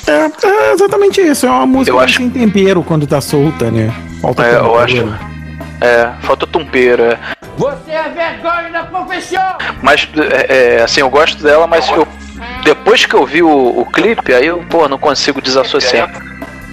É, 0.07 0.47
é 0.47 0.73
exatamente 0.73 1.21
isso. 1.21 1.45
É 1.45 1.49
uma 1.49 1.65
música 1.65 1.95
mais 1.97 2.13
sem 2.13 2.29
tempero 2.29 2.83
quando 2.83 3.07
tá 3.07 3.19
solta, 3.21 3.71
né? 3.71 3.93
Falta 4.21 4.43
É, 4.43 4.55
eu 4.55 4.63
tempero. 4.63 4.79
acho. 4.79 5.19
É, 5.81 6.11
falta 6.21 6.47
tumpeira. 6.47 7.19
Você 7.57 7.91
é 7.91 8.09
vergonha 8.09 8.69
da 8.71 8.83
profissão! 8.83 9.41
Mas, 9.81 10.07
é, 10.17 10.75
é, 10.79 10.83
assim, 10.83 11.01
eu 11.01 11.09
gosto 11.09 11.41
dela, 11.41 11.65
mas 11.67 11.89
eu, 11.89 12.07
depois 12.63 13.05
que 13.05 13.13
eu 13.13 13.25
vi 13.25 13.41
o, 13.41 13.49
o 13.79 13.85
clipe, 13.91 14.33
aí 14.33 14.45
eu, 14.47 14.63
pô, 14.69 14.87
não 14.87 14.97
consigo 14.97 15.41
desassociar. 15.41 16.09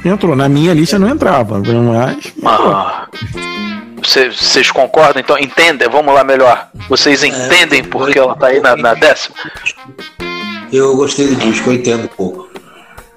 Entrou. 0.04 0.34
Na 0.34 0.48
minha 0.48 0.74
lista 0.74 0.98
não 0.98 1.08
entrava, 1.08 1.60
mas. 1.60 2.32
Ah, 2.44 3.06
cê- 4.04 4.30
Vocês 4.30 4.70
concordam? 4.70 5.20
Então, 5.20 5.38
entendem? 5.38 5.88
Vamos 5.88 6.12
lá 6.12 6.24
melhor. 6.24 6.68
Vocês 6.88 7.22
entendem 7.22 7.84
por 7.84 8.10
que 8.10 8.18
ela 8.18 8.34
tá 8.34 8.48
aí 8.48 8.60
na, 8.60 8.76
na 8.76 8.94
décima? 8.94 9.36
Eu 10.72 10.96
gostei 10.96 11.28
do 11.28 11.36
disco, 11.36 11.70
eu 11.70 11.74
entendo 11.74 12.04
um 12.04 12.08
pouco. 12.08 12.41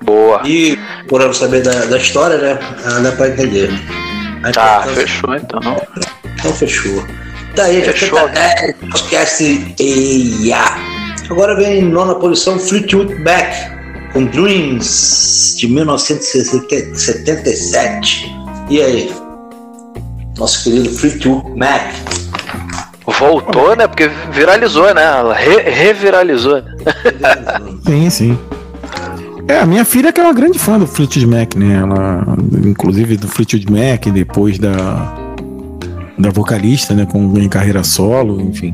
Boa. 0.05 0.41
E 0.45 0.77
por 1.07 1.21
eu 1.21 1.33
saber 1.33 1.63
da, 1.63 1.85
da 1.85 1.97
história, 1.97 2.37
né? 2.37 2.59
ah, 2.85 2.99
Dá 2.99 3.11
pra 3.13 3.29
entender. 3.29 3.69
A 4.43 4.47
Ah, 4.47 4.49
importância- 4.81 5.01
fechou 5.01 5.35
então. 5.35 5.59
Então 6.39 6.53
fechou. 6.53 7.03
Daí, 7.55 7.81
Fechou. 7.83 8.19
fechou. 8.19 8.29
É, 8.29 8.73
podcast 8.91 9.75
EIA. 9.79 10.63
Agora 11.29 11.55
vem 11.55 11.79
em 11.79 11.83
nona 11.83 12.15
posição 12.15 12.59
Fleetwood 12.59 13.15
Mac 13.23 13.53
com 14.13 14.25
Dreams 14.25 15.55
de 15.57 15.67
1977. 15.69 18.35
E 18.69 18.81
aí? 18.81 19.11
Nosso 20.37 20.63
querido 20.63 20.89
Fleetwood 20.97 21.57
Mac. 21.57 21.93
Voltou, 23.19 23.75
né? 23.75 23.87
Porque 23.87 24.09
viralizou, 24.31 24.93
né? 24.93 25.03
Ela 25.03 25.33
re- 25.33 25.69
reviralizou. 25.69 26.61
Sim, 27.85 28.09
sim. 28.09 28.39
É, 29.47 29.59
a 29.59 29.65
minha 29.65 29.85
filha 29.85 30.11
que 30.11 30.19
é 30.19 30.23
uma 30.23 30.33
grande 30.33 30.57
fã 30.57 30.79
do 30.79 30.87
Fleetwood 30.87 31.27
Mac, 31.27 31.55
né? 31.55 31.75
Ela, 31.75 32.37
inclusive 32.65 33.15
do 33.15 33.27
Fleetwood 33.27 33.67
Mac, 33.71 34.05
depois 34.07 34.57
da 34.57 35.13
da 36.17 36.29
vocalista, 36.29 36.93
né, 36.93 37.05
com 37.05 37.37
em 37.37 37.49
carreira 37.49 37.83
solo, 37.83 38.41
enfim. 38.41 38.73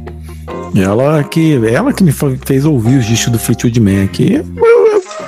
Ela 0.76 1.24
que 1.24 1.60
ela 1.68 1.92
que 1.92 2.04
me 2.04 2.14
fez 2.46 2.66
ouvir 2.66 3.00
os 3.00 3.06
discos 3.06 3.34
do 3.34 3.40
Fleetwood 3.40 3.80
Mac. 3.82 4.20
E 4.20 4.36
eu, 4.36 4.46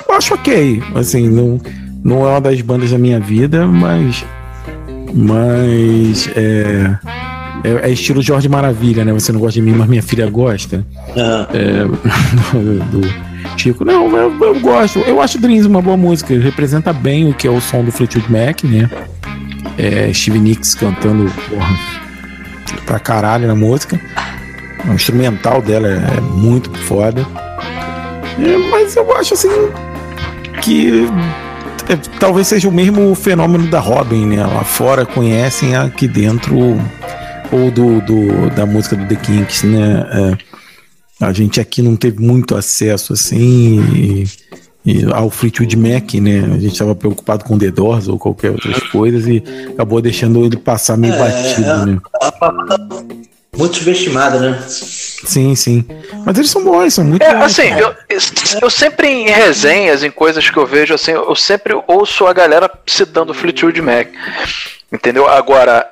eu 0.08 0.14
acho 0.14 0.34
ok, 0.34 0.82
assim, 0.94 1.28
não 1.28 1.60
não 2.02 2.26
é 2.26 2.30
uma 2.30 2.40
das 2.40 2.60
bandas 2.60 2.90
da 2.90 2.98
minha 2.98 3.20
vida, 3.20 3.66
mas 3.66 4.24
mas 5.12 6.28
é 6.34 6.96
é, 7.64 7.88
é 7.88 7.90
estilo 7.90 8.22
Jorge 8.22 8.48
Maravilha, 8.48 9.04
né? 9.04 9.12
Você 9.12 9.32
não 9.32 9.40
gosta 9.40 9.60
de 9.60 9.62
mim, 9.62 9.76
mas 9.76 9.88
minha 9.88 10.02
filha 10.02 10.28
gosta. 10.28 10.86
É, 11.52 11.84
do, 12.52 13.00
do 13.00 13.33
Chico. 13.56 13.84
Não, 13.84 14.08
eu, 14.16 14.44
eu 14.44 14.60
gosto. 14.60 14.98
Eu 15.00 15.20
acho 15.20 15.38
Dreams 15.38 15.66
uma 15.66 15.82
boa 15.82 15.96
música. 15.96 16.38
Representa 16.38 16.92
bem 16.92 17.28
o 17.28 17.34
que 17.34 17.46
é 17.46 17.50
o 17.50 17.60
som 17.60 17.84
do 17.84 17.92
Fleetwood 17.92 18.30
Mac, 18.30 18.64
né? 18.64 18.88
É, 19.78 20.12
Steve 20.12 20.38
Nicks 20.38 20.74
cantando 20.74 21.30
porra, 21.48 21.78
pra 22.86 22.98
caralho 22.98 23.46
na 23.46 23.54
música. 23.54 24.00
O 24.86 24.92
instrumental 24.92 25.62
dela 25.62 25.88
é 25.88 26.20
muito 26.20 26.76
foda. 26.80 27.26
É, 28.38 28.58
mas 28.70 28.96
eu 28.96 29.16
acho 29.16 29.34
assim 29.34 29.48
que 30.60 31.08
é, 31.88 31.96
talvez 32.18 32.48
seja 32.48 32.68
o 32.68 32.72
mesmo 32.72 33.14
fenômeno 33.14 33.66
da 33.68 33.80
Robin, 33.80 34.26
né? 34.26 34.44
Lá 34.44 34.64
fora 34.64 35.04
conhecem 35.04 35.76
aqui 35.76 36.08
dentro 36.08 36.78
ou 37.52 37.70
do, 37.70 38.00
do 38.00 38.50
da 38.50 38.66
música 38.66 38.96
do 38.96 39.06
The 39.06 39.16
Kinks, 39.16 39.62
né? 39.64 40.36
É, 41.24 41.28
a 41.28 41.32
gente 41.32 41.60
aqui 41.60 41.82
não 41.82 41.96
teve 41.96 42.20
muito 42.20 42.54
acesso 42.56 43.12
assim 43.12 43.80
e, 43.94 44.26
e 44.84 45.04
ao 45.12 45.30
Fleetwood 45.30 45.76
Mac, 45.76 46.14
né? 46.14 46.40
A 46.44 46.58
gente 46.58 46.72
estava 46.72 46.94
preocupado 46.94 47.44
com 47.44 47.58
The 47.58 47.70
Doors 47.70 48.08
ou 48.08 48.18
qualquer 48.18 48.50
outras 48.50 48.82
coisas 48.84 49.26
e 49.26 49.42
acabou 49.72 50.00
deixando 50.00 50.44
ele 50.44 50.56
passar 50.56 50.96
meio 50.96 51.14
É, 51.14 51.18
batido, 51.18 51.70
é, 51.70 51.86
né? 51.86 51.98
Muito 53.56 53.76
subestimada, 53.76 54.40
né? 54.40 54.64
Sim, 54.68 55.54
sim. 55.54 55.84
Mas 56.26 56.36
eles 56.36 56.50
são 56.50 56.64
bons, 56.64 56.92
são 56.94 57.04
muito 57.04 57.22
É, 57.22 57.34
bons. 57.34 57.44
assim, 57.44 57.68
eu, 57.70 57.94
eu 58.60 58.68
sempre 58.68 59.06
em 59.08 59.26
resenhas, 59.28 60.02
em 60.02 60.10
coisas 60.10 60.50
que 60.50 60.56
eu 60.56 60.66
vejo, 60.66 60.92
assim, 60.92 61.12
eu 61.12 61.36
sempre 61.36 61.72
ouço 61.86 62.26
a 62.26 62.32
galera 62.32 62.68
citando 62.84 63.32
Fleetwood 63.32 63.80
Mac. 63.80 64.08
Entendeu? 64.94 65.28
Agora, 65.28 65.90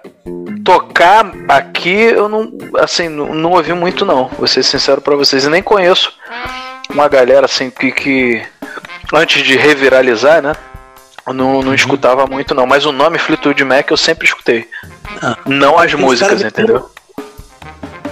tocar 0.64 1.32
aqui, 1.48 1.90
eu 1.90 2.28
não, 2.28 2.52
assim, 2.78 3.08
não, 3.08 3.34
não 3.34 3.50
ouvi 3.50 3.72
muito 3.72 4.06
não, 4.06 4.28
vou 4.38 4.46
ser 4.46 4.62
sincero 4.62 5.00
pra 5.00 5.16
vocês. 5.16 5.44
E 5.44 5.48
nem 5.48 5.60
conheço 5.60 6.12
uma 6.88 7.08
galera, 7.08 7.46
assim, 7.46 7.68
que, 7.68 7.90
que 7.90 8.42
antes 9.12 9.42
de 9.42 9.56
reviralizar, 9.56 10.40
né? 10.40 10.52
eu 11.26 11.34
Não, 11.34 11.62
não 11.62 11.74
escutava 11.74 12.28
muito 12.28 12.54
não, 12.54 12.64
mas 12.64 12.86
o 12.86 12.92
nome 12.92 13.18
Fleetwood 13.18 13.64
Mac 13.64 13.90
eu 13.90 13.96
sempre 13.96 14.24
escutei. 14.24 14.68
não 15.46 15.80
as 15.80 15.92
músicas, 15.94 16.40
entendeu? 16.40 16.88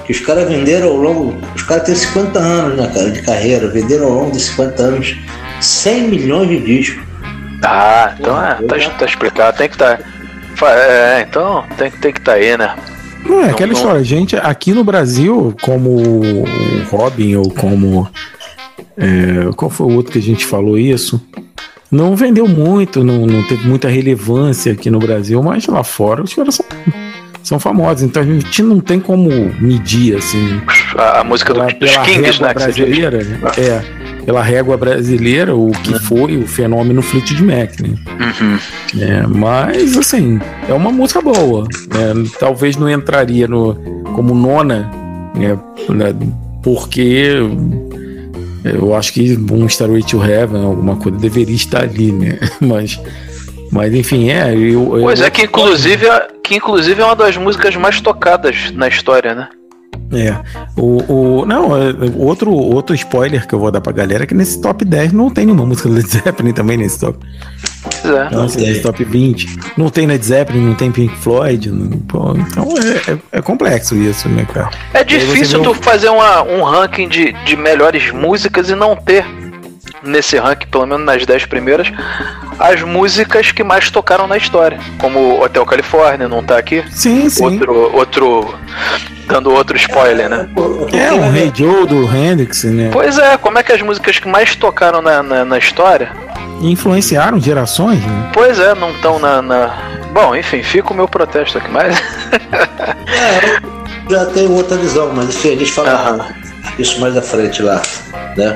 Que 0.07 0.11
os 0.11 0.19
caras 0.19 0.49
venderam 0.49 0.89
ao 0.89 0.97
longo. 0.97 1.41
Os 1.55 1.63
caras 1.63 1.85
têm 1.85 1.95
50 1.95 2.37
anos, 2.37 2.77
né, 2.77 2.91
cara, 2.93 3.11
de 3.13 3.23
carreira. 3.23 3.69
Venderam 3.69 4.07
ao 4.07 4.13
longo 4.13 4.33
de 4.33 4.41
50 4.41 4.83
anos 4.83 5.17
100 5.61 6.03
milhões 6.09 6.49
de 6.49 6.59
discos. 6.59 7.05
Ah, 7.63 8.13
então 8.19 8.45
é, 8.45 8.55
tá, 8.55 8.91
tá 8.99 9.05
explicado, 9.05 9.57
tem 9.57 9.69
que 9.69 9.77
estar. 9.77 10.01
É, 10.63 11.27
então 11.29 11.65
tem, 11.77 11.91
tem 11.91 12.13
que 12.13 12.19
estar 12.19 12.33
aí, 12.35 12.57
né? 12.57 12.75
Não, 13.25 13.43
é 13.43 13.51
aquela 13.51 13.73
história, 13.73 14.03
gente, 14.03 14.37
aqui 14.37 14.73
no 14.73 14.83
Brasil, 14.83 15.55
como 15.63 15.91
o 15.91 16.45
Robin 16.91 17.37
ou 17.37 17.51
como. 17.51 18.09
é, 18.97 19.53
qual 19.57 19.71
foi 19.71 19.87
o 19.87 19.97
outro 19.97 20.13
que 20.13 20.19
a 20.19 20.23
gente 20.23 20.45
falou 20.45 20.79
isso? 20.79 21.21
Não 21.91 22.15
vendeu 22.15 22.47
muito, 22.47 23.03
não, 23.03 23.27
não 23.27 23.43
teve 23.43 23.67
muita 23.67 23.89
relevância 23.89 24.73
aqui 24.73 24.91
no 24.91 25.01
Brasil, 25.01 25.43
mas 25.43 25.67
lá 25.67 25.83
fora 25.83 26.23
os 26.23 26.33
caras 26.33 26.55
são, 26.55 26.67
são 27.43 27.59
famosos, 27.59 28.05
então 28.05 28.23
a 28.23 28.27
gente 28.27 28.63
não 28.63 28.79
tem 28.79 29.01
como 29.01 29.29
medir 29.61 30.17
assim. 30.17 30.63
A, 30.97 31.21
a 31.21 31.25
música 31.25 31.53
do, 31.53 31.61
dos 31.61 31.75
pela 31.75 32.05
Kings, 32.05 32.41
né? 32.41 32.55
brasileira, 32.55 33.25
né? 33.25 33.41
É, 33.59 34.00
pela 34.25 34.43
régua 34.43 34.77
brasileira, 34.77 35.55
o 35.55 35.71
que 35.71 35.99
foi 36.01 36.37
o 36.37 36.47
fenômeno 36.47 37.03
Fleetwood 37.03 37.43
Mac, 37.45 37.81
né? 37.81 37.95
Uhum. 38.41 38.59
É, 39.01 39.27
mas 39.27 39.97
assim, 39.97 40.41
é 40.69 40.73
uma 40.75 40.91
música 40.93 41.21
boa. 41.21 41.63
né? 41.65 42.29
Talvez 42.39 42.77
não 42.77 42.89
entraria 42.91 43.49
no, 43.49 43.75
como 44.15 44.35
nona, 44.35 44.91
né? 45.35 45.59
porque 46.63 47.37
eu 48.65 48.95
acho 48.95 49.13
que 49.13 49.39
um 49.51 49.67
Starway 49.67 50.03
to 50.03 50.23
Heaven, 50.23 50.65
alguma 50.65 50.97
coisa, 50.97 51.17
deveria 51.19 51.57
estar 51.57 51.83
ali, 51.83 52.13
né? 52.13 52.39
Mas, 52.61 53.01
mas 53.73 53.95
enfim, 53.95 54.31
é. 54.31 54.53
Eu, 54.53 54.97
eu- 54.97 55.03
Pois 55.03 55.21
é, 55.21 55.31
que 55.31 55.43
inclusive, 55.43 56.05
é- 56.07 56.29
que 56.43 56.57
inclusive 56.57 57.01
é 57.01 57.05
uma 57.05 57.15
das 57.17 57.37
músicas 57.37 57.77
mais 57.77 58.01
tocadas 58.01 58.73
na 58.75 58.89
história, 58.89 59.33
né? 59.35 59.49
É. 60.13 60.35
O, 60.77 61.41
o, 61.41 61.47
não, 61.47 61.77
é, 61.77 61.95
outro, 62.17 62.53
outro 62.53 62.95
spoiler 62.95 63.47
que 63.47 63.55
eu 63.55 63.59
vou 63.61 63.71
dar 63.71 63.81
pra 63.81 63.93
galera 63.93 64.25
é 64.25 64.27
que 64.27 64.35
nesse 64.35 64.61
top 64.61 64.85
10 64.85 65.13
não 65.13 65.31
tem 65.31 65.47
nenhuma 65.47 65.65
música 65.65 65.89
do 65.89 65.95
Led 65.95 66.09
Zeppelin 66.09 66.53
também 66.53 66.77
nesse 66.77 66.99
top. 66.99 67.19
É. 68.05 68.37
Assim, 68.37 68.61
nesse 68.67 68.81
top 68.81 69.05
20. 69.05 69.59
Não 69.77 69.89
tem 69.89 70.07
Led 70.07 70.25
Zeppelin, 70.25 70.61
não 70.67 70.75
tem 70.75 70.91
Pink 70.91 71.15
Floyd. 71.17 71.71
não- 71.71 71.99
pô, 72.01 72.35
então 72.37 72.67
é, 72.79 73.13
é, 73.13 73.19
é 73.39 73.43
complexo 73.43 73.95
isso, 73.97 74.29
né, 74.29 74.45
cara? 74.53 74.71
É 74.95 75.05
difícil 75.05 75.63
tu 75.63 75.75
fazer 75.75 76.09
uma- 76.09 76.43
um 76.43 76.63
ranking 76.65 77.09
de, 77.09 77.33
de 77.45 77.57
melhores 77.57 78.11
músicas 78.13 78.69
e 78.69 78.75
não 78.75 78.97
ter 78.97 79.25
nesse 80.03 80.37
ranking, 80.37 80.67
pelo 80.67 80.87
menos 80.87 81.05
nas 81.05 81.25
10 81.25 81.47
primeiras, 81.47 81.93
as 82.59 82.83
músicas 82.83 83.53
que 83.53 83.63
mais 83.63 83.91
tocaram 83.91 84.27
na 84.27 84.37
história. 84.37 84.79
Como 84.99 85.43
Hotel 85.43 85.65
Califórnia, 85.65 86.29
não 86.29 86.43
tá 86.43 86.59
aqui? 86.59 86.85
Sim, 86.91 87.29
sim. 87.29 87.45
Outro, 87.45 87.97
outro. 87.97 88.55
Dando 89.27 89.53
outro 89.53 89.77
spoiler, 89.77 90.29
né? 90.29 90.49
É, 90.93 91.13
o 91.13 91.31
Rei 91.31 91.53
Joe 91.55 91.87
do 91.87 92.03
Hendrix, 92.05 92.65
né? 92.65 92.91
Pois 92.93 93.17
é, 93.17 93.37
como 93.37 93.59
é 93.59 93.63
que 93.63 93.73
as 93.73 93.81
músicas 93.81 94.19
que 94.19 94.27
mais 94.27 94.57
tocaram 94.57 95.01
na, 95.01 95.23
na, 95.23 95.45
na 95.45 95.57
história, 95.57 96.11
Influenciaram 96.61 97.41
gerações, 97.41 98.01
né? 98.01 98.31
pois 98.35 98.59
é, 98.59 98.75
não 98.75 98.91
estão 98.91 99.19
na, 99.19 99.41
na. 99.41 99.79
Bom, 100.13 100.37
enfim, 100.37 100.63
fica 100.63 100.93
o 100.93 100.95
meu 100.95 101.09
protesto 101.09 101.57
aqui, 101.57 101.71
mas. 101.71 101.97
Já 104.11 104.27
tenho 104.27 104.53
outra 104.53 104.77
visão, 104.77 105.11
mas 105.15 105.31
enfim, 105.31 105.55
a 105.55 105.57
gente 105.57 105.73
fala 105.73 106.29
isso 106.79 107.01
mais 107.01 107.17
à 107.17 107.23
frente 107.23 107.63
lá, 107.63 107.81
né? 108.37 108.55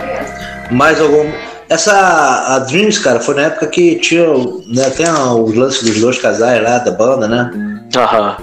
Mais 0.70 1.00
algum. 1.00 1.30
Essa 1.68 2.54
a 2.54 2.58
Dreams, 2.60 2.98
cara, 3.00 3.20
foi 3.20 3.34
na 3.34 3.42
época 3.42 3.66
que 3.68 3.96
tinha 3.96 4.26
né, 4.66 4.90
tem 4.90 5.06
os 5.08 5.54
lances 5.54 5.82
dos 5.82 6.00
dois 6.00 6.18
casais 6.18 6.62
lá 6.62 6.78
da 6.78 6.90
banda, 6.90 7.26
né? 7.26 7.50
Aham. 7.96 8.36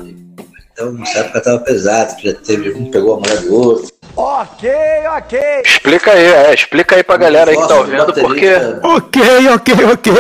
Então 0.74 0.92
nessa 0.94 1.20
época 1.20 1.42
tava 1.42 1.60
pesado, 1.60 2.16
já 2.22 2.34
teve 2.34 2.74
um 2.74 2.90
pegou 2.90 3.16
a 3.16 3.20
mulher 3.20 3.42
do 3.42 3.54
outro. 3.54 4.01
Ok, 4.16 4.70
ok. 5.18 5.40
Explica 5.66 6.12
aí, 6.12 6.26
é, 6.26 6.54
explica 6.54 6.96
aí 6.96 7.04
pra 7.04 7.18
galera 7.18 7.52
aí 7.52 7.58
que 7.58 7.68
tá 7.68 7.76
ouvindo, 7.76 8.14
porque. 8.14 8.50
Ok, 8.84 9.22
ok, 9.54 9.74
ok. 9.94 10.14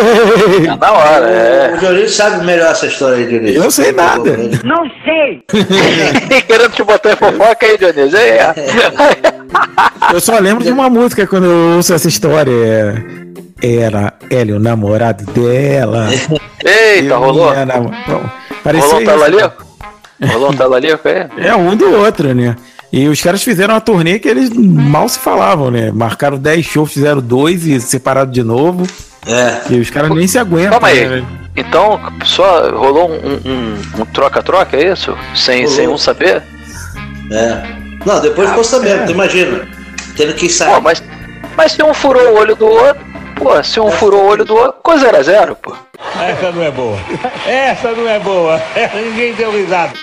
Tá 0.65 0.75
na 0.77 0.91
hora, 0.93 1.29
é. 1.29 1.73
O 1.75 1.77
Dionísio 1.79 2.09
sabe 2.09 2.45
melhor 2.45 2.71
essa 2.71 2.85
história 2.87 3.17
aí, 3.17 3.27
Dionísio. 3.27 3.63
Eu 3.63 3.71
sei 3.71 3.91
nada. 3.91 4.37
Não 4.63 4.83
sei. 5.03 5.43
Querendo 6.47 6.71
te 6.71 6.83
botar 6.83 7.11
em 7.11 7.15
fofoca 7.15 7.65
aí, 7.65 7.77
Dionísio. 7.77 8.17
É. 8.17 8.53
Eu 10.13 10.21
só 10.21 10.39
lembro 10.39 10.63
de 10.63 10.71
uma 10.71 10.89
música 10.89 11.27
quando 11.27 11.45
eu 11.45 11.75
ouço 11.77 11.93
essa 11.93 12.07
história. 12.07 12.51
é, 13.61 13.75
Era 13.83 14.13
ele 14.29 14.53
o 14.53 14.59
namorado 14.59 15.25
dela. 15.25 16.07
Eita, 16.63 17.13
Eu 17.13 17.19
rolou? 17.19 17.53
nam- 17.65 17.91
Bom, 18.07 18.23
Rolou 18.79 18.99
um 19.01 19.05
talalico? 19.05 19.65
Rolou 20.31 20.51
um 20.51 20.53
talalico 20.55 21.07
aí? 21.07 21.27
É 21.47 21.55
um 21.55 21.75
do 21.75 21.91
outro, 21.99 22.33
né? 22.33 22.55
E 22.91 23.07
os 23.07 23.21
caras 23.21 23.41
fizeram 23.43 23.73
uma 23.73 23.81
turnê 23.81 24.19
que 24.19 24.27
eles 24.27 24.49
mal 24.53 25.07
se 25.07 25.17
falavam, 25.19 25.71
né? 25.71 25.91
Marcaram 25.91 26.37
10 26.37 26.65
shows, 26.65 26.91
fizeram 26.93 27.21
dois 27.21 27.65
e 27.65 27.79
separaram 27.79 28.29
de 28.29 28.43
novo. 28.43 28.85
É. 29.25 29.73
E 29.73 29.79
os 29.79 29.89
caras 29.89 30.09
nem 30.09 30.27
se 30.27 30.37
aguentam. 30.37 30.71
Calma 30.71 30.87
aí. 30.89 31.07
né? 31.07 31.25
Então, 31.55 31.99
só 32.25 32.69
rolou 32.71 33.09
um- 33.11 33.39
um 33.45 34.01
um 34.01 34.05
troca-troca, 34.05 34.75
é 34.77 34.91
isso? 34.91 35.15
Sem, 35.35 35.61
Rolou. 35.63 35.75
sem 35.75 35.87
um 35.87 35.97
saber? 35.97 36.41
É. 37.31 37.63
Não, 38.05 38.19
depois 38.19 38.49
ficou 38.49 38.63
sabendo, 38.63 39.05
tu 39.05 39.11
imagina. 39.11 39.67
Tendo 40.17 40.33
que 40.33 40.49
sair. 40.49 40.73
Pô, 40.73 40.81
mas, 40.81 41.01
mas 41.55 41.71
se 41.73 41.83
um 41.83 41.93
furou 41.93 42.21
o 42.33 42.39
olho 42.39 42.55
do 42.55 42.65
outro, 42.65 43.01
pô, 43.35 43.63
se 43.63 43.79
um 43.79 43.91
furou 43.91 44.23
o 44.23 44.27
olho 44.27 44.43
do 44.43 44.55
outro, 44.55 44.81
coisa 44.83 45.07
era 45.07 45.21
zero, 45.23 45.55
pô. 45.55 45.73
Essa 46.19 46.51
não 46.51 46.63
é 46.63 46.71
boa. 46.71 46.97
Essa 47.45 47.91
não 47.91 48.09
é 48.09 48.19
boa. 48.19 48.61
Ninguém 48.95 49.33
deu 49.35 49.51
risada. 49.51 49.93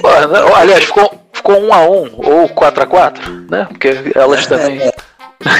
Pô, 0.00 0.08
não- 0.26 0.54
aliás, 0.56 0.84
ficou, 0.84 1.12
ficou 1.44 1.62
um 1.62 1.74
a 1.74 1.82
um 1.82 2.08
ou 2.16 2.48
4 2.48 2.82
a 2.82 2.86
4 2.86 3.46
né? 3.50 3.66
Porque 3.68 4.12
elas 4.14 4.46
também. 4.46 4.80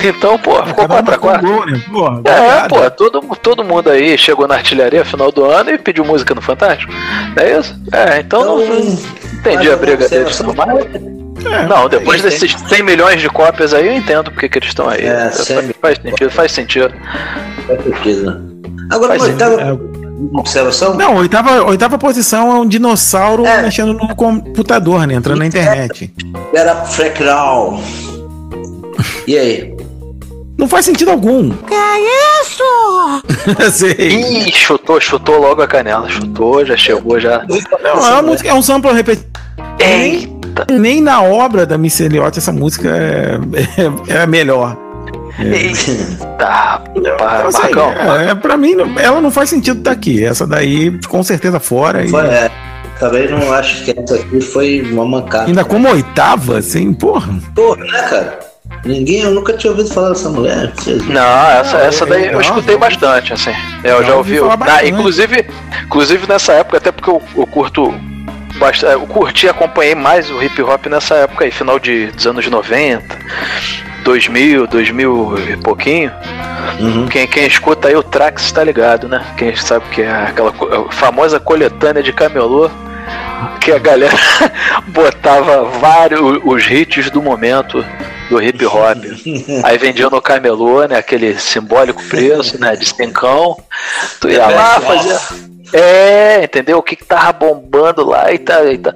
Então, 0.03 0.39
pô, 0.39 0.65
ficou 0.65 0.89
4 0.89 1.15
a 1.15 1.19
4 1.19 1.47
Gol, 1.47 1.67
né? 1.67 1.83
Porra, 1.93 2.23
É, 2.25 2.69
pô, 2.69 2.91
todo, 2.91 3.21
todo 3.37 3.65
mundo 3.65 3.91
aí 3.91 4.17
chegou 4.17 4.49
na 4.49 4.55
artilharia 4.55 5.05
final 5.05 5.31
do 5.31 5.45
ano 5.45 5.73
e 5.73 5.77
pediu 5.77 6.07
música 6.07 6.35
no 6.35 6.41
Fantástico. 6.41 6.91
Não 7.37 7.43
é 7.43 7.59
isso? 7.59 7.79
É, 7.93 8.21
então, 8.21 8.45
não, 8.47 8.67
não 8.67 8.79
entendi 8.79 9.71
a 9.71 9.77
briga 9.77 10.09
deles. 10.09 10.41
É, 10.41 11.67
Não, 11.69 11.87
depois 11.87 12.23
desses 12.23 12.53
100 12.53 12.83
milhões 12.83 13.21
de 13.21 13.29
cópias 13.29 13.75
aí, 13.75 13.89
eu 13.89 13.93
entendo 13.95 14.31
porque 14.31 14.49
que 14.49 14.59
eles 14.59 14.69
estão 14.69 14.89
aí. 14.89 15.05
É, 15.05 15.31
100 15.31 15.75
faz 15.75 15.99
sentido, 15.99 16.31
faz 16.31 16.53
sentido. 16.53 16.95
Faz 17.67 17.85
sentido? 17.85 18.55
Agora, 18.91 19.19
Faz 19.19 19.39
É, 19.39 19.94
uma 20.31 20.41
observação? 20.41 20.95
Não, 20.95 21.17
oitava, 21.17 21.63
oitava 21.65 21.99
posição 21.99 22.51
é 22.51 22.61
um 22.61 22.67
dinossauro 22.67 23.47
É. 23.47 23.63
mexendo 23.63 23.95
no 23.95 24.15
computador, 24.15 25.07
né? 25.07 25.15
Entrando 25.15 25.39
na 25.39 25.47
internet. 25.47 26.13
Era 26.53 26.75
Freckdown. 26.85 27.81
E 29.27 29.39
aí? 29.39 29.75
Não 30.57 30.69
faz 30.69 30.85
sentido 30.85 31.11
algum. 31.11 31.51
Que 31.51 31.75
é 31.75 32.41
isso? 32.43 32.63
Sei. 33.73 34.47
Ih, 34.47 34.53
chutou, 34.53 35.01
chutou 35.01 35.39
logo 35.39 35.63
a 35.63 35.67
canela. 35.67 36.09
Chutou, 36.09 36.65
já 36.65 36.77
chegou, 36.77 37.19
já. 37.19 37.45
Não, 37.83 37.91
é, 37.91 38.13
uma 38.13 38.23
música, 38.23 38.49
é 38.49 38.55
um 38.55 38.63
sample 38.63 38.93
repetido. 38.93 39.27
Nem, 39.79 40.41
nem 40.71 41.01
na 41.01 41.23
obra 41.23 41.67
da 41.67 41.77
Miss 41.77 41.99
Elliott 42.01 42.39
essa 42.39 42.53
música 42.53 42.89
é, 42.89 43.39
é, 44.13 44.15
é 44.15 44.23
a 44.23 44.27
melhor. 44.27 44.77
Tá, 46.39 46.83
Então, 46.95 47.15
assim, 47.47 47.63
Marcão. 47.63 47.93
é, 47.93 48.35
pra 48.35 48.57
mim, 48.57 48.75
ela 48.99 49.21
não 49.21 49.31
faz 49.31 49.51
sentido 49.51 49.79
estar 49.79 49.93
aqui. 49.93 50.25
Essa 50.25 50.47
daí, 50.47 50.99
com 51.09 51.23
certeza, 51.23 51.59
fora. 51.61 52.05
E 52.05 52.09
Foi, 52.09 52.27
é. 52.27 52.51
Também 52.99 53.29
não 53.29 53.53
acho 53.53 53.85
que 53.85 53.91
essa 53.99 54.15
aqui 54.15 54.41
foi 54.41 54.83
uma 54.83 55.05
mancada. 55.05 55.47
ainda 55.47 55.65
como 55.65 55.89
oitava, 55.89 56.59
assim, 56.59 56.93
porra. 56.95 57.33
Porra, 57.55 57.85
né, 57.85 58.03
cara? 58.03 58.39
Ninguém, 58.85 59.21
eu 59.23 59.31
nunca 59.33 59.53
tinha 59.55 59.71
ouvido 59.73 59.89
falar 59.93 60.11
dessa 60.11 60.29
mulher. 60.31 60.73
Não, 61.09 61.51
essa, 61.51 61.77
essa 61.79 62.07
daí 62.07 62.33
eu 62.33 62.41
escutei 62.41 62.77
bastante, 62.77 63.33
assim. 63.33 63.51
Eu 63.83 64.05
já, 64.05 64.15
ouvi. 64.15 64.39
ah, 64.39 64.87
inclusive, 64.87 65.45
inclusive 65.85 66.27
nessa 66.29 66.53
época, 66.55 66.79
até 66.79 66.93
porque 66.93 67.11
eu, 67.11 67.21
eu 67.37 67.47
curto. 67.47 67.93
Bast- 68.59 68.83
Eu 68.85 69.07
curti 69.07 69.47
e 69.47 69.49
acompanhei 69.49 69.95
mais 69.95 70.31
o 70.31 70.43
hip 70.43 70.61
hop 70.63 70.87
nessa 70.87 71.15
época 71.17 71.45
aí, 71.45 71.51
final 71.51 71.79
de, 71.79 72.07
dos 72.13 72.27
anos 72.27 72.47
90, 72.47 73.19
2000, 74.05 74.67
2000 74.67 75.35
e 75.51 75.57
pouquinho. 75.59 76.13
Quem, 77.11 77.27
quem 77.27 77.47
escuta 77.47 77.89
aí 77.89 77.97
o 77.97 78.03
Trax 78.03 78.51
tá 78.53 78.63
ligado, 78.65 79.09
né? 79.09 79.25
Quem 79.37 79.55
sabe 79.57 79.85
que 79.91 80.03
é 80.03 80.11
aquela 80.11 80.53
co- 80.53 80.89
famosa 80.91 81.39
coletânea 81.39 82.03
de 82.03 82.13
camelô 82.13 82.71
que 83.61 83.71
a 83.73 83.79
galera 83.79 84.17
botava 84.89 85.65
vários 85.65 86.21
os 86.45 86.67
hits 86.71 87.11
do 87.11 87.23
momento 87.23 87.85
do 88.31 88.43
hip 88.43 88.65
hop. 88.65 88.99
Aí 89.65 89.77
vendia 89.79 90.09
no 90.09 90.21
camelô, 90.21 90.85
né? 90.87 90.97
Aquele 90.97 91.39
simbólico 91.39 92.03
preço, 92.05 92.59
né? 92.59 92.75
De 92.75 92.87
cincão. 92.87 93.57
Tu 94.21 94.31
ia 94.31 94.47
lá, 94.47 94.81
fazia. 94.81 95.19
É, 95.73 96.45
entendeu? 96.45 96.79
O 96.79 96.83
que, 96.83 96.97
que 96.97 97.05
tava 97.05 97.33
bombando 97.33 98.05
lá 98.05 98.33
e 98.33 98.39
tá. 98.39 98.65
E 98.65 98.79
tá. 98.79 98.95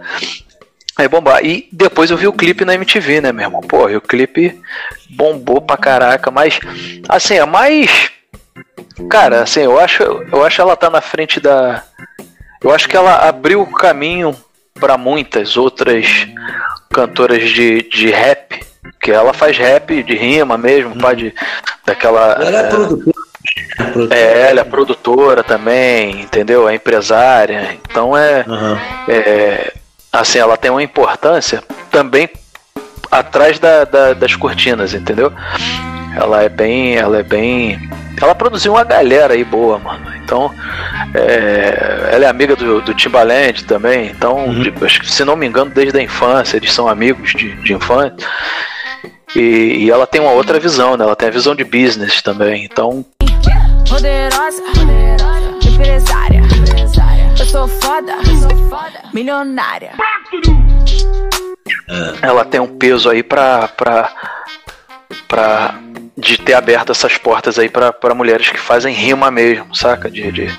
Aí 0.99 1.07
bombar. 1.07 1.45
E 1.45 1.69
depois 1.71 2.11
eu 2.11 2.17
vi 2.17 2.27
o 2.27 2.33
clipe 2.33 2.65
na 2.65 2.75
MTV, 2.75 3.21
né, 3.21 3.31
meu 3.31 3.47
irmão? 3.47 3.61
Pô, 3.61 3.89
e 3.89 3.97
o 3.97 4.01
clipe 4.01 4.61
bombou 5.11 5.61
pra 5.61 5.77
caraca, 5.77 6.29
mas 6.29 6.59
assim, 7.09 7.35
é 7.35 7.47
mais. 7.47 8.11
Cara, 9.09 9.43
assim, 9.43 9.61
eu 9.61 9.79
acho, 9.79 10.03
eu 10.03 10.45
acho 10.45 10.61
ela 10.61 10.77
tá 10.77 10.91
na 10.91 11.01
frente 11.01 11.39
da. 11.39 11.85
Eu 12.61 12.73
acho 12.75 12.89
que 12.89 12.97
ela 12.97 13.29
abriu 13.29 13.63
o 13.63 13.71
caminho 13.71 14.35
pra 14.75 14.99
muitas 14.99 15.57
outras 15.57 16.27
cantoras 16.93 17.49
de, 17.49 17.83
de 17.89 18.11
rap. 18.11 18.67
Que 19.01 19.13
ela 19.13 19.33
faz 19.33 19.57
rap 19.57 20.03
de 20.03 20.17
rima 20.17 20.59
mesmo, 20.59 20.99
pá, 20.99 21.15
de, 21.15 21.33
daquela. 21.87 22.33
Ela 22.43 22.61
é 22.61 22.69
produtora. 22.69 23.18
É, 24.11 24.51
ela 24.51 24.61
é 24.61 24.65
produtora 24.65 25.43
também, 25.43 26.23
entendeu? 26.23 26.69
É 26.69 26.75
empresária. 26.75 27.77
Então 27.89 28.17
é, 28.17 28.45
é. 29.09 29.73
Assim, 30.13 30.39
ela 30.39 30.57
tem 30.57 30.71
uma 30.71 30.83
importância 30.83 31.63
também 31.91 32.29
atrás 33.11 33.59
da, 33.59 33.85
da- 33.85 34.13
das 34.15 34.35
cortinas, 34.37 34.95
entendeu? 34.95 35.33
Ela 36.17 36.43
é 36.43 36.49
bem. 36.49 36.97
Ela 36.97 37.19
é 37.19 37.23
bem. 37.23 37.79
Ela 38.21 38.35
produziu 38.35 38.73
uma 38.73 38.85
galera 38.85 39.35
aí 39.35 39.45
boa, 39.45 39.79
mano. 39.79 40.13
Então. 40.25 40.53
é, 41.15 42.11
ela 42.13 42.25
é 42.25 42.29
amiga 42.29 42.57
do, 42.57 42.81
do 42.81 42.95
Timbaland 42.95 43.65
também. 43.65 44.07
Então, 44.11 44.47
acho 44.83 45.01
que, 45.01 45.11
se 45.11 45.25
não 45.25 45.37
me 45.37 45.47
engano, 45.47 45.71
desde 45.71 45.99
a 45.99 46.03
infância, 46.03 46.57
eles 46.57 46.73
são 46.73 46.89
amigos 46.89 47.31
de, 47.33 47.53
de 47.63 47.73
infância. 47.73 48.15
E, 49.37 49.85
e 49.85 49.91
ela 49.91 50.07
tem 50.07 50.21
uma 50.21 50.33
outra 50.33 50.59
visão, 50.59 50.97
né? 50.97 51.05
Ela 51.05 51.15
tem 51.17 51.29
a 51.29 51.33
visão 51.33 51.55
de 51.55 51.63
business 51.65 52.21
também. 52.23 52.65
Então, 52.65 53.05
Poderosa, 53.89 54.63
empresária. 55.67 56.43
Eu 57.39 57.47
sou 57.47 57.69
foda, 57.69 58.15
milionária. 59.13 59.93
ela 62.23 62.45
tem 62.45 62.61
um 62.61 62.67
peso 62.67 63.09
aí 63.09 63.23
pra, 63.23 63.69
pra, 63.69 64.11
pra 65.27 65.75
de 66.17 66.37
ter 66.37 66.55
aberto 66.55 66.91
essas 66.91 67.17
portas 67.17 67.59
aí 67.59 67.69
pra, 67.69 67.93
mulheres 68.15 68.49
que 68.51 68.59
fazem 68.59 68.93
rima 68.93 69.31
mesmo, 69.31 69.75
saca? 69.75 70.11
De, 70.11 70.31
de- 70.33 70.59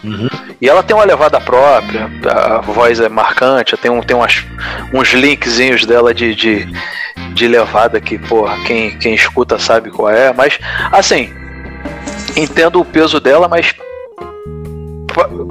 E 0.61 0.67
ela 0.69 0.81
tem 0.81 0.95
uma 0.95 1.03
levada 1.05 1.39
própria, 1.39 2.09
a 2.33 2.61
voz 2.61 2.99
é 2.99 3.09
marcante, 3.09 3.75
tem, 3.77 3.91
um, 3.91 4.01
tem 4.01 4.15
umas, 4.15 4.43
uns 4.93 5.09
linkzinhos 5.13 5.85
dela 5.85 6.13
de, 6.13 6.33
de, 6.33 6.67
de 7.33 7.47
levada 7.47 7.99
que, 7.99 8.17
porra, 8.17 8.57
quem, 8.65 8.97
quem 8.97 9.13
escuta 9.13 9.59
sabe 9.59 9.89
qual 9.91 10.09
é, 10.09 10.31
mas 10.33 10.57
assim, 10.91 11.33
entendo 12.39 12.79
o 12.79 12.85
peso 12.85 13.19
dela, 13.19 13.47
mas 13.47 13.73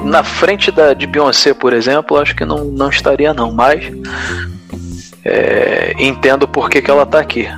na 0.04 0.22
frente 0.22 0.70
da, 0.70 0.94
de 0.94 1.06
Beyoncé, 1.06 1.52
por 1.52 1.72
exemplo, 1.72 2.16
acho 2.16 2.34
que 2.34 2.44
não, 2.44 2.64
não 2.64 2.88
estaria 2.88 3.34
não, 3.34 3.52
mas 3.52 3.84
é, 5.24 5.94
entendo 5.98 6.48
por 6.48 6.70
que, 6.70 6.80
que 6.80 6.90
ela 6.90 7.04
tá 7.04 7.20
aqui. 7.20 7.48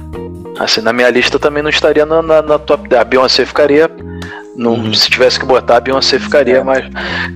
Assim, 0.59 0.81
na 0.81 0.93
minha 0.93 1.09
lista 1.09 1.39
também 1.39 1.63
não 1.63 1.71
estaria 1.71 2.05
na, 2.05 2.21
na, 2.21 2.43
na 2.43 2.59
top 2.59 2.89
10. 2.89 3.01
A 3.01 3.05
Beyoncé 3.05 3.47
ficaria. 3.47 3.91
Não- 4.57 4.93
Se 4.95 5.09
tivesse 5.09 5.39
que 5.39 5.47
botar, 5.47 5.77
a 5.77 5.81
Beyoncé 5.81 6.19
ficaria 6.19 6.63
mais. 6.65 6.85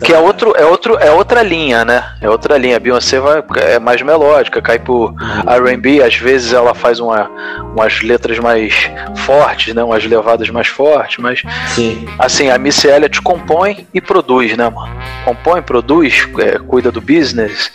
Que 0.03 0.13
é, 0.13 0.19
outro, 0.19 0.53
é, 0.57 0.65
outro, 0.67 0.97
é 0.99 1.11
outra 1.11 1.43
linha, 1.43 1.85
né? 1.85 2.05
É 2.21 2.29
outra 2.29 2.59
linha. 2.59 2.77
A 2.77 2.81
Beyoncé 2.81 3.19
vai, 3.21 3.43
é 3.57 3.79
mais 3.79 4.03
melódica, 4.03 4.61
cai 4.61 4.79
pro 4.79 5.15
RB. 5.47 6.03
Às 6.03 6.17
vezes 6.17 6.53
ela 6.53 6.75
faz 6.75 7.01
uma, 7.01 7.31
umas 7.75 8.03
letras 8.03 8.39
mais 8.39 8.91
fortes, 9.17 9.75
né? 9.75 9.83
Umas 9.83 10.05
levadas 10.05 10.49
mais 10.51 10.67
fortes, 10.69 11.19
mas. 11.19 11.43
Sim. 11.69 12.07
Assim, 12.19 12.51
a 12.51 12.59
Missy 12.59 12.89
Elliott 12.89 13.21
compõe 13.23 13.87
e 13.95 14.01
produz, 14.01 14.57
né, 14.57 14.69
mano? 14.69 14.93
Compõe, 15.25 15.63
produz, 15.63 16.29
é, 16.39 16.59
cuida 16.59 16.91
do 16.91 17.01
business, 17.01 17.71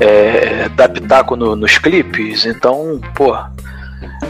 é, 0.00 0.68
dá 0.74 0.88
pitaco 0.88 1.36
no- 1.36 1.56
nos 1.56 1.78
clipes, 1.78 2.44
então, 2.44 3.00
pô, 3.14 3.34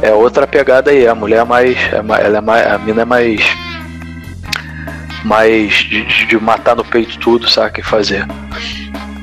é 0.01 0.13
outra 0.13 0.47
pegada 0.47 0.91
aí. 0.91 1.07
A 1.09 1.15
mulher 1.15 1.41
é 1.41 1.45
mais. 1.45 1.77
É 1.93 2.03
mais 2.03 2.25
ela 2.25 2.39
é 2.39 2.41
mais 2.41 2.67
a 2.67 2.79
mina 2.79 3.03
é 3.03 3.05
mais. 3.05 3.41
Mais 5.25 5.73
de, 5.75 6.05
de- 6.27 6.39
matar 6.39 6.75
no 6.77 6.85
peito 6.85 7.19
tudo, 7.19 7.49
sabe? 7.49 7.81
E 7.81 7.83
fazer. 7.83 8.27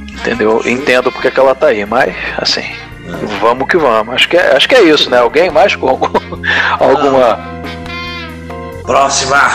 Entendeu? 0.09 0.61
Entendo 0.65 1.11
porque 1.11 1.29
que 1.31 1.39
ela 1.39 1.53
tá 1.55 1.67
aí, 1.67 1.85
mas, 1.85 2.15
assim. 2.37 2.63
Vamos 3.41 3.67
que 3.67 3.77
vamos. 3.77 4.13
Acho 4.15 4.29
que 4.29 4.37
é, 4.37 4.55
acho 4.55 4.67
que 4.69 4.75
é 4.75 4.83
isso, 4.83 5.09
né? 5.09 5.17
Alguém 5.17 5.49
mais 5.49 5.75
com 5.75 5.89
algum- 5.89 6.07
alguma. 6.79 7.39
Próxima! 8.85 9.37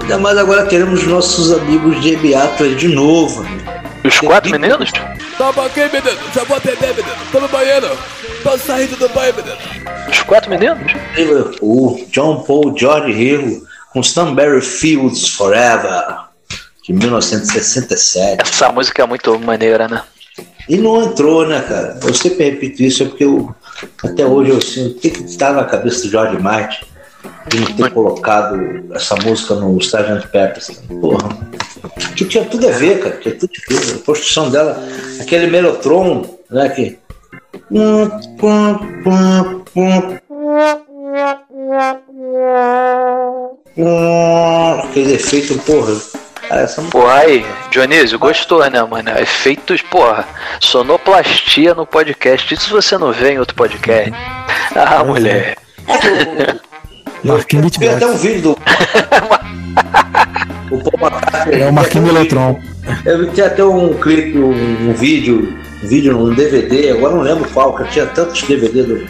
Ainda 0.00 0.18
mais 0.18 0.36
agora 0.38 0.66
queremos 0.66 1.06
nossos 1.06 1.52
amigos 1.52 2.00
de 2.02 2.12
Ebiatras 2.14 2.76
de 2.76 2.88
novo. 2.88 3.42
né? 3.42 3.73
Os 4.04 4.20
quatro 4.20 4.50
meninos? 4.50 4.90
Toma 5.38 5.66
aqui, 5.66 5.80
menino. 5.80 6.18
Já 6.34 6.44
vou 6.44 6.56
atender, 6.56 6.94
menino. 6.94 7.16
Tô 7.32 7.40
no 7.40 7.48
banheiro. 7.48 7.88
Tô 8.42 8.58
saindo 8.58 8.96
do 8.96 9.08
banho, 9.08 9.34
menino. 9.34 9.56
Os 10.10 10.22
quatro 10.22 10.50
meninos? 10.50 10.92
O 11.62 11.98
John 12.10 12.42
Paul 12.42 12.76
George 12.76 13.12
Hill 13.12 13.66
com 13.92 14.00
Stanberry 14.00 14.60
Fields 14.60 15.28
Forever, 15.28 16.04
de 16.82 16.92
1967. 16.92 18.42
Essa 18.42 18.70
música 18.70 19.02
é 19.02 19.06
muito 19.06 19.38
maneira, 19.38 19.88
né? 19.88 20.02
E 20.68 20.76
não 20.76 21.02
entrou, 21.02 21.46
né, 21.46 21.60
cara? 21.60 21.98
Eu 22.02 22.12
sempre 22.12 22.50
repito 22.50 22.82
isso, 22.82 23.04
é 23.04 23.06
porque 23.06 23.24
eu, 23.24 23.54
até 24.02 24.26
hoje 24.26 24.50
eu 24.50 24.60
sinto 24.60 24.96
o 24.96 25.00
que 25.00 25.10
que 25.10 25.36
tá 25.36 25.52
na 25.52 25.64
cabeça 25.64 26.02
do 26.02 26.10
George 26.10 26.42
Martin 26.42 26.84
de 27.48 27.60
não 27.60 27.66
ter 27.72 27.90
colocado 27.90 28.58
essa 28.92 29.14
música 29.16 29.54
no 29.54 29.78
Sgt. 29.78 30.28
Peppers. 30.28 30.82
Porra. 31.00 31.28
Que 32.16 32.24
tinha 32.24 32.44
tudo 32.44 32.68
a 32.68 32.72
ver, 32.72 33.00
cara. 33.00 33.16
Tinha 33.16 33.34
tudo 33.34 33.50
a 33.52 33.74
ver. 33.74 33.94
A 33.94 33.98
construção 34.04 34.50
dela, 34.50 34.82
aquele 35.20 35.46
Melotron, 35.48 36.24
né, 36.50 36.68
que... 36.70 36.98
Aquele 44.82 45.14
efeito, 45.14 45.58
porra. 45.60 45.94
Essa 46.50 46.82
Pô, 46.82 47.06
aí, 47.06 47.44
Dionísio, 47.70 48.18
gostou, 48.18 48.68
né, 48.70 48.82
mano? 48.82 49.10
Efeitos, 49.18 49.80
porra, 49.82 50.26
sonoplastia 50.60 51.74
no 51.74 51.86
podcast. 51.86 52.52
Isso 52.52 52.70
você 52.70 52.98
não 52.98 53.12
vê 53.12 53.32
em 53.32 53.38
outro 53.38 53.56
podcast. 53.56 54.12
Ah, 54.76 55.02
mulher. 55.04 55.56
Marquinhos 57.24 57.70
Tem 57.72 57.88
até 57.88 58.06
um 58.06 58.16
vídeo 58.16 58.42
do. 58.42 58.50
o 60.70 60.78
Paul 60.78 61.10
McCartney. 61.10 61.62
É 61.62 61.68
o 61.68 61.72
Marquinhos 61.72 62.08
Eletron. 62.10 62.60
Eu 63.04 63.32
tinha 63.32 63.46
até 63.46 63.64
um 63.64 63.94
clipe, 63.94 64.38
um, 64.38 64.90
um 64.90 64.92
vídeo, 64.92 65.56
um 65.82 65.86
vídeo, 65.86 66.18
um 66.18 66.34
DVD, 66.34 66.90
agora 66.90 67.14
não 67.14 67.22
lembro 67.22 67.48
qual, 67.50 67.74
que 67.74 67.82
eu 67.82 67.88
tinha 67.88 68.06
tantos 68.06 68.42
DVD 68.42 68.82
do, 68.82 69.06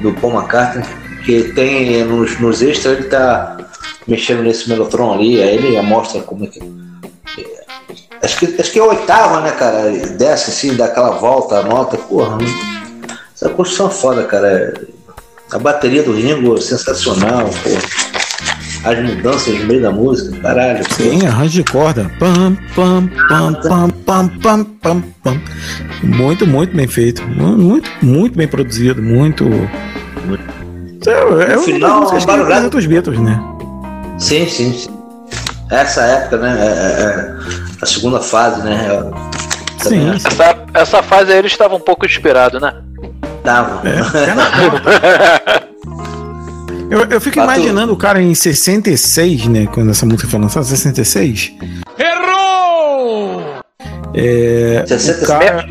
do 0.00 0.12
Paul 0.14 0.34
McCartney, 0.34 0.84
que 1.24 1.52
tem 1.52 2.02
nos, 2.04 2.40
nos 2.40 2.62
extras, 2.62 2.98
ele 2.98 3.08
tá 3.08 3.58
mexendo 4.06 4.42
nesse 4.42 4.68
Melotron 4.70 5.12
ali, 5.12 5.42
aí 5.42 5.56
ele 5.56 5.80
mostra 5.82 6.22
como 6.22 6.44
é 6.44 6.46
que. 6.46 6.60
Acho 8.22 8.38
que, 8.38 8.60
acho 8.60 8.72
que 8.72 8.78
é 8.78 8.82
a 8.82 8.86
oitava, 8.86 9.40
né, 9.42 9.52
cara? 9.52 9.90
Desce 9.90 10.50
assim, 10.50 10.74
dá 10.74 10.86
aquela 10.86 11.10
volta, 11.10 11.58
a 11.58 11.62
nota, 11.62 11.96
porra. 11.96 12.38
Essa 13.34 13.50
construção 13.50 13.86
é 13.86 13.90
foda, 13.90 14.24
cara. 14.24 14.74
A 15.52 15.58
bateria 15.58 16.02
do 16.02 16.12
Ringo 16.12 16.60
sensacional, 16.60 17.48
porra. 17.48 18.08
As 18.84 18.98
mudanças 19.02 19.58
no 19.58 19.66
meio 19.66 19.82
da 19.82 19.90
música, 19.90 20.38
caralho. 20.40 20.84
Sim, 20.94 21.26
arranjo 21.26 21.50
de 21.50 21.64
corda. 21.64 22.10
Pam, 22.18 22.56
pam, 22.76 23.08
pam, 23.28 23.52
pam, 23.54 23.90
pam, 23.90 24.28
pam, 24.40 24.64
pam, 24.80 25.00
pam. 25.24 25.40
Muito, 26.02 26.46
muito 26.46 26.76
bem 26.76 26.86
feito. 26.86 27.22
Mu- 27.26 27.56
Muito, 27.58 27.90
muito 28.02 28.36
bem 28.36 28.46
produzido. 28.46 29.02
Muito. 29.02 29.44
É, 31.06 31.10
é 31.52 31.56
No 31.56 31.62
final, 31.62 32.00
músicas 32.02 32.20
que 32.20 32.26
barulhado. 32.26 32.52
representam 32.66 32.78
os 32.80 32.86
Beatles, 32.86 33.18
né? 33.20 33.40
Sim, 34.18 34.46
sim, 34.48 34.72
sim. 34.72 34.90
Essa 35.70 36.02
época, 36.02 36.36
né? 36.38 36.56
é- 36.60 36.64
é- 36.64 37.04
é 37.12 37.34
a 37.82 37.86
segunda 37.86 38.20
fase, 38.20 38.62
né? 38.62 38.88
que 39.82 39.94
Essa, 40.26 40.56
essa 40.74 41.02
fase 41.02 41.32
aí 41.32 41.38
eles 41.38 41.52
estavam 41.52 41.78
um 41.78 41.80
pouco 41.80 42.04
inspirados, 42.06 42.60
né? 42.60 42.72
Tava. 43.48 43.80
Eu, 46.90 47.04
eu 47.04 47.20
fico 47.20 47.38
imaginando 47.38 47.92
o 47.92 47.96
cara 47.98 48.18
em 48.20 48.34
66, 48.34 49.46
né? 49.48 49.66
Quando 49.66 49.90
essa 49.90 50.06
música 50.06 50.26
foi 50.26 50.40
lançada, 50.40 50.64
66. 50.64 51.52
Errou! 51.98 53.42
É. 54.14 54.84
O 55.22 55.26
cara, 55.26 55.66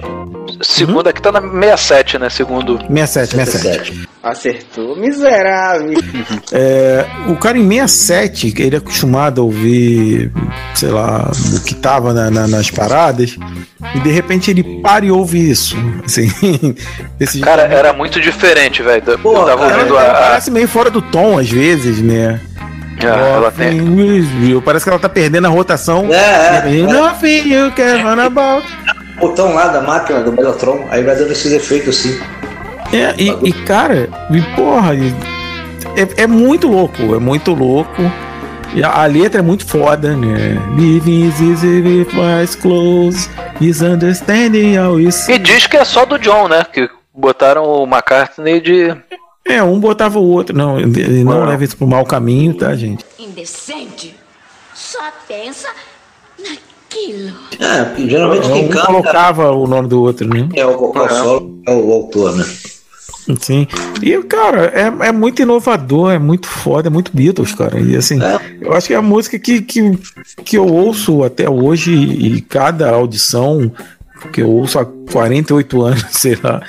Segunda 0.62 1.10
aqui 1.12 1.22
tá 1.22 1.32
na 1.32 1.42
67, 1.42 2.18
né? 2.20 2.30
Segundo. 2.30 2.78
67, 2.90 3.36
67. 3.52 4.10
Acertou, 4.24 4.96
miserável. 4.96 5.94
É, 6.52 7.06
o 7.28 7.36
cara 7.36 7.58
em 7.58 7.68
67, 7.70 8.54
ele 8.62 8.76
é 8.76 8.80
acostumado 8.80 9.42
a 9.42 9.44
ouvir, 9.44 10.32
sei 10.74 10.90
lá, 10.90 11.30
o 11.56 11.60
que 11.64 11.76
tava 11.76 12.14
na- 12.14 12.32
na- 12.32 12.48
nas 12.48 12.72
paradas, 12.72 13.38
e 13.96 14.00
de 14.00 14.10
repente 14.10 14.50
ele 14.50 14.82
para 14.82 15.06
e 15.06 15.12
ouve 15.12 15.50
isso. 15.50 15.76
Assim, 16.06 16.30
esse 17.20 17.42
Cara, 17.42 17.64
era 17.64 17.92
muito 17.94 18.20
diferente, 18.22 18.82
velho. 18.82 19.04
Eu 19.06 19.20
Pô, 19.20 19.34
tava 19.46 19.66
ela, 19.66 19.74
ouvindo 19.78 19.98
ela 19.98 20.02
a. 20.08 20.12
a- 20.12 20.22
parece 20.30 20.50
meio 20.52 20.68
fora 20.68 20.90
do 20.90 21.02
tom 21.02 21.38
às 21.38 21.50
vezes, 21.50 22.02
né? 22.02 22.40
Ah, 23.04 23.06
ela 23.36 23.52
tem. 23.52 23.80
Parece 24.66 24.86
que 24.86 24.90
ela 24.90 24.98
tá 25.00 25.10
perdendo 25.10 25.46
a 25.46 25.50
rotação. 25.50 26.08
É, 26.12 26.64
é. 26.66 26.82
Nothing 26.82 27.54
you 27.54 27.72
can 27.74 28.02
run 28.02 28.20
about. 28.20 28.66
Botão 29.19 29.53
lá 29.53 29.68
da 29.68 29.81
máquina 29.81 30.22
do 30.22 30.31
Mellotron, 30.31 30.85
aí 30.89 31.03
vai 31.03 31.15
dando 31.15 31.31
esses 31.31 31.52
efeitos 31.52 31.98
assim. 31.99 32.19
É, 32.94 33.14
e, 33.18 33.30
e, 33.49 33.53
cara, 33.65 34.10
e, 34.31 34.41
porra, 34.56 34.94
e- 34.95 35.14
é, 35.99 36.23
é 36.23 36.27
muito 36.27 36.68
louco, 36.68 37.15
é 37.15 37.19
muito 37.19 37.53
louco. 37.53 38.02
E 38.73 38.84
a, 38.84 38.89
a 39.03 39.06
letra 39.06 39.39
é 39.39 39.41
muito 39.41 39.65
foda, 39.65 40.15
né? 40.15 40.57
Living 40.76 41.27
is 41.27 41.39
easy 41.41 41.81
with 41.81 42.07
eyes 42.19 42.56
closed, 42.56 43.30
is 43.60 43.81
understanding 43.81 44.77
how 44.77 44.99
you 44.99 45.11
see. 45.11 45.34
E 45.35 45.39
diz 45.39 45.65
que 45.68 45.77
é 45.77 45.84
só 45.85 46.06
do 46.06 46.19
John, 46.19 46.48
né? 46.48 46.64
Que 46.72 46.89
botaram 47.14 47.64
o 47.64 47.84
McCartney 47.85 48.60
de. 48.61 48.95
É, 49.48 49.64
um 49.64 49.80
botava 49.80 50.19
o 50.19 50.23
outro. 50.30 50.56
Não, 50.56 50.77
ele 50.80 51.23
não 51.23 51.45
leva 51.45 51.64
isso 51.64 51.77
pro 51.77 51.88
mau 51.88 52.06
caminho, 52.06 52.53
tá, 52.53 52.76
gente? 52.76 53.06
Indecente. 53.18 54.15
Só 54.76 54.99
pensa 55.27 55.69
naquilo. 56.38 56.61
É, 57.59 57.84
porque 57.84 58.09
geralmente 58.09 58.47
um 58.47 58.53
quem 58.53 58.68
canta 58.69 58.88
colocava 58.88 59.51
o 59.51 59.68
nome 59.68 59.88
do 59.88 60.01
outro, 60.01 60.27
né? 60.27 60.47
é 60.55 60.65
o 60.65 60.77
vocal 60.77 61.09
solo, 61.09 61.59
é 61.65 61.72
o 61.72 61.91
autor, 61.91 62.35
né? 62.35 62.45
Sim. 63.41 63.68
E, 64.01 64.18
cara, 64.23 64.72
é, 64.73 65.07
é 65.07 65.11
muito 65.11 65.41
inovador, 65.41 66.11
é 66.11 66.19
muito 66.19 66.47
foda, 66.47 66.88
é 66.88 66.89
muito 66.89 67.11
Beatles, 67.14 67.53
cara. 67.53 67.80
E 67.80 67.95
assim, 67.95 68.19
eu 68.61 68.73
acho 68.73 68.88
que 68.88 68.93
é 68.93 68.97
a 68.97 69.01
música 69.01 69.38
que, 69.38 69.61
que, 69.61 69.97
que 70.45 70.57
eu 70.57 70.65
ouço 70.65 71.23
até 71.23 71.49
hoje 71.49 71.93
e 71.93 72.41
cada 72.41 72.89
audição, 72.89 73.72
que 74.31 74.41
eu 74.41 74.49
ouço 74.49 74.80
há 74.80 74.85
48 74.85 75.81
anos, 75.81 76.05
sei 76.11 76.38
lá. 76.41 76.61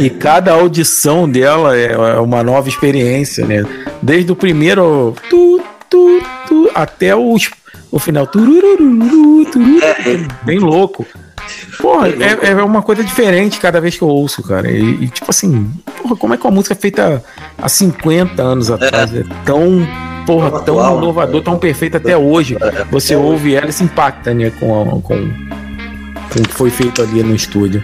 e 0.00 0.08
cada 0.08 0.52
audição 0.52 1.28
dela 1.28 1.76
é 1.76 1.92
é 1.92 2.18
uma 2.18 2.42
nova 2.42 2.68
experiência, 2.68 3.46
né? 3.46 3.64
Desde 4.00 4.32
o 4.32 4.36
primeiro 4.36 5.14
tu, 5.28 5.60
tu, 5.90 6.22
tu, 6.48 6.70
até 6.74 7.14
os, 7.14 7.50
o 7.94 7.98
final. 7.98 8.26
tururururu, 8.26 9.44
tururu, 9.50 10.28
bem 10.42 10.58
louco. 10.58 11.06
Porra, 11.80 12.08
é, 12.08 12.50
é 12.50 12.54
uma 12.62 12.82
coisa 12.82 13.04
diferente 13.04 13.60
cada 13.60 13.80
vez 13.80 13.96
que 13.96 14.02
eu 14.02 14.08
ouço, 14.08 14.42
cara. 14.42 14.70
E, 14.70 15.04
e, 15.04 15.08
tipo 15.08 15.26
assim, 15.30 15.70
porra, 16.02 16.16
como 16.16 16.34
é 16.34 16.36
que 16.36 16.44
uma 16.44 16.50
música 16.52 16.74
feita 16.74 17.22
há 17.58 17.68
50 17.68 18.42
anos 18.42 18.70
atrás 18.70 19.14
é, 19.14 19.22
tão, 19.44 19.86
porra, 20.26 20.50
tão 20.50 20.58
atual, 20.60 20.96
né? 20.96 21.02
inovador, 21.02 21.42
tão 21.42 21.58
perfeita 21.58 21.98
até 21.98 22.16
hoje. 22.16 22.56
Você 22.90 23.14
ouve 23.14 23.54
ela 23.54 23.68
e 23.68 23.72
se 23.72 23.84
impacta, 23.84 24.32
né, 24.32 24.50
com, 24.58 24.80
a- 24.82 24.84
com, 24.86 25.00
com 25.02 26.40
o 26.40 26.42
que 26.42 26.54
foi 26.54 26.70
feito 26.70 27.02
ali 27.02 27.22
no 27.22 27.34
estúdio. 27.34 27.82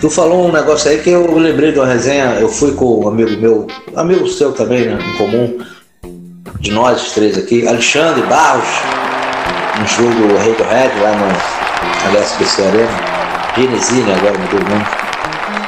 Tu 0.00 0.08
falou 0.08 0.48
um 0.48 0.52
negócio 0.52 0.90
aí 0.90 0.98
que 0.98 1.10
eu 1.10 1.36
lembrei 1.38 1.72
de 1.72 1.78
uma 1.78 1.86
resenha, 1.86 2.38
eu 2.40 2.48
fui 2.48 2.72
com 2.72 3.04
um 3.04 3.08
amigo 3.08 3.38
meu, 3.40 3.66
amigo 3.94 4.26
seu 4.26 4.50
também, 4.52 4.86
né, 4.86 4.98
em 4.98 5.16
comum, 5.18 5.58
de 6.60 6.70
nós 6.72 7.12
três 7.12 7.38
aqui, 7.38 7.66
Alexandre 7.66 8.22
Barros, 8.26 8.68
um 9.82 9.86
show 9.86 10.04
do 10.04 10.36
Radiohead 10.36 11.00
lá 11.00 11.12
no 12.10 12.18
SBC 12.18 12.62
Arena, 12.62 12.90
Genesine 13.56 14.12
agora 14.12 14.38
mudou 14.38 14.60
o 14.60 14.68
nome. 14.68 14.84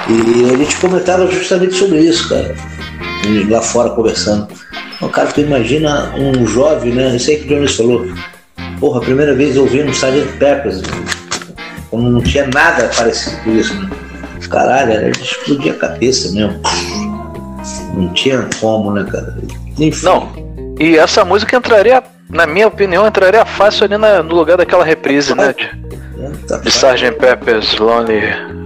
E 0.08 0.52
a 0.52 0.56
gente 0.56 0.76
comentava 0.76 1.26
justamente 1.30 1.74
sobre 1.74 2.00
isso, 2.00 2.28
cara. 2.28 2.54
Lá 3.48 3.62
fora 3.62 3.90
conversando. 3.90 4.48
Então, 4.96 5.08
cara, 5.08 5.28
tu 5.28 5.40
imagina 5.40 6.12
um 6.16 6.46
jovem, 6.46 6.92
né? 6.92 7.16
Isso 7.16 7.30
aí 7.30 7.38
que 7.38 7.46
o 7.46 7.56
Jonas 7.56 7.74
falou. 7.74 8.06
Porra, 8.78 8.98
a 8.98 9.02
primeira 9.02 9.34
vez 9.34 9.56
ouvindo 9.56 9.88
um 9.88 9.92
Sgt. 9.92 10.26
Peppers. 10.38 10.82
Quando 11.88 12.10
não 12.10 12.20
tinha 12.20 12.46
nada 12.48 12.90
parecido 12.94 13.36
com 13.44 13.52
isso, 13.52 13.74
né? 13.74 13.88
Caralho, 14.50 14.92
era 14.92 15.10
de 15.10 15.22
explodir 15.22 15.72
a 15.72 15.76
cabeça 15.76 16.32
mesmo. 16.32 16.60
Não 17.94 18.12
tinha 18.12 18.46
como, 18.60 18.92
né, 18.92 19.06
cara? 19.10 19.38
Enfim. 19.78 20.04
Não. 20.04 20.51
E 20.78 20.96
essa 20.98 21.24
música 21.24 21.56
entraria, 21.56 22.02
na 22.28 22.46
minha 22.46 22.66
opinião, 22.66 23.06
entraria 23.06 23.44
fácil 23.44 23.84
ali 23.84 23.96
na- 23.96 24.22
no 24.22 24.34
lugar 24.34 24.56
daquela 24.56 24.84
reprise, 24.84 25.34
né? 25.34 25.54
De, 25.56 26.60
de 26.62 26.68
Sgt. 26.68 27.12
Pepper's 27.12 27.76
Lonely 27.76 28.22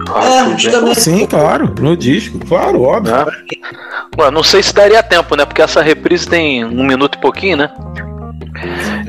Hearts 0.08 0.66
Band. 0.72 0.94
Sim, 0.94 1.26
claro, 1.26 1.74
no 1.80 1.96
disco, 1.96 2.38
claro, 2.46 2.82
óbvio. 2.82 3.14
Ué, 4.18 4.30
não 4.30 4.42
sei 4.42 4.62
se 4.62 4.72
daria 4.74 5.02
tempo, 5.02 5.34
né? 5.36 5.44
Porque 5.44 5.62
essa 5.62 5.82
reprise 5.82 6.26
tem 6.28 6.64
um 6.64 6.84
minuto 6.84 7.16
e 7.16 7.20
pouquinho, 7.20 7.56
né? 7.56 7.70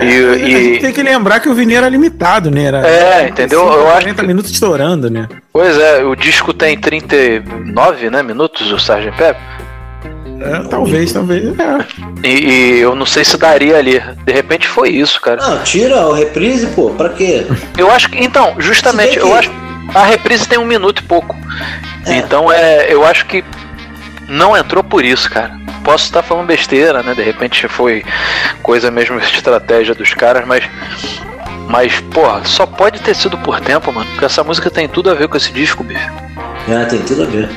E, 0.02 0.04
A 0.04 0.38
gente 0.38 0.76
e- 0.76 0.80
tem 0.80 0.92
que 0.94 1.02
lembrar 1.02 1.40
que 1.40 1.48
o 1.50 1.54
vinil 1.54 1.78
era 1.78 1.88
limitado, 1.88 2.52
né? 2.52 2.66
Era 2.66 2.86
É, 2.88 3.30
entendeu? 3.30 3.62
Eu 3.66 3.88
acho 3.88 4.02
40 4.02 4.24
minutos 4.24 4.52
estourando, 4.52 5.10
né? 5.10 5.28
Pois 5.54 5.78
é, 5.78 6.04
o 6.04 6.16
disco 6.16 6.54
tem 6.54 6.78
39 6.78 8.10
né, 8.10 8.22
minutos, 8.22 8.72
o 8.72 8.76
Sgt. 8.76 9.12
Pepper. 9.18 9.38
É, 10.40 10.60
talvez, 10.70 11.12
talvez. 11.12 11.44
É. 11.60 12.28
E, 12.28 12.30
e 12.30 12.80
eu 12.80 12.96
não 12.96 13.06
sei 13.06 13.24
se 13.26 13.38
daria 13.38 13.78
ali. 13.78 14.00
De 14.26 14.32
repente 14.32 14.68
foi 14.68 14.90
isso, 14.90 15.20
cara. 15.22 15.42
Não, 15.42 15.64
tira 15.64 16.08
o 16.08 16.14
reprise, 16.14 16.68
pô, 16.68 16.92
pra 16.92 17.10
quê? 17.10 17.46
Eu 17.78 17.90
acho 17.92 18.10
que. 18.10 18.24
Então, 18.24 18.56
justamente, 18.60 19.18
eu 19.18 19.28
que- 19.28 19.34
acho. 19.34 19.52
A 19.96 20.04
reprise 20.04 20.48
tem 20.48 20.58
um 20.60 20.66
minuto 20.66 21.00
e 21.00 21.04
pouco. 21.04 21.36
Então 22.06 22.52
é. 22.52 22.88
Eu 22.94 23.06
acho 23.06 23.26
que 23.26 23.44
não 24.28 24.56
entrou 24.56 24.84
por 24.84 25.04
isso, 25.04 25.30
cara. 25.30 25.58
Posso 25.84 26.06
estar 26.06 26.22
falando 26.22 26.48
besteira, 26.48 27.02
né? 27.02 27.14
De 27.14 27.22
repente 27.24 27.68
foi 27.68 28.04
coisa 28.62 28.92
mesmo 28.92 29.20
de 29.20 29.26
estratégia 29.26 29.96
dos 29.96 30.14
caras, 30.14 30.46
mas. 30.46 30.64
Mas, 31.70 32.00
porra, 32.14 32.46
só 32.46 32.66
pode 32.66 33.00
ter 33.02 33.14
sido 33.16 33.38
por 33.40 33.60
tempo, 33.60 33.92
mano. 33.92 34.10
Porque 34.12 34.24
essa 34.26 34.42
música 34.44 34.70
tem 34.70 34.88
tudo 34.88 35.10
a 35.12 35.14
ver 35.14 35.28
com 35.28 35.36
esse 35.36 35.52
disco, 35.52 35.84
bicho. 35.84 36.10
É, 36.70 36.86
tem 36.86 37.00
tudo 37.02 37.24
a 37.24 37.26
ver. 37.26 37.50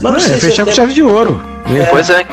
Mas 0.00 0.12
não 0.12 0.16
É, 0.16 0.20
sei 0.20 0.34
se 0.34 0.40
fechar 0.40 0.62
é 0.62 0.66
com 0.66 0.72
chave 0.72 0.92
de 0.94 1.02
ouro. 1.02 1.40
Pois 1.90 2.10
é. 2.10 2.26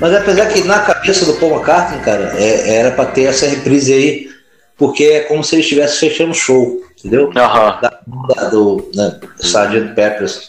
Mas 0.00 0.14
apesar 0.14 0.46
que 0.46 0.64
na 0.64 0.80
cabeça 0.80 1.24
do 1.24 1.34
Paul 1.34 1.52
McCartney, 1.56 2.00
cara, 2.00 2.32
é- 2.36 2.76
era 2.76 2.90
pra 2.92 3.06
ter 3.06 3.22
essa 3.24 3.46
reprise 3.46 3.92
aí, 3.92 4.28
porque 4.76 5.04
é 5.04 5.20
como 5.20 5.44
se 5.44 5.54
ele 5.54 5.62
estivesse 5.62 5.98
fechando 6.00 6.32
o 6.32 6.34
show, 6.34 6.80
entendeu? 6.98 7.30
Aham. 7.36 7.78
Da, 7.80 8.00
da- 8.34 8.48
do 8.48 8.90
né, 8.94 9.20
Sgt. 9.40 9.94
Peppers, 9.94 10.48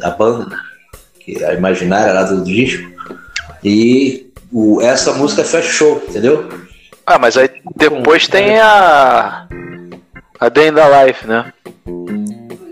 da 0.00 0.10
banda, 0.10 0.46
né, 0.46 0.56
que 1.20 1.42
é 1.42 1.50
a 1.50 1.54
imaginária 1.54 2.12
lá 2.12 2.22
do 2.24 2.42
disco. 2.44 2.90
E 3.62 4.26
o, 4.52 4.80
essa 4.80 5.12
música 5.12 5.44
fecha 5.44 5.68
o 5.68 5.72
show, 5.72 6.04
entendeu? 6.08 6.48
Ah, 7.06 7.18
mas 7.18 7.36
aí 7.36 7.48
depois 7.76 8.26
tem 8.28 8.58
a. 8.58 9.46
A 10.40 10.48
Day 10.48 10.68
in 10.68 10.74
the 10.74 11.06
Life, 11.06 11.26
né? 11.26 11.52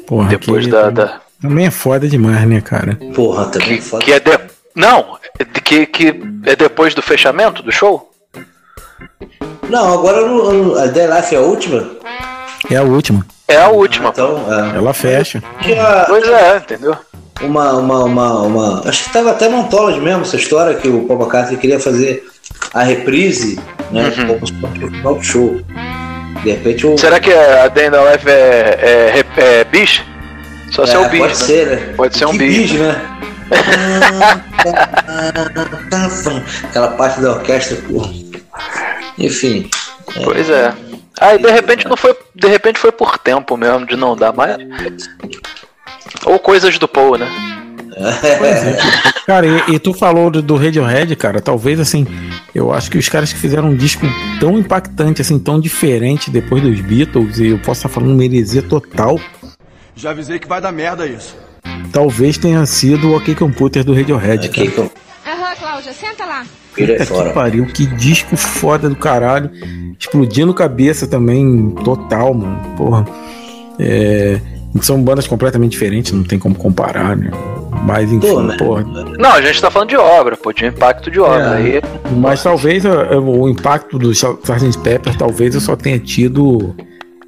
Porra, 0.07 0.29
Depois 0.29 0.67
da- 0.67 0.91
da- 0.91 1.21
Também 1.43 1.67
é 1.67 1.71
foda 1.71 2.09
demais, 2.09 2.47
né, 2.49 2.61
cara? 2.61 2.97
Porra, 3.15 3.47
também 3.47 3.81
foda. 3.81 4.05
Que 4.05 4.13
é 4.13 4.21
de... 4.21 4.31
Não, 4.75 5.19
é 5.39 5.45
que, 5.45 5.85
que 5.87 6.23
é 6.47 6.57
depois 6.57 6.95
do 6.95 7.03
fechamento 7.03 7.63
do 7.63 7.71
show? 7.73 8.11
Não, 9.69 9.93
agora 9.93 10.27
no, 10.27 10.53
no, 10.53 10.79
a 10.79 10.89
The 10.89 11.15
Life 11.17 11.35
é 11.35 11.39
a 11.39 11.43
última. 11.43 11.91
É 12.71 12.77
a 12.77 12.83
última. 12.83 13.27
É 13.49 13.57
a 13.57 13.69
última. 13.69 14.09
Então, 14.11 14.41
é. 14.49 14.77
Ela 14.77 14.95
fecha. 14.95 15.43
Tinha- 15.61 16.05
Pois 16.07 16.27
é, 16.27 16.57
entendeu? 16.57 16.97
uma, 17.43 17.73
uma, 17.73 18.05
uma, 18.05 18.41
uma- 18.43 18.89
Acho 18.89 19.05
que 19.05 19.13
tava 19.13 19.31
até 19.33 19.49
no 19.49 19.61
Anthology 19.63 20.01
mesmo 20.01 20.23
essa 20.23 20.37
história 20.37 20.75
que 20.77 20.89
o 20.89 21.07
Paul 21.07 21.21
McCartney 21.21 21.59
queria 21.59 21.81
fazer 21.81 22.25
a 22.73 22.83
reprise, 22.83 23.59
né? 23.91 24.13
Uhum. 24.29 25.15
Do 25.17 25.23
show. 25.23 25.61
De 26.43 26.51
repente 26.51 26.87
o. 26.87 26.97
Será 26.97 27.19
que 27.21 27.33
a 27.33 27.69
the 27.71 27.91
Life 27.91 28.29
é, 28.29 28.79
é, 28.81 29.13
rep- 29.15 29.39
é 29.39 29.65
bis? 29.65 30.03
Só 30.73 30.87
se 30.87 30.95
é 30.95 30.99
o 30.99 31.09
bis. 31.09 31.21
Pode 31.21 31.33
né? 31.33 31.35
ser, 31.35 31.67
né? 31.67 31.95
Pode 31.97 32.19
ser 32.19 32.27
um 32.27 32.37
bis. 32.37 32.71
bis, 32.71 32.81
né? 32.81 33.01
Aquela 36.65 36.89
parte 36.93 37.21
da 37.21 37.33
orquestra, 37.33 37.77
pô. 37.89 38.09
Enfim. 39.19 39.69
Pois 40.25 40.49
é. 40.49 40.73
Aí 41.21 41.39
de 41.39 41.51
repente 41.51 41.87
não 41.87 41.97
foi. 41.97 42.17
De 42.35 42.49
repente 42.49 42.79
foi 42.79 42.91
por 42.91 43.19
tempo 43.19 43.57
mesmo, 43.57 43.87
de 43.87 43.97
não 43.97 44.17
dar 44.17 44.33
mais. 44.33 44.57
Ou 46.25 46.39
coisas 46.39 46.79
do 46.79 46.89
Paul, 46.89 47.19
né? 47.19 47.29
É. 47.95 49.13
Cara, 49.27 49.47
e, 49.47 49.75
e 49.75 49.79
tu 49.79 49.93
falou 49.93 50.31
do, 50.31 50.43
do 50.43 50.57
Radiohead, 50.57 51.15
cara, 51.15 51.41
talvez 51.41 51.79
assim, 51.79 52.07
eu 52.55 52.73
acho 52.73 52.91
que 52.91 52.99
os 52.99 53.09
caras 53.09 53.33
que 53.33 53.39
fizeram 53.39 53.69
um 53.69 53.77
disco 53.77 54.05
tão 54.41 54.59
impactante, 54.59 55.23
assim, 55.23 55.39
tão 55.39 55.61
diferente 55.61 56.31
depois 56.31 56.63
dos 56.63 56.81
Beatles, 56.81 57.39
e 57.39 57.49
eu 57.49 57.59
posso 57.59 57.81
estar 57.81 57.89
falando 57.89 58.15
uma 58.15 58.25
heresia 58.25 58.63
total, 58.63 59.21
Já 59.95 60.11
avisei 60.11 60.39
que 60.39 60.49
vai 60.49 60.61
dar 60.61 60.73
merda 60.73 61.07
isso. 61.07 61.37
talvez 61.93 62.39
tenha 62.39 62.65
sido 62.67 63.11
o 63.11 63.17
OK 63.17 63.35
Computer 63.35 63.85
do 63.85 63.95
Radiohead, 63.95 64.49
cara. 64.49 64.91
Aham, 65.27 65.55
Cláudia, 65.59 65.93
senta 65.93 66.25
lá. 66.25 66.45
Vira 66.75 66.95
Puta 66.95 67.07
fora. 67.07 67.29
que 67.29 67.35
pariu, 67.35 67.67
que 67.67 67.87
disco 67.87 68.37
foda 68.37 68.89
do 68.89 68.97
caralho. 68.97 69.51
Explodindo 69.99 70.53
cabeça 70.55 71.07
também, 71.07 71.71
total, 71.85 72.33
mano. 72.35 72.75
Porra. 72.77 73.05
É, 73.79 74.41
são 74.81 75.03
bandas 75.03 75.27
completamente 75.27 75.73
diferentes, 75.73 76.13
não 76.13 76.25
tem 76.25 76.39
como 76.39 76.55
comparar, 76.55 77.17
né? 77.17 77.31
Mas 77.85 78.11
enfim, 78.11 78.21
Pô, 78.27 78.43
né? 78.43 78.57
porra. 78.57 78.83
Não, 79.19 79.33
a 79.33 79.43
gente 79.43 79.61
tá 79.61 79.71
falando 79.71 79.89
de 79.91 79.97
obra, 79.97 80.37
pô, 80.37 80.53
de 80.53 80.65
impacto 80.67 81.11
de 81.11 81.21
obra. 81.21 81.59
É. 81.61 81.75
Aí, 81.77 81.83
Mas 82.17 82.43
talvez 82.43 82.85
é, 82.85 83.17
o 83.17 83.49
impacto 83.49 83.99
do 83.99 84.11
Sgt. 84.13 84.79
Pepper, 84.83 85.17
talvez 85.17 85.55
eu 85.55 85.61
só 85.61 85.77
tenha 85.77 85.99
tido 85.99 86.75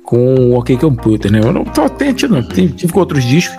com 0.05 0.35
o 0.35 0.59
OK 0.59 0.77
Computer, 0.77 1.33
né? 1.33 1.41
Eu 1.43 1.53
não 1.53 1.65
tenha 1.65 2.13
tido, 2.13 2.35
não. 2.35 2.43
Tive 2.43 2.93
com 2.93 3.01
outros 3.01 3.25
discos, 3.25 3.57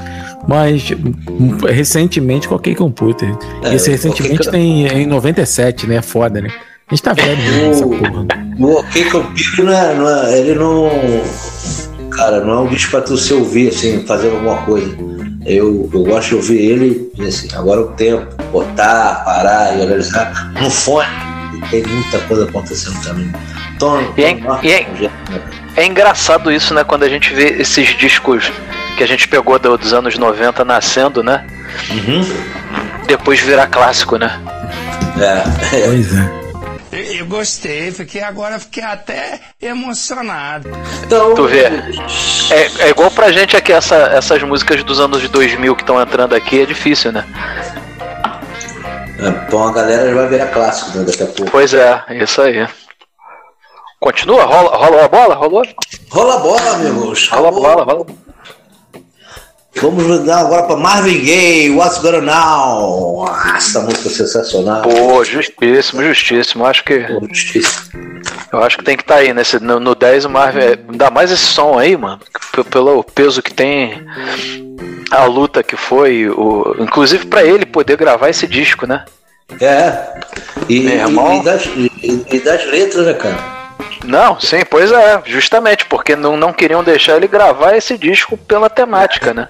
mas 0.48 0.92
hum, 0.92 1.58
recentemente 1.68 2.48
com 2.48 2.54
o 2.54 2.58
OK 2.58 2.74
Computer. 2.76 3.36
É, 3.64 3.74
Esse 3.76 3.90
recentemente 3.90 4.50
tem 4.50 4.86
em 4.88 5.06
97, 5.06 5.88
né? 5.88 6.02
Foda, 6.02 6.40
né? 6.42 6.50
A 6.88 6.94
gente 6.94 7.02
tá 7.04 7.14
velho 7.14 7.38
mesmo 7.42 7.68
nessa 7.68 7.86
porra. 7.88 8.26
O 8.60 8.80
OK 8.80 9.06
Computer 9.10 9.66
não 9.66 9.74
é, 9.74 9.96
não 9.96 10.10
é- 10.10 10.40
ele 10.40 10.54
não. 10.56 10.90
Cara, 12.12 12.40
não 12.46 12.54
é 12.54 12.60
um 12.62 12.68
disco 12.68 12.92
pra 12.92 13.02
tu 13.02 13.18
se 13.18 13.34
ouvir, 13.34 13.70
assim, 13.70 14.06
fazendo 14.06 14.36
alguma 14.36 14.58
coisa. 14.58 14.96
Eu, 15.46 15.90
eu 15.94 16.04
gosto 16.04 16.30
de 16.30 16.36
ouvir 16.36 16.58
ele, 16.58 17.12
e, 17.18 17.24
assim, 17.24 17.48
agora 17.54 17.82
o 17.82 17.88
tempo, 17.88 18.26
botar, 18.52 19.24
parar 19.26 19.78
e 19.78 19.82
analisar 19.82 20.54
no 20.62 20.70
fone. 20.70 21.08
Tem 21.70 21.84
muita 21.84 22.20
coisa 22.20 22.46
acontecendo 22.46 23.02
também. 23.04 23.32
Tom, 23.80 24.14
E 24.18 24.24
é- 24.24 24.34
Tom 24.36 24.60
e 24.64 24.72
é- 24.72 24.88
é 25.76 25.86
engraçado 25.86 26.52
isso, 26.52 26.74
né? 26.74 26.84
Quando 26.84 27.04
a 27.04 27.10
gente 27.10 27.34
vê 27.34 27.62
esses 27.62 27.90
discos 27.98 28.52
que 28.98 29.04
a 29.04 29.08
gente 29.08 29.28
pegou 29.28 29.58
do- 29.60 29.78
dos 29.78 29.94
anos 29.94 30.18
90 30.18 30.64
nascendo, 30.64 31.22
né? 31.24 31.46
Depois 33.08 33.40
virar 33.40 33.68
clássico, 33.68 34.18
né? 34.18 34.40
É. 35.20 35.44
Pois 35.86 36.16
é. 36.16 36.46
Eu, 37.20 37.26
gostei, 37.26 37.92
fiquei 37.92 38.22
agora 38.24 38.58
fiquei 38.58 38.82
até 38.84 39.42
emocionado. 39.62 40.70
Então, 41.04 41.36
Tu 41.36 41.46
vê. 41.48 41.64
É, 42.50 42.72
é 42.86 42.90
igual 42.90 43.12
pra 43.12 43.32
gente 43.34 43.56
aqui, 43.58 43.74
essa- 43.74 44.12
essas 44.14 44.42
músicas 44.44 44.82
dos 44.84 44.98
anos 45.00 45.28
2000 45.30 45.76
que 45.76 45.82
estão 45.84 46.02
entrando 46.02 46.34
aqui, 46.34 46.62
é 46.62 46.66
difícil, 46.66 47.12
né? 47.12 47.26
Então 49.18 49.68
a 49.68 49.72
galera 49.72 50.08
já 50.10 50.14
vai 50.14 50.28
virar 50.28 50.48
clássico 50.48 50.98
né, 50.98 51.06
daqui 51.06 51.24
a 51.24 51.28
pouco. 51.28 51.52
Pois 51.52 51.74
é, 51.74 52.04
isso 52.22 52.42
aí. 52.42 52.68
Continua? 54.00 54.44
Rola, 54.44 54.78
rolou 54.78 55.02
a 55.02 55.08
bola? 55.08 55.36
Rolou? 55.36 55.64
Rola 56.12 56.36
a 56.36 56.38
bola, 56.40 56.72
amigos. 56.72 57.30
Rola 57.30 57.48
a 57.48 57.52
bola, 57.52 57.84
rola. 57.84 58.06
Vamos 59.82 60.04
mudar 60.06 60.40
agora 60.40 60.64
pra 60.64 60.76
Marvin 60.78 61.20
Gaye, 61.24 61.70
What's 61.72 61.98
Going 62.00 62.22
Now? 62.22 63.26
Essa 63.56 63.82
música 63.82 64.08
é 64.08 64.12
sensacional. 64.12 64.82
Pô, 64.84 65.24
justíssimo, 65.24 66.02
justíssimo. 66.04 66.66
Acho 66.66 66.84
que. 66.84 67.06
Eu 68.54 68.64
acho 68.64 68.78
que 68.78 68.86
tem 68.86 68.96
que 68.96 69.04
estar 69.04 69.16
aí 69.16 69.34
nesse, 69.34 69.60
no, 69.60 69.80
no 69.80 69.94
10 69.94 70.26
o 70.26 70.30
Marvin. 70.30 70.60
é, 70.60 70.80
Ainda 70.90 71.10
mais 71.12 71.30
esse 71.30 71.46
som 71.46 71.78
aí, 71.78 71.96
mano. 71.98 72.20
Pelo 72.72 73.04
peso 73.04 73.42
que 73.42 73.54
tem. 73.54 74.02
A 75.12 75.26
luta 75.26 75.62
que 75.62 75.76
foi. 75.76 76.30
O, 76.30 76.76
inclusive 76.80 77.26
pra 77.26 77.44
ele 77.44 77.66
poder 77.66 77.98
gravar 77.98 78.30
esse 78.30 78.48
disco, 78.48 78.88
né? 78.88 79.04
É. 79.62 80.22
E, 80.70 80.80
Meu 80.80 80.94
e, 80.96 81.00
irmão. 81.00 81.40
e 81.40 81.44
das, 81.44 81.66
e- 81.66 82.26
e 82.32 82.40
das 82.40 82.66
letras, 82.66 83.06
né, 83.06 83.14
cara? 83.14 83.55
Não, 84.04 84.40
sim, 84.40 84.64
pois 84.70 84.92
é, 84.92 85.22
justamente, 85.26 85.86
porque 85.86 86.16
não, 86.16 86.38
não 86.38 86.54
queriam 86.54 86.84
deixar 86.84 87.18
ele 87.18 87.28
gravar 87.28 87.76
esse 87.76 87.98
disco 87.98 88.38
pela 88.38 88.70
temática, 88.70 89.34
né? 89.34 89.50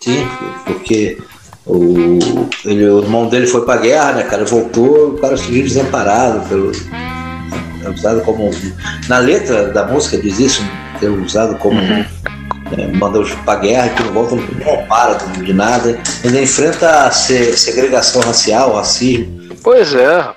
Sim, 0.00 0.26
porque 0.64 1.18
o, 1.66 2.18
ele, 2.64 2.88
o 2.88 3.02
irmão 3.02 3.28
dele 3.28 3.46
foi 3.46 3.64
pra 3.64 3.76
guerra, 3.78 4.12
né, 4.12 4.22
cara? 4.22 4.44
Voltou, 4.44 5.10
o 5.14 5.18
cara 5.18 5.36
seguiu 5.36 5.64
desamparado 5.64 6.48
pelo. 6.48 6.70
É 7.84 7.88
usado 7.88 8.20
como. 8.22 8.50
Na 9.08 9.18
letra 9.18 9.68
da 9.68 9.84
música 9.84 10.16
diz 10.18 10.38
isso, 10.38 10.62
é 11.02 11.06
usado 11.06 11.56
como. 11.58 11.80
É, 11.80 12.86
manda 12.94 13.20
os 13.20 13.32
pra 13.32 13.56
guerra 13.56 13.88
que 13.90 14.02
não 14.04 14.12
voltam 14.12 14.38
não 14.38 14.86
para 14.86 15.14
de 15.14 15.52
nada. 15.52 15.98
Ainda 16.24 16.40
enfrenta 16.40 17.06
a 17.06 17.10
se- 17.10 17.56
segregação 17.56 18.20
racial, 18.22 18.74
racismo. 18.74 19.45
Pois 19.66 19.92
é. 19.96 20.28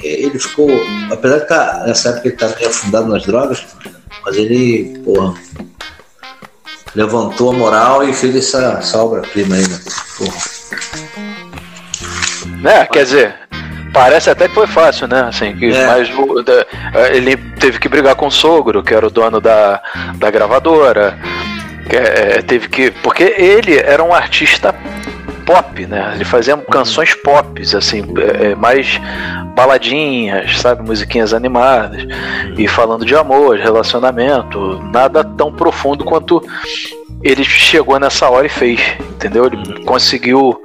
Ele 0.00 0.38
ficou. 0.38 0.70
Apesar 1.10 1.38
de 1.38 1.42
estar 1.42 1.84
nessa 1.88 2.08
época 2.10 2.28
ele 2.28 2.36
tá 2.36 2.48
meio 2.56 2.68
afundado 2.68 3.08
nas 3.08 3.24
drogas, 3.26 3.66
mas 4.24 4.36
ele, 4.36 5.02
porra, 5.04 5.34
levantou 6.94 7.50
a 7.50 7.52
moral 7.52 8.08
e 8.08 8.12
fez 8.14 8.36
essa, 8.36 8.76
essa 8.78 9.02
obra-prima 9.02 9.56
aí, 9.56 9.66
né? 9.66 9.80
Porra. 10.16 10.36
Né? 12.62 12.86
Quer 12.86 13.02
dizer, 13.02 13.34
parece 13.92 14.30
até 14.30 14.46
que 14.46 14.54
foi 14.54 14.68
fácil, 14.68 15.08
né? 15.08 15.22
Assim, 15.22 15.56
que, 15.56 15.66
É. 15.66 15.84
mas 15.88 16.08
o- 16.16 16.40
da- 16.44 16.64
ele 17.12 17.36
teve 17.58 17.80
que 17.80 17.88
brigar 17.88 18.14
com 18.14 18.28
o 18.28 18.30
sogro, 18.30 18.84
que 18.84 18.94
era 18.94 19.04
o 19.04 19.10
dono 19.10 19.40
da, 19.40 19.82
da 20.14 20.30
gravadora. 20.30 21.18
que, 21.90 21.96
é, 21.96 22.40
teve 22.42 22.68
que. 22.68 22.90
Porque 22.92 23.34
ele 23.36 23.76
era 23.78 24.02
um 24.02 24.12
artista 24.14 24.72
pop, 25.46 25.86
né? 25.86 26.12
Ele 26.14 26.24
fazia 26.24 26.56
canções 26.56 27.14
pop, 27.14 27.62
assim, 27.74 28.04
é, 28.18 28.48
é, 28.48 28.54
mais 28.54 29.00
baladinhas, 29.54 30.58
sabe? 30.58 30.82
Musiquinhas 30.82 31.32
animadas. 31.32 32.02
E 32.58 32.66
falando 32.66 33.06
de 33.06 33.14
amor, 33.14 33.56
de 33.56 33.62
relacionamento, 33.62 34.80
nada 34.92 35.24
tão 35.24 35.52
profundo 35.52 36.04
quanto 36.04 36.42
ele 37.22 37.44
chegou 37.44 37.98
nessa 37.98 38.28
hora 38.28 38.46
e 38.46 38.50
fez, 38.50 38.80
entendeu? 39.10 39.46
Ele 39.46 39.84
conseguiu 39.84 40.60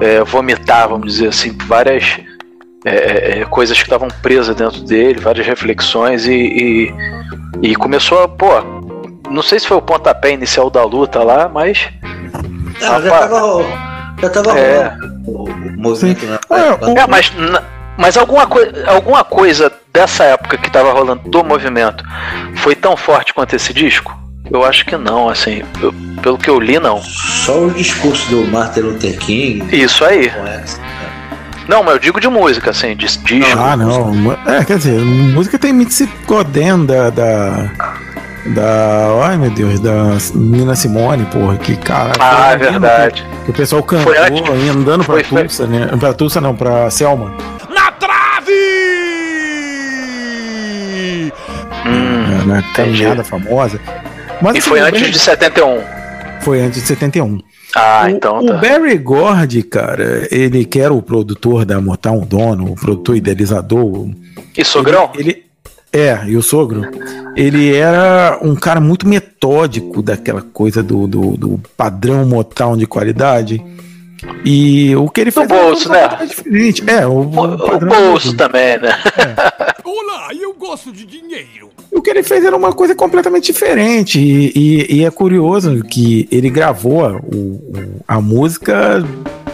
é, 0.00 0.22
vomitar, 0.22 0.88
vamos 0.88 1.14
dizer 1.14 1.28
assim, 1.28 1.56
várias 1.66 2.20
é, 2.84 3.40
é, 3.40 3.44
coisas 3.46 3.78
que 3.78 3.84
estavam 3.84 4.08
presas 4.20 4.54
dentro 4.54 4.82
dele, 4.82 5.18
várias 5.18 5.46
reflexões 5.46 6.26
e, 6.26 6.32
e, 6.32 6.94
e 7.70 7.74
começou 7.76 8.22
a, 8.22 8.28
pô, 8.28 8.50
não 9.30 9.42
sei 9.42 9.58
se 9.58 9.66
foi 9.66 9.78
o 9.78 9.82
pontapé 9.82 10.32
inicial 10.32 10.68
da 10.68 10.84
luta 10.84 11.22
lá, 11.22 11.48
mas 11.48 11.88
Ah, 12.82 13.00
já 13.00 13.10
tava. 13.10 13.93
Já 14.20 14.28
tava 14.30 14.58
É. 14.58 14.76
rolando 14.88 15.14
o 15.26 15.44
o 15.44 15.80
movimento, 15.80 16.24
né? 16.26 16.38
É, 16.50 17.06
mas, 17.06 17.32
na- 17.36 17.62
mas 17.98 18.16
alguma, 18.16 18.46
coi 18.46 18.70
alguma 18.86 19.24
coisa 19.24 19.70
dessa 19.92 20.24
época 20.24 20.56
que 20.58 20.70
tava 20.70 20.92
rolando 20.92 21.28
do 21.28 21.44
movimento 21.44 22.04
foi 22.56 22.74
tão 22.74 22.96
forte 22.96 23.32
quanto 23.34 23.54
esse 23.56 23.72
disco? 23.72 24.16
Eu 24.50 24.64
acho 24.64 24.84
que 24.84 24.96
não, 24.96 25.28
assim, 25.28 25.62
eu- 25.82 25.94
pelo 26.22 26.36
que 26.38 26.48
eu 26.50 26.58
li, 26.60 26.78
não. 26.78 27.00
Só 27.02 27.64
o 27.64 27.70
discurso 27.70 28.28
do 28.30 28.46
Martin 28.46 28.80
Luther 28.80 29.16
King. 29.18 29.64
Isso 29.74 30.04
aí. 30.04 30.30
Não, 31.68 31.82
mas 31.82 31.94
eu 31.94 31.98
digo 31.98 32.20
de 32.20 32.28
música, 32.28 32.70
assim, 32.70 32.94
de 32.94 33.06
disco. 33.06 33.58
Ah, 33.58 33.74
não. 33.76 34.12
É, 34.46 34.64
quer 34.64 34.76
dizer, 34.76 35.00
música 35.00 35.58
tem 35.58 35.72
Goden 36.26 36.84
da, 36.84 37.08
da. 37.10 37.70
Da. 38.46 39.22
Ai 39.24 39.38
meu 39.38 39.50
Deus, 39.50 39.80
da 39.80 40.16
Nina 40.34 40.74
Simone, 40.76 41.24
porra, 41.26 41.56
que 41.56 41.76
caralho. 41.76 42.12
Ah, 42.20 42.52
é 42.52 42.56
verdade. 42.56 43.22
Que, 43.38 43.44
que 43.46 43.50
o 43.50 43.54
pessoal 43.54 43.82
cantou 43.82 44.12
Foi 44.12 44.18
antes- 44.18 44.68
andando 44.70 45.04
pra 45.04 45.14
foi- 45.24 45.40
Tulsa, 45.42 45.66
né? 45.66 45.86
Pra 45.98 46.12
Tulsa 46.12 46.40
não, 46.42 46.54
pra 46.54 46.90
Selma. 46.90 47.32
Na 47.74 47.90
trave! 47.92 48.52
É, 51.86 52.46
né? 52.46 52.64
Caminhada 52.74 53.24
famosa. 53.24 53.80
Mas, 54.42 54.56
e 54.56 54.58
assim, 54.58 54.68
foi 54.70 54.80
o 54.80 54.84
antes 54.84 55.00
Barry- 55.00 55.12
de 55.12 55.18
71. 55.18 55.80
Foi 56.40 56.60
antes 56.60 56.80
de 56.82 56.86
71. 56.88 57.38
Ah, 57.76 58.04
o, 58.06 58.08
então 58.10 58.38
o 58.38 58.46
tá. 58.46 58.54
Barry 58.58 58.98
Gordy, 58.98 59.62
cara, 59.62 60.28
ele 60.30 60.64
que 60.64 60.78
era 60.80 60.92
o 60.92 61.02
produtor 61.02 61.64
da 61.64 61.80
Motown, 61.80 62.20
o 62.22 62.26
dono, 62.26 62.70
o 62.72 62.74
produtor 62.74 63.16
idealizador. 63.16 64.10
E 64.56 64.64
sogrão? 64.64 65.10
Ele, 65.14 65.30
ele- 65.30 65.43
é, 65.94 66.20
e 66.26 66.36
o 66.36 66.42
sogro. 66.42 66.82
Ele 67.36 67.74
era 67.74 68.38
um 68.42 68.54
cara 68.54 68.80
muito 68.80 69.08
metódico 69.08 70.02
daquela 70.02 70.42
coisa 70.42 70.82
do, 70.82 71.06
do, 71.06 71.36
do 71.36 71.60
padrão 71.76 72.24
Motown 72.26 72.76
de 72.76 72.86
qualidade. 72.86 73.62
E 74.44 74.94
o 74.96 75.08
que 75.08 75.20
ele 75.20 75.30
fez 75.30 75.48
No 75.48 75.54
bolso, 75.54 75.88
né? 75.88 76.08
diferente. 76.26 76.82
É, 76.86 77.06
o, 77.06 77.10
o 77.12 77.26
O 77.76 77.78
bolso 77.78 78.34
também, 78.36 78.78
né? 78.78 78.90
Olá, 79.84 80.28
eu 80.38 80.54
gosto 80.54 80.90
de 80.92 81.04
dinheiro. 81.04 81.70
O 81.92 82.00
que 82.02 82.10
ele 82.10 82.22
fez 82.22 82.44
era 82.44 82.56
uma 82.56 82.72
coisa 82.72 82.94
completamente 82.94 83.52
diferente. 83.52 84.18
E, 84.18 84.52
e- 84.54 84.96
e 85.00 85.04
é 85.04 85.10
curioso 85.10 85.82
que 85.84 86.26
ele 86.30 86.48
gravou 86.50 87.04
o- 87.22 87.36
o- 87.36 88.00
a 88.08 88.20
música 88.20 89.04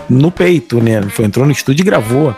no 0.09 0.31
peito, 0.31 0.81
né? 0.81 1.03
Foi, 1.11 1.25
entrou 1.25 1.45
no 1.45 1.53
estúdio 1.53 1.83
e 1.83 1.87
gravou. 1.87 2.35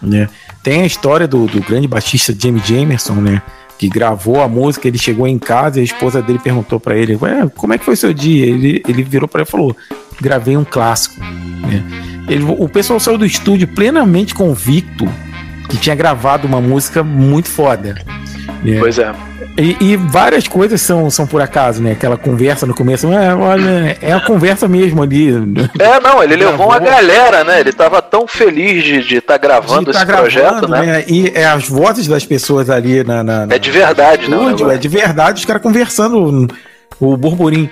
Né? 0.00 0.28
Tem 0.62 0.82
a 0.82 0.86
história 0.86 1.26
do, 1.26 1.46
do 1.46 1.60
grande 1.60 1.88
baixista 1.88 2.34
Jamie 2.38 2.62
Jamerson, 2.64 3.14
né? 3.14 3.42
Que 3.78 3.88
gravou 3.88 4.40
a 4.40 4.48
música, 4.48 4.86
ele 4.86 4.98
chegou 4.98 5.26
em 5.26 5.38
casa 5.38 5.78
e 5.78 5.80
a 5.80 5.84
esposa 5.84 6.22
dele 6.22 6.38
perguntou 6.38 6.78
pra 6.78 6.96
ele: 6.96 7.16
Ué, 7.16 7.48
como 7.56 7.72
é 7.72 7.78
que 7.78 7.84
foi 7.84 7.96
seu 7.96 8.12
dia? 8.14 8.46
Ele, 8.46 8.82
ele 8.88 9.02
virou 9.02 9.28
pra 9.28 9.40
ele 9.40 9.48
e 9.48 9.50
falou: 9.50 9.76
Gravei 10.20 10.56
um 10.56 10.64
clássico. 10.64 11.20
Né? 11.20 11.82
Ele, 12.28 12.44
o 12.44 12.68
pessoal 12.68 13.00
saiu 13.00 13.18
do 13.18 13.26
estúdio 13.26 13.66
plenamente 13.66 14.34
convicto 14.34 15.08
que 15.68 15.76
tinha 15.76 15.96
gravado 15.96 16.46
uma 16.46 16.60
música 16.60 17.02
muito 17.02 17.48
foda. 17.48 17.94
né? 18.62 18.78
Pois 18.78 18.98
é. 18.98 19.12
E, 19.56 19.76
e 19.80 19.96
várias 19.96 20.48
coisas 20.48 20.80
são, 20.80 21.10
são 21.10 21.26
por 21.26 21.42
acaso, 21.42 21.82
né? 21.82 21.92
Aquela 21.92 22.16
conversa 22.16 22.66
no 22.66 22.74
começo, 22.74 23.06
é, 23.12 23.34
olha, 23.34 23.98
é 24.00 24.12
a 24.12 24.20
conversa 24.20 24.66
mesmo 24.66 25.02
ali. 25.02 25.28
É, 25.78 26.00
não, 26.00 26.22
ele 26.22 26.36
levou 26.36 26.66
uma 26.68 26.78
galera, 26.78 27.44
né? 27.44 27.60
Ele 27.60 27.72
tava 27.72 28.00
tão 28.00 28.26
feliz 28.26 28.82
de 29.06 29.16
estar 29.16 29.36
gravando 29.36 29.92
de 29.92 29.98
tá 29.98 30.02
esse 30.04 30.06
projeto, 30.12 30.66
gravando, 30.66 30.68
né? 30.68 31.04
E 31.06 31.30
é 31.34 31.44
as 31.44 31.68
vozes 31.68 32.06
das 32.06 32.24
pessoas 32.24 32.70
ali 32.70 33.04
na. 33.04 33.22
na- 33.22 33.46
na- 33.46 33.54
É 33.54 33.58
de 33.58 33.70
verdade, 33.70 34.28
né? 34.30 34.36
é 34.74 34.78
de 34.78 34.88
verdade, 34.88 35.40
os 35.40 35.44
caras 35.44 35.62
conversando. 35.62 36.48
O 37.00 37.16
burburinho. 37.16 37.68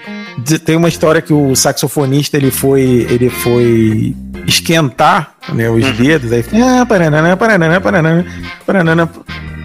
Tem 0.64 0.76
uma 0.76 0.88
história 0.88 1.22
que 1.22 1.32
o 1.32 1.54
saxofonista 1.54 2.36
ele 2.36 2.50
foi. 2.50 3.06
Ele 3.08 3.30
foi 3.30 4.14
esquentar 4.50 5.32
né, 5.52 5.70
os 5.70 5.90
dedos. 5.96 6.32
Aí 6.32 6.44
ah, 6.62 6.84
paranana, 6.84 7.36
paranana, 7.36 7.80
paranana, 7.80 8.26
paranana. 8.66 9.10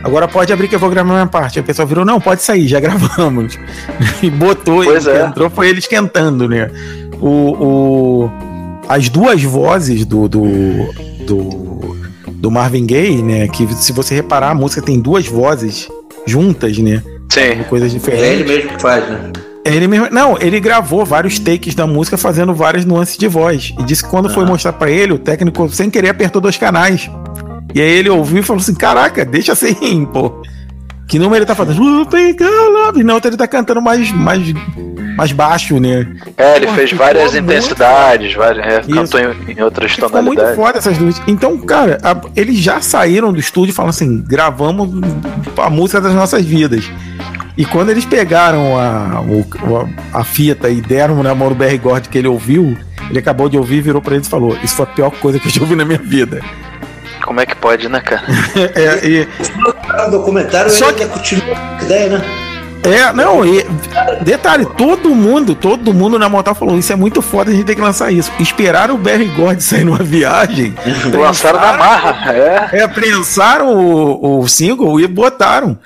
Agora 0.03 0.28
pode 0.28 0.53
abrir 0.53 0.68
que 0.68 0.76
eu 0.76 0.80
vou 0.80 0.90
gravar 0.90 1.12
minha 1.12 1.26
parte. 1.28 1.57
Aí 1.60 1.64
o 1.64 1.66
pessoal 1.66 1.88
virou, 1.88 2.06
não, 2.06 2.22
pode 2.22 2.41
sair, 2.44 2.68
já 2.68 2.80
gravamos. 2.82 3.57
e 4.22 4.30
botou, 4.30 4.84
Pois 4.84 5.06
e 5.06 5.10
é. 5.10 5.26
entrou, 5.26 5.49
foi 5.49 5.68
ele 5.70 5.80
esquentando, 5.80 6.48
né? 6.48 6.70
O, 7.20 8.26
o- 8.28 8.32
as 8.88 9.10
duas 9.10 9.41
vozes 9.41 10.06
do, 10.06 10.28
do, 10.30 10.45
do, 11.26 11.98
do 12.30 12.52
Marvin 12.52 12.86
Gaye, 12.86 13.22
né? 13.24 13.48
Que 13.48 13.68
se 13.74 13.91
você 13.91 14.14
reparar, 14.14 14.52
a 14.52 14.56
música 14.56 14.80
tem 14.82 14.99
duas 14.99 15.26
vozes 15.28 15.88
juntas, 16.28 16.78
né? 16.78 17.02
Sim. 17.30 17.64
Coisas 17.68 17.91
É 17.91 17.98
diferentes. 17.98 18.30
ele 18.30 18.44
mesmo 18.44 18.70
que 18.76 18.82
faz, 18.82 19.10
né? 19.10 19.32
Ele 19.66 19.88
mesmo, 19.88 20.08
não, 20.12 20.38
ele 20.40 20.60
gravou 20.60 21.04
vários 21.04 21.40
takes 21.40 21.74
da 21.74 21.88
música 21.88 22.18
fazendo 22.18 22.54
várias 22.54 22.86
nuances 22.86 23.18
de 23.18 23.28
voz. 23.28 23.74
E 23.80 23.84
disse 23.84 24.04
que 24.04 24.10
quando 24.10 24.30
foi 24.30 24.46
mostrar 24.46 24.74
pra 24.74 24.92
ele, 24.92 25.14
o 25.14 25.18
técnico, 25.18 25.68
sem 25.70 25.90
querer, 25.90 26.10
apertou 26.10 26.40
dois 26.40 26.56
canais. 26.56 27.10
E 27.74 27.82
aí 27.82 27.90
ele 27.90 28.10
ouviu 28.10 28.40
e 28.40 28.44
falou 28.44 28.62
assim: 28.62 28.76
Caraca, 28.76 29.26
deixa 29.26 29.54
assim, 29.54 30.06
pô. 30.06 30.44
Que 31.08 31.18
número 31.20 31.38
ele 31.38 31.46
tá 31.46 31.54
fazendo? 31.56 31.82
Love. 31.84 33.04
Não, 33.04 33.18
então 33.18 33.30
ele 33.30 33.38
tá 33.38 33.48
cantando 33.48 33.82
mais, 33.82 34.12
mais, 34.12 34.42
mais 35.18 35.32
baixo, 35.32 35.80
né? 35.80 36.08
É, 36.38 36.56
ele 36.58 36.66
Pô, 36.68 36.74
fez 36.74 36.90
ficou 36.90 37.06
várias 37.06 37.32
muito 37.34 37.44
intensidades, 37.46 38.34
várias, 38.34 38.66
é, 38.66 38.82
cantou 38.82 39.20
em, 39.20 39.52
em 39.56 39.62
outras 39.62 39.92
Ficou 39.92 40.10
muito 40.10 40.24
tonalidades. 40.24 40.56
foda 40.56 40.78
essas 40.80 40.98
duas. 40.98 41.22
Então, 41.28 41.58
cara, 41.60 42.00
a- 42.04 42.22
eles 42.36 42.58
já 42.58 42.82
saíram 42.82 43.32
do 43.32 43.40
estúdio 43.40 43.74
falando 43.74 43.90
assim: 43.92 44.24
gravamos 44.28 44.90
a 45.58 45.70
música 45.70 46.02
das 46.02 46.14
nossas 46.14 46.44
vidas. 46.44 46.84
E 47.57 47.65
quando 47.65 47.90
eles 47.90 48.06
pegaram 48.06 48.77
a, 48.77 49.22
o- 49.22 49.45
a, 50.14 50.19
a 50.19 50.23
fita 50.23 50.69
e 50.69 50.82
deram 50.82 51.23
na 51.23 51.34
mão 51.34 51.49
do 51.49 51.56
BR 51.56 51.77
Gord 51.82 52.10
que 52.10 52.18
ele 52.18 52.27
ouviu, 52.27 52.77
ele 53.10 53.19
acabou 53.19 53.48
de 53.48 53.57
ouvir, 53.57 53.82
virou 53.82 54.02
pra 54.02 54.15
eles 54.15 54.27
e 54.27 54.30
falou: 54.30 54.57
Isso 54.64 54.76
foi 54.76 54.84
a 54.84 54.88
pior 54.90 55.11
coisa 55.11 55.40
que 55.40 55.48
eu 55.48 55.52
já 55.52 55.61
ouvi 55.61 55.76
na 55.76 55.86
minha 55.86 55.99
vida. 55.99 56.41
Como 57.23 57.40
é 57.40 57.45
que 57.45 57.56
pode, 57.56 57.88
né, 57.90 57.99
cara? 58.02 58.23
É, 58.76 59.07
e- 59.07 59.27
O 60.07 60.11
documentário 60.11 60.69
Só 60.69 60.90
ele 60.90 61.06
continua 61.06 61.56
com 61.56 61.76
a 61.80 61.84
ideia, 61.84 62.10
né? 62.18 62.26
É, 62.84 63.11
não, 63.14 63.44
e, 63.44 63.65
detalhe, 64.22 64.64
todo 64.77 65.10
mundo, 65.15 65.56
todo 65.56 65.91
mundo 65.91 66.19
na 66.19 66.30
motal 66.30 66.53
falou, 66.53 66.77
isso 66.77 66.94
é 66.94 66.95
muito 66.95 67.19
foda, 67.19 67.49
a 67.49 67.53
gente 67.53 67.65
tem 67.65 67.76
que 67.76 67.82
lançar 67.82 68.11
isso. 68.11 68.32
Esperaram 68.40 68.94
o 68.94 68.98
Barry 68.99 69.26
Gord 69.26 69.64
sair 69.64 69.84
numa 69.84 70.03
viagem. 70.03 70.76
Lançaram 71.11 71.60
na 71.60 71.73
marra, 71.73 72.32
é. 72.32 72.69
É, 72.84 72.88
prensaram 72.88 73.73
o, 73.76 74.40
o 74.41 74.48
single 74.48 74.99
e 74.99 75.07
botaram. 75.07 75.80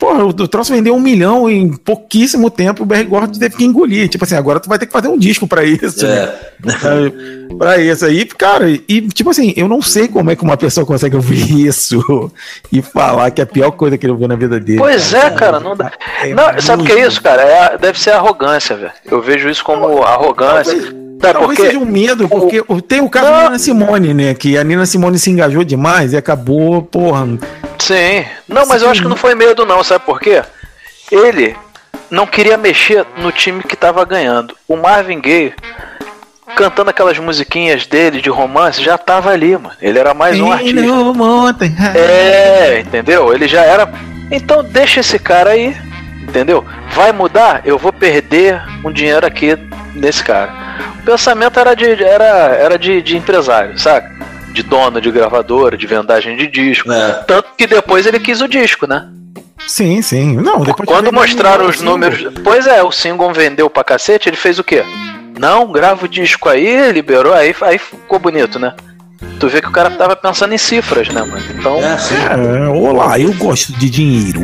Porra, 0.00 0.24
o 0.24 0.32
troço 0.32 0.72
vendeu 0.72 0.94
um 0.94 1.00
milhão 1.00 1.48
em 1.48 1.70
pouquíssimo 1.74 2.48
tempo, 2.50 2.82
o 2.82 2.86
Barry 2.86 3.04
Gord 3.04 3.38
teve 3.38 3.54
que 3.54 3.64
engolir. 3.66 4.08
Tipo 4.08 4.24
assim, 4.24 4.34
agora 4.34 4.58
tu 4.58 4.66
vai 4.66 4.78
ter 4.78 4.86
que 4.86 4.92
fazer 4.92 5.08
um 5.08 5.18
disco 5.18 5.46
pra 5.46 5.62
isso. 5.62 6.06
É. 6.06 6.34
Né? 6.64 7.12
pra 7.58 7.78
isso 7.78 8.06
aí, 8.06 8.24
cara, 8.24 8.70
e 8.70 9.02
tipo 9.12 9.28
assim, 9.28 9.52
eu 9.56 9.68
não 9.68 9.82
sei 9.82 10.08
como 10.08 10.30
é 10.30 10.36
que 10.36 10.42
uma 10.42 10.56
pessoa 10.56 10.86
consegue 10.86 11.16
ouvir 11.16 11.52
isso 11.66 12.32
e 12.72 12.80
falar 12.80 13.30
que 13.30 13.42
é 13.42 13.44
a 13.44 13.46
pior 13.46 13.72
coisa 13.72 13.98
que 13.98 14.06
ele 14.06 14.12
ouviu 14.12 14.26
na 14.26 14.36
vida 14.36 14.58
dele. 14.58 14.78
Pois 14.78 15.12
é, 15.12 15.28
cara, 15.30 15.60
não 15.60 15.76
dá. 15.76 15.92
Não, 16.34 16.60
sabe 16.62 16.82
o 16.82 16.86
que 16.86 16.92
é 16.92 17.06
isso, 17.06 17.20
cara? 17.20 17.42
É 17.42 17.76
deve 17.76 18.00
ser 18.00 18.12
arrogância, 18.12 18.74
velho. 18.76 18.92
Eu 19.04 19.20
vejo 19.20 19.50
isso 19.50 19.62
como 19.62 20.02
arrogância. 20.02 20.98
Talvez 21.20 21.46
por 21.48 21.54
quê? 21.54 21.62
seja 21.66 21.78
um 21.78 21.84
medo, 21.84 22.26
porque 22.26 22.64
o- 22.66 22.80
tem 22.80 23.02
o 23.02 23.08
caso 23.10 23.26
da 23.26 23.42
Nina 23.44 23.58
Simone, 23.58 24.14
né? 24.14 24.32
Que 24.32 24.56
a 24.56 24.64
Nina 24.64 24.86
Simone 24.86 25.18
se 25.18 25.30
engajou 25.30 25.62
demais 25.62 26.14
e 26.14 26.16
acabou, 26.16 26.80
porra. 26.82 27.28
Sim. 27.80 28.24
Não, 28.46 28.66
mas 28.66 28.82
eu 28.82 28.90
acho 28.90 29.02
que 29.02 29.08
não 29.08 29.16
foi 29.16 29.34
medo, 29.34 29.64
não, 29.64 29.82
sabe 29.82 30.04
por 30.04 30.20
quê? 30.20 30.42
Ele 31.10 31.56
não 32.10 32.26
queria 32.26 32.56
mexer 32.56 33.04
no 33.16 33.32
time 33.32 33.62
que 33.62 33.76
tava 33.76 34.04
ganhando. 34.04 34.54
O 34.68 34.76
Marvin 34.76 35.20
Gaye, 35.20 35.54
cantando 36.56 36.90
aquelas 36.90 37.18
musiquinhas 37.18 37.86
dele 37.86 38.20
de 38.20 38.28
romance, 38.28 38.82
já 38.82 38.98
tava 38.98 39.30
ali, 39.30 39.56
mano. 39.56 39.74
Ele 39.80 39.98
era 39.98 40.12
mais 40.12 40.38
um 40.40 40.52
artista. 40.52 40.80
É, 41.96 42.80
entendeu? 42.80 43.32
Ele 43.32 43.48
já 43.48 43.62
era. 43.62 43.90
Então 44.30 44.62
deixa 44.62 45.00
esse 45.00 45.18
cara 45.18 45.50
aí, 45.50 45.76
entendeu? 46.22 46.64
Vai 46.90 47.12
mudar? 47.12 47.62
Eu 47.64 47.78
vou 47.78 47.92
perder 47.92 48.60
um 48.84 48.92
dinheiro 48.92 49.26
aqui 49.26 49.56
nesse 49.94 50.22
cara. 50.22 50.52
O 51.00 51.02
pensamento 51.04 51.58
era 51.58 51.74
de, 51.74 52.02
era, 52.02 52.24
era 52.56 52.78
de, 52.78 53.02
de 53.02 53.16
empresário, 53.16 53.78
saca? 53.78 54.10
De 54.52 54.62
dono 54.62 55.00
de 55.00 55.10
gravadora, 55.10 55.76
de 55.76 55.86
vendagem 55.86 56.36
de 56.36 56.46
disco. 56.46 56.88
Tanto 57.26 57.48
que 57.56 57.66
depois 57.66 58.04
ele 58.06 58.18
quis 58.18 58.40
o 58.40 58.48
disco, 58.48 58.86
né? 58.86 59.08
Sim, 59.66 60.02
sim. 60.02 60.36
Não, 60.36 60.60
depois 60.62 60.88
Quando 60.88 61.12
mostraram 61.12 61.66
os 61.68 61.76
single. 61.78 61.92
números. 61.92 62.26
Pois 62.42 62.66
é, 62.66 62.82
o 62.82 62.90
single 62.90 63.32
vendeu 63.32 63.68
pra 63.70 63.84
cacete, 63.84 64.28
ele 64.28 64.36
fez 64.36 64.58
o 64.58 64.64
quê? 64.64 64.82
Não, 65.38 65.70
grava 65.70 66.04
o 66.04 66.08
disco 66.08 66.48
aí, 66.48 66.90
liberou, 66.92 67.32
aí, 67.32 67.54
aí 67.62 67.78
ficou 67.78 68.18
bonito, 68.18 68.58
né? 68.58 68.74
Tu 69.38 69.48
vê 69.48 69.60
que 69.60 69.68
o 69.68 69.72
cara 69.72 69.90
tava 69.90 70.16
pensando 70.16 70.52
em 70.54 70.58
cifras, 70.58 71.08
né, 71.08 71.20
mano? 71.22 71.42
Então. 71.50 71.78
É, 71.80 72.68
olá, 72.68 73.18
eu 73.18 73.32
gosto 73.34 73.72
de 73.74 73.88
dinheiro. 73.90 74.40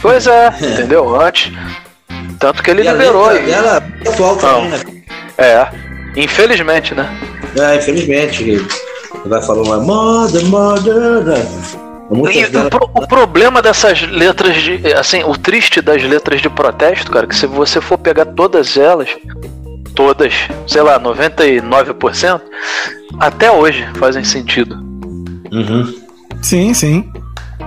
Pois 0.00 0.26
é, 0.26 0.48
entendeu? 0.60 1.20
Antes. 1.20 1.52
Tanto 2.38 2.62
que 2.62 2.70
ele 2.70 2.82
E 2.82 2.88
a 2.88 2.92
liberou. 2.92 3.26
letra 3.26 3.42
e- 3.42 3.46
dela 3.46 3.82
é 4.04 4.08
atual 4.08 4.36
também, 4.36 4.70
né? 4.70 4.80
É. 5.36 5.68
Infelizmente, 6.16 6.94
né? 6.94 7.08
É, 7.58 7.76
infelizmente. 7.76 8.64
Vai 9.26 9.42
falando 9.42 9.66
uma 9.66 9.78
mother, 9.78 10.44
mother. 10.46 11.24
né? 11.24 11.34
E 12.32 12.44
o, 12.44 12.68
pro- 12.70 12.90
o 12.94 13.06
problema 13.06 13.62
dessas 13.62 14.02
letras 14.02 14.54
de. 14.56 14.80
Assim, 14.94 15.24
o 15.24 15.36
triste 15.36 15.80
das 15.80 16.02
letras 16.02 16.42
de 16.42 16.50
protesto, 16.50 17.10
cara, 17.10 17.26
que 17.26 17.34
se 17.34 17.46
você 17.46 17.80
for 17.80 17.96
pegar 17.96 18.26
todas 18.26 18.76
elas, 18.76 19.08
todas, 19.94 20.34
sei 20.66 20.82
lá, 20.82 21.00
99%, 21.00 22.40
até 23.18 23.50
hoje 23.50 23.88
fazem 23.96 24.22
sentido. 24.22 24.76
Sim, 26.42 26.74
sim. 26.74 27.10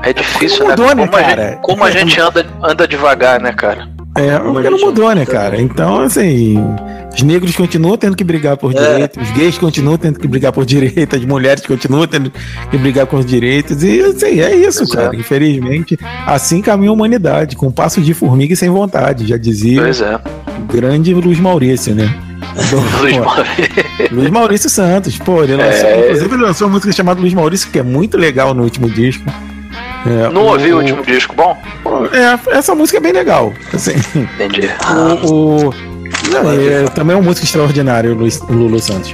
É 0.03 0.13
difícil, 0.13 0.67
mudou, 0.67 0.93
né? 0.93 0.95
né, 0.95 1.05
Como, 1.07 1.15
a 1.17 1.21
cara? 1.23 1.49
gente, 1.49 1.61
como 1.63 1.83
a 1.83 1.91
gente 1.91 2.19
anda, 2.21 2.45
anda 2.61 2.87
devagar, 2.87 3.41
né, 3.41 3.51
cara? 3.51 3.89
É, 4.17 4.39
porque 4.39 4.69
não 4.69 4.79
mudou, 4.79 5.13
né, 5.13 5.25
cara? 5.25 5.61
Então, 5.61 6.01
assim, 6.01 6.57
os 7.13 7.21
negros 7.21 7.55
continuam 7.55 7.97
tendo 7.97 8.15
que 8.15 8.23
brigar 8.23 8.57
por 8.57 8.73
É. 8.75 8.79
direitos, 8.79 9.23
os 9.23 9.31
gays 9.37 9.57
continuam 9.57 9.97
tendo 9.97 10.19
que 10.19 10.27
brigar 10.27 10.51
por 10.51 10.65
direitos, 10.65 11.19
as 11.19 11.25
mulheres 11.25 11.65
continuam 11.65 12.07
tendo 12.07 12.31
que 12.71 12.77
brigar 12.77 13.05
com 13.05 13.17
os 13.17 13.25
direitos, 13.25 13.83
e 13.83 14.01
assim, 14.01 14.39
é 14.39 14.55
isso, 14.55 14.87
cara. 14.89 15.15
Infelizmente, 15.15 15.97
assim 16.25 16.61
caminha 16.61 16.89
a 16.89 16.93
humanidade, 16.93 17.55
com 17.55 17.71
passos 17.71 18.05
de 18.05 18.13
formiga 18.13 18.53
e 18.53 18.57
sem 18.57 18.69
vontade, 18.69 19.25
já 19.27 19.37
dizia 19.37 19.81
Pois 19.81 20.01
é. 20.01 20.15
o 20.15 20.73
grande 20.73 21.13
Luiz 21.13 21.39
Maurício, 21.39 21.93
né? 21.95 22.13
Luiz 23.01 23.17
Pô, 23.17 23.23
Maurício. 23.25 24.11
Luiz 24.11 24.29
Maurício 24.31 24.69
Santos, 24.69 25.17
pô, 25.17 25.43
ele 25.43 25.55
lançou, 25.55 25.87
É. 25.89 26.05
inclusive 26.05 26.33
ele 26.35 26.43
lançou 26.43 26.67
uma 26.67 26.73
música 26.73 26.91
chamada 26.91 27.19
Luiz 27.21 27.33
Maurício, 27.33 27.69
que 27.69 27.79
é 27.79 27.83
muito 27.83 28.17
legal 28.17 28.53
no 28.53 28.63
último 28.63 28.89
disco. 28.89 29.23
É, 30.07 30.29
Não 30.29 30.45
ouvi 30.45 30.73
o 30.73 30.77
último 30.77 31.03
disco, 31.03 31.35
bom? 31.35 31.57
É, 32.13 32.55
essa 32.57 32.73
música 32.75 32.97
é 32.97 33.01
bem 33.01 33.11
legal. 33.11 33.53
Assim, 33.73 33.93
Entendi. 34.15 34.69
o, 35.23 35.67
o- 35.69 35.73
não, 36.31 36.51
é, 36.51 36.83
também 36.89 37.15
é 37.15 37.19
um 37.19 37.23
músico 37.23 37.45
extraordinário, 37.45 38.11
o 38.11 38.15
Luiz- 38.15 38.41
o 38.41 38.51
Lulu 38.53 38.79
Santos. 38.79 39.13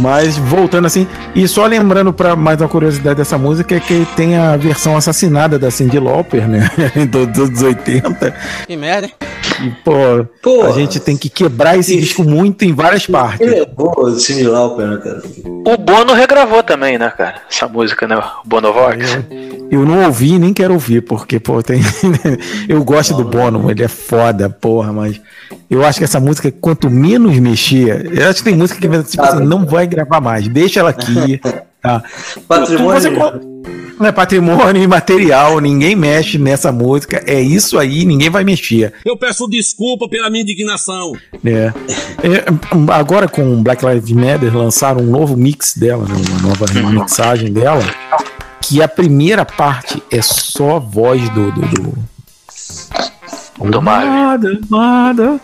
Mas 0.00 0.36
voltando 0.36 0.86
assim, 0.86 1.06
e 1.34 1.46
só 1.46 1.66
lembrando 1.66 2.12
para 2.12 2.34
mais 2.36 2.60
uma 2.60 2.68
curiosidade 2.68 3.16
dessa 3.16 3.36
música 3.38 3.76
é 3.76 3.80
que 3.80 4.06
tem 4.16 4.36
a 4.36 4.56
versão 4.56 4.96
assassinada 4.96 5.58
da 5.58 5.70
Cindy 5.70 5.98
Lauper, 5.98 6.48
né? 6.48 6.70
do- 7.10 7.26
dos 7.26 7.48
anos 7.48 7.62
80. 7.62 8.34
Que 8.66 8.76
merda, 8.76 9.06
hein? 9.08 9.14
E, 9.60 9.70
pô, 9.82 10.62
a 10.64 10.72
gente 10.72 11.00
tem 11.00 11.16
que 11.16 11.28
quebrar 11.28 11.78
esse 11.78 11.96
disco 11.96 12.22
muito 12.22 12.64
em 12.64 12.72
várias 12.72 13.06
partes. 13.06 13.40
Ele 13.40 13.60
é 13.60 13.66
bom, 13.66 13.92
o 13.96 14.10
Cindy 14.18 14.44
Lauper, 14.44 14.86
né, 14.86 14.96
cara? 14.98 15.22
O 15.44 15.76
Bono 15.76 16.14
regravou 16.14 16.62
também, 16.62 16.98
né, 16.98 17.10
cara? 17.10 17.42
Essa 17.50 17.68
música, 17.68 18.06
né? 18.06 18.16
O 18.16 18.48
Bonovox. 18.48 19.18
Eu 19.70 19.84
não 19.84 20.04
ouvi 20.04 20.38
nem 20.38 20.54
quero 20.54 20.72
ouvir, 20.72 21.02
porque, 21.02 21.38
pô, 21.38 21.62
tem. 21.62 21.80
eu 22.68 22.82
gosto 22.82 23.14
do 23.14 23.24
Bono, 23.24 23.70
ele 23.70 23.82
é 23.82 23.88
foda, 23.88 24.48
porra, 24.48 24.92
mas 24.92 25.20
eu 25.70 25.84
acho 25.84 25.98
que 25.98 26.04
essa 26.04 26.20
música, 26.20 26.50
quanto 26.50 26.88
menos 26.88 27.38
mexer, 27.38 28.10
eu 28.12 28.28
acho 28.28 28.38
que 28.38 28.44
tem 28.44 28.56
música 28.56 28.80
que 28.80 29.02
tipo 29.04 29.22
assim, 29.22 29.44
não 29.44 29.66
vai 29.66 29.86
gravar 29.86 30.20
mais, 30.20 30.48
deixa 30.48 30.80
ela 30.80 30.90
aqui, 30.90 31.40
Tá. 31.82 32.02
Patrimônio. 32.46 33.00
Você 33.00 33.10
não 33.98 34.06
é 34.06 34.12
patrimônio 34.12 34.80
imaterial, 34.80 35.58
ninguém 35.58 35.96
mexe 35.96 36.38
nessa 36.38 36.70
música. 36.70 37.22
É 37.26 37.40
isso 37.40 37.78
aí, 37.78 38.04
ninguém 38.04 38.30
vai 38.30 38.44
mexer. 38.44 38.94
Eu 39.04 39.16
peço 39.16 39.48
desculpa 39.48 40.08
pela 40.08 40.30
minha 40.30 40.42
indignação. 40.42 41.12
né? 41.42 41.74
É, 42.22 42.44
agora 42.92 43.26
com 43.26 43.60
Black 43.62 43.84
Lives 43.84 44.12
Matter 44.12 44.56
lançaram 44.56 45.00
um 45.00 45.10
novo 45.10 45.36
mix 45.36 45.74
dela, 45.76 46.04
né? 46.06 46.14
uma 46.30 46.48
nova 46.48 46.66
remixagem 46.66 47.52
dela, 47.52 47.82
que 48.60 48.80
a 48.80 48.86
primeira 48.86 49.44
parte 49.44 50.00
é 50.12 50.22
só 50.22 50.78
voz 50.78 51.28
do 51.30 51.50
do, 51.50 51.60
do... 51.62 52.08
Do 53.70 53.82
Marvin. 53.82 54.08
Nada, 54.08 54.60
nada. 54.70 55.40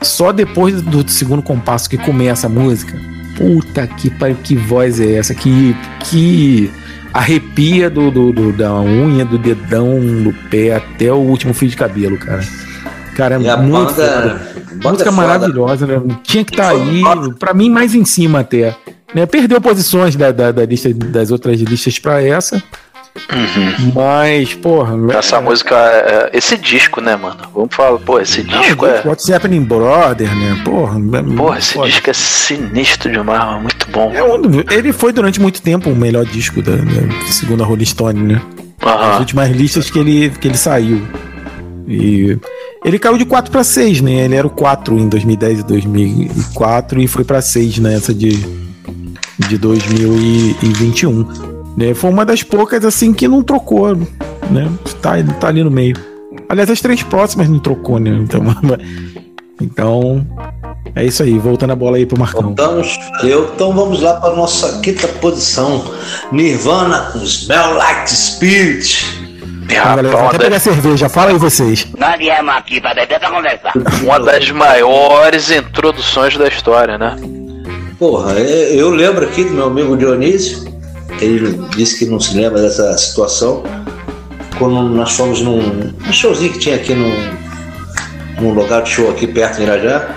Só 0.00 0.32
depois 0.32 0.80
do 0.80 1.06
segundo 1.10 1.42
compasso 1.42 1.90
que 1.90 1.98
começa 1.98 2.46
a 2.46 2.50
música. 2.50 2.98
Puta 3.38 3.86
que 3.86 4.10
pariu, 4.10 4.36
que 4.42 4.54
voz 4.56 5.00
é 5.00 5.14
essa? 5.14 5.34
Que, 5.34 5.74
que 6.04 6.70
arrepia 7.14 7.88
do, 7.88 8.10
do- 8.10 8.32
do- 8.32 8.52
da 8.52 8.74
unha, 8.80 9.24
do 9.24 9.38
dedão, 9.38 9.98
do 10.22 10.32
pé 10.50 10.74
até 10.76 11.12
o 11.12 11.16
último 11.16 11.54
fio 11.54 11.68
de 11.68 11.76
cabelo, 11.76 12.18
cara. 12.18 12.42
Cara, 13.16 13.34
é 13.36 13.56
muito 13.56 13.94
banda- 13.94 14.40
banda 14.74 14.90
Música 14.90 15.08
é 15.08 15.12
maravilhosa, 15.12 15.86
né? 15.86 16.00
Tinha 16.22 16.44
que 16.44 16.52
estar 16.52 16.70
aí, 16.70 17.02
pra 17.38 17.54
mim, 17.54 17.70
mais 17.70 17.94
em 17.94 18.04
cima 18.04 18.40
até. 18.40 18.76
Né? 19.14 19.24
Perdeu 19.24 19.60
posições 19.60 20.14
da, 20.16 20.30
da, 20.30 20.52
da 20.52 20.66
lista, 20.66 20.92
das 20.92 21.30
outras 21.30 21.58
listas 21.60 21.98
pra 21.98 22.22
essa. 22.22 22.62
Mas, 23.94 24.54
porra. 24.54 24.94
Essa 25.16 25.40
música, 25.40 25.74
é- 25.76 26.30
esse 26.32 26.56
disco, 26.56 27.00
né, 27.00 27.16
mano? 27.16 27.36
Vamos 27.54 27.74
falar, 27.74 27.98
pô, 27.98 28.20
esse 28.20 28.42
disco 28.42 28.86
é. 28.86 29.02
What's 29.04 29.30
Happening 29.30 29.64
Brother, 29.64 30.34
né? 30.34 30.60
Porra, 30.64 30.98
é 30.98 31.22
Porra, 31.36 31.58
esse 31.58 31.74
foda. 31.74 31.88
disco 31.88 32.10
é 32.10 32.12
sinistro 32.12 33.10
demais, 33.10 33.44
mano, 33.44 33.60
muito 33.62 33.90
bom. 33.90 34.12
É 34.14 34.22
um 34.22 34.38
ele 34.70 34.92
foi 34.92 35.12
durante 35.12 35.40
muito 35.40 35.60
tempo 35.62 35.90
o 35.90 35.96
melhor 35.96 36.24
disco 36.24 36.60
da, 36.62 36.76
da 36.76 37.26
segunda 37.30 37.64
Rolling 37.64 37.84
Stone, 37.84 38.20
né? 38.34 38.42
Aham. 38.82 39.10
As 39.12 39.18
últimas 39.20 39.50
listas 39.50 39.90
que 39.90 39.98
ele, 39.98 40.30
que 40.30 40.46
ele 40.48 40.56
saiu. 40.56 41.02
E 41.86 42.38
ele 42.84 42.98
caiu 42.98 43.16
de 43.18 43.24
4 43.24 43.50
para 43.50 43.64
6, 43.64 44.00
né? 44.02 44.24
Ele 44.24 44.36
era 44.36 44.46
o 44.46 44.50
4 44.50 44.98
em 44.98 45.08
2010 45.08 45.60
e 45.60 45.62
2004 45.64 47.00
e 47.00 47.08
foi 47.08 47.24
para 47.24 47.40
6 47.40 47.78
nessa 47.78 48.12
de, 48.14 48.38
de 49.38 49.58
2021. 49.58 51.47
Né? 51.78 51.94
Foi 51.94 52.10
uma 52.10 52.24
das 52.24 52.42
poucas 52.42 52.84
assim 52.84 53.12
que 53.14 53.28
não 53.28 53.40
trocou, 53.40 53.94
né? 54.50 54.68
Tá, 55.00 55.12
tá 55.38 55.46
ali 55.48 55.62
no 55.62 55.70
meio. 55.70 55.94
Aliás, 56.48 56.68
as 56.68 56.80
três 56.80 57.02
próximas 57.04 57.48
não 57.48 57.60
trocou, 57.60 58.00
né? 58.00 58.10
Então, 58.10 58.42
então 59.62 60.26
é 60.96 61.04
isso 61.04 61.22
aí. 61.22 61.38
Voltando 61.38 61.72
a 61.72 61.76
bola 61.76 61.96
aí 61.98 62.04
pro 62.04 62.18
Marcão. 62.18 62.42
Voltamos. 62.42 62.98
Eu, 63.22 63.52
então 63.54 63.72
vamos 63.72 64.00
lá 64.02 64.14
para 64.14 64.30
a 64.30 64.36
nossa 64.36 64.80
quinta 64.80 65.06
posição. 65.06 65.84
Nirvana 66.32 67.10
com 67.12 67.20
Smell 67.22 67.74
Like 67.74 68.10
Spirit. 68.10 69.28
Galera, 69.66 70.08
vou 70.08 70.28
até 70.28 70.38
pegar 70.38 70.58
cerveja. 70.58 71.08
Fala 71.08 71.30
aí 71.30 71.38
vocês. 71.38 71.86
Nós 71.96 72.18
viemos 72.18 72.54
aqui 72.54 72.80
pra 72.80 72.92
beber 72.94 73.20
pra 73.20 73.30
conversar. 73.30 73.72
Uma 74.02 74.18
das 74.18 74.50
maiores 74.50 75.48
introduções 75.50 76.36
da 76.36 76.48
história, 76.48 76.98
né? 76.98 77.14
Porra, 77.98 78.32
é- 78.32 78.74
eu 78.74 78.90
lembro 78.90 79.24
aqui 79.26 79.44
do 79.44 79.52
meu 79.52 79.66
amigo 79.66 79.96
Dionísio, 79.96 80.77
ele 81.20 81.58
disse 81.76 81.98
que 81.98 82.06
não 82.06 82.18
se 82.20 82.34
lembra 82.36 82.60
dessa 82.62 82.96
situação, 82.96 83.62
quando 84.58 84.82
nós 84.90 85.12
fomos 85.12 85.40
num, 85.40 85.60
num 85.62 86.12
showzinho 86.12 86.52
que 86.52 86.58
tinha 86.58 86.76
aqui 86.76 86.94
num, 86.94 87.34
num 88.40 88.52
lugar 88.54 88.82
de 88.82 88.90
show 88.90 89.10
aqui 89.10 89.26
perto 89.26 89.56
de 89.56 89.62
Irajá, 89.62 90.08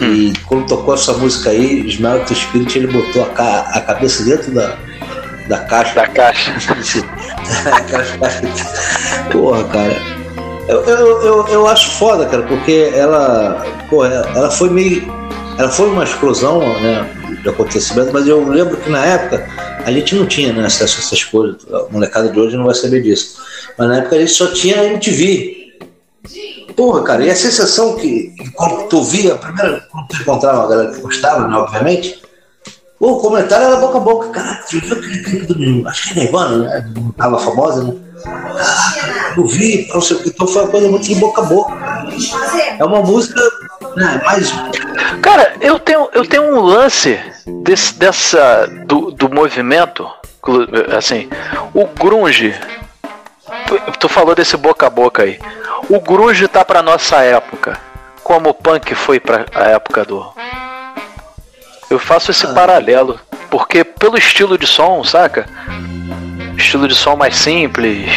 e 0.00 0.32
quando 0.46 0.66
tocou 0.66 0.94
essa 0.94 1.12
música 1.14 1.50
aí, 1.50 1.86
Ismael 1.86 2.24
do 2.24 2.34
Spirit, 2.34 2.76
ele 2.78 2.86
botou 2.88 3.22
a, 3.22 3.26
ca- 3.26 3.70
a 3.72 3.80
cabeça 3.80 4.24
dentro 4.24 4.52
da, 4.52 4.74
da 5.48 5.58
caixa. 5.60 5.94
Da 5.94 6.06
caixa. 6.08 6.52
Porra, 9.30 9.64
cara. 9.64 9.96
Eu, 10.68 10.80
eu, 10.84 11.22
eu, 11.22 11.48
eu 11.48 11.66
acho 11.68 11.90
foda, 11.98 12.24
cara, 12.26 12.42
porque 12.44 12.90
ela. 12.94 13.64
Porra, 13.88 14.08
ela 14.34 14.50
foi 14.50 14.70
meio. 14.70 15.12
Ela 15.58 15.68
foi 15.68 15.88
uma 15.90 16.04
explosão, 16.04 16.60
né? 16.80 17.06
De 17.42 17.48
acontecimento, 17.48 18.10
mas 18.12 18.26
eu 18.26 18.48
lembro 18.48 18.76
que 18.76 18.90
na 18.90 19.04
época 19.04 19.46
a 19.84 19.92
gente 19.92 20.14
não 20.14 20.26
tinha 20.26 20.52
né, 20.52 20.64
acesso 20.64 20.98
a 20.98 21.00
essas 21.00 21.24
coisas. 21.24 21.62
A 21.72 21.90
molecada 21.90 22.28
de 22.28 22.38
hoje 22.38 22.56
não 22.56 22.64
vai 22.64 22.74
saber 22.74 23.02
disso. 23.02 23.38
Mas 23.78 23.88
na 23.88 23.98
época 23.98 24.16
a 24.16 24.18
gente 24.18 24.32
só 24.32 24.48
tinha 24.48 24.84
MTV. 24.84 25.62
Porra, 26.76 27.02
cara, 27.02 27.24
e 27.24 27.30
a 27.30 27.36
sensação 27.36 27.96
que, 27.96 28.34
quando 28.54 28.88
tu 28.88 29.02
via, 29.02 29.34
a 29.34 29.38
primeira, 29.38 29.86
quando 29.90 30.08
tu 30.08 30.16
encontrava 30.16 30.60
uma 30.60 30.68
galera 30.68 30.92
que 30.92 31.00
gostava, 31.00 31.46
né, 31.46 31.56
obviamente, 31.56 32.22
o 32.98 33.16
comentário 33.16 33.66
era 33.66 33.76
boca 33.76 33.98
a 33.98 34.00
boca. 34.00 34.28
Cara, 34.28 34.62
tu 34.70 34.78
viu 34.80 34.96
aquele 34.96 35.22
clipe 35.24 35.46
do. 35.46 35.88
Acho 35.88 36.14
que 36.14 36.20
é 36.20 36.22
Nirvana, 36.22 36.58
né? 36.58 36.92
Tava 37.18 37.38
famosa, 37.38 37.82
né? 37.82 37.94
Caraca, 38.22 39.34
eu 39.36 39.46
vi, 39.48 39.88
não 39.92 40.00
sei 40.00 40.16
o 40.16 40.22
que, 40.22 40.28
então 40.28 40.46
foi 40.46 40.62
uma 40.62 40.70
coisa 40.70 40.88
muito 40.88 41.04
de 41.04 41.16
boca 41.16 41.42
a 41.42 41.44
boca. 41.44 41.74
É 42.78 42.84
uma 42.84 43.02
música 43.02 43.40
né, 43.96 44.22
mais. 44.24 44.52
Cara, 45.22 45.54
eu 45.60 45.78
tenho, 45.78 46.08
eu 46.12 46.26
tenho 46.26 46.42
um 46.54 46.60
lance 46.60 47.18
desse, 47.62 47.94
dessa 47.94 48.66
do, 48.86 49.10
do 49.12 49.28
movimento, 49.32 50.08
assim, 50.96 51.28
o 51.72 51.86
grunge. 51.86 52.54
tu- 53.98 54.08
falou 54.08 54.34
desse 54.34 54.56
boca 54.56 54.86
a 54.86 54.90
boca 54.90 55.22
aí. 55.22 55.38
O 55.88 56.00
grunge 56.00 56.48
tá 56.48 56.64
pra 56.64 56.82
nossa 56.82 57.16
época, 57.22 57.78
como 58.24 58.50
o 58.50 58.54
punk 58.54 58.94
foi 58.94 59.20
pra 59.20 59.46
a 59.54 59.64
época 59.70 60.04
do. 60.04 60.26
Eu 61.88 61.98
faço 61.98 62.30
esse 62.30 62.46
paralelo, 62.54 63.20
porque 63.50 63.84
pelo 63.84 64.16
estilo 64.18 64.56
de 64.58 64.66
som, 64.66 65.04
saca? 65.04 65.46
Estilo 66.56 66.88
de 66.88 66.94
som 66.94 67.16
mais 67.16 67.36
simples, 67.36 68.10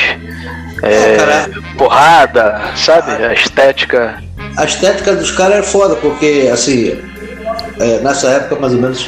é, 0.82 1.48
porrada, 1.78 2.72
sabe? 2.76 3.12
A 3.26 3.34
estética. 3.34 4.22
A 4.58 4.66
estética 4.66 5.16
dos 5.16 5.32
caras 5.32 5.58
é 5.60 5.64
foda, 5.64 5.96
porque, 5.96 6.50
assim, 6.52 6.98
é, 7.80 8.00
nessa 8.00 8.30
época, 8.30 8.56
mais 8.60 8.74
ou 8.74 8.82
menos, 8.82 9.08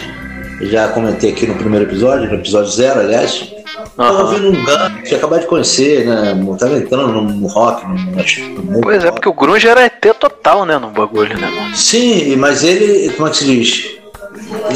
já 0.61 0.89
comentei 0.89 1.31
aqui 1.31 1.47
no 1.47 1.55
primeiro 1.55 1.85
episódio, 1.85 2.27
no 2.27 2.35
episódio 2.35 2.71
zero, 2.71 2.99
aliás, 2.99 3.53
tava 3.95 4.23
ouvindo 4.23 4.49
um 4.49 4.65
Gun, 4.65 5.03
tinha 5.03 5.17
acabado 5.17 5.41
de 5.41 5.47
conhecer, 5.47 6.05
né? 6.05 6.37
Tava 6.59 6.77
entrando 6.77 7.07
no, 7.13 7.21
no 7.21 7.47
rock, 7.47 7.85
no, 7.87 7.93
no, 7.95 8.81
Pois 8.81 9.03
é, 9.03 9.11
porque 9.11 9.29
o 9.29 9.33
grunge 9.33 9.67
era 9.67 9.85
ET 9.85 10.05
total, 10.19 10.65
né, 10.65 10.77
no 10.77 10.89
bagulho, 10.89 11.37
né, 11.37 11.47
mano? 11.49 11.75
Sim, 11.75 12.35
mas 12.35 12.63
ele, 12.63 13.09
como 13.13 13.27
é 13.27 13.31
que 13.31 13.37
se 13.37 13.45
diz? 13.45 13.97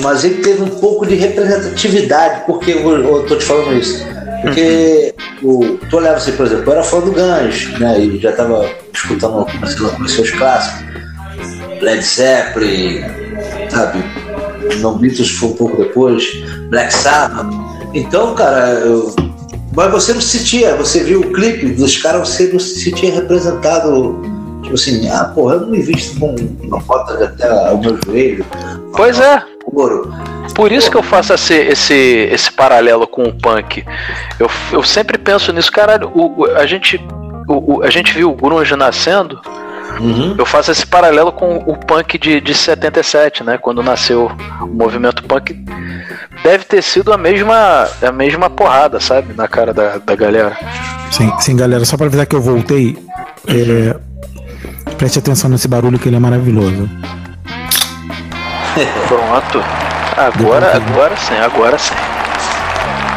Mas 0.01 0.23
ele 0.23 0.35
teve 0.35 0.61
um 0.61 0.69
pouco 0.69 1.05
de 1.05 1.15
representatividade, 1.15 2.45
porque 2.45 2.71
eu, 2.71 3.03
eu 3.03 3.25
tô 3.25 3.35
te 3.35 3.43
falando 3.43 3.73
isso. 3.73 4.05
Porque 4.41 5.13
o, 5.43 5.77
tu 5.89 5.97
olhava 5.97 6.17
assim, 6.17 6.31
por 6.33 6.45
exemplo, 6.45 6.65
eu 6.65 6.73
era 6.73 6.83
fã 6.83 6.99
do 6.99 7.11
Guns, 7.11 7.79
né? 7.79 7.99
E 7.99 8.19
já 8.19 8.31
tava 8.31 8.67
escutando, 8.93 9.45
começando 9.45 9.89
a 9.89 9.95
conhecer 9.95 10.21
os 10.21 10.31
clássicos. 10.31 10.91
Led 11.81 12.03
Zeppelin, 12.03 13.01
sabe? 13.69 14.03
Não 14.79 14.97
Beatles 14.97 15.31
foi 15.31 15.49
um 15.49 15.53
pouco 15.53 15.77
depois, 15.77 16.23
Black 16.69 16.93
Sabbath. 16.93 17.51
Então, 17.93 18.35
cara, 18.35 18.69
eu, 18.79 19.13
mas 19.75 19.91
você 19.91 20.13
não 20.13 20.21
se 20.21 20.39
sentia, 20.39 20.75
você 20.75 21.03
viu 21.03 21.21
o 21.21 21.31
clipe 21.33 21.67
dos 21.69 21.97
caras, 21.97 22.29
você 22.29 22.51
não 22.51 22.59
se 22.59 22.79
sentia 22.79 23.13
representado. 23.13 24.21
Tipo 24.63 24.75
assim, 24.75 25.09
ah, 25.09 25.25
porra, 25.33 25.55
eu 25.55 25.61
não 25.61 25.69
me 25.69 25.81
visto 25.81 26.19
com 26.19 26.35
uma 26.61 27.17
de 27.17 27.23
até 27.23 27.71
o 27.71 27.77
meu 27.79 27.97
joelho. 28.05 28.45
Pois 28.95 29.19
é. 29.19 29.50
Por 30.55 30.71
isso 30.71 30.89
que 30.91 30.97
eu 30.97 31.03
faço 31.03 31.33
esse, 31.33 31.53
esse, 31.53 31.93
esse 31.93 32.51
paralelo 32.51 33.07
com 33.07 33.23
o 33.23 33.33
punk. 33.33 33.83
Eu, 34.39 34.49
eu 34.71 34.83
sempre 34.83 35.17
penso 35.17 35.51
nisso, 35.53 35.71
caralho, 35.71 36.09
o, 36.13 36.41
o- 36.41 36.45
a, 36.57 36.65
gente, 36.65 36.97
o, 37.47 37.77
o- 37.77 37.83
a 37.83 37.89
gente 37.89 38.13
viu 38.13 38.31
o 38.31 38.35
grunge 38.35 38.75
nascendo. 38.75 39.39
Eu 40.37 40.45
faço 40.45 40.71
esse 40.71 40.85
paralelo 40.87 41.31
com 41.31 41.57
o 41.57 41.75
punk 41.77 42.17
de, 42.17 42.39
de 42.41 42.53
77, 42.55 43.43
né? 43.43 43.57
Quando 43.57 43.83
nasceu 43.83 44.31
o 44.61 44.65
movimento 44.67 45.23
punk. 45.23 45.53
Deve 46.43 46.63
ter 46.63 46.81
sido 46.81 47.13
a 47.13 47.17
mesma, 47.17 47.87
a 48.01 48.11
mesma 48.11 48.49
porrada, 48.49 48.99
sabe? 48.99 49.33
Na 49.33 49.47
cara 49.47 49.73
da, 49.73 49.97
da 49.97 50.15
galera. 50.15 50.57
Sim, 51.11 51.31
sim, 51.39 51.55
galera, 51.55 51.83
só 51.85 51.97
pra 51.97 52.07
avisar 52.07 52.25
que 52.25 52.35
eu 52.35 52.41
voltei. 52.41 52.97
é, 53.47 53.95
preste 54.97 55.19
atenção 55.19 55.49
nesse 55.49 55.67
barulho 55.67 55.99
que 55.99 56.07
ele 56.09 56.15
é 56.15 56.19
maravilhoso. 56.19 56.89
Pronto. 59.07 59.63
Agora, 60.17 60.75
agora 60.75 61.15
sim, 61.17 61.35
agora 61.35 61.77
sim. 61.77 61.93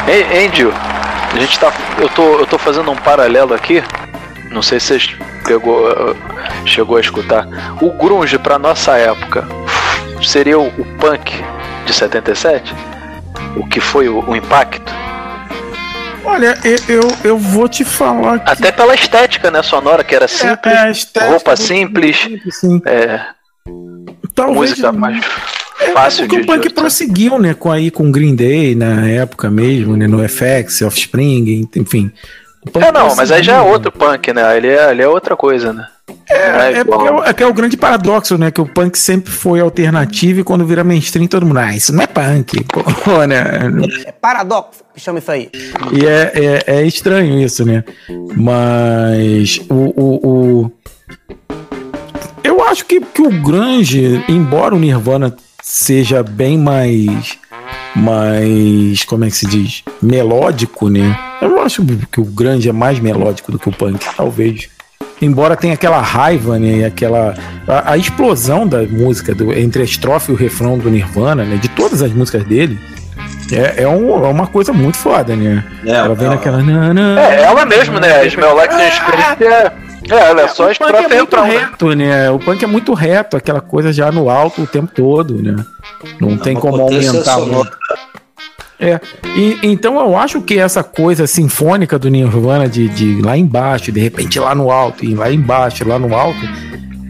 Ei, 0.07 0.47
Angel, 0.47 0.73
a 1.33 1.39
gente 1.39 1.59
tá. 1.59 1.73
Eu 1.99 2.09
tô, 2.09 2.39
eu 2.39 2.47
tô 2.47 2.59
fazendo 2.59 2.91
um 2.91 2.97
paralelo 2.97 3.55
aqui. 3.55 3.83
Não 4.51 4.63
sei 4.63 4.79
se 4.79 4.87
vocês 4.87 5.17
pegou, 5.45 5.91
eh, 5.91 6.15
chegou 6.65 6.97
a 6.97 7.01
escutar. 7.01 7.47
O 7.81 7.91
grunge 7.91 8.39
pra 8.39 8.59
nossa 8.59 8.97
época 8.97 9.47
seria 10.23 10.59
o, 10.59 10.69
o 10.69 10.85
punk 10.99 11.33
de 11.85 11.93
77? 11.93 12.75
O 13.57 13.67
que 13.67 13.81
foi 13.81 14.09
o, 14.09 14.21
o 14.29 14.37
impacto? 14.37 14.93
Olha, 16.25 16.59
eu, 16.65 16.79
eu, 16.89 17.17
eu 17.23 17.39
vou 17.39 17.69
te 17.69 17.85
falar 17.85 18.39
que. 18.41 18.51
Até 18.51 18.73
pela 18.73 18.95
estética, 18.95 19.51
né, 19.51 19.63
sonora, 19.63 20.03
que 20.03 20.15
era 20.15 20.27
simples, 20.27 20.75
é, 20.75 20.91
estética 20.91 21.31
roupa 21.31 21.55
simples, 21.57 22.29
sim. 22.51 22.81
é, 22.87 23.21
Talvez 24.35 24.71
música 24.71 24.93
mais. 24.93 25.25
fácil 25.93 26.25
Porque 26.27 26.37
de. 26.37 26.43
o 26.43 26.47
punk 26.47 26.69
de- 26.69 26.75
prosseguiu, 26.75 27.39
né, 27.39 27.55
com 27.55 27.71
aí 27.71 27.91
com 27.91 28.11
Green 28.11 28.35
Day 28.35 28.75
na 28.75 29.09
época 29.09 29.51
mesmo, 29.51 29.97
né, 29.97 30.07
no 30.07 30.19
FX, 30.29 30.83
Offspring, 30.83 31.69
enfim. 31.77 32.11
É, 32.75 32.91
não, 32.91 33.15
mas 33.15 33.31
aí 33.31 33.43
já 33.43 33.57
é 33.57 33.61
outro 33.61 33.93
punk, 33.93 34.33
né? 34.33 34.57
Ele 34.57 34.69
é, 34.69 34.91
ele 34.91 35.03
é 35.03 35.09
outra 35.09 35.37
coisa, 35.37 35.71
né? 35.73 35.87
É, 36.31 36.37
é 36.37 36.79
é, 36.79 36.83
o- 37.13 37.23
é 37.25 37.33
que 37.35 37.43
é 37.43 37.47
o 37.47 37.53
grande 37.53 37.77
paradoxo, 37.77 38.39
né? 38.39 38.51
Que 38.51 38.61
o 38.61 38.67
punk 38.67 38.99
sempre 38.99 39.31
foi 39.31 39.61
alternativo 39.61 40.41
e 40.41 40.45
quando 40.45 40.65
vira 40.65 40.83
mainstream 40.83 41.27
todo 41.27 41.45
mundo, 41.45 41.59
ah, 41.59 41.75
isso 41.77 41.95
não 41.95 42.03
é 42.03 42.07
punk. 42.07 42.65
Pô, 43.05 43.25
né? 43.29 43.45
É 44.07 44.13
paradoxo, 44.13 44.83
que 44.95 45.01
chama 45.01 45.19
isso 45.19 45.31
aí. 45.31 45.51
E 45.93 46.07
é, 46.07 46.33
é, 46.67 46.77
é 46.79 46.83
estranho 46.87 47.39
isso, 47.43 47.67
né? 47.67 47.85
Mas 48.35 49.61
o, 49.69 49.75
o, 49.75 50.29
o- 50.63 50.73
Eu 52.45 52.63
acho 52.63 52.85
que, 52.85 53.01
que 53.01 53.23
o 53.23 53.31
grunge, 53.31 54.23
embora 54.29 54.75
o 54.75 54.79
Nirvana 54.79 55.35
seja 55.63 56.23
bem 56.23 56.59
mais. 56.59 57.39
Mais. 57.97 59.05
Como 59.05 59.25
é 59.25 59.31
que 59.31 59.37
se 59.37 59.47
diz? 59.47 59.83
Melódico, 60.03 60.89
né? 60.89 61.19
Eu 61.41 61.61
acho 61.63 61.83
que 62.13 62.21
o 62.21 62.25
grunge 62.25 62.69
é 62.69 62.73
mais 62.73 62.99
melódico 63.01 63.51
do 63.51 63.59
que 63.59 63.69
o 63.69 63.73
punk, 63.73 64.05
talvez. 64.17 64.69
Embora 65.23 65.57
tenha 65.57 65.75
aquela 65.75 66.01
raiva, 66.01 66.59
né? 66.59 66.79
e 66.79 66.85
Aquela. 66.85 67.35
A, 67.67 67.93
a 67.93 67.97
explosão 67.97 68.67
da 68.67 68.83
música, 68.83 69.35
do, 69.35 69.53
entre 69.53 69.81
a 69.83 69.85
estrofe 69.85 70.31
e 70.31 70.35
o 70.35 70.37
refrão 70.39 70.77
do 70.77 70.91
Nirvana, 70.91 71.45
né? 71.45 71.57
De 71.57 71.69
todas 71.69 72.03
as 72.03 72.13
músicas 72.13 72.45
dele. 72.45 72.79
É, 73.53 73.83
é, 73.85 73.89
um- 73.89 74.25
é 74.25 74.29
uma 74.29 74.47
coisa 74.47 74.73
muito 74.73 74.97
foda, 74.97 75.37
né? 75.37 75.65
ela 75.99 76.15
vem 76.15 76.29
naquela. 76.29 76.61
É, 77.21 77.43
ela 77.45 77.65
mesmo, 77.65 77.99
né? 78.01 78.13
A 78.21 78.25
Smell 78.27 78.55
Like 78.55 78.75
Teen 78.77 78.91
Spirit 78.91 79.45
é. 79.45 79.73
É, 80.11 80.15
ela 80.31 80.43
é 80.43 80.49
só 80.49 80.65
o 80.71 80.75
punk 80.75 80.93
é 80.95 81.03
e 81.15 81.17
muito 81.17 81.37
reto, 81.41 81.95
né? 81.95 82.31
O 82.31 82.39
punk 82.39 82.63
é 82.63 82.67
muito 82.67 82.93
reto, 82.95 83.37
aquela 83.37 83.61
coisa 83.61 83.93
já 83.93 84.13
no 84.13 84.29
alto 84.29 84.63
o 84.63 84.67
tempo 84.67 84.93
todo, 84.95 85.43
né? 85.43 85.65
Não 86.21 86.37
tem 86.37 86.53
uma 86.55 86.61
como 86.61 86.83
aumentar 86.83 87.39
muito. 87.41 87.77
É, 88.79 89.01
e, 89.37 89.59
então 89.63 89.99
eu 90.01 90.17
acho 90.17 90.43
que 90.43 90.59
essa 90.59 90.83
coisa 90.83 91.27
sinfônica 91.27 91.99
do 91.99 92.09
Nirvana 92.11 92.69
de, 92.69 92.89
de 92.89 93.23
lá 93.23 93.37
embaixo, 93.37 93.91
de 93.93 94.01
repente 94.01 94.39
lá 94.39 94.55
no 94.55 94.71
alto, 94.71 95.05
e 95.05 95.15
lá 95.15 95.31
embaixo, 95.33 95.89
lá 95.89 95.99
no 95.99 96.15
alto, 96.15 96.41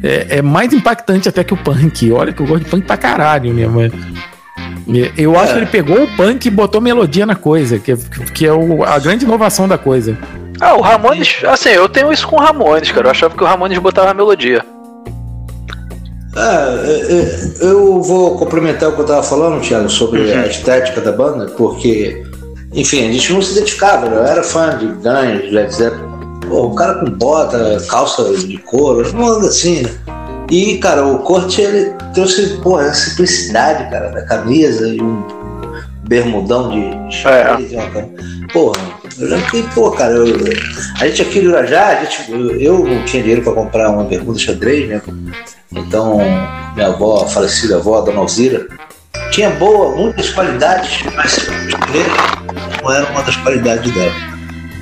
é, 0.02 0.38
é 0.38 0.42
mais 0.42 0.72
impactante 0.72 1.28
até 1.28 1.42
que 1.42 1.54
o 1.54 1.56
punk. 1.56 2.12
Olha 2.12 2.32
que 2.32 2.40
eu 2.42 2.46
gosto 2.46 2.64
de 2.64 2.70
punk 2.70 2.86
pra 2.86 2.96
caralho, 2.96 3.52
né? 3.52 3.66
Mas, 3.66 3.92
é, 4.96 5.12
eu 5.16 5.36
acho 5.38 5.54
que 5.54 5.58
ele 5.60 5.66
pegou 5.66 6.04
o 6.04 6.16
punk 6.16 6.46
e 6.46 6.50
botou 6.50 6.80
melodia 6.80 7.26
na 7.26 7.34
coisa, 7.34 7.78
que, 7.78 7.96
que 8.32 8.46
é 8.46 8.52
o- 8.52 8.84
a 8.84 8.98
grande 8.98 9.24
inovação 9.24 9.66
da 9.66 9.78
coisa. 9.78 10.16
Ah, 10.64 10.76
o 10.76 10.80
Ramones, 10.80 11.42
assim, 11.46 11.68
eu 11.68 11.86
tenho 11.90 12.10
isso 12.10 12.26
com 12.26 12.36
o 12.36 12.38
Ramones, 12.38 12.90
cara. 12.90 13.08
Eu 13.08 13.10
achava 13.10 13.36
que 13.36 13.44
o 13.44 13.46
Ramones 13.46 13.78
botava 13.78 14.12
a 14.12 14.14
melodia. 14.14 14.64
Ah, 16.34 16.68
eu 17.60 18.00
vou 18.00 18.38
complementar 18.38 18.88
o 18.88 18.92
que 18.94 19.02
eu 19.02 19.04
tava 19.04 19.22
falando, 19.22 19.60
Thiago, 19.60 19.90
sobre 19.90 20.32
a 20.32 20.46
estética 20.46 21.02
da 21.02 21.12
banda, 21.12 21.52
porque, 21.54 22.24
enfim, 22.72 23.06
a 23.06 23.12
gente 23.12 23.30
não 23.30 23.42
se 23.42 23.52
identificava, 23.52 24.08
né? 24.08 24.16
eu 24.16 24.24
era 24.24 24.42
fã 24.42 24.78
de 24.78 24.86
Guns, 24.86 25.52
Led 25.52 25.70
Zeppelin. 25.70 26.14
Pô, 26.48 26.68
o 26.68 26.74
cara 26.74 26.94
com 26.94 27.10
bota, 27.10 27.76
calça 27.86 28.24
de 28.34 28.56
couro, 28.56 29.06
não 29.12 29.28
anda 29.28 29.48
assim, 29.48 29.82
né? 29.82 29.90
E, 30.50 30.78
cara, 30.78 31.06
o 31.06 31.18
Corte, 31.18 31.60
ele 31.60 31.92
trouxe, 32.14 32.58
pô, 32.62 32.78
a 32.78 32.90
simplicidade, 32.94 33.90
cara, 33.90 34.08
da 34.08 34.22
camisa 34.22 34.88
e 34.88 34.98
um 34.98 35.43
bermudão 36.08 36.70
de 37.08 37.16
xadrez, 37.16 37.72
uma 37.72 37.90
cam- 37.90 38.08
Porra, 38.52 38.78
eu 39.18 39.28
lembro 39.28 39.50
que, 39.50 39.62
pô, 39.74 39.90
cara, 39.90 40.12
eu- 40.12 40.26
a 41.00 41.06
gente 41.08 41.22
aqui 41.22 41.40
do 41.40 41.50
Irajá, 41.50 41.86
a 41.88 42.04
gente, 42.04 42.30
eu, 42.30 42.60
eu 42.60 42.78
não 42.84 43.04
tinha 43.04 43.22
dinheiro 43.22 43.42
pra 43.42 43.52
comprar 43.52 43.90
uma 43.90 44.04
bermuda 44.04 44.38
xadrez, 44.38 44.88
né? 44.88 45.00
Então, 45.72 46.18
minha 46.74 46.88
avó, 46.88 47.22
a 47.24 47.28
falecida 47.28 47.76
avó, 47.76 47.98
a 47.98 48.00
dona 48.02 48.18
Alzira, 48.20 48.66
tinha 49.30 49.50
boa, 49.50 49.96
muitas 49.96 50.30
qualidades, 50.30 51.02
mas 51.16 51.32
xadrez 51.32 52.06
não 52.82 52.92
era 52.92 53.10
uma 53.10 53.22
das 53.22 53.36
qualidades 53.36 53.92
dela. 53.92 54.12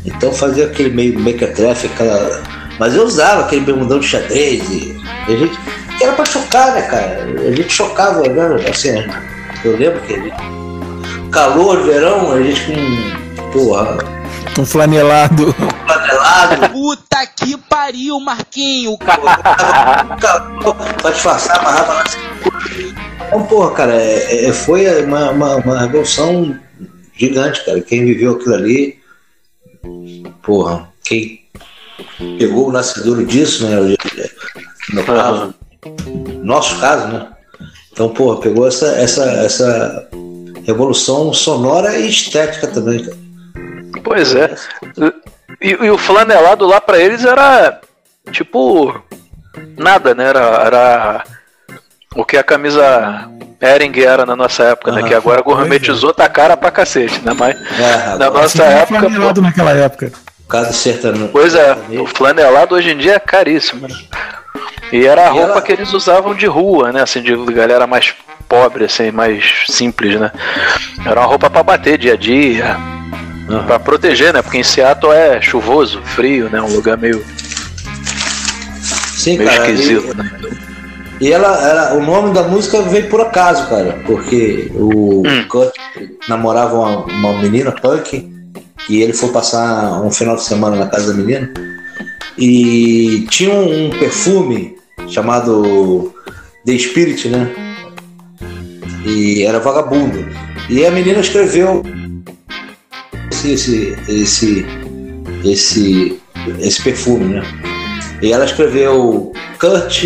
Então 0.05 0.33
fazia 0.33 0.67
aquele 0.67 0.91
meio 0.91 1.19
mequetrefe, 1.19 1.87
aquela. 1.87 2.43
Mas 2.79 2.95
eu 2.97 3.05
usava 3.05 3.43
aquele 3.43 3.61
bermudão 3.63 4.01
de 4.01 4.07
xadrez 4.07 4.69
e, 4.71 4.97
e 5.29 5.35
a 5.35 5.37
gente. 5.37 5.57
que 5.97 6.05
era 6.05 6.13
pra 6.15 6.25
chocar, 6.25 6.75
né, 6.75 6.83
cara? 6.83 7.25
A 7.47 7.53
gente 7.53 7.73
chocava, 7.73 8.23
né? 8.23 8.69
Assim, 8.69 8.91
eu 9.65 9.77
lembro 9.77 10.01
que 10.01 10.15
a 10.15 10.19
gente, 10.19 10.35
calor, 11.33 11.83
verão, 11.85 12.33
a 12.33 12.43
gente 12.43 12.63
com. 12.67 13.53
Porra, 13.53 13.99
Um 14.59 14.65
flanelado. 14.65 15.55
panelado, 15.87 16.69
Puta 16.73 17.27
que 17.27 17.57
pariu, 17.57 18.19
Marquinho. 18.21 18.97
calor, 18.99 20.77
pra 21.01 21.11
disfarçar, 21.11 21.59
amarrava 21.59 21.95
na 21.95 22.05
cintura. 22.07 22.63
Então, 23.27 23.43
porra, 23.47 23.71
cara, 23.73 23.95
é- 23.95 24.47
é- 24.47 24.53
foi 24.53 24.87
uma, 25.05 25.31
uma, 25.31 25.57
uma 25.57 25.81
revolução 25.81 26.59
gigante, 27.17 27.65
cara. 27.65 27.81
Quem 27.81 28.05
viveu 28.05 28.33
aquilo 28.33 28.55
ali, 28.55 28.99
porra, 30.43 30.89
quem 31.05 31.41
pegou 32.39 32.69
o 32.69 32.73
nascedouro 32.73 33.25
disso, 33.25 33.67
né? 33.67 33.97
No 34.93 35.05
caso, 35.05 35.55
nosso 36.43 36.79
caso, 36.81 37.09
né? 37.09 37.29
Então, 37.93 38.09
porra, 38.11 38.41
pegou 38.41 38.67
essa, 38.67 38.87
essa, 38.97 39.25
essa 39.25 40.09
revolução 40.65 41.33
sonora 41.33 41.97
e 41.99 42.09
estética 42.09 42.67
também, 42.67 43.05
cara. 43.05 43.17
Pois 44.05 44.35
é. 44.35 44.55
E, 45.61 45.71
e 45.71 45.91
o 45.91 45.99
flanelado 45.99 46.67
lá 46.67 46.81
pra 46.81 46.99
eles 46.99 47.25
era 47.25 47.81
tipo 48.31 49.01
nada, 49.77 50.15
né? 50.15 50.25
Era, 50.29 50.41
era 50.41 51.25
o 52.17 52.25
que 52.25 52.37
a 52.37 52.43
camisa 52.43 53.29
Ering 53.61 54.01
era 54.01 54.27
na 54.27 54.35
nossa 54.35 54.65
época, 54.65 54.91
né? 54.93 55.01
Aham. 55.01 55.09
Que 55.09 55.15
agora 55.15 55.41
gourmetizou, 55.43 56.13
tá 56.13 56.29
cara 56.29 56.57
pra 56.57 56.71
cacete, 56.71 57.21
né? 57.25 57.33
Mas 57.39 57.57
É, 57.79 58.17
na 58.19 58.31
nossa 58.31 58.65
época. 58.65 59.01
pô, 59.01 59.07
flanelado 59.09 59.43
naquela 59.43 59.71
época. 59.73 60.13
Caso 60.49 60.73
sertanejo. 60.73 61.29
Pois 61.33 61.55
é, 61.55 61.77
o 62.01 62.07
flanelado 62.07 62.75
hoje 62.75 62.91
em 62.91 62.99
dia 62.99 63.15
é 63.15 63.19
caríssimo. 63.21 63.87
né? 63.89 63.95
E 64.93 65.07
era 65.07 65.23
a 65.23 65.27
E 65.29 65.31
roupa 65.31 65.53
ela- 65.53 65.63
que 65.63 65.73
eles 65.73 65.93
usavam 65.95 66.35
de 66.35 66.45
rua, 66.47 66.93
né? 66.93 67.03
Assim, 67.03 67.23
de 67.23 67.35
galera 67.55 67.87
mais 67.87 68.15
pobre, 68.53 68.85
assim, 68.85 69.11
mais 69.11 69.65
simples, 69.67 70.21
né? 70.21 70.31
Era 71.07 71.21
uma 71.21 71.27
roupa 71.27 71.49
pra 71.49 71.63
bater 71.63 71.97
dia 71.97 72.13
a 72.13 72.17
dia, 72.19 72.77
pra 73.67 73.79
proteger, 73.81 74.35
né? 74.35 74.43
Porque 74.43 74.59
em 74.59 74.63
Seattle 74.63 75.11
é 75.11 75.41
chuvoso, 75.41 76.03
frio, 76.15 76.51
né? 76.51 76.61
Um 76.61 76.71
lugar 76.75 76.99
meio, 76.99 77.25
Sim, 79.17 79.39
meio 79.39 79.49
cara. 79.51 79.71
esquisito, 79.71 80.13
e- 80.13 80.17
né? 80.19 80.31
E 81.19 81.33
ela, 81.33 81.49
ela, 81.67 81.95
o 81.95 82.05
nome 82.05 82.35
da 82.35 82.43
música 82.43 82.83
veio 82.83 83.09
por 83.09 83.23
acaso, 83.23 83.69
cara, 83.71 83.99
porque 84.05 84.71
o 84.75 85.23
Hum. 85.27 85.45
Kurt 85.49 85.73
namorava 86.29 86.77
uma, 86.77 87.05
uma 87.07 87.39
menina 87.41 87.73
punk 87.73 88.31
e 88.91 89.01
ele 89.01 89.13
foi 89.15 89.31
passar 89.31 90.03
um 90.03 90.11
final 90.11 90.37
de 90.37 90.43
semana 90.43 90.77
na 90.77 90.87
casa 90.89 91.13
da 91.13 91.19
menina 91.19 91.49
e 92.37 93.25
tinha 93.31 93.55
um, 93.55 93.87
um 93.87 93.91
perfume 93.91 94.77
chamado 95.09 96.13
The 96.67 96.77
Spirit, 96.77 97.29
né? 97.29 97.49
E 99.05 99.43
era 99.45 99.59
vagabundo. 99.59 100.27
E 100.69 100.85
a 100.87 100.91
menina 100.91 101.21
escreveu 101.21 101.83
esse, 103.31 103.53
esse, 103.53 103.97
esse, 104.09 104.67
esse, 105.45 106.21
esse 106.61 106.83
perfume, 106.83 107.35
né? 107.35 107.43
E 108.23 108.33
ela 108.33 108.45
escreveu 108.45 109.33
Kurt 109.59 110.05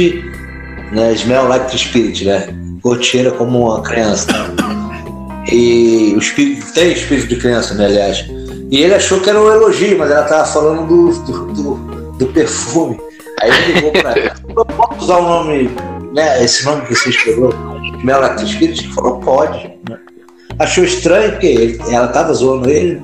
né? 0.93 1.12
Smell 1.14 1.48
like 1.48 1.70
the 1.70 1.78
spirit, 1.78 2.24
né? 2.24 2.48
Goteira 2.81 3.31
como 3.32 3.66
uma 3.66 3.82
criança. 3.82 4.27
E 5.51 6.12
o 6.14 6.18
espírito 6.18 6.73
tem 6.73 6.93
espírito 6.93 7.28
de 7.28 7.36
criança, 7.36 7.74
né? 7.74 7.86
Aliás. 7.86 8.24
E 8.70 8.82
ele 8.82 8.94
achou 8.94 9.20
que 9.20 9.31
era 9.31 9.40
um 9.40 9.51
elogio, 9.51 9.98
mas 9.98 10.10
ela 10.10 10.24
tava 10.24 10.44
falando 10.44 10.86
do, 10.86 11.12
do, 11.23 11.52
do, 11.52 11.74
do 12.12 12.27
perfume. 12.28 12.98
Aí 13.40 13.51
ele 13.51 13.73
ligou 13.74 13.93
pra 13.93 14.12
ela. 14.12 14.35
Eu 14.56 14.64
posso 14.64 15.05
usar 15.05 15.16
o 15.18 15.23
nome, 15.23 15.70
né? 16.12 16.43
Esse 16.43 16.64
nome 16.64 16.82
que 16.82 16.94
você 16.94 17.10
escreveu, 17.10 17.52
The 18.05 18.47
spirit? 18.47 18.85
Ele 18.85 18.93
falou, 18.93 19.20
pode. 19.20 19.70
Achou 20.59 20.85
estranho, 20.85 21.32
porque 21.32 21.78
ela 21.90 22.09
tava 22.09 22.32
zoando 22.32 22.70
ele, 22.70 23.02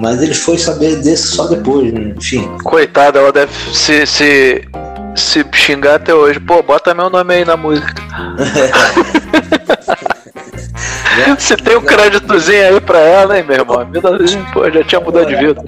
mas 0.00 0.22
ele 0.22 0.34
foi 0.34 0.56
saber 0.56 0.96
desse 0.96 1.28
só 1.28 1.46
depois, 1.46 1.92
né? 1.92 2.14
Enfim. 2.16 2.48
Coitada, 2.64 3.18
ela 3.18 3.30
deve 3.30 3.52
se, 3.74 4.06
se, 4.06 4.62
se 5.14 5.44
xingar 5.52 5.96
até 5.96 6.14
hoje. 6.14 6.40
Pô, 6.40 6.62
bota 6.62 6.94
meu 6.94 7.10
nome 7.10 7.34
aí 7.34 7.44
na 7.44 7.56
música. 7.56 7.94
Se 11.38 11.56
tem 11.56 11.76
um 11.76 11.82
créditozinho 11.82 12.68
aí 12.68 12.80
pra 12.80 13.00
ela, 13.00 13.36
hein, 13.36 13.44
meu 13.44 13.56
irmão? 13.56 13.86
Pô, 14.52 14.70
já 14.70 14.84
tinha 14.84 15.00
mudado 15.00 15.26
de 15.26 15.34
vida. 15.34 15.60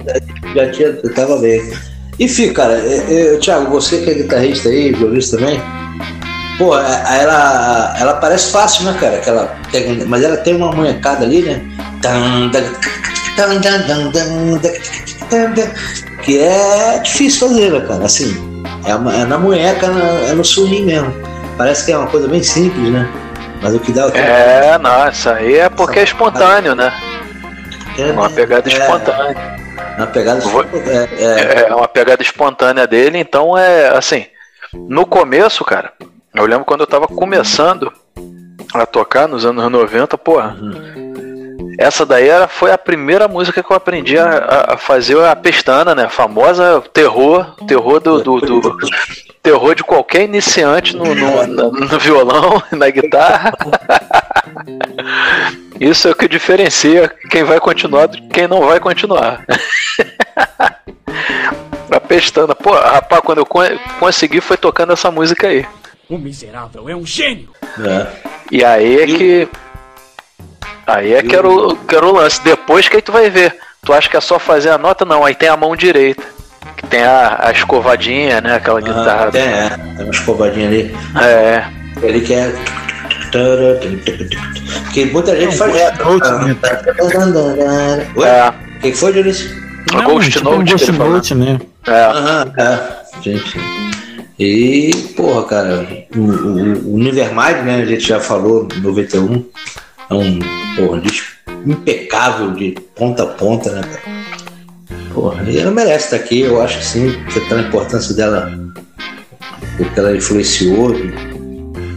Já 0.55 0.71
tinha, 0.71 0.87
eu 1.03 1.13
tava 1.13 1.37
bem. 1.39 1.61
Enfim, 2.19 2.53
cara, 2.53 2.73
é, 2.73 3.33
é, 3.33 3.37
Thiago, 3.37 3.69
você 3.69 3.97
que 4.01 4.11
é 4.11 4.13
guitarrista 4.13 4.69
aí, 4.69 4.91
violista 4.93 5.37
também, 5.37 5.59
pô, 6.57 6.73
a- 6.73 7.15
ela, 7.15 7.95
ela 7.99 8.13
parece 8.15 8.51
fácil, 8.51 8.85
né, 8.85 8.95
cara? 8.99 9.17
Aquela, 9.17 9.55
mas 10.07 10.23
ela 10.23 10.37
tem 10.37 10.55
uma 10.55 10.71
munhecada 10.71 11.25
ali, 11.25 11.41
né? 11.41 11.61
Que 16.23 16.39
é 16.39 16.99
difícil 16.99 17.47
fazer, 17.47 17.71
né, 17.71 17.79
cara? 17.87 18.05
Assim, 18.05 18.63
é, 18.85 18.95
uma- 18.95 19.15
é 19.15 19.25
na 19.25 19.37
munheca, 19.37 19.87
é 19.87 20.33
no 20.33 20.43
swing 20.43 20.83
mesmo. 20.83 21.13
Parece 21.57 21.85
que 21.85 21.91
é 21.91 21.97
uma 21.97 22.07
coisa 22.07 22.27
bem 22.27 22.43
simples, 22.43 22.91
né? 22.91 23.09
Mas 23.61 23.75
o 23.75 23.79
que 23.79 23.91
dá 23.91 24.07
o 24.07 24.11
É, 24.17 24.77
não, 24.79 25.07
isso 25.09 25.29
aí 25.29 25.57
é 25.59 25.69
porque 25.69 25.99
é 25.99 26.03
espontâneo, 26.03 26.75
né? 26.75 26.91
É 27.97 28.11
uma 28.11 28.29
pegada 28.29 28.69
é, 28.69 28.73
espontânea. 28.73 29.35
Uma 29.97 30.07
pegada 30.07 30.41
é, 30.87 31.09
é... 31.23 31.69
é 31.69 31.75
uma 31.75 31.87
pegada 31.87 32.23
espontânea 32.23 32.87
dele, 32.87 33.19
então 33.19 33.57
é 33.57 33.89
assim. 33.95 34.25
No 34.73 35.05
começo, 35.05 35.63
cara, 35.65 35.91
eu 36.33 36.45
lembro 36.45 36.65
quando 36.65 36.81
eu 36.81 36.87
tava 36.87 37.07
começando 37.07 37.91
a 38.73 38.85
tocar 38.85 39.27
nos 39.27 39.45
anos 39.45 39.69
90, 39.69 40.17
porra. 40.17 40.57
Essa 41.77 42.05
daí 42.05 42.29
era, 42.29 42.47
foi 42.47 42.71
a 42.71 42.77
primeira 42.77 43.27
música 43.27 43.63
que 43.63 43.71
eu 43.71 43.75
aprendi 43.75 44.17
a, 44.17 44.73
a 44.73 44.77
fazer 44.77 45.21
a 45.23 45.35
pestana, 45.35 45.95
né? 45.95 46.05
A 46.05 46.09
famosa 46.09 46.81
terror, 46.93 47.55
terror 47.67 47.99
do, 47.99 48.21
do, 48.21 48.39
do 48.39 48.77
terror 49.41 49.73
de 49.73 49.83
qualquer 49.83 50.23
iniciante 50.23 50.95
no, 50.95 51.15
no, 51.15 51.47
no, 51.47 51.71
no 51.71 51.99
violão, 51.99 52.61
na 52.71 52.89
guitarra. 52.89 53.53
Isso 55.79 56.07
é 56.07 56.11
o 56.11 56.15
que 56.15 56.27
diferencia 56.27 57.11
quem 57.29 57.43
vai 57.43 57.59
continuar 57.59 58.07
de 58.07 58.21
quem 58.27 58.47
não 58.47 58.61
vai 58.61 58.79
continuar. 58.79 59.43
a 61.91 61.99
pestana. 61.99 62.55
Pô, 62.55 62.73
rapaz, 62.73 63.21
quando 63.23 63.39
eu 63.39 63.47
consegui 63.99 64.39
foi 64.39 64.57
tocando 64.57 64.93
essa 64.93 65.09
música 65.09 65.47
aí. 65.47 65.65
O 66.11 66.17
miserável 66.17 66.89
é 66.89 66.95
um 66.95 67.05
gênio! 67.05 67.47
É. 67.79 68.07
E 68.51 68.65
aí 68.65 68.99
é 68.99 69.05
que. 69.05 69.47
Aí 70.85 71.13
é 71.13 71.23
que 71.23 71.33
era, 71.33 71.47
o, 71.47 71.73
que 71.73 71.95
era 71.95 72.05
o 72.05 72.11
lance. 72.11 72.43
Depois 72.43 72.89
que 72.89 72.97
aí 72.97 73.01
tu 73.01 73.13
vai 73.13 73.29
ver. 73.29 73.55
Tu 73.81 73.93
acha 73.93 74.09
que 74.09 74.17
é 74.17 74.19
só 74.19 74.37
fazer 74.37 74.71
a 74.71 74.77
nota? 74.77 75.05
Não, 75.05 75.23
aí 75.23 75.33
tem 75.33 75.47
a 75.47 75.55
mão 75.55 75.73
direita. 75.73 76.21
Que 76.75 76.85
tem 76.87 77.01
a, 77.01 77.47
a 77.47 77.51
escovadinha, 77.51 78.41
né? 78.41 78.55
Aquela 78.55 78.79
ah, 78.79 78.81
guitarra. 78.81 79.31
Tem, 79.31 79.41
é, 79.41 79.69
tem 79.69 80.03
uma 80.03 80.11
escovadinha 80.11 80.67
ali. 80.67 80.93
É. 81.23 81.65
Ele 82.01 82.19
quer. 82.19 82.51
Que 84.91 85.05
muita 85.05 85.39
gente 85.39 85.55
faz. 85.55 85.73
É, 85.73 85.93
é. 88.25 88.53
Quem 88.81 88.93
foi, 88.93 89.13
Dionísio? 89.13 89.49
Não, 89.93 90.03
Ghost 90.03 90.29
tipo 90.29 90.43
Note, 90.43 90.59
um 90.59 90.65
Ghost 90.65 90.91
Note, 90.91 91.35
né? 91.35 91.61
É. 91.87 92.03
Aham, 92.03 92.53
é. 92.57 93.21
Gente. 93.21 93.90
E, 94.43 94.91
porra, 95.15 95.43
cara, 95.43 95.87
o, 96.15 96.19
o, 96.19 96.95
o 96.95 96.97
Nevermind, 96.97 97.63
né? 97.63 97.83
A 97.83 97.85
gente 97.85 98.07
já 98.07 98.19
falou, 98.19 98.67
91. 98.81 99.45
É 100.09 100.13
um, 100.15 100.39
porra, 100.75 100.97
um 100.97 100.99
disco 100.99 101.27
impecável 101.63 102.51
de 102.53 102.71
ponta 102.95 103.21
a 103.21 103.27
ponta, 103.27 103.71
né, 103.71 103.81
cara? 103.83 104.01
Porra, 105.13 105.43
e 105.47 105.59
ela 105.59 105.69
merece 105.69 106.05
estar 106.05 106.15
aqui, 106.15 106.41
eu 106.41 106.59
acho 106.59 106.79
que 106.79 106.85
sim, 106.85 107.15
pela 107.47 107.61
importância 107.61 108.15
dela, 108.15 108.51
porque 109.77 109.99
ela 109.99 110.17
influenciou 110.17 110.91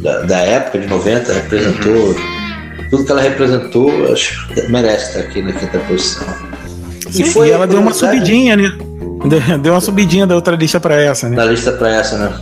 da, 0.02 0.20
da 0.24 0.38
época 0.40 0.80
de 0.80 0.86
90, 0.86 1.32
representou. 1.32 1.92
Uhum. 1.92 2.14
Tudo 2.90 3.04
que 3.06 3.10
ela 3.10 3.22
representou, 3.22 4.12
acho 4.12 4.46
que 4.48 4.70
merece 4.70 5.06
estar 5.06 5.20
aqui 5.20 5.40
na 5.40 5.52
quinta 5.54 5.78
posição. 5.78 6.26
Sim, 7.10 7.22
e, 7.22 7.24
foi, 7.24 7.48
e 7.48 7.52
ela 7.52 7.66
deu 7.66 7.80
uma 7.80 7.94
subidinha, 7.94 8.54
né? 8.54 8.70
Deu 9.60 9.72
uma 9.72 9.80
subidinha 9.80 10.26
da 10.26 10.34
outra 10.34 10.54
lista 10.54 10.78
pra 10.78 11.00
essa, 11.00 11.28
né? 11.28 11.36
Da 11.36 11.44
lista 11.44 11.72
pra 11.72 11.88
essa, 11.88 12.18
né? 12.18 12.32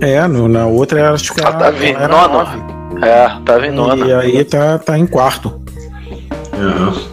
É, 0.00 0.26
no, 0.26 0.48
na 0.48 0.66
outra 0.66 1.00
ela 1.00 1.14
acho 1.14 1.32
que 1.32 1.40
ela, 1.40 1.52
tá 1.52 1.70
vindo, 1.70 1.98
era 1.98 2.08
nove. 2.08 2.58
É, 3.02 3.28
tá 3.44 3.58
vindo 3.58 3.74
nona. 3.74 4.06
E 4.06 4.12
aí 4.12 4.44
tá, 4.44 4.78
tá 4.78 4.98
em 4.98 5.06
quarto. 5.06 5.60
Uhum. 6.54 7.08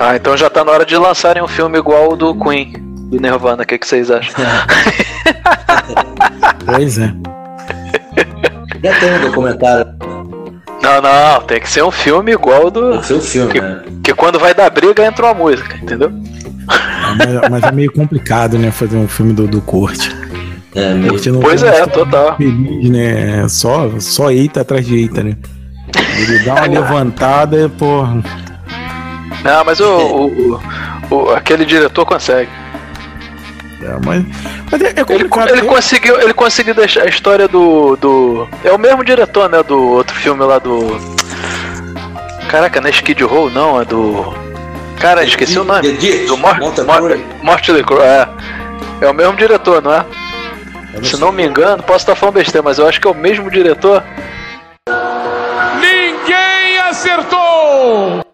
Ah, 0.00 0.16
então 0.16 0.36
já 0.36 0.50
tá 0.50 0.64
na 0.64 0.72
hora 0.72 0.84
de 0.84 0.96
lançarem 0.96 1.42
um 1.42 1.48
filme 1.48 1.78
igual 1.78 2.12
o 2.12 2.16
do 2.16 2.34
Queen, 2.34 2.72
do 3.08 3.20
Nirvana. 3.20 3.62
O 3.62 3.66
que, 3.66 3.78
que 3.78 3.86
vocês 3.86 4.10
acham? 4.10 4.34
pois 6.66 6.98
é. 6.98 7.12
Já 8.82 8.98
tem 8.98 9.14
um 9.14 9.20
documentário. 9.20 9.86
Não, 10.82 11.00
não, 11.00 11.40
tem 11.42 11.60
que 11.60 11.70
ser 11.70 11.84
um 11.84 11.90
filme 11.90 12.32
igual 12.32 12.70
do. 12.70 12.90
Tem 12.90 13.00
que 13.00 13.06
ser 13.06 13.14
um 13.14 13.20
filme, 13.20 13.52
que, 13.52 13.60
né? 13.60 13.82
que 14.02 14.14
quando 14.14 14.38
vai 14.38 14.52
dar 14.52 14.68
briga 14.70 15.06
entra 15.06 15.26
uma 15.26 15.34
música, 15.34 15.76
entendeu? 15.76 16.12
Mas, 16.66 17.50
mas, 17.50 17.62
é 17.64 17.72
meio 17.72 17.92
complicado, 17.92 18.58
né? 18.58 18.70
Fazer 18.70 18.96
um 18.96 19.08
filme 19.08 19.32
do, 19.32 19.46
do 19.46 19.60
Corte. 19.60 20.14
É, 20.74 20.94
meio... 20.94 21.10
Corte 21.10 21.30
não 21.30 21.40
pois 21.40 21.62
é, 21.62 21.86
total. 21.86 22.36
Feliz, 22.36 22.90
né? 22.90 23.48
Só, 23.48 23.90
só 23.98 24.30
eita 24.30 24.60
atrás 24.60 24.86
de 24.86 24.96
eita, 24.96 25.22
né? 25.22 25.36
Ele 26.18 26.38
dá 26.40 26.54
uma 26.54 26.66
levantada, 26.80 27.68
pô. 27.78 28.04
Não, 29.44 29.64
mas 29.64 29.80
o, 29.80 29.86
o, 29.86 30.60
o, 31.10 31.30
aquele 31.30 31.64
diretor 31.64 32.06
consegue. 32.06 32.50
É, 33.82 33.98
mas, 34.04 34.24
mas 34.70 34.80
é, 34.80 34.86
é 34.86 34.90
ele, 35.08 35.28
ele, 35.50 35.62
conseguiu, 35.62 36.20
ele 36.20 36.32
conseguiu 36.32 36.74
deixar 36.74 37.02
a 37.02 37.08
história 37.08 37.48
do, 37.48 37.96
do. 37.96 38.48
É 38.62 38.72
o 38.72 38.78
mesmo 38.78 39.04
diretor, 39.04 39.48
né? 39.50 39.62
Do 39.62 39.80
outro 39.80 40.14
filme 40.16 40.44
lá 40.44 40.58
do. 40.58 41.00
Caraca, 42.48 42.80
não 42.80 42.88
é 42.88 42.90
Skid 42.90 43.22
Row, 43.24 43.50
não, 43.50 43.80
é 43.80 43.84
do. 43.84 44.41
Cara, 45.02 45.24
esqueci 45.24 45.58
o 45.58 45.64
nome. 45.64 45.96
Do 46.28 46.36
Mort 46.36 46.78
Mortley 47.42 47.82
Crow, 47.82 48.04
é. 48.04 48.28
É 49.00 49.10
o 49.10 49.12
mesmo 49.12 49.36
diretor, 49.36 49.82
não 49.82 49.92
é? 49.92 50.06
Não 50.94 51.02
Se 51.02 51.18
não 51.18 51.32
me 51.32 51.44
engano, 51.44 51.82
posso 51.82 52.04
estar 52.04 52.14
falando 52.14 52.36
besteira, 52.36 52.62
mas 52.62 52.78
eu 52.78 52.86
acho 52.86 53.00
que 53.00 53.08
é 53.08 53.10
o 53.10 53.14
mesmo 53.14 53.50
diretor. 53.50 54.00
Ninguém 55.80 56.78
acertou! 56.88 58.24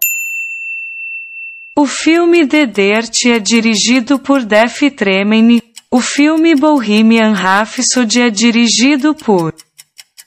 O 1.74 1.86
filme 1.86 2.46
The 2.46 2.66
Dirt 2.66 3.24
é 3.24 3.38
dirigido 3.38 4.18
por 4.18 4.44
Def 4.44 4.82
Tremeni. 4.94 5.62
O 5.90 6.02
filme 6.02 6.54
Bohemian 6.54 7.32
Rhapsody 7.32 8.20
é 8.20 8.28
dirigido 8.28 9.14
por 9.14 9.54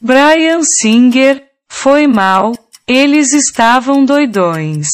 Brian 0.01 0.63
Singer. 0.63 1.43
Foi 1.69 2.07
mal, 2.07 2.53
eles 2.87 3.31
estavam 3.31 4.03
doidões. 4.03 4.87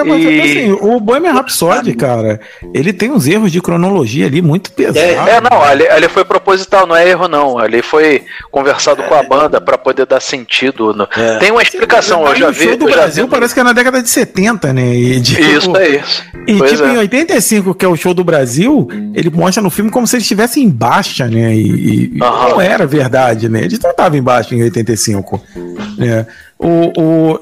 É, 0.00 0.04
mas 0.04 0.22
e... 0.22 0.40
assim, 0.40 0.72
o 0.80 1.00
Bohemian 1.00 1.32
Rhapsody, 1.32 1.94
cara, 1.94 2.40
ele 2.74 2.92
tem 2.92 3.10
uns 3.10 3.26
erros 3.26 3.52
de 3.52 3.60
cronologia 3.60 4.26
ali 4.26 4.40
muito 4.42 4.72
pesados. 4.72 5.00
É, 5.00 5.36
é 5.36 5.40
não, 5.40 5.62
ali, 5.62 5.86
ali 5.88 6.08
foi 6.08 6.24
proposital, 6.24 6.86
não 6.86 6.96
é 6.96 7.08
erro 7.08 7.28
não. 7.28 7.58
Ali 7.58 7.82
foi 7.82 8.24
conversado 8.50 9.02
é. 9.02 9.06
com 9.06 9.14
a 9.14 9.22
banda 9.22 9.60
para 9.60 9.76
poder 9.76 10.06
dar 10.06 10.20
sentido. 10.20 10.92
No... 10.94 11.08
É. 11.16 11.38
Tem 11.38 11.50
uma 11.50 11.62
explicação, 11.62 12.26
eu 12.26 12.36
já 12.36 12.50
vi. 12.50 12.66
O 12.66 12.68
show 12.68 12.76
do 12.76 12.86
Brasil 12.86 13.24
vi... 13.24 13.30
parece 13.30 13.54
que 13.54 13.60
é 13.60 13.64
na 13.64 13.72
década 13.72 14.02
de 14.02 14.08
70, 14.08 14.72
né? 14.72 14.94
E, 14.94 15.20
tipo, 15.20 15.40
isso 15.40 15.76
é 15.76 15.88
isso. 15.88 16.24
E 16.46 16.56
pois 16.56 16.70
tipo, 16.72 16.84
é. 16.84 16.94
em 16.94 16.98
85, 16.98 17.74
que 17.74 17.84
é 17.84 17.88
o 17.88 17.96
show 17.96 18.14
do 18.14 18.24
Brasil, 18.24 18.88
ele 19.14 19.30
mostra 19.30 19.62
no 19.62 19.70
filme 19.70 19.90
como 19.90 20.06
se 20.06 20.16
ele 20.16 20.22
estivesse 20.22 20.60
em 20.60 20.68
baixa, 20.68 21.26
né? 21.26 21.54
E, 21.54 22.06
e 22.06 22.18
não 22.18 22.60
era 22.60 22.86
verdade, 22.86 23.48
né? 23.48 23.64
Ele 23.64 23.78
não 23.82 23.90
estava 23.90 24.16
em 24.16 24.22
baixa 24.22 24.54
em 24.54 24.62
85. 24.62 25.42
Né? 25.96 26.26
O, 26.62 26.92
o, 27.00 27.40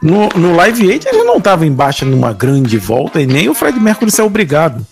no, 0.00 0.28
no 0.28 0.54
Live 0.54 0.88
Aid 0.88 1.08
ele 1.08 1.24
não 1.24 1.38
estava 1.38 1.66
embaixo 1.66 2.06
numa 2.06 2.32
grande 2.32 2.78
volta 2.78 3.20
e 3.20 3.26
nem 3.26 3.48
o 3.48 3.54
Fred 3.54 3.80
Mercury 3.80 4.12
saiu 4.12 4.26
obrigado. 4.26 4.86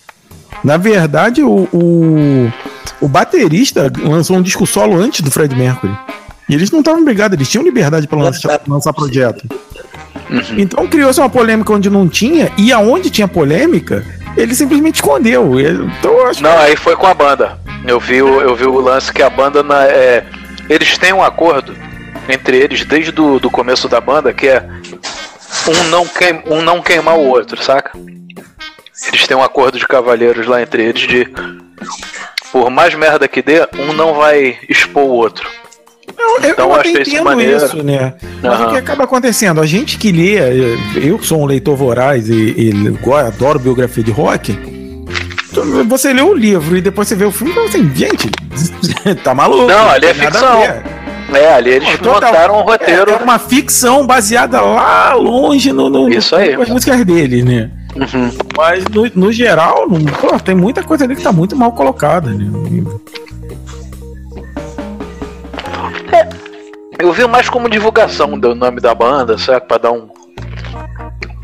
Na 0.61 0.75
verdade, 0.75 1.41
o, 1.41 1.69
o, 1.71 2.51
o, 2.99 3.07
baterista 3.07 3.91
lançou 4.03 4.35
um 4.35 4.41
disco 4.41 4.67
solo 4.67 4.97
antes 4.97 5.21
do 5.21 5.31
Fred 5.31 5.55
Mercury. 5.55 5.97
E 6.49 6.53
eles 6.53 6.71
não 6.71 6.79
estavam 6.79 7.05
brigados, 7.05 7.37
eles 7.37 7.47
tinham 7.47 7.63
liberdade 7.63 8.05
para 8.05 8.19
lançar, 8.19 8.61
lançar 8.67 8.91
projeto. 8.91 9.47
Uhum. 10.29 10.41
Então 10.57 10.85
criou-se 10.87 11.19
uma 11.19 11.29
polêmica 11.29 11.71
onde 11.71 11.89
não 11.89 12.07
tinha, 12.07 12.51
e 12.57 12.73
aonde 12.73 13.09
tinha 13.09 13.29
polêmica, 13.29 14.05
ele 14.35 14.53
simplesmente 14.53 14.95
escondeu. 14.95 15.57
Então, 15.59 16.27
acho 16.27 16.43
não, 16.43 16.51
que... 16.51 16.57
aí 16.57 16.75
foi 16.75 16.97
com 16.97 17.07
a 17.07 17.13
banda. 17.13 17.57
Eu 17.85 17.97
vi, 17.97 18.21
o, 18.21 18.41
eu 18.41 18.55
vi 18.55 18.65
o 18.65 18.79
lance 18.79 19.11
que 19.11 19.21
a 19.21 19.29
banda. 19.29 19.63
Na, 19.63 19.85
é, 19.85 20.25
eles 20.69 20.97
têm 20.97 21.13
um 21.13 21.23
acordo 21.23 21.73
entre 22.29 22.57
eles 22.57 22.85
desde 22.85 23.11
do, 23.11 23.39
do 23.39 23.49
começo 23.49 23.87
da 23.87 23.99
banda, 23.99 24.33
que 24.33 24.47
é 24.47 24.65
um 25.67 25.83
não, 25.89 26.05
queim, 26.07 26.41
um 26.47 26.61
não 26.61 26.81
queimar 26.81 27.17
o 27.17 27.27
outro, 27.27 27.61
saca? 27.63 27.91
Eles 29.07 29.27
têm 29.27 29.35
um 29.35 29.43
acordo 29.43 29.77
de 29.77 29.87
cavalheiros 29.87 30.47
lá 30.47 30.61
entre 30.61 30.83
eles 30.83 31.01
de 31.01 31.27
por 32.51 32.69
mais 32.69 32.93
merda 32.93 33.27
que 33.27 33.41
dê, 33.41 33.67
um 33.79 33.93
não 33.93 34.13
vai 34.13 34.59
expor 34.69 35.03
o 35.03 35.09
outro. 35.09 35.49
Eu, 36.15 36.37
então 36.37 36.69
eu, 36.69 36.75
eu 36.75 36.75
achei 36.75 37.01
isso 37.01 37.23
maneiro. 37.23 37.65
Isso, 37.65 37.83
né? 37.83 38.13
Mas 38.41 38.59
uhum. 38.59 38.67
o 38.67 38.71
que 38.71 38.77
acaba 38.77 39.03
acontecendo? 39.05 39.59
A 39.59 39.65
gente 39.65 39.97
que 39.97 40.11
lê, 40.11 40.37
eu 40.95 41.21
sou 41.23 41.41
um 41.41 41.45
leitor 41.45 41.75
voraz 41.75 42.29
e, 42.29 42.33
e 42.33 42.71
adoro 43.11 43.57
biografia 43.57 44.03
de 44.03 44.11
rock. 44.11 44.57
Você 45.87 46.13
lê 46.13 46.21
o 46.21 46.33
livro 46.33 46.77
e 46.77 46.81
depois 46.81 47.07
você 47.07 47.15
vê 47.15 47.25
o 47.25 47.31
filme 47.31 47.51
e 47.51 47.55
fala 47.55 47.67
assim, 47.67 47.95
gente, 47.95 48.29
tá 49.23 49.33
maluco. 49.33 49.67
Não, 49.67 49.89
ali 49.89 50.07
é 50.07 50.13
ficção. 50.13 50.61
É, 51.33 51.53
ali 51.53 51.71
eles 51.71 51.95
Pô, 51.97 52.13
montaram 52.13 52.59
um 52.59 52.61
roteiro. 52.61 53.11
É, 53.11 53.13
é, 53.13 53.17
uma 53.17 53.39
ficção 53.39 54.05
baseada 54.05 54.61
lá 54.61 55.13
longe 55.13 55.71
no, 55.71 55.89
no 55.89 56.09
Isso 56.09 56.35
aí. 56.35 56.53
as 56.53 56.69
músicas 56.69 57.03
dele, 57.05 57.43
né? 57.43 57.71
Uhum. 57.95 58.31
Mas 58.57 58.83
no, 58.85 59.09
no 59.15 59.31
geral, 59.31 59.87
no, 59.87 59.99
pô, 60.13 60.39
tem 60.39 60.55
muita 60.55 60.83
coisa 60.83 61.03
ali 61.05 61.15
que 61.15 61.21
tá 61.21 61.31
muito 61.31 61.55
mal 61.55 61.71
colocada, 61.71 62.29
né? 62.31 62.45
É, 66.11 66.27
eu 66.99 67.11
vi 67.13 67.27
mais 67.27 67.49
como 67.49 67.69
divulgação 67.69 68.37
do 68.37 68.55
nome 68.55 68.79
da 68.79 68.93
banda, 68.93 69.37
certo? 69.37 69.67
Pra 69.67 69.77
dar 69.77 69.91
um. 69.91 70.07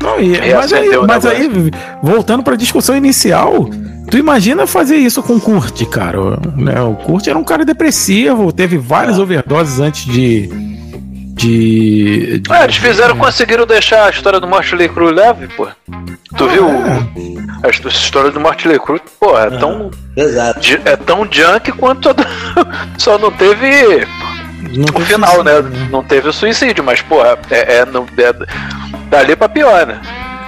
Não, 0.02 0.18
e, 0.18 0.54
mas 0.54 0.72
aí, 0.72 0.96
mas 1.06 1.26
aí, 1.26 1.70
voltando 2.02 2.42
para 2.42 2.54
a 2.54 2.56
discussão 2.56 2.96
inicial, 2.96 3.68
Tu 4.10 4.18
imagina 4.18 4.66
fazer 4.66 4.96
isso 4.96 5.22
com 5.22 5.36
o 5.36 5.40
Kurt, 5.40 5.84
cara. 5.86 6.18
Né? 6.56 6.80
O 6.82 6.94
Kurt 6.96 7.26
era 7.28 7.38
um 7.38 7.44
cara 7.44 7.64
depressivo, 7.64 8.52
teve 8.52 8.76
várias 8.76 9.18
Ah. 9.18 9.22
overdoses 9.22 9.78
antes 9.80 10.04
de. 10.04 10.48
De. 11.34 12.38
de 12.40 12.52
É, 12.52 12.64
eles 12.64 12.76
fizeram, 12.76 13.16
conseguiram 13.16 13.64
deixar 13.64 14.06
a 14.06 14.10
história 14.10 14.38
do 14.40 14.46
Motley 14.46 14.88
Crue 14.88 15.12
leve, 15.12 15.48
pô. 15.56 15.68
Tu 16.36 16.48
viu? 16.48 16.66
A 17.62 17.68
his- 17.68 17.80
a 17.84 17.88
história 17.88 18.30
do 18.30 18.40
Motley 18.40 18.78
Crue, 18.78 19.00
pô, 19.18 19.38
é 19.38 19.48
tão. 19.58 19.90
Exato. 20.16 20.60
É 20.84 20.96
tão 20.96 21.26
junk 21.30 21.72
quanto 21.72 22.10
a 22.10 22.12
do... 22.12 22.24
Só 22.98 23.16
não 23.16 23.30
teve. 23.30 24.06
Não 24.76 24.84
o 24.94 25.00
final, 25.00 25.42
né? 25.42 25.52
Não 25.90 26.02
teve 26.04 26.28
o 26.28 26.32
suicídio, 26.32 26.84
mas, 26.84 27.00
pô, 27.00 27.24
é, 27.24 27.38
é, 27.50 27.86
não- 27.86 28.06
é 28.18 28.34
dali 29.08 29.34
pra 29.34 29.48
pior, 29.48 29.86
né? 29.86 29.98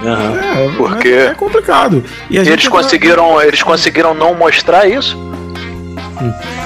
É, 0.05 0.69
Porque- 0.77 1.07
é 1.09 1.33
complicado. 1.33 2.03
E 2.29 2.37
a 2.37 2.41
eles 2.43 2.67
conseguiram, 2.67 3.41
eles 3.41 3.63
conseguiram 3.63 4.13
não 4.13 4.35
mostrar 4.35 4.87
isso. 4.87 5.17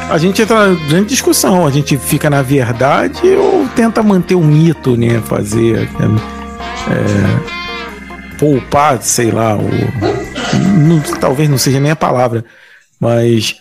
A 0.09 0.17
gente 0.17 0.41
entra 0.41 0.67
na 0.67 0.87
grande 0.87 1.09
discussão. 1.09 1.65
A 1.65 1.71
gente 1.71 1.97
fica 1.97 2.29
na 2.29 2.41
verdade 2.41 3.27
ou 3.35 3.67
tenta 3.75 4.01
manter 4.03 4.35
o 4.35 4.41
mito, 4.43 4.95
né? 4.97 5.21
Fazer. 5.25 5.87
é, 6.89 8.37
poupar, 8.37 9.01
sei 9.01 9.31
lá, 9.31 9.55
o, 9.57 9.69
não- 10.77 10.99
talvez 11.19 11.49
não 11.49 11.57
seja 11.57 11.79
nem 11.79 11.91
a 11.91 11.95
palavra, 11.95 12.45
mas 12.99 13.55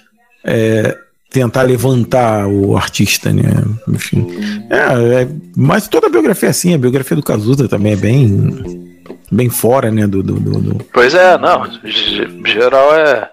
é, 0.44 0.96
tentar 1.30 1.62
levantar 1.62 2.46
o 2.46 2.76
artista, 2.76 3.32
né? 3.32 3.42
Enfim. 3.88 4.26
É, 4.70 5.22
é, 5.22 5.28
mas 5.56 5.88
toda 5.88 6.06
a 6.06 6.10
biografia 6.10 6.48
é 6.48 6.50
assim, 6.50 6.74
a 6.74 6.78
biografia 6.78 7.16
do 7.16 7.22
Cazuza 7.22 7.66
também 7.68 7.92
é 7.92 7.96
bem. 7.96 8.85
Bem 9.30 9.48
fora, 9.50 9.90
né? 9.90 10.06
Do, 10.06 10.22
do, 10.22 10.34
do- 10.38 10.84
Pois 10.92 11.14
é, 11.14 11.36
não. 11.38 11.64
ge- 11.84 12.28
Geral 12.46 12.94
é. 12.94 13.28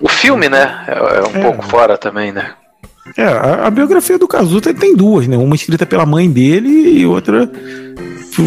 O 0.00 0.08
filme, 0.08 0.48
né? 0.48 0.84
É, 0.88 0.92
é 1.18 1.22
um 1.22 1.40
É. 1.40 1.42
pouco 1.42 1.62
fora 1.66 1.96
também, 1.98 2.32
né? 2.32 2.52
É, 3.16 3.24
a, 3.24 3.66
a 3.66 3.70
biografia 3.70 4.18
do 4.18 4.28
Cazuza 4.28 4.72
tem 4.74 4.94
duas, 4.96 5.26
né? 5.26 5.36
Uma 5.36 5.54
escrita 5.54 5.84
pela 5.86 6.04
mãe 6.06 6.30
dele 6.30 6.68
e 7.00 7.06
outra 7.06 7.50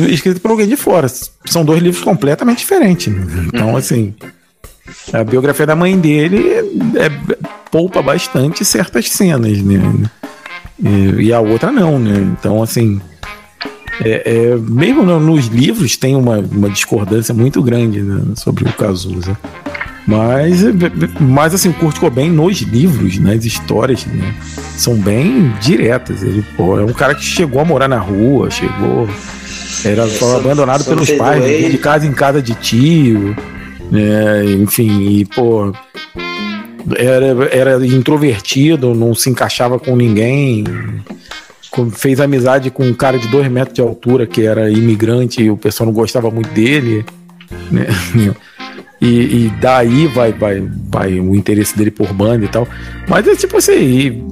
escrita 0.09 0.39
por 0.39 0.51
alguém 0.51 0.68
de 0.68 0.76
fora. 0.76 1.07
São 1.45 1.63
dois 1.65 1.81
livros 1.81 2.03
completamente 2.03 2.59
diferentes. 2.59 3.07
né? 3.13 3.45
Então, 3.47 3.76
assim, 3.76 4.13
a 5.13 5.23
biografia 5.23 5.65
da 5.65 5.76
mãe 5.76 5.97
dele 5.99 6.49
é, 6.95 7.05
é- 7.05 7.38
poupa 7.72 8.01
bastante 8.01 8.65
certas 8.65 9.09
cenas, 9.09 9.61
né? 9.61 9.80
E, 10.84 11.23
e 11.27 11.34
a 11.34 11.39
outra 11.39 11.72
não, 11.72 11.97
né? 11.99 12.18
Então, 12.38 12.61
assim, 12.61 12.99
é, 14.03 14.23
é, 14.25 14.55
mesmo 14.57 15.03
no- 15.03 15.19
nos 15.19 15.47
livros 15.47 15.95
tem 15.95 16.15
uma, 16.15 16.39
uma 16.39 16.69
discordância 16.69 17.33
muito 17.33 17.61
grande 17.61 18.01
né, 18.01 18.21
sobre 18.35 18.63
o 18.65 18.73
Cazuza. 18.73 19.37
Mas, 20.07 20.63
é, 20.63 20.71
mas 21.19 21.53
assim, 21.53 21.69
o 21.69 21.73
Kurt 21.73 21.99
Cobain 21.99 22.29
nos 22.29 22.59
livros, 22.61 23.19
nas 23.19 23.45
histórias, 23.45 24.05
né, 24.07 24.33
são 24.75 24.95
bem 24.95 25.53
diretas. 25.61 26.23
Ele 26.23 26.43
pô, 26.57 26.79
é 26.79 26.83
um 26.83 26.93
cara 26.93 27.13
que 27.13 27.23
chegou 27.23 27.61
a 27.61 27.65
morar 27.65 27.87
na 27.87 27.99
rua, 27.99 28.49
chegou. 28.49 29.07
Era 29.85 30.07
foi 30.07 30.17
só- 30.17 30.37
abandonado 30.37 30.83
pelos 30.85 31.09
pais, 31.11 31.43
vivia 31.43 31.69
de 31.69 31.77
casa 31.77 32.05
em 32.07 32.11
casa 32.11 32.41
de 32.41 32.53
tio. 32.55 33.35
Né, 33.91 34.45
enfim, 34.59 35.01
e 35.19 35.25
pô. 35.25 35.71
Era, 36.97 37.27
era 37.51 37.85
introvertido, 37.85 38.95
não 38.95 39.13
se 39.13 39.29
encaixava 39.29 39.77
com 39.79 39.95
ninguém. 39.95 40.63
Fez 41.93 42.19
amizade 42.19 42.69
com 42.69 42.84
um 42.84 42.93
cara 42.93 43.18
de 43.18 43.27
dois 43.27 43.49
metros 43.49 43.76
de 43.76 43.81
altura 43.81 44.27
que 44.27 44.45
era 44.45 44.69
imigrante 44.69 45.41
e 45.41 45.49
o 45.49 45.57
pessoal 45.57 45.88
não 45.88 45.93
gostava 45.93 46.30
muito 46.30 46.49
dele. 46.53 47.06
Né? 47.72 47.88
E, 49.02 49.48
e 49.48 49.53
daí 49.60 50.06
vai, 50.06 50.31
vai, 50.31 50.64
vai 50.88 51.19
o 51.19 51.35
interesse 51.35 51.76
dele 51.76 51.89
por 51.89 52.14
banda 52.14 52.45
e 52.45 52.48
tal. 52.48 52.68
Mas 53.07 53.27
é 53.27 53.35
tipo 53.35 53.57
assim, 53.57 54.31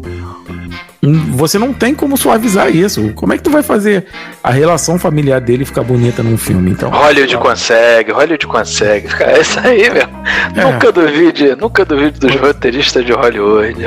você 1.01 1.57
não 1.57 1.73
tem 1.73 1.95
como 1.95 2.17
suavizar 2.17 2.69
isso. 2.69 3.13
Como 3.13 3.31
é 3.31 3.38
que 3.38 3.43
tu 3.43 3.49
vai 3.49 3.63
fazer 3.63 4.05
a 4.43 4.51
relação 4.51 4.99
familiar 4.99 5.39
dele 5.39 5.63
ficar 5.63 5.81
bonita 5.81 6.21
num 6.21 6.38
filme? 6.38 6.71
Então, 6.71 6.89
Hollywood 6.89 7.38
consegue, 7.38 8.11
Hollywood 8.11 8.47
consegue. 8.47 9.07
Cara, 9.07 9.31
é 9.38 9.41
isso 9.41 9.59
aí, 9.59 9.89
meu. 9.89 10.07
É. 10.55 10.71
Nunca 10.71 10.91
duvide, 10.91 11.55
nunca 11.55 11.85
duvide 11.85 12.19
dos 12.19 12.35
roteiristas 12.35 13.05
de 13.05 13.13
Hollywood. 13.13 13.77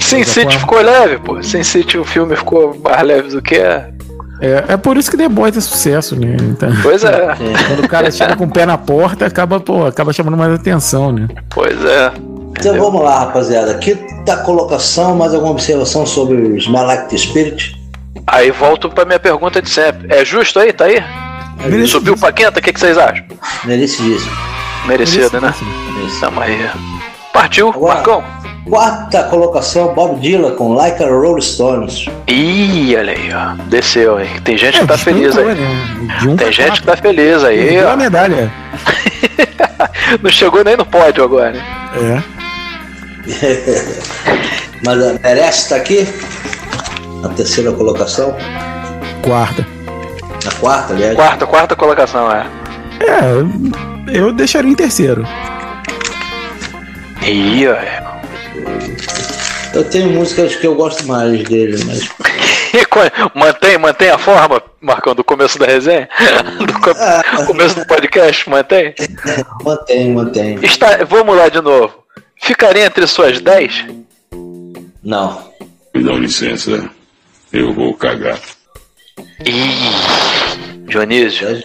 Sin 0.00 0.18
Mas 0.18 0.30
a 0.30 0.32
City 0.32 0.58
ficou 0.58 0.80
leve, 0.80 1.18
pô. 1.18 1.40
Sin 1.42 1.62
City 1.62 1.96
o 1.96 2.04
filme 2.04 2.34
ficou 2.34 2.76
mais 2.82 3.02
leve 3.02 3.28
do 3.28 3.40
que 3.40 3.54
é. 3.54 3.90
é, 4.40 4.64
é 4.70 4.76
por 4.76 4.96
isso 4.96 5.10
que 5.10 5.16
The 5.16 5.28
Boys 5.28 5.56
é 5.56 5.60
sucesso, 5.60 6.16
né? 6.16 6.36
Então, 6.40 6.70
Pois 6.82 7.04
é. 7.04 7.36
quando 7.68 7.84
o 7.84 7.88
cara 7.88 8.10
chega 8.10 8.34
com 8.34 8.44
o 8.44 8.50
pé 8.50 8.66
na 8.66 8.76
porta, 8.76 9.26
acaba, 9.26 9.60
pô, 9.60 9.86
acaba 9.86 10.12
chamando 10.12 10.36
mais 10.36 10.52
atenção, 10.52 11.12
né? 11.12 11.28
Pois 11.50 11.84
é. 11.84 12.12
Então 12.50 12.76
vamos 12.78 13.02
lá, 13.02 13.20
rapaziada. 13.20 13.70
Aqui 13.72 13.94
tá 14.26 14.34
a 14.34 14.36
colocação, 14.38 15.16
mais 15.16 15.32
alguma 15.34 15.52
observação 15.52 16.04
sobre 16.04 16.36
o 16.36 16.56
Smell 16.56 16.84
Like 16.84 17.08
the 17.08 17.16
Spirit? 17.16 17.80
Aí 18.26 18.50
volto 18.50 18.88
pra 18.90 19.04
minha 19.04 19.18
pergunta 19.18 19.62
de 19.62 19.70
sempre. 19.70 20.14
É 20.14 20.24
justo 20.24 20.58
aí? 20.58 20.72
Tá 20.72 20.84
aí? 20.84 21.02
Subiu 21.86 22.16
pra 22.16 22.32
quinta? 22.32 22.58
O 22.58 22.62
que, 22.62 22.72
que 22.72 22.80
vocês 22.80 22.96
acham? 22.98 23.24
Merecidíssimo. 23.64 24.32
Merecido, 24.86 25.40
né? 25.40 25.54
Tamo 26.20 26.40
aí. 26.40 26.70
Partiu, 27.32 27.72
Marcão? 27.80 28.22
Quarta 28.68 29.24
colocação, 29.24 29.94
Bob 29.94 30.20
Dylan 30.20 30.54
com 30.54 30.74
Like 30.74 31.02
a 31.02 31.08
Rolling 31.08 31.40
Stones. 31.40 32.06
Ih, 32.26 32.94
olha 32.96 33.12
aí, 33.12 33.30
ó. 33.32 33.54
Desceu, 33.64 34.20
hein? 34.20 34.28
Tem 34.44 34.56
gente 34.56 34.80
que 34.80 34.86
tá 34.86 34.98
feliz 34.98 35.36
aí. 35.36 35.56
Um 36.26 36.36
Tem 36.36 36.52
gente 36.52 36.80
que 36.80 36.86
quatro. 36.86 36.86
tá 36.86 36.96
feliz 36.96 37.42
aí, 37.42 37.70
Deu 37.70 37.90
a 37.90 37.96
medalha. 37.96 38.52
Não 40.22 40.30
chegou 40.30 40.62
nem 40.62 40.76
no 40.76 40.84
pódio 40.84 41.24
agora, 41.24 41.52
né? 41.52 41.62
É. 41.96 42.39
Mas 44.84 45.20
merece 45.22 45.62
estar 45.62 45.76
aqui? 45.76 46.06
Na 47.22 47.28
terceira 47.30 47.72
colocação? 47.72 48.34
Quarta. 49.22 49.66
Na 50.44 50.50
quarta, 50.52 50.94
aliás. 50.94 51.14
Quarta, 51.14 51.46
quarta 51.46 51.76
colocação, 51.76 52.30
é. 52.32 52.46
É, 53.00 54.16
eu 54.18 54.32
deixaria 54.32 54.70
em 54.70 54.74
terceiro. 54.74 55.24
Ih, 57.22 57.68
ó. 57.68 57.76
Eu 59.74 59.84
tenho 59.84 60.10
músicas 60.10 60.56
que 60.56 60.66
eu 60.66 60.74
gosto 60.74 61.06
mais 61.06 61.42
dele, 61.44 61.82
mas. 61.84 62.08
mantém, 63.34 63.78
mantém 63.78 64.10
a 64.10 64.18
forma, 64.18 64.62
Marcão, 64.80 65.14
do 65.14 65.22
começo 65.22 65.58
da 65.58 65.66
resenha? 65.66 66.08
Do 66.66 66.72
co- 66.80 67.46
começo 67.46 67.74
do 67.76 67.86
podcast, 67.86 68.48
mantém? 68.48 68.94
Mantém, 69.64 70.12
mantém. 70.14 70.58
Está, 70.62 71.04
vamos 71.08 71.36
lá 71.36 71.48
de 71.48 71.60
novo. 71.60 71.99
Ficaria 72.40 72.86
entre 72.86 73.06
suas 73.06 73.40
10? 73.40 73.86
Não. 75.02 75.50
Me 75.94 76.04
dá 76.04 76.12
licença, 76.12 76.90
eu 77.52 77.72
vou 77.72 77.94
cagar. 77.94 78.38
Ih, 79.44 80.86
Dionísio. 80.86 81.62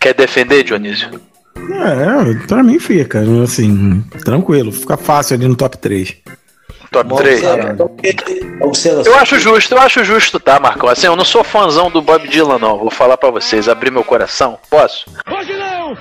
Quer 0.00 0.14
defender, 0.14 0.62
Dionísio? 0.62 1.08
É, 1.56 2.46
pra 2.46 2.62
mim 2.62 2.78
fica, 2.78 3.22
assim, 3.42 4.02
tranquilo, 4.24 4.70
fica 4.70 4.96
fácil 4.96 5.36
ali 5.36 5.48
no 5.48 5.56
top 5.56 5.78
3. 5.78 6.16
Top 6.92 7.08
Bom, 7.08 7.16
3? 7.16 7.42
Observação. 8.60 9.12
Eu 9.12 9.18
acho 9.18 9.38
justo, 9.38 9.74
eu 9.74 9.80
acho 9.80 10.04
justo, 10.04 10.38
tá, 10.38 10.60
Marcão? 10.60 10.88
Assim, 10.88 11.06
eu 11.06 11.16
não 11.16 11.24
sou 11.24 11.42
fãzão 11.42 11.90
do 11.90 12.00
Bob 12.00 12.28
Dylan, 12.28 12.58
não. 12.58 12.78
Vou 12.78 12.90
falar 12.90 13.16
pra 13.16 13.30
vocês, 13.30 13.68
abrir 13.68 13.90
meu 13.90 14.04
coração. 14.04 14.58
Posso? 14.70 15.06
Hoje 15.30 15.52
não! 15.56 15.96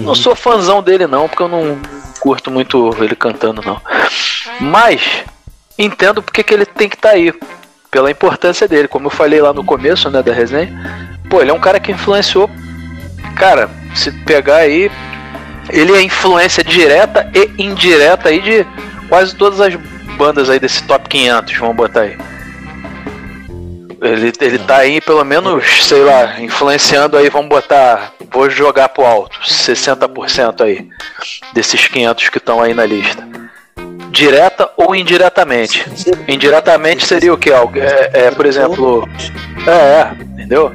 Não 0.00 0.14
sou 0.14 0.34
fãzão 0.34 0.82
dele, 0.82 1.06
não, 1.06 1.28
porque 1.28 1.42
eu 1.42 1.48
não 1.48 1.78
curto 2.20 2.50
muito 2.50 2.94
ele 3.02 3.14
cantando, 3.16 3.62
não. 3.62 3.80
Mas 4.60 5.24
entendo 5.78 6.22
porque 6.22 6.42
que 6.42 6.52
ele 6.54 6.66
tem 6.66 6.88
que 6.88 6.96
estar 6.96 7.10
aí. 7.10 7.32
Pela 7.90 8.10
importância 8.10 8.68
dele, 8.68 8.86
como 8.86 9.06
eu 9.06 9.10
falei 9.10 9.40
lá 9.40 9.52
no 9.52 9.64
começo, 9.64 10.08
né, 10.10 10.22
da 10.22 10.32
resenha. 10.32 10.70
Pô, 11.28 11.40
ele 11.40 11.50
é 11.50 11.54
um 11.54 11.58
cara 11.58 11.80
que 11.80 11.90
influenciou. 11.90 12.48
Cara, 13.34 13.68
se 13.94 14.12
pegar 14.12 14.58
aí, 14.58 14.90
ele 15.68 15.92
é 15.96 16.02
influência 16.02 16.62
direta 16.62 17.28
e 17.34 17.62
indireta 17.62 18.28
aí 18.28 18.40
de 18.40 18.66
quase 19.08 19.34
todas 19.34 19.60
as 19.60 19.74
bandas 20.16 20.48
aí 20.48 20.60
desse 20.60 20.84
top 20.84 21.08
500, 21.08 21.56
vamos 21.58 21.76
botar 21.76 22.02
aí. 22.02 22.16
Ele, 24.02 24.32
ele 24.40 24.58
tá 24.60 24.78
aí, 24.78 25.00
pelo 25.00 25.22
menos, 25.24 25.86
sei 25.86 26.02
lá, 26.02 26.40
influenciando 26.40 27.18
aí, 27.18 27.28
vamos 27.28 27.50
botar, 27.50 28.14
vou 28.30 28.48
jogar 28.48 28.88
pro 28.88 29.04
alto, 29.04 29.38
60% 29.42 30.62
aí, 30.62 30.88
desses 31.52 31.86
500 31.86 32.28
que 32.30 32.38
estão 32.38 32.62
aí 32.62 32.72
na 32.72 32.86
lista. 32.86 33.28
Direta 34.10 34.70
ou 34.76 34.94
indiretamente. 34.94 35.84
Indiretamente 36.26 37.06
seria 37.06 37.32
o 37.32 37.38
que? 37.38 37.50
É, 37.50 38.10
é, 38.12 38.30
por 38.30 38.46
exemplo. 38.46 39.08
É, 39.66 39.70
é, 39.70 40.12
entendeu? 40.32 40.72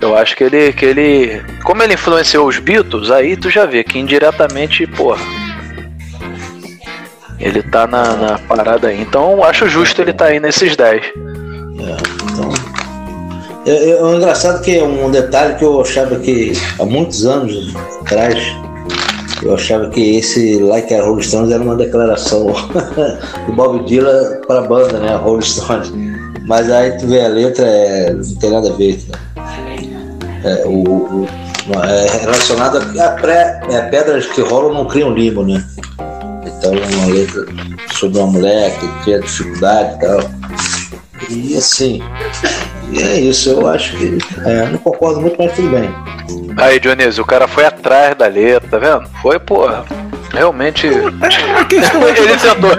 Eu 0.00 0.16
acho 0.16 0.34
que 0.34 0.42
ele, 0.42 0.72
que 0.72 0.84
ele. 0.84 1.42
Como 1.62 1.82
ele 1.82 1.94
influenciou 1.94 2.48
os 2.48 2.58
Beatles, 2.58 3.10
aí 3.10 3.36
tu 3.36 3.48
já 3.48 3.66
vê 3.66 3.84
que 3.84 3.98
indiretamente, 3.98 4.84
porra. 4.86 5.22
Ele 7.38 7.62
tá 7.62 7.86
na, 7.86 8.16
na 8.16 8.38
parada 8.38 8.88
aí. 8.88 9.00
Então 9.00 9.44
acho 9.44 9.68
justo 9.68 10.02
ele 10.02 10.12
tá 10.12 10.26
aí 10.26 10.40
nesses 10.40 10.74
10. 10.74 11.04
É, 11.04 12.21
É, 13.66 13.90
é 13.90 14.02
um 14.02 14.16
engraçado 14.16 14.62
que 14.62 14.76
é 14.76 14.82
um 14.82 15.10
detalhe 15.10 15.54
que 15.56 15.64
eu 15.64 15.80
achava 15.80 16.16
que 16.18 16.52
há 16.78 16.84
muitos 16.84 17.24
anos 17.26 17.74
atrás 18.00 18.36
eu 19.42 19.54
achava 19.54 19.88
que 19.90 20.18
esse 20.18 20.58
Like 20.58 20.94
a 20.94 21.02
Rolling 21.02 21.22
Stones 21.22 21.50
era 21.50 21.62
uma 21.62 21.74
declaração 21.74 22.46
do 23.46 23.52
Bob 23.52 23.84
Dylan 23.86 24.40
para 24.46 24.60
a 24.60 24.62
banda, 24.62 24.98
né? 25.00 25.14
A 25.14 25.16
Rolling 25.16 25.42
Stones. 25.42 25.92
Mas 26.46 26.70
aí 26.70 26.96
tu 26.98 27.08
vê 27.08 27.24
a 27.24 27.28
letra, 27.28 27.66
é, 27.66 28.12
não 28.12 28.34
tem 28.36 28.50
nada 28.50 28.68
a 28.68 28.72
ver. 28.72 29.00
Né? 29.08 29.18
É, 30.44 30.66
o, 30.66 30.82
o, 30.82 31.28
é 31.84 32.18
relacionado 32.20 32.78
a, 33.00 33.08
pré, 33.10 33.60
é, 33.70 33.82
pedras 33.82 34.26
que 34.26 34.40
rolam 34.40 34.74
não 34.74 34.86
criam 34.86 35.12
limbo, 35.12 35.44
né? 35.44 35.64
Então 36.46 36.72
uma 36.72 37.06
letra 37.12 37.44
sobre 37.94 38.18
uma 38.18 38.28
mulher 38.28 38.72
que 38.78 39.04
tinha 39.04 39.20
dificuldade 39.20 39.96
e 39.96 40.06
tal. 40.06 40.20
E 41.30 41.56
assim, 41.56 42.00
e 42.92 43.02
é 43.02 43.20
isso, 43.20 43.50
eu 43.50 43.66
acho 43.66 43.96
que. 43.96 44.18
É, 44.44 44.66
não 44.66 44.78
concordo 44.78 45.20
muito, 45.20 45.36
mas 45.38 45.52
tudo 45.54 45.70
bem. 45.70 45.90
Aí, 46.58 46.78
Dionísio, 46.78 47.22
o 47.22 47.26
cara 47.26 47.48
foi 47.48 47.64
atrás 47.64 48.14
da 48.14 48.26
letra, 48.26 48.68
tá 48.68 48.78
vendo? 48.78 49.08
Foi, 49.22 49.38
porra. 49.38 49.84
Realmente. 50.32 50.86
ele 50.86 52.36
tentou, 52.38 52.70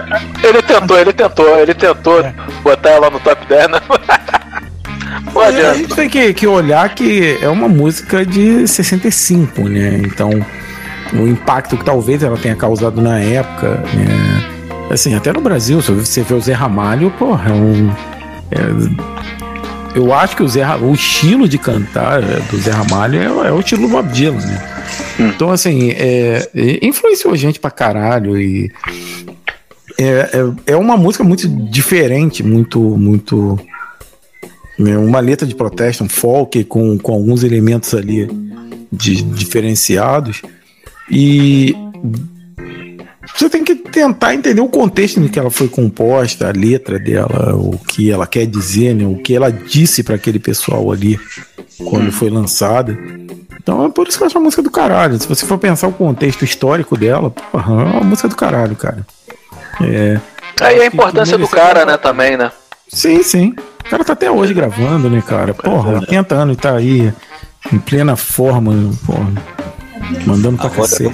ele 0.43 0.61
tentou, 0.61 0.99
ele 0.99 1.13
tentou, 1.13 1.59
ele 1.59 1.73
tentou 1.73 2.23
botar 2.63 2.89
ela 2.89 3.09
no 3.09 3.19
top 3.19 3.45
10, 3.45 3.67
né? 3.69 3.81
Pode, 5.33 5.61
a 5.61 5.73
gente 5.73 5.95
tem 5.95 6.09
que, 6.09 6.33
que 6.33 6.47
olhar 6.47 6.93
que 6.93 7.37
é 7.41 7.49
uma 7.49 7.67
música 7.67 8.25
de 8.25 8.67
65, 8.67 9.61
né? 9.67 10.01
Então, 10.05 10.29
o 11.13 11.27
impacto 11.27 11.77
que 11.77 11.83
talvez 11.83 12.23
ela 12.23 12.37
tenha 12.37 12.55
causado 12.55 13.01
na 13.01 13.19
época, 13.19 13.83
né? 13.93 14.53
Assim, 14.91 15.15
até 15.15 15.31
no 15.33 15.41
Brasil, 15.41 15.81
se 15.81 15.91
você 15.91 16.21
vê 16.21 16.33
o 16.35 16.41
Zé 16.41 16.53
Ramalho, 16.53 17.09
porra, 17.11 17.49
é 17.49 17.53
um. 17.53 17.89
É, 18.51 19.42
eu 19.95 20.13
acho 20.13 20.35
que 20.35 20.43
o, 20.43 20.47
Zé, 20.47 20.65
o 20.75 20.93
estilo 20.93 21.47
de 21.47 21.57
cantar 21.57 22.23
é, 22.23 22.39
do 22.39 22.57
Zé 22.57 22.71
Ramalho 22.71 23.19
é, 23.19 23.47
é 23.47 23.51
o 23.51 23.59
estilo 23.59 23.83
do 23.83 23.87
Bob 23.87 24.09
Dylan, 24.11 24.45
né? 24.45 24.83
Hum. 25.19 25.27
Então, 25.27 25.51
assim, 25.51 25.91
é, 25.91 26.49
influenciou 26.81 27.33
a 27.33 27.37
gente 27.37 27.59
pra 27.59 27.71
caralho 27.71 28.39
e 28.39 28.71
é, 29.97 30.03
é, 30.67 30.73
é 30.73 30.75
uma 30.75 30.97
música 30.97 31.23
muito 31.23 31.47
diferente, 31.47 32.43
muito, 32.43 32.79
muito. 32.79 33.59
Né, 34.77 34.97
uma 34.97 35.19
letra 35.19 35.47
de 35.47 35.53
protesto, 35.53 36.03
um 36.03 36.09
folk 36.09 36.63
com, 36.63 36.97
com 36.97 37.13
alguns 37.13 37.43
elementos 37.43 37.93
ali 37.93 38.27
de, 38.91 39.21
diferenciados. 39.21 40.41
E 41.09 41.75
você 43.35 43.49
tem 43.49 43.63
que 43.63 43.75
tentar 43.75 44.35
entender 44.35 44.61
o 44.61 44.67
contexto 44.67 45.19
em 45.19 45.27
que 45.27 45.39
ela 45.39 45.49
foi 45.49 45.67
composta, 45.67 46.47
a 46.47 46.51
letra 46.51 46.99
dela, 46.99 47.55
o 47.55 47.77
que 47.77 48.11
ela 48.11 48.27
quer 48.27 48.45
dizer, 48.45 48.93
né? 48.93 49.05
o 49.05 49.15
que 49.15 49.35
ela 49.35 49.51
disse 49.51 50.03
para 50.03 50.15
aquele 50.15 50.39
pessoal 50.39 50.91
ali 50.91 51.19
quando 51.89 52.11
foi 52.11 52.29
lançada. 52.29 52.97
Então 53.61 53.85
é 53.85 53.89
por 53.89 54.07
isso 54.07 54.17
que 54.17 54.23
eu 54.23 54.27
acho 54.27 54.37
uma 54.37 54.43
música 54.43 54.61
do 54.61 54.69
caralho. 54.69 55.19
Se 55.19 55.27
você 55.27 55.45
for 55.45 55.57
pensar 55.57 55.87
o 55.87 55.93
contexto 55.93 56.43
histórico 56.43 56.97
dela, 56.97 57.31
porra, 57.31 57.73
é 57.73 57.85
uma 57.85 58.01
música 58.01 58.27
do 58.27 58.35
caralho, 58.35 58.75
cara. 58.75 59.05
É. 59.81 60.19
Aí 60.61 60.81
a 60.81 60.85
importância 60.85 61.37
do 61.37 61.47
cara, 61.47 61.85
né, 61.85 61.97
também, 61.97 62.37
né? 62.37 62.51
Sim, 62.87 63.23
sim. 63.23 63.55
O 63.85 63.89
cara 63.89 64.03
tá 64.03 64.13
até 64.13 64.29
hoje 64.29 64.53
gravando, 64.53 65.09
né, 65.09 65.23
cara? 65.25 65.53
Porra, 65.53 65.99
80 65.99 66.35
anos 66.35 66.55
e 66.55 66.59
tá 66.59 66.75
aí 66.75 67.13
em 67.71 67.79
plena 67.79 68.15
forma, 68.15 68.91
porra. 69.05 69.31
Mandando 70.25 70.57
pra 70.57 70.67
Agora 70.67 70.81
cacete. 70.81 71.13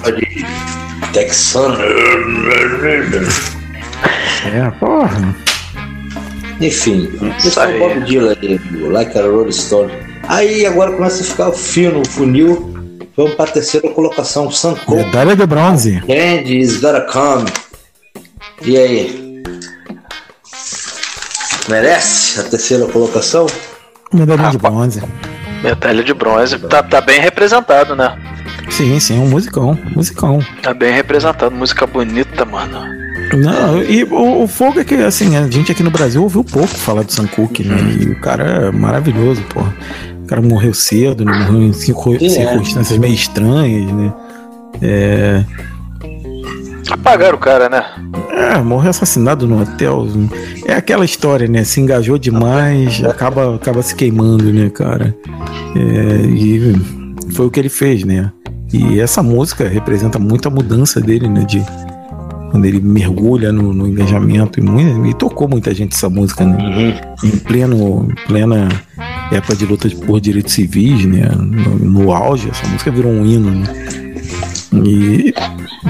Texano. 1.12 1.76
É, 4.44 4.70
porra. 4.78 5.36
Enfim, 6.60 7.10
esse 7.38 7.58
é 7.58 7.66
o 7.66 7.78
Bob 7.78 8.00
Dylan 8.04 8.36
aí, 8.40 8.60
Like 8.88 9.18
a 9.18 9.22
Rolling 9.22 9.52
Stone. 9.52 9.92
Aí 10.28 10.66
agora 10.66 10.92
começa 10.92 11.22
a 11.22 11.26
ficar 11.26 11.52
fino 11.52 12.00
o 12.00 12.06
funil. 12.06 12.74
Vamos 13.16 13.34
para 13.34 13.50
a 13.50 13.52
terceira 13.54 13.88
colocação, 13.90 14.50
Sanko. 14.50 14.94
Medalha 14.94 15.34
de 15.34 15.46
bronze. 15.46 16.00
Candy 16.00 16.58
is 16.58 16.80
gotta 16.80 17.00
come. 17.02 17.50
E 18.62 18.76
aí? 18.76 19.42
Merece 21.68 22.40
a 22.40 22.44
terceira 22.44 22.86
colocação? 22.86 23.46
Medalha 24.12 24.48
ah, 24.48 24.50
de 24.50 24.58
bronze. 24.58 25.02
Medalha 25.62 26.02
de 26.02 26.14
bronze. 26.14 26.58
Tá, 26.58 26.82
tá 26.82 27.00
bem 27.00 27.20
representado, 27.20 27.96
né? 27.96 28.16
Sim, 28.68 28.98
sim, 29.00 29.18
um 29.18 29.28
musicão, 29.28 29.78
musicão. 29.94 30.40
Tá 30.62 30.74
bem 30.74 30.92
representado, 30.92 31.54
música 31.54 31.86
bonita, 31.86 32.44
mano. 32.44 33.00
Não, 33.36 33.82
e 33.82 34.04
o, 34.04 34.42
o 34.42 34.48
fogo 34.48 34.80
é 34.80 34.84
que, 34.84 34.94
assim, 34.96 35.36
a 35.36 35.48
gente 35.48 35.70
aqui 35.70 35.82
no 35.82 35.90
Brasil 35.90 36.22
ouviu 36.22 36.42
pouco 36.42 36.68
falar 36.68 37.02
do 37.02 37.12
Sam 37.12 37.26
Cooke, 37.28 37.62
né? 37.62 37.76
E 38.00 38.10
o 38.10 38.20
cara 38.20 38.44
é 38.44 38.70
maravilhoso, 38.72 39.42
pô. 39.42 39.60
O 39.60 40.26
cara 40.26 40.42
morreu 40.42 40.74
cedo, 40.74 41.24
né? 41.24 41.32
morreu 41.32 41.62
em 41.62 41.72
cinco, 41.72 42.14
é. 42.14 42.28
circunstâncias 42.28 42.98
meio 42.98 43.14
estranhas, 43.14 43.92
né? 43.92 44.12
É. 44.82 45.44
Apagaram 46.90 47.36
o 47.36 47.40
cara, 47.40 47.68
né? 47.68 47.84
É, 48.30 48.58
morreu 48.58 48.90
assassinado 48.90 49.46
no 49.46 49.62
hotel. 49.62 50.08
É 50.64 50.74
aquela 50.74 51.04
história, 51.04 51.46
né? 51.46 51.62
Se 51.62 51.80
engajou 51.80 52.18
demais, 52.18 53.02
acaba, 53.04 53.54
acaba 53.54 53.80
se 53.82 53.94
queimando, 53.94 54.52
né, 54.52 54.70
cara? 54.70 55.14
É, 55.76 56.26
e 56.26 56.74
foi 57.32 57.46
o 57.46 57.50
que 57.50 57.60
ele 57.60 57.68
fez, 57.68 58.02
né? 58.04 58.32
E 58.72 59.00
essa 59.00 59.22
música 59.22 59.68
representa 59.68 60.18
muito 60.18 60.46
a 60.46 60.50
mudança 60.50 61.00
dele, 61.00 61.28
né? 61.28 61.44
De 61.44 61.62
quando 62.50 62.64
ele 62.64 62.80
mergulha 62.80 63.52
no, 63.52 63.72
no 63.72 63.86
engajamento 63.86 64.58
e, 64.58 64.62
muito, 64.62 65.06
e, 65.06 65.14
tocou 65.14 65.48
muita 65.48 65.72
gente 65.74 65.94
essa 65.94 66.08
música, 66.08 66.44
né? 66.44 66.56
Uhum. 67.22 67.28
Em 67.28 67.38
pleno, 67.38 68.08
plena 68.26 68.68
época 69.30 69.54
de 69.54 69.66
luta 69.66 69.88
por 70.04 70.20
direitos 70.20 70.52
civis, 70.52 71.04
né? 71.04 71.28
No, 71.30 71.78
no 71.78 72.12
auge, 72.12 72.50
essa 72.50 72.66
música 72.68 72.90
virou 72.90 73.12
um 73.12 73.24
hino, 73.24 73.50
né? 73.50 73.66
E, 74.84 75.34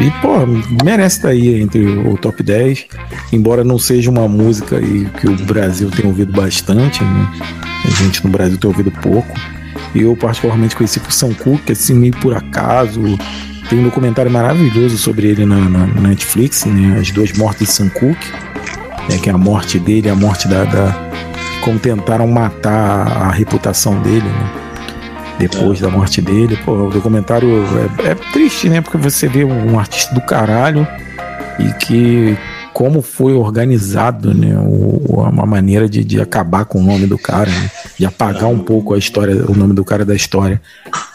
e, 0.00 0.10
pô, 0.22 0.46
merece 0.84 1.16
estar 1.16 1.28
aí 1.28 1.60
entre 1.60 1.86
o 1.86 2.16
top 2.16 2.42
10, 2.42 2.86
embora 3.32 3.62
não 3.62 3.78
seja 3.78 4.10
uma 4.10 4.26
música 4.28 4.76
aí 4.76 5.06
que 5.20 5.28
o 5.28 5.36
Brasil 5.44 5.90
tem 5.90 6.06
ouvido 6.06 6.32
bastante, 6.32 7.02
né? 7.02 7.32
A 7.84 7.90
gente 8.02 8.24
no 8.24 8.30
Brasil 8.30 8.58
tem 8.58 8.68
ouvido 8.68 8.90
pouco. 9.02 9.34
Eu 9.94 10.16
particularmente 10.16 10.76
conheci 10.76 11.00
por 11.00 11.12
São 11.12 11.32
Cook, 11.34 11.70
assim, 11.70 11.94
meio 11.94 12.12
por 12.16 12.34
acaso. 12.34 13.00
Tem 13.68 13.78
um 13.78 13.84
documentário 13.84 14.30
maravilhoso 14.30 14.96
sobre 14.98 15.28
ele 15.28 15.44
na, 15.44 15.56
na, 15.56 15.86
na 15.86 16.08
Netflix, 16.08 16.64
né? 16.64 16.98
As 16.98 17.10
duas 17.10 17.32
mortes 17.32 17.66
de 17.66 17.72
Sam 17.72 17.88
Cook, 17.88 18.18
né? 19.08 19.18
que 19.18 19.28
é 19.28 19.32
a 19.32 19.38
morte 19.38 19.78
dele, 19.78 20.08
a 20.08 20.14
morte 20.14 20.48
da, 20.48 20.64
da 20.64 21.10
como 21.62 21.78
tentaram 21.78 22.26
matar 22.26 23.06
a 23.06 23.30
reputação 23.30 24.00
dele, 24.00 24.28
né? 24.28 24.52
Depois 25.38 25.78
é. 25.78 25.82
da 25.82 25.90
morte 25.90 26.20
dele. 26.20 26.56
Pô, 26.64 26.72
o 26.72 26.90
documentário 26.90 27.48
é, 27.98 28.10
é, 28.10 28.14
triste, 28.32 28.68
né? 28.68 28.80
Porque 28.80 28.98
você 28.98 29.28
vê 29.28 29.44
um 29.44 29.78
artista 29.78 30.14
do 30.14 30.20
caralho 30.20 30.86
e 31.58 31.72
que 31.74 32.36
como 32.72 33.02
foi 33.02 33.34
organizado, 33.34 34.34
né? 34.34 34.56
O, 34.58 35.20
uma 35.28 35.46
maneira 35.46 35.88
de, 35.88 36.04
de 36.04 36.20
acabar 36.20 36.64
com 36.64 36.78
o 36.78 36.82
nome 36.82 37.06
do 37.06 37.18
cara, 37.18 37.50
né? 37.50 37.70
De 38.00 38.06
apagar 38.06 38.48
um 38.48 38.58
pouco 38.58 38.94
a 38.94 38.98
história, 38.98 39.44
o 39.46 39.54
nome 39.54 39.74
do 39.74 39.84
cara 39.84 40.06
da 40.06 40.16
história. 40.16 40.58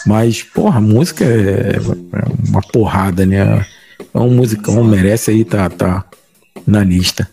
Mas, 0.06 0.44
porra, 0.44 0.78
a 0.78 0.82
música 0.82 1.26
é, 1.26 1.78
é 1.78 2.48
uma 2.48 2.62
porrada, 2.62 3.26
né? 3.26 3.66
É 4.14 4.20
um 4.20 4.30
musicão, 4.30 4.84
merece 4.84 5.32
aí 5.32 5.44
tá, 5.44 5.68
tá 5.68 6.06
na 6.68 6.84
lista. 6.84 7.28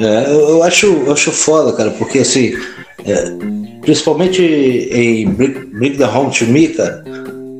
É, 0.00 0.32
eu 0.32 0.64
acho, 0.64 0.86
eu 0.86 1.12
acho 1.12 1.30
foda, 1.30 1.72
cara, 1.74 1.92
porque 1.92 2.18
assim, 2.18 2.56
é, 3.04 3.30
principalmente 3.82 4.42
em 4.42 5.30
Bring 5.30 5.96
the 5.96 6.04
Home 6.04 6.32
to 6.36 6.46
Me, 6.46 6.66
cara, 6.66 7.04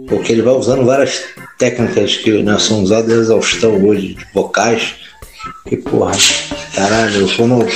porque 0.09 0.33
ele 0.33 0.43
vai 0.43 0.55
usando 0.55 0.85
várias 0.85 1.23
técnicas 1.57 2.17
que 2.17 2.43
né, 2.43 2.59
são 2.59 2.83
usadas 2.83 3.13
em 3.13 3.21
exaustão 3.21 3.81
hoje, 3.87 4.15
de 4.15 4.27
vocais, 4.35 4.97
que 5.67 5.77
porra, 5.77 6.13
caralho, 6.75 7.29
quando 7.37 7.67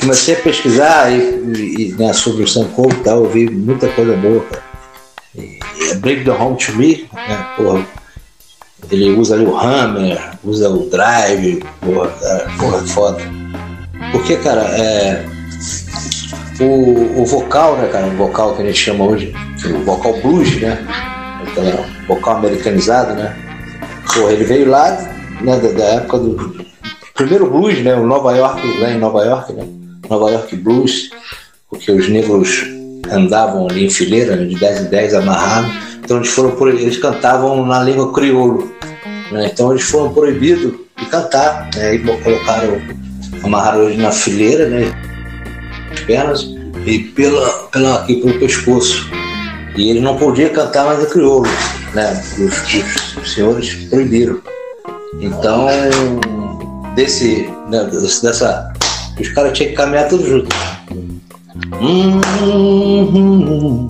comecei 0.00 0.34
a 0.34 0.40
pesquisar 0.40 1.10
e, 1.10 1.18
e 1.18 1.94
né, 1.98 2.12
sobre 2.12 2.44
o 2.44 2.46
e 2.46 2.94
tal, 3.04 3.24
eu 3.24 3.30
vi 3.30 3.48
muita 3.50 3.88
coisa 3.88 4.16
boa, 4.16 4.40
cara. 4.44 4.62
E, 5.34 5.58
e 5.80 5.94
Break 5.96 6.24
the 6.24 6.30
Home 6.30 6.56
to 6.56 6.76
Me, 6.76 7.08
né, 7.12 7.46
porra, 7.56 7.86
ele 8.90 9.10
usa 9.10 9.34
ali 9.34 9.44
o 9.44 9.56
Hammer, 9.56 10.18
usa 10.44 10.68
o 10.68 10.88
Drive, 10.88 11.62
porra, 11.80 12.08
cara, 12.08 12.50
porra, 12.58 12.86
foda. 12.86 13.22
Porque, 14.12 14.36
cara, 14.36 14.62
é. 14.62 15.26
O, 16.60 17.20
o 17.22 17.24
vocal, 17.24 17.76
né, 17.76 17.88
cara, 17.88 18.06
o 18.06 18.16
vocal 18.16 18.56
que 18.56 18.62
a 18.62 18.66
gente 18.66 18.78
chama 18.78 19.04
hoje, 19.04 19.32
o 19.64 19.84
vocal 19.84 20.14
blues, 20.20 20.60
né? 20.60 20.84
Aquela 21.46 21.86
vocal 22.08 22.36
americanizado, 22.38 23.14
né? 23.14 23.36
Porra, 24.12 24.32
ele 24.32 24.44
veio 24.44 24.68
lá 24.68 24.90
né, 25.40 25.56
da, 25.56 25.68
da 25.68 25.84
época 25.84 26.18
do, 26.18 26.34
primeiro 27.18 27.50
blues, 27.50 27.82
né? 27.82 27.96
O 27.96 28.06
Nova 28.06 28.34
York, 28.34 28.80
lá 28.80 28.90
em 28.92 28.98
Nova 28.98 29.24
York, 29.24 29.52
né? 29.52 29.66
Nova 30.08 30.30
York 30.30 30.56
Blues, 30.56 31.10
porque 31.68 31.90
os 31.90 32.08
negros 32.08 32.64
andavam 33.10 33.66
ali 33.68 33.86
em 33.86 33.90
fileira, 33.90 34.36
né, 34.36 34.44
de 34.44 34.54
10 34.58 34.82
em 34.82 34.84
10 34.84 35.14
amarrados, 35.14 35.70
então 36.02 36.18
eles 36.18 36.28
foram 36.28 36.68
eles 36.68 36.96
cantavam 36.96 37.66
na 37.66 37.82
língua 37.82 38.12
crioulo, 38.12 38.72
né? 39.32 39.50
então 39.52 39.72
eles 39.72 39.82
foram 39.82 40.12
proibidos 40.12 40.72
de 40.96 41.06
cantar, 41.06 41.68
né? 41.74 41.94
e 41.94 41.98
colocaram, 41.98 42.80
amarraram 43.42 43.84
eles 43.84 43.98
na 43.98 44.12
fileira, 44.12 44.68
né? 44.68 44.92
as 45.92 46.00
pernas, 46.00 46.48
e 46.86 46.98
pela, 47.00 47.48
pela, 47.70 47.96
aqui 47.96 48.16
pelo 48.16 48.38
pescoço. 48.38 49.10
E 49.76 49.90
ele 49.90 50.00
não 50.00 50.16
podia 50.16 50.50
cantar 50.50 50.84
mais 50.86 51.02
a 51.02 51.06
crioulo, 51.06 51.46
né? 51.94 52.20
Os, 52.38 53.22
os 53.22 53.32
senhores 53.32 53.74
proibiram. 53.88 54.40
Então, 55.20 55.68
desse, 56.98 57.48
né, 57.68 57.84
dessa. 57.84 58.72
Os 59.20 59.28
caras 59.28 59.56
tinham 59.56 59.70
que 59.70 59.76
caminhar 59.76 60.08
tudo 60.08 60.26
junto. 60.26 60.48
Hum, 61.80 62.20
hum, 62.42 63.88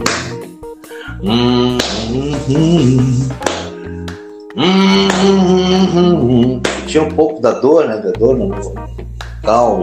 hum. 6.11 6.61
Tinha 6.87 7.03
um 7.03 7.09
pouco 7.09 7.41
da 7.41 7.53
dor, 7.53 7.87
né? 7.87 7.97
Da 7.97 8.11
dor 8.13 8.37
no 8.37 8.55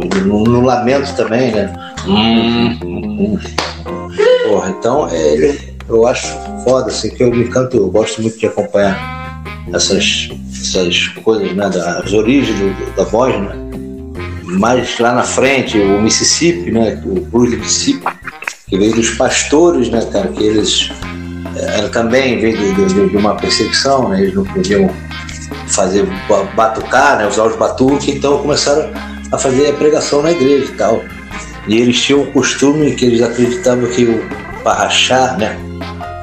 e 0.03 0.19
no, 0.21 0.43
no 0.43 0.61
lamento 0.61 1.15
também, 1.15 1.51
né? 1.51 1.73
Porra, 4.47 4.69
então 4.69 5.07
é, 5.11 5.57
eu 5.89 6.05
acho 6.05 6.27
foda, 6.63 6.91
assim, 6.91 7.09
que 7.09 7.23
eu 7.23 7.31
me 7.31 7.47
canto, 7.47 7.75
eu 7.77 7.89
gosto 7.89 8.21
muito 8.21 8.37
de 8.37 8.45
acompanhar 8.45 9.43
essas, 9.73 10.29
essas 10.69 11.07
coisas, 11.23 11.53
né? 11.55 11.69
Das 11.69 12.11
origens 12.13 12.57
do- 12.57 12.95
da 12.95 13.03
voz, 13.03 13.33
né? 13.39 13.55
mais 14.43 14.99
lá 14.99 15.11
na 15.13 15.23
frente, 15.23 15.77
o 15.77 16.01
Mississippi, 16.01 16.71
né? 16.71 17.01
O 17.05 17.19
blues 17.19 17.51
do 17.51 17.57
Mississippi, 17.57 18.05
que 18.67 18.77
veio 18.77 18.93
dos 18.93 19.09
pastores, 19.11 19.89
né, 19.89 20.01
cara? 20.13 20.27
Que 20.29 20.43
eles 20.43 20.91
eh, 21.57 21.77
era 21.79 21.89
também 21.89 22.39
veio 22.39 22.55
de, 22.75 22.93
de- 22.93 23.09
de 23.09 23.17
uma 23.17 23.35
perseguição, 23.35 24.07
né? 24.09 24.21
Eles 24.21 24.33
não 24.35 24.43
podiam 24.45 24.89
fazer 25.67 26.05
ba- 26.29 26.43
batucar, 26.55 27.17
né? 27.17 27.27
Usar 27.27 27.45
os 27.45 27.55
batuques, 27.55 28.07
então 28.07 28.37
começaram 28.37 28.89
a 29.31 29.37
fazer 29.37 29.69
a 29.69 29.73
pregação 29.73 30.21
na 30.21 30.31
igreja 30.31 30.65
e 30.71 30.75
tal. 30.75 31.03
E 31.67 31.77
eles 31.81 31.99
tinham 31.99 32.21
o 32.21 32.31
costume 32.31 32.93
que 32.95 33.05
eles 33.05 33.21
acreditavam 33.23 33.89
que 33.89 34.05
o 34.05 34.23
para 34.63 34.83
achar, 34.85 35.37
né? 35.37 35.57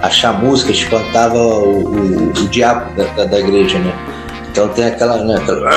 Achar 0.00 0.32
música 0.32 0.70
espantava 0.72 1.36
o, 1.38 1.84
o, 1.86 2.28
o 2.30 2.48
diabo 2.48 2.94
da, 2.96 3.24
da 3.24 3.40
igreja, 3.40 3.78
né? 3.80 3.92
Então 4.52 4.68
tem 4.68 4.84
aquela, 4.84 5.24
né? 5.24 5.36
Aquela... 5.36 5.70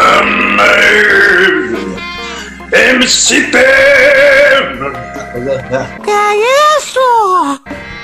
MCP! 2.93 3.57
Que 6.03 6.11
é 6.11 6.77
isso? 6.77 6.99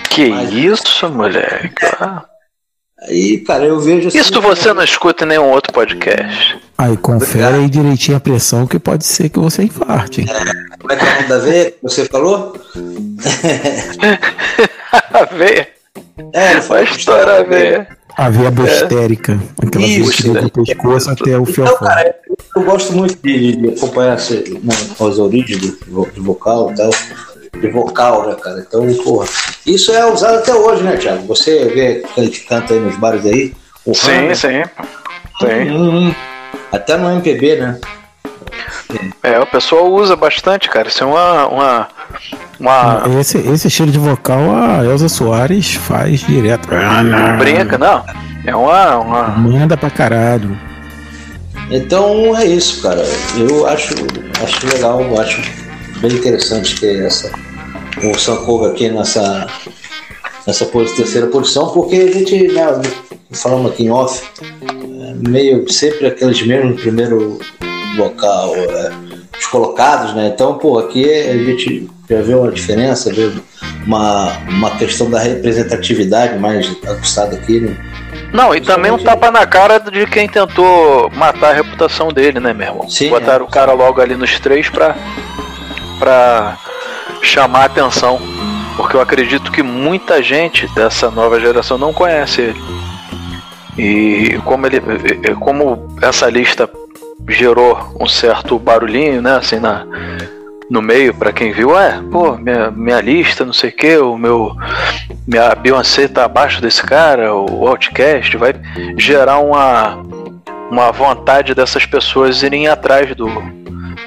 Que 0.10 0.24
isso, 0.30 1.10
moleque? 1.10 1.74
Aí, 3.02 3.40
cara, 3.40 3.66
eu 3.66 3.82
vejo 3.82 4.08
assim. 4.08 4.20
Isso 4.20 4.40
você 4.42 4.74
não 4.74 4.82
escuta 4.82 5.26
em 5.26 5.28
nenhum 5.28 5.50
outro 5.50 5.74
podcast. 5.74 6.58
Aí 6.78 6.96
confere 6.96 7.56
aí 7.58 7.70
direitinho 7.70 8.16
a 8.16 8.22
pressão 8.22 8.66
que 8.66 8.80
pode 8.80 9.06
ser 9.06 9.28
que 9.28 9.40
você 9.40 9.64
infarte. 9.64 10.22
hein? 10.22 10.28
Como 10.80 10.94
é 10.94 10.96
que 10.96 11.04
é 11.04 11.08
o 11.10 11.16
nome 11.16 11.28
da 11.28 11.38
veia 11.40 11.72
que 11.72 11.78
você 11.84 12.06
falou? 12.06 12.56
A 15.14 15.26
veia. 15.36 15.68
É, 16.34 16.52
ele 16.52 16.62
Vai 16.62 16.84
estourar 16.84 17.42
a 17.42 17.44
veia. 17.44 17.88
A 18.18 18.30
veia 18.30 18.52
bostérica. 18.52 19.40
Aquela 19.66 19.86
veia 19.86 20.04
que 20.12 20.24
liga 20.24 20.42
né? 20.42 20.48
o 20.48 20.66
pescoço 20.66 21.10
até 21.12 21.38
o 21.38 21.42
Então, 21.42 21.46
fiofó. 21.46 21.86
cara, 21.86 22.16
eu 22.56 22.64
gosto 22.64 22.94
muito 22.94 23.18
de, 23.24 23.56
de 23.56 23.70
acompanhar 23.70 24.18
né, 24.18 24.74
as 25.00 25.20
origens 25.20 25.60
do, 25.88 26.06
do 26.06 26.24
vocal 26.24 26.72
e 26.72 26.76
tal. 26.76 26.90
De 27.60 27.68
vocal, 27.70 28.28
né, 28.28 28.36
cara? 28.36 28.66
Então, 28.68 28.86
porra. 29.04 29.28
Isso 29.66 29.92
é 29.92 30.06
usado 30.06 30.40
até 30.40 30.54
hoje, 30.54 30.84
né, 30.84 30.98
Thiago? 30.98 31.26
Você 31.28 31.66
vê 31.66 32.04
que 32.30 32.40
canta 32.42 32.74
aí 32.74 32.80
nos 32.80 32.96
bares 32.98 33.26
aí. 33.26 33.54
O 33.86 33.94
Sim, 33.94 34.12
Hammer. 34.12 34.36
sim. 34.38 34.64
Sim. 35.40 35.72
Hum, 35.72 36.08
hum. 36.10 36.16
Até 36.72 36.98
no 36.98 37.10
MPB, 37.12 37.56
né? 37.58 37.80
É, 39.24 39.40
o 39.40 39.46
pessoal 39.46 39.92
usa 39.92 40.16
bastante, 40.16 40.70
cara. 40.70 40.88
Isso 40.88 41.04
é 41.04 41.08
uma. 41.08 41.48
uma, 41.48 41.88
uma 42.62 43.04
Esse, 43.20 43.38
esse 43.40 43.68
estilo 43.68 43.92
de 43.92 44.00
vocal 44.00 44.56
a 44.56 44.86
Elza 44.86 45.10
Soares 45.10 45.74
faz 45.74 46.22
direto. 46.22 46.70
brinca, 47.38 47.78
não. 47.78 48.06
É 48.46 48.56
uma. 48.56 48.98
uma... 48.98 49.28
Manda 49.30 49.76
pra 49.76 49.90
caralho. 49.90 50.58
Então 51.70 52.38
é 52.38 52.46
isso, 52.46 52.82
cara. 52.82 53.04
Eu 53.38 53.68
acho, 53.68 53.96
acho 54.44 54.68
legal, 54.68 55.02
eu 55.02 55.20
acho 55.20 55.42
bem 56.00 56.12
interessante 56.12 56.80
ter 56.80 57.06
essa, 57.06 57.32
o 58.04 58.18
Sankova 58.18 58.70
aqui 58.70 58.90
nessa, 58.90 59.48
nessa 60.46 60.66
terceira 60.66 61.28
posição, 61.28 61.70
porque 61.70 61.96
a 61.96 62.12
gente, 62.12 62.48
né, 62.50 62.82
falando 63.32 63.70
aqui 63.70 63.84
em 63.84 63.90
off, 63.90 64.22
é 64.42 65.30
meio 65.30 65.72
sempre 65.72 66.08
aqueles 66.08 66.46
mesmos 66.46 66.82
primeiro 66.82 67.40
vocal, 67.96 68.56
é, 68.56 68.92
os 69.42 69.48
colocados, 69.48 70.14
né? 70.14 70.32
Então, 70.34 70.58
pô, 70.58 70.78
aqui 70.78 71.04
a 71.04 71.36
gente 71.36 71.90
já 72.08 72.22
vê 72.22 72.36
uma 72.36 72.52
diferença, 72.52 73.12
vê 73.12 73.32
uma, 73.86 74.38
uma 74.48 74.72
questão 74.78 75.10
da 75.10 75.20
representatividade 75.20 76.38
mais 76.38 76.72
aguçada 76.88 77.36
aqui, 77.36 77.60
né? 77.60 77.76
Não, 78.32 78.56
e 78.56 78.62
também 78.62 78.92
um 78.92 78.98
tapa 78.98 79.32
na 79.32 79.46
cara 79.46 79.80
de 79.80 80.06
quem 80.06 80.30
tentou 80.30 81.10
matar 81.16 81.50
a 81.52 81.54
reputação 81.54 82.10
dele, 82.10 82.40
né, 82.40 82.54
meu 82.54 82.68
irmão? 82.68 82.90
Sim, 82.90 83.10
Botaram 83.10 83.46
é. 83.46 83.48
o 83.48 83.52
cara 83.52 83.74
logo 83.74 84.00
ali 84.00 84.16
nos 84.16 84.40
três 84.40 84.70
pra, 84.70 84.96
pra 86.00 86.58
chamar 87.24 87.64
a 87.64 87.66
atenção. 87.66 88.22
Porque 88.78 88.96
eu 88.96 89.02
acredito 89.02 89.52
que 89.52 89.62
muita 89.62 90.24
gente 90.24 90.66
dessa 90.74 91.12
nova 91.12 91.40
geração 91.40 91.78
não 91.78 91.92
conhece 91.92 92.42
ele. 92.42 92.62
E 93.78 94.40
como 94.46 94.66
ele. 94.66 94.82
Como 95.40 95.90
essa 96.02 96.30
lista 96.30 96.70
gerou 97.28 97.96
um 98.00 98.08
certo 98.08 98.58
barulhinho, 98.60 99.22
né, 99.22 99.36
assim, 99.36 99.60
na, 99.60 99.86
no 100.70 100.82
meio, 100.82 101.14
pra 101.14 101.34
quem 101.34 101.52
viu, 101.52 101.78
é, 101.78 102.02
pô, 102.12 102.38
minha, 102.38 102.72
minha 102.72 103.02
lista, 103.02 103.44
não 103.44 103.52
sei 103.52 103.70
o 103.70 103.74
que, 103.74 103.98
o 103.98 104.18
meu. 104.18 104.56
Minha 105.28 105.54
Beyoncé 105.54 106.08
tá 106.08 106.26
abaixo 106.26 106.62
desse 106.62 106.82
cara, 106.82 107.34
o 107.34 107.68
Outcast, 107.68 108.36
vai 108.38 108.54
gerar 108.98 109.40
uma, 109.40 110.02
uma 110.72 110.92
vontade 110.92 111.54
dessas 111.54 111.86
pessoas 111.86 112.42
irem 112.42 112.68
atrás 112.68 113.14
do, 113.16 113.30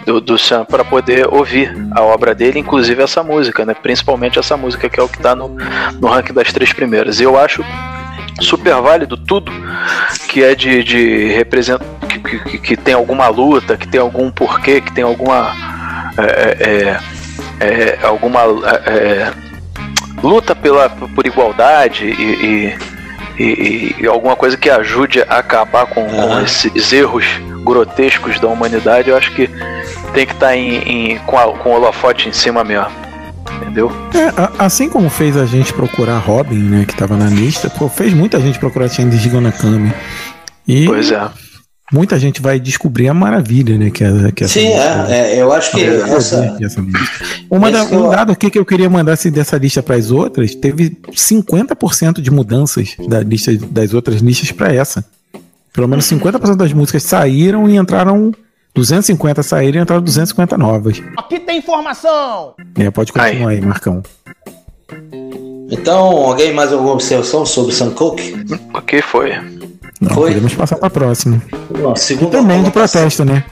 do, 0.06 0.20
do 0.20 0.38
Sam 0.38 0.64
para 0.64 0.84
poder 0.84 1.28
ouvir 1.32 1.74
a 1.92 2.02
obra 2.02 2.34
dele, 2.34 2.58
inclusive 2.58 3.02
essa 3.02 3.22
música, 3.22 3.64
né? 3.64 3.74
Principalmente 3.74 4.38
essa 4.38 4.56
música 4.56 4.88
que 4.88 4.98
é 4.98 5.02
o 5.02 5.08
que 5.08 5.18
tá 5.18 5.34
no, 5.34 5.48
no 6.00 6.08
ranking 6.08 6.32
das 6.32 6.52
três 6.52 6.72
primeiras. 6.72 7.20
E 7.20 7.24
eu 7.24 7.38
acho 7.38 7.64
super 8.40 8.74
válido 8.76 9.16
tudo 9.16 9.52
que 10.28 10.42
é 10.42 10.54
de, 10.54 10.82
de 10.82 11.26
representa 11.26 11.84
que, 12.24 12.38
que, 12.40 12.58
que 12.58 12.76
tem 12.76 12.94
alguma 12.94 13.28
luta, 13.28 13.76
que 13.76 13.86
tem 13.86 14.00
algum 14.00 14.30
porquê, 14.30 14.80
que 14.80 14.92
tem 14.92 15.04
alguma 15.04 15.52
é, 16.16 16.98
é, 17.60 17.64
é, 17.64 17.98
alguma 18.02 18.40
é, 18.86 19.32
luta 20.22 20.54
pela 20.54 20.88
por 20.88 21.26
igualdade 21.26 22.06
e, 22.06 22.76
e, 23.38 23.42
e, 23.42 23.96
e 24.00 24.06
alguma 24.06 24.36
coisa 24.36 24.56
que 24.56 24.70
ajude 24.70 25.22
a 25.22 25.38
acabar 25.38 25.86
com, 25.86 26.06
com 26.06 26.40
esses 26.40 26.92
erros 26.92 27.24
grotescos 27.64 28.38
da 28.38 28.48
humanidade, 28.48 29.10
eu 29.10 29.16
acho 29.16 29.32
que 29.34 29.48
tem 30.12 30.26
que 30.26 30.32
estar 30.32 30.48
tá 30.48 30.56
em, 30.56 31.12
em, 31.12 31.18
com, 31.20 31.38
a, 31.38 31.52
com 31.58 31.70
o 31.70 31.72
holofote 31.74 32.28
em 32.28 32.32
cima 32.32 32.62
mesmo. 32.62 32.86
Entendeu? 33.56 33.90
É, 34.14 34.40
a- 34.40 34.66
assim 34.66 34.88
como 34.88 35.08
fez 35.08 35.36
a 35.36 35.46
gente 35.46 35.72
procurar 35.72 36.18
Robin, 36.18 36.58
né, 36.58 36.84
que 36.86 36.94
tava 36.94 37.16
na 37.16 37.26
lista, 37.28 37.68
pô, 37.70 37.88
fez 37.88 38.12
muita 38.12 38.40
gente 38.40 38.58
procurar 38.58 38.88
Change 38.88 39.16
Gigonakami. 39.16 39.92
E 40.66 40.86
Pois 40.86 41.10
é. 41.10 41.28
Muita 41.94 42.18
gente 42.18 42.42
vai 42.42 42.58
descobrir 42.58 43.08
a 43.08 43.14
maravilha, 43.14 43.78
né, 43.78 43.88
que 43.90 44.02
é, 44.02 44.32
que 44.32 44.44
essa 44.44 44.52
Sim, 44.54 44.66
música- 44.68 45.06
é, 45.08 45.36
é, 45.36 45.40
eu 45.42 45.52
acho 45.52 45.70
que 45.70 45.82
essa. 45.84 46.56
essa 46.60 46.82
música. 46.82 47.24
Uma 47.48 47.70
da- 47.70 47.84
um 47.84 48.04
eu- 48.06 48.10
dado 48.10 48.32
aqui 48.32 48.50
que 48.50 48.58
eu 48.58 48.64
queria 48.66 48.90
mandar 48.90 49.12
assim, 49.12 49.30
dessa 49.30 49.56
lista 49.56 49.82
para 49.82 49.94
as 49.96 50.10
outras, 50.10 50.54
teve 50.54 50.96
50% 51.14 52.20
de 52.20 52.30
mudanças 52.30 52.96
da 53.08 53.20
lista 53.20 53.52
das 53.70 53.94
outras 53.94 54.20
listas 54.20 54.50
para 54.50 54.74
essa. 54.74 55.04
Pelo 55.72 55.88
menos 55.88 56.04
50% 56.04 56.56
das 56.56 56.72
músicas 56.72 57.02
saíram 57.04 57.68
e 57.68 57.76
entraram 57.76 58.32
250 58.74 59.42
saíram 59.42 59.78
e 59.78 59.82
entraram 59.82 60.02
250 60.02 60.58
novas. 60.58 61.00
Aqui 61.16 61.38
tem 61.40 61.58
informação! 61.58 62.54
É, 62.76 62.90
pode 62.90 63.12
continuar 63.12 63.50
aí, 63.50 63.60
Marcão. 63.60 64.02
Então, 65.70 65.98
alguém 65.98 66.52
mais 66.52 66.72
alguma 66.72 66.92
observação 66.92 67.44
sobre 67.46 67.72
Sam 67.74 67.90
Cooke? 67.90 68.34
O 68.74 68.80
que 68.82 69.00
foi? 69.02 69.30
Não, 70.00 70.10
Foi? 70.14 70.28
podemos 70.32 70.54
passar 70.54 70.76
para 70.76 70.86
a 70.88 70.90
próxima. 70.90 71.40
Não, 71.70 71.92
E 71.94 71.98
segunda 71.98 72.38
também 72.38 72.62
de 72.62 72.70
protesto, 72.70 73.24
né? 73.24 73.44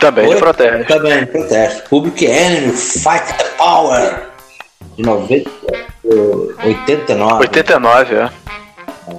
Também 0.00 0.26
Oi? 0.28 0.34
de 0.34 0.40
protesto. 0.40 0.86
Também, 0.92 1.26
protesto. 1.26 1.88
Public 1.90 2.24
Enemy, 2.24 2.72
Fight 2.72 3.34
the 3.36 3.44
Power. 3.58 4.22
De 4.96 5.02
90, 5.02 5.50
eh, 6.04 6.66
89. 6.66 7.34
89, 7.40 8.14
é. 8.14 8.30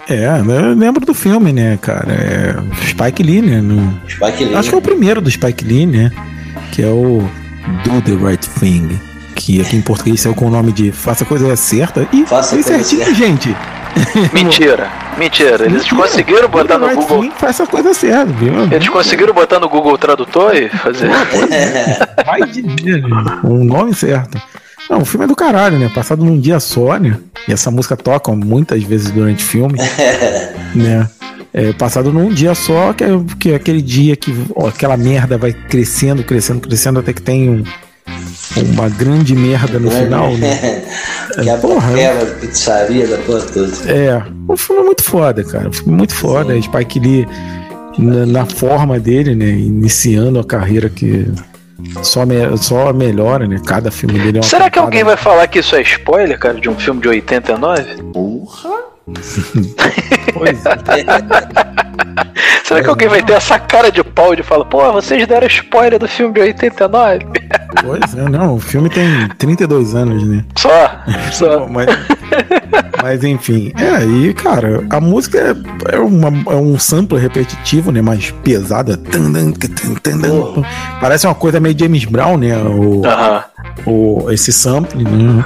É, 0.10 0.26
eu 0.40 0.74
lembro 0.76 1.06
do 1.06 1.14
filme, 1.14 1.52
né, 1.54 1.78
cara? 1.82 2.08
É 2.12 2.56
Spike 2.88 3.22
Lee, 3.24 3.42
né? 3.42 3.62
No- 3.62 4.00
Spike 4.08 4.46
Lee. 4.46 4.56
Acho 4.56 4.70
que 4.70 4.76
é 4.76 4.78
o 4.78 4.82
primeiro 4.82 5.22
do 5.22 5.30
Spike 5.30 5.64
Lee, 5.66 5.86
né? 5.86 6.12
Que 6.72 6.82
é 6.82 6.88
o 6.88 7.22
Do 7.84 8.02
the 8.02 8.14
Right 8.26 8.48
Thing. 8.60 9.00
Que 9.36 9.62
aqui 9.62 9.76
em 9.78 9.82
português 9.82 10.22
saiu 10.22 10.34
com 10.36 10.46
o 10.46 10.50
nome 10.50 10.72
de 10.72 10.92
Faça 10.92 11.24
a 11.24 11.28
Coisa 11.28 11.56
Certa. 11.56 12.08
E 12.14 12.26
Faça 12.26 12.56
a 12.56 12.62
foi 12.62 12.64
certinho, 12.64 13.04
Certa. 13.06 13.14
gente. 13.16 13.56
Mentira, 14.34 14.90
mentira. 15.18 15.66
Eles 15.66 15.84
Mentira. 15.84 15.96
conseguiram 15.96 16.50
botar 16.50 16.78
no 16.78 16.90
Google. 16.96 17.22
Thing, 17.22 17.32
Faça 17.38 17.64
a 17.64 17.68
Coisa 17.68 17.94
Certa, 17.94 18.32
viu? 18.34 18.54
Eles 18.72 18.90
conseguiram 18.90 19.34
botar 19.34 19.60
no 19.60 19.70
Google 19.70 19.98
Tradutor 19.98 20.56
e 20.56 20.70
fazer. 20.70 21.10
Vai 22.26 22.42
dizer, 22.44 23.02
né? 23.04 23.40
o 23.44 23.64
nome 23.64 23.94
certo. 23.94 24.42
Não, 24.90 25.00
o 25.00 25.06
filme 25.06 25.26
é 25.26 25.28
do 25.28 25.36
caralho, 25.36 25.78
né? 25.80 25.90
Passado 25.94 26.24
num 26.24 26.40
dia 26.40 26.60
só, 26.60 26.98
né? 26.98 27.18
E 27.48 27.54
essa 27.54 27.72
música 27.72 27.96
toca 27.96 28.32
muitas 28.34 28.84
vezes 28.84 29.12
durante 29.12 29.44
o 29.44 29.48
filme, 29.48 29.80
né? 30.76 31.08
É, 31.54 31.74
passado 31.74 32.14
num 32.14 32.30
dia 32.30 32.56
só, 32.56 32.94
que 32.94 33.04
é, 33.04 33.08
que 33.40 33.52
é 33.52 33.56
aquele 33.56 33.82
dia 33.82 34.16
que 34.16 34.34
ó, 34.56 34.68
aquela 34.68 34.96
merda 34.96 35.38
vai 35.38 35.52
crescendo, 35.52 36.24
crescendo, 36.24 36.62
crescendo, 36.62 37.00
até 37.00 37.12
que 37.12 37.22
tem 37.22 37.50
um, 37.50 37.64
uma 38.74 38.90
grande 38.90 39.36
merda 39.36 39.80
no 39.80 39.90
final, 39.90 40.36
né? 40.38 40.84
que 41.42 41.50
é 41.50 41.54
a 41.54 41.58
porra, 41.58 41.92
pizzaria 42.40 43.08
da 43.08 43.18
porra 43.20 43.42
toda. 43.42 43.92
É, 43.92 44.22
o 44.48 44.58
filme 44.58 44.82
é 44.82 44.86
muito 44.86 45.04
foda, 45.04 45.44
cara. 45.44 45.70
O 45.70 45.74
filme 45.74 45.94
é 45.94 45.98
muito 45.98 46.16
foda. 46.16 46.54
Sim. 46.54 46.62
Spike 46.62 47.00
Lee, 47.00 47.28
na, 47.98 48.26
na, 48.26 48.46
forma 48.46 49.00
dele, 49.00 49.36
né? 49.36 49.50
Iniciando 49.50 50.40
a 50.40 50.44
carreira 50.44 50.90
que 50.90 51.28
só, 52.02 52.26
me, 52.26 52.36
só 52.58 52.94
melhora, 52.94 53.48
né? 53.48 53.60
Cada 53.66 53.92
filme 53.92 54.20
dele 54.20 54.38
é 54.38 54.42
uma 54.42 54.48
Será 54.48 54.70
que 54.70 54.80
alguém 54.80 55.04
vai 55.04 55.18
falar 55.18 55.48
que 55.48 55.60
isso 55.60 55.76
é 55.76 55.82
spoiler, 55.82 56.38
cara, 56.38 56.60
de 56.60 56.70
um 56.70 56.76
filme 56.76 57.02
de 57.02 57.08
89? 57.08 58.04
Porra! 58.14 58.92
pois 60.34 60.66
é. 60.66 60.78
Será 62.64 62.82
que 62.84 62.90
alguém 62.90 63.08
vai 63.08 63.22
ter 63.24 63.34
essa 63.34 63.60
cara 63.60 63.92
de 63.92 64.04
pau 64.04 64.36
de 64.36 64.44
falar, 64.44 64.66
pô, 64.66 64.92
vocês 64.94 65.28
deram 65.28 65.48
spoiler 65.48 66.00
do 66.00 66.08
filme 66.08 66.34
de 66.34 66.42
89? 66.42 67.26
Pois 67.84 68.16
é, 68.16 68.30
não, 68.30 68.56
o 68.56 68.60
filme 68.60 68.90
tem 68.90 69.28
32 69.38 69.96
anos, 69.96 70.24
né? 70.28 70.44
Só, 70.58 70.92
só. 71.32 71.68
mas, 71.68 71.88
mas 73.02 73.24
enfim, 73.24 73.72
é 73.80 73.90
aí, 73.90 74.34
cara, 74.34 74.84
a 74.90 75.00
música 75.00 75.38
é, 75.90 75.96
é, 75.96 76.00
uma, 76.00 76.30
é 76.52 76.56
um 76.56 76.78
sampler 76.78 77.22
repetitivo, 77.22 77.92
né? 77.92 78.02
Mais 78.02 78.32
pesada. 78.44 79.00
Parece 81.00 81.28
uma 81.28 81.36
coisa 81.36 81.60
meio 81.60 81.78
James 81.78 82.06
Brown, 82.06 82.38
né? 82.38 82.58
O, 82.58 83.00
uh 83.00 83.04
-huh. 83.04 83.44
o, 83.86 84.32
esse 84.32 84.52
sample, 84.52 85.04
né? 85.04 85.44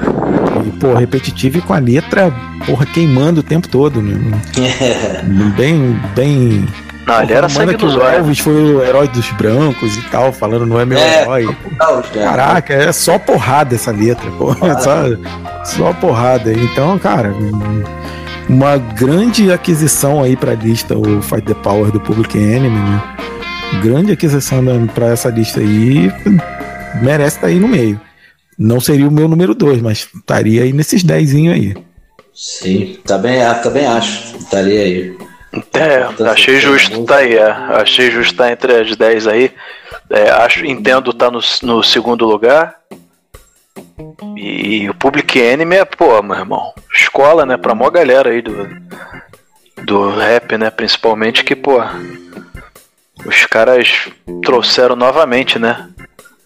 E, 0.66 0.72
pô, 0.80 0.94
repetitivo 0.94 1.60
e 1.60 1.62
com 1.62 1.74
a 1.74 1.80
letra, 1.80 2.34
porra, 2.66 2.86
queimando 2.86 3.42
o 3.42 3.44
tempo 3.44 3.68
todo, 3.68 4.02
né? 4.02 4.16
bem, 5.56 6.00
bem 6.16 6.66
não, 7.06 7.22
ele 7.22 7.34
era 7.34 7.48
sangue 7.48 7.78
dos 7.78 7.96
olhos. 7.96 8.18
Elvis 8.18 8.40
foi 8.40 8.54
o 8.54 8.84
herói 8.84 9.08
dos 9.08 9.30
brancos 9.32 9.96
e 9.96 10.02
tal, 10.10 10.34
falando 10.34 10.66
não 10.66 10.80
é 10.80 10.86
meu 10.86 10.98
é, 10.98 11.22
herói. 11.22 11.58
Caraca, 12.14 12.74
é 12.74 12.92
só 12.92 13.20
porrada 13.20 13.76
essa 13.76 13.92
letra, 13.92 14.30
pô. 14.32 14.56
Só, 14.82 15.04
só 15.64 15.94
porrada. 15.94 16.52
Então, 16.52 16.98
cara, 17.00 17.34
uma 18.50 18.78
grande 18.78 19.52
aquisição 19.52 20.24
aí 20.24 20.36
pra 20.36 20.54
lista, 20.54 20.98
o 20.98 21.22
Fight 21.22 21.44
the 21.44 21.54
Power 21.54 21.92
do 21.92 22.00
Public 22.00 22.38
Enemy, 22.38 22.70
né? 22.70 23.04
Grande 23.82 24.12
aquisição 24.12 24.64
pra 24.94 25.08
essa 25.08 25.30
lista 25.30 25.60
aí. 25.60 26.12
Merece 27.02 27.38
estar 27.38 27.42
tá 27.42 27.48
aí 27.48 27.60
no 27.60 27.68
meio. 27.68 28.00
Não 28.58 28.80
seria 28.80 29.08
o 29.08 29.12
meu 29.12 29.28
número 29.28 29.54
2, 29.54 29.82
mas 29.82 30.08
estaria 30.16 30.64
aí 30.64 30.72
nesses 30.72 31.04
10 31.04 31.36
aí. 31.36 31.76
Sim, 32.34 32.98
também, 33.06 33.40
também 33.62 33.86
acho. 33.86 34.38
Estaria 34.38 34.82
aí. 34.82 35.18
É, 35.74 36.30
achei 36.30 36.60
justo 36.60 37.06
tá 37.06 37.18
aí, 37.18 37.36
é. 37.36 37.50
Achei 37.50 38.12
justo 38.12 38.36
tá 38.36 38.52
entre 38.52 38.74
as 38.74 38.96
10 38.96 39.28
aí. 39.28 39.52
É, 40.10 40.30
acho, 40.30 40.66
entendo 40.66 41.14
tá 41.14 41.32
no, 41.32 41.40
no 41.64 41.84
segundo 41.84 42.26
lugar. 42.26 42.76
E 44.36 44.90
o 44.90 44.94
Public 44.94 45.40
Enemy 45.40 45.78
é, 45.78 45.86
pô, 45.86 46.22
meu 46.22 46.38
irmão, 46.38 46.74
escola, 46.94 47.46
né, 47.46 47.58
pra 47.58 47.76
maior 47.76 47.92
galera 47.92 48.30
aí 48.30 48.42
do, 48.42 48.68
do 49.84 50.10
rap, 50.10 50.58
né, 50.58 50.70
principalmente 50.70 51.44
que, 51.44 51.56
pô, 51.56 51.82
os 53.26 53.46
caras 53.46 54.10
trouxeram 54.44 54.96
novamente, 54.96 55.60
né, 55.60 55.90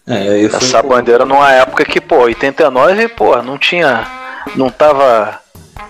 é, 0.08 0.44
essa 0.44 0.82
bandeira 0.82 1.24
numa 1.24 1.52
época 1.52 1.84
que, 1.84 2.00
pô, 2.00 2.22
89, 2.22 3.08
pô, 3.08 3.40
não 3.42 3.58
tinha, 3.58 4.06
não 4.56 4.70
tava 4.70 5.40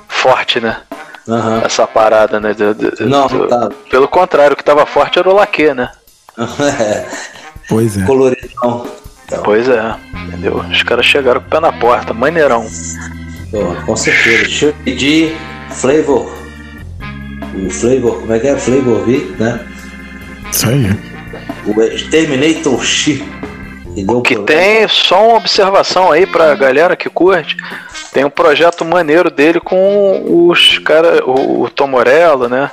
forte, 0.08 0.60
né, 0.60 0.82
Uhum. 1.30 1.60
Essa 1.64 1.86
parada, 1.86 2.40
né? 2.40 2.52
Do, 2.52 2.74
do, 2.74 3.08
não, 3.08 3.28
do, 3.28 3.46
tá. 3.46 3.68
Pelo 3.88 4.08
contrário, 4.08 4.54
o 4.54 4.56
que 4.56 4.64
tava 4.64 4.84
forte 4.84 5.18
era 5.18 5.30
o 5.30 5.34
laque, 5.34 5.72
né? 5.72 5.90
Pois 7.68 7.96
é. 7.96 8.04
Coloridão. 8.04 8.84
Então. 9.24 9.42
Pois 9.44 9.68
é, 9.68 9.94
entendeu? 10.26 10.56
Os 10.56 10.82
caras 10.82 11.06
chegaram 11.06 11.40
com 11.40 11.46
o 11.46 11.50
pé 11.50 11.60
na 11.60 11.72
porta, 11.72 12.12
maneirão. 12.12 12.66
Pô, 13.48 13.76
com 13.86 13.94
certeza. 13.94 14.42
Deixa 14.42 14.66
eu 14.66 14.74
pedir 14.84 15.36
Flavor. 15.70 16.36
O 17.54 17.70
Flavor, 17.70 18.18
como 18.22 18.32
é 18.32 18.40
que 18.40 18.48
é? 18.48 18.56
Flavor 18.56 19.06
V, 19.06 19.36
né? 19.38 19.64
Isso 20.50 20.68
aí. 20.68 20.90
O 21.64 21.80
Exterminator 21.80 22.84
X. 22.84 23.22
O 24.08 24.20
que 24.20 24.36
tem, 24.40 24.88
só 24.88 25.28
uma 25.28 25.36
observação 25.36 26.10
aí 26.10 26.26
pra 26.26 26.56
galera 26.56 26.96
que 26.96 27.08
curte. 27.08 27.56
Tem 28.12 28.24
um 28.24 28.30
projeto 28.30 28.84
maneiro 28.84 29.30
dele 29.30 29.60
com 29.60 30.48
os 30.48 30.78
caras, 30.78 31.20
o, 31.24 31.62
o 31.62 31.70
Tom 31.70 31.86
Morello, 31.86 32.48
né? 32.48 32.70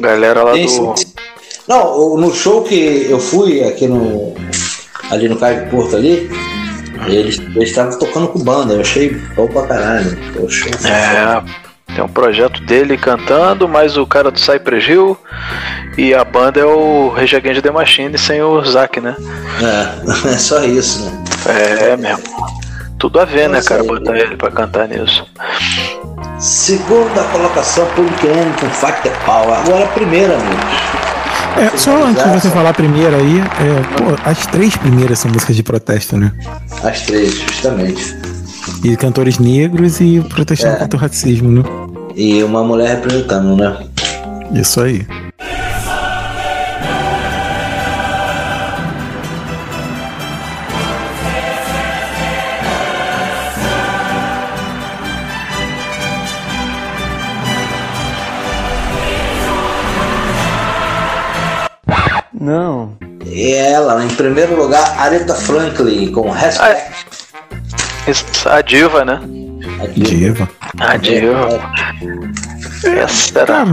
Galera 0.00 0.42
lá 0.42 0.52
do. 0.52 0.94
Não, 1.66 2.16
no 2.16 2.34
show 2.34 2.62
que 2.62 3.06
eu 3.10 3.20
fui 3.20 3.62
aqui 3.62 3.86
no. 3.86 4.34
ali 5.10 5.28
no 5.28 5.36
Cais 5.36 5.64
de 5.64 5.70
Porto 5.70 5.96
ali, 5.96 6.30
eles 7.06 7.38
estavam 7.56 7.98
tocando 7.98 8.28
com 8.28 8.38
banda, 8.38 8.74
eu 8.74 8.80
achei 8.80 9.10
bom 9.36 9.46
pra 9.48 9.66
caralho. 9.66 10.16
Show, 10.48 10.70
é, 10.88 11.42
tem 11.94 12.02
um 12.02 12.08
projeto 12.08 12.62
dele 12.62 12.96
cantando, 12.96 13.68
mais 13.68 13.96
o 13.96 14.06
cara 14.06 14.30
do 14.30 14.40
Cypress 14.40 14.88
Hill 14.88 15.16
e 15.98 16.14
a 16.14 16.24
banda 16.24 16.60
é 16.60 16.64
o 16.64 17.08
Rage 17.08 17.36
Against 17.36 17.60
the 17.60 17.70
Machine 17.70 18.16
sem 18.16 18.40
o 18.40 18.64
Zack, 18.64 19.00
né? 19.00 19.16
É, 19.60 20.28
é 20.32 20.38
só 20.38 20.64
isso, 20.64 21.04
né? 21.04 21.24
É, 21.46 21.90
é 21.90 21.96
mesmo. 21.96 22.22
Tudo 22.98 23.20
a 23.20 23.24
ver, 23.24 23.48
né, 23.48 23.62
cara, 23.62 23.84
botar 23.84 24.18
ele 24.18 24.36
pra 24.36 24.50
cantar 24.50 24.88
nisso. 24.88 25.24
Segunda 26.40 27.22
colocação, 27.32 27.86
Public 27.94 28.26
Enemy 28.26 28.52
com 28.54 28.68
the 29.02 29.10
Power. 29.24 29.58
Agora 29.58 29.84
a 29.84 29.88
primeira, 29.88 30.34
amigos. 30.34 31.08
É, 31.56 31.76
só 31.76 32.04
antes 32.04 32.22
de 32.22 32.30
você 32.40 32.50
falar 32.50 32.70
a 32.70 32.74
primeira 32.74 33.16
aí, 33.16 33.38
é, 33.40 33.96
pô, 33.96 34.16
as 34.24 34.46
três 34.46 34.76
primeiras 34.76 35.18
são 35.18 35.30
músicas 35.30 35.56
de 35.56 35.62
protesto, 35.62 36.16
né? 36.16 36.32
As 36.82 37.02
três, 37.02 37.34
justamente. 37.34 38.16
E 38.84 38.96
cantores 38.96 39.38
negros 39.38 40.00
e 40.00 40.20
protestando 40.28 40.76
é. 40.76 40.78
contra 40.78 40.96
o 40.96 41.00
racismo, 41.00 41.50
né? 41.50 41.62
E 42.14 42.42
uma 42.42 42.62
mulher 42.62 42.96
representando, 42.96 43.56
né? 43.56 43.76
Isso 44.52 44.80
aí. 44.80 45.06
Não. 62.48 62.96
E 63.26 63.52
ela, 63.52 64.02
em 64.02 64.08
primeiro 64.08 64.56
lugar, 64.56 64.98
Aretha 64.98 65.34
Franklin, 65.34 66.10
com 66.10 66.30
Respect. 66.30 66.94
A 68.46 68.62
diva, 68.62 69.04
né? 69.04 69.20
A 69.82 69.86
diva. 69.86 70.48
A 70.80 70.96
diva. 70.96 71.60
É, 72.84 73.00
Essa 73.00 73.40
era... 73.40 73.66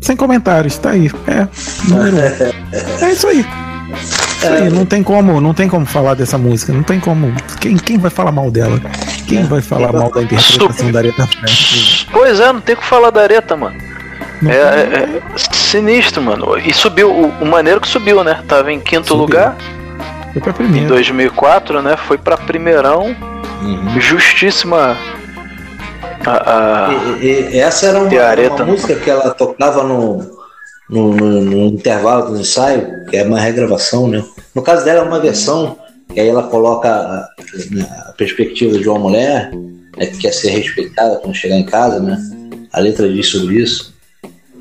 sem 0.00 0.16
comentários, 0.16 0.78
tá 0.78 0.90
aí. 0.90 1.10
É, 1.26 1.46
número 1.86 2.16
é 2.18 3.12
isso 3.12 3.28
aí. 3.28 3.44
Isso 3.92 4.46
aí, 4.46 4.70
não 4.70 4.86
tem 4.86 5.02
como, 5.02 5.38
não 5.38 5.52
tem 5.52 5.68
como 5.68 5.84
falar 5.84 6.14
dessa 6.14 6.38
música, 6.38 6.72
não 6.72 6.82
tem 6.82 6.98
como. 6.98 7.34
Quem, 7.60 7.76
quem 7.76 7.98
vai 7.98 8.10
falar 8.10 8.32
mal 8.32 8.50
dela? 8.50 8.80
Quem 9.28 9.44
vai 9.44 9.60
falar 9.60 9.92
mal 9.92 10.10
da 10.10 10.22
interpretação 10.22 10.90
da 10.90 11.00
Aretha 11.00 11.26
Franklin? 11.26 12.06
Pois 12.10 12.40
é, 12.40 12.50
não 12.50 12.60
tem 12.62 12.74
que 12.74 12.84
falar 12.86 13.10
da 13.10 13.20
Aretha, 13.20 13.54
mano. 13.54 13.76
É, 14.44 14.54
é, 14.54 15.20
é, 15.20 15.22
sinistro, 15.66 16.22
mano. 16.22 16.56
E 16.58 16.72
subiu, 16.72 17.10
o, 17.10 17.28
o 17.28 17.46
maneiro 17.46 17.80
que 17.80 17.88
subiu, 17.88 18.22
né? 18.24 18.42
Tava 18.48 18.72
em 18.72 18.80
quinto 18.80 19.08
subiu. 19.08 19.22
lugar. 19.22 19.56
Foi 20.32 20.42
pra 20.42 20.52
primeira. 20.52 20.84
Em 20.84 20.88
2004, 20.88 21.82
né? 21.82 21.96
Foi 21.96 22.18
pra 22.18 22.36
primeirão. 22.36 23.16
Uhum. 23.62 24.00
Justíssima. 24.00 24.96
A, 26.24 26.88
a... 26.88 26.92
E, 27.20 27.54
e, 27.54 27.58
essa 27.58 27.86
era 27.86 27.98
uma, 28.00 28.08
uma, 28.08 28.64
música 28.64 28.94
que 28.96 29.08
ela 29.08 29.30
tocava 29.30 29.82
no, 29.82 30.18
no, 30.90 31.12
no, 31.14 31.40
no, 31.40 31.66
intervalo 31.68 32.32
do 32.32 32.40
ensaio, 32.40 33.06
que 33.06 33.16
é 33.16 33.22
uma 33.22 33.40
regravação, 33.40 34.08
né? 34.08 34.24
No 34.54 34.62
caso 34.62 34.84
dela 34.84 35.00
é 35.00 35.02
uma 35.02 35.20
versão, 35.20 35.78
que 36.12 36.20
aí 36.20 36.28
ela 36.28 36.42
coloca 36.44 36.88
a, 36.88 37.28
a 38.08 38.12
perspectiva 38.16 38.78
de 38.78 38.88
uma 38.88 38.98
mulher 38.98 39.50
né, 39.96 40.06
que 40.06 40.18
quer 40.18 40.32
ser 40.32 40.50
respeitada 40.50 41.16
quando 41.16 41.34
chegar 41.34 41.56
em 41.56 41.64
casa, 41.64 42.00
né? 42.00 42.18
A 42.72 42.80
letra 42.80 43.10
diz 43.10 43.28
sobre 43.28 43.56
isso. 43.56 43.95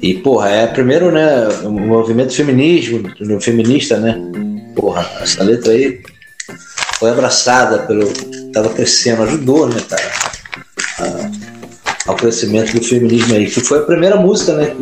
E, 0.01 0.13
porra, 0.15 0.49
é 0.49 0.67
primeiro, 0.67 1.11
né, 1.11 1.47
o 1.63 1.71
movimento 1.71 2.33
feminismo, 2.33 3.09
feminista, 3.41 3.97
né? 3.97 4.15
Porra, 4.75 5.09
essa 5.21 5.43
letra 5.43 5.71
aí 5.71 6.01
foi 6.99 7.09
abraçada 7.11 7.79
pelo. 7.79 8.07
tava 8.51 8.69
crescendo, 8.69 9.23
ajudou, 9.23 9.67
né, 9.67 9.81
cara? 9.89 10.11
A, 10.99 12.11
ao 12.11 12.15
crescimento 12.15 12.73
do 12.73 12.83
feminismo 12.83 13.33
aí. 13.33 13.49
Que 13.49 13.61
foi 13.61 13.79
a 13.79 13.83
primeira 13.83 14.15
música, 14.15 14.53
né? 14.53 14.75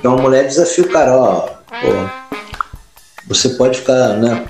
Que 0.00 0.06
uma 0.06 0.16
mulher 0.16 0.44
desafia 0.44 0.84
o 0.84 0.88
cara, 0.88 1.16
ó, 1.16 1.40
porra. 1.68 2.23
Você 3.26 3.48
pode 3.50 3.78
ficar 3.78 4.08
né, 4.18 4.44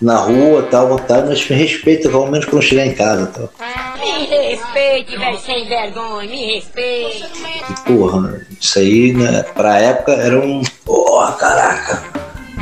na 0.00 0.16
rua, 0.16 0.62
tal, 0.64 0.86
à 0.86 0.88
vontade, 0.88 1.28
mas 1.28 1.48
me 1.48 1.56
respeita, 1.56 2.08
pelo 2.08 2.26
menos 2.26 2.44
quando 2.44 2.62
chegar 2.62 2.84
em 2.84 2.94
casa. 2.94 3.26
Tal. 3.26 3.52
Me 4.00 4.26
respeite, 4.26 5.16
velho, 5.16 5.38
sem 5.38 5.68
vergonha, 5.68 6.28
me 6.28 6.54
respeite. 6.54 7.24
E, 7.70 7.92
porra, 7.92 8.40
isso 8.60 8.78
aí, 8.78 9.12
né, 9.12 9.44
pra 9.54 9.78
época 9.78 10.12
era 10.12 10.38
um. 10.40 10.62
Porra, 10.84 11.32
caraca. 11.34 12.02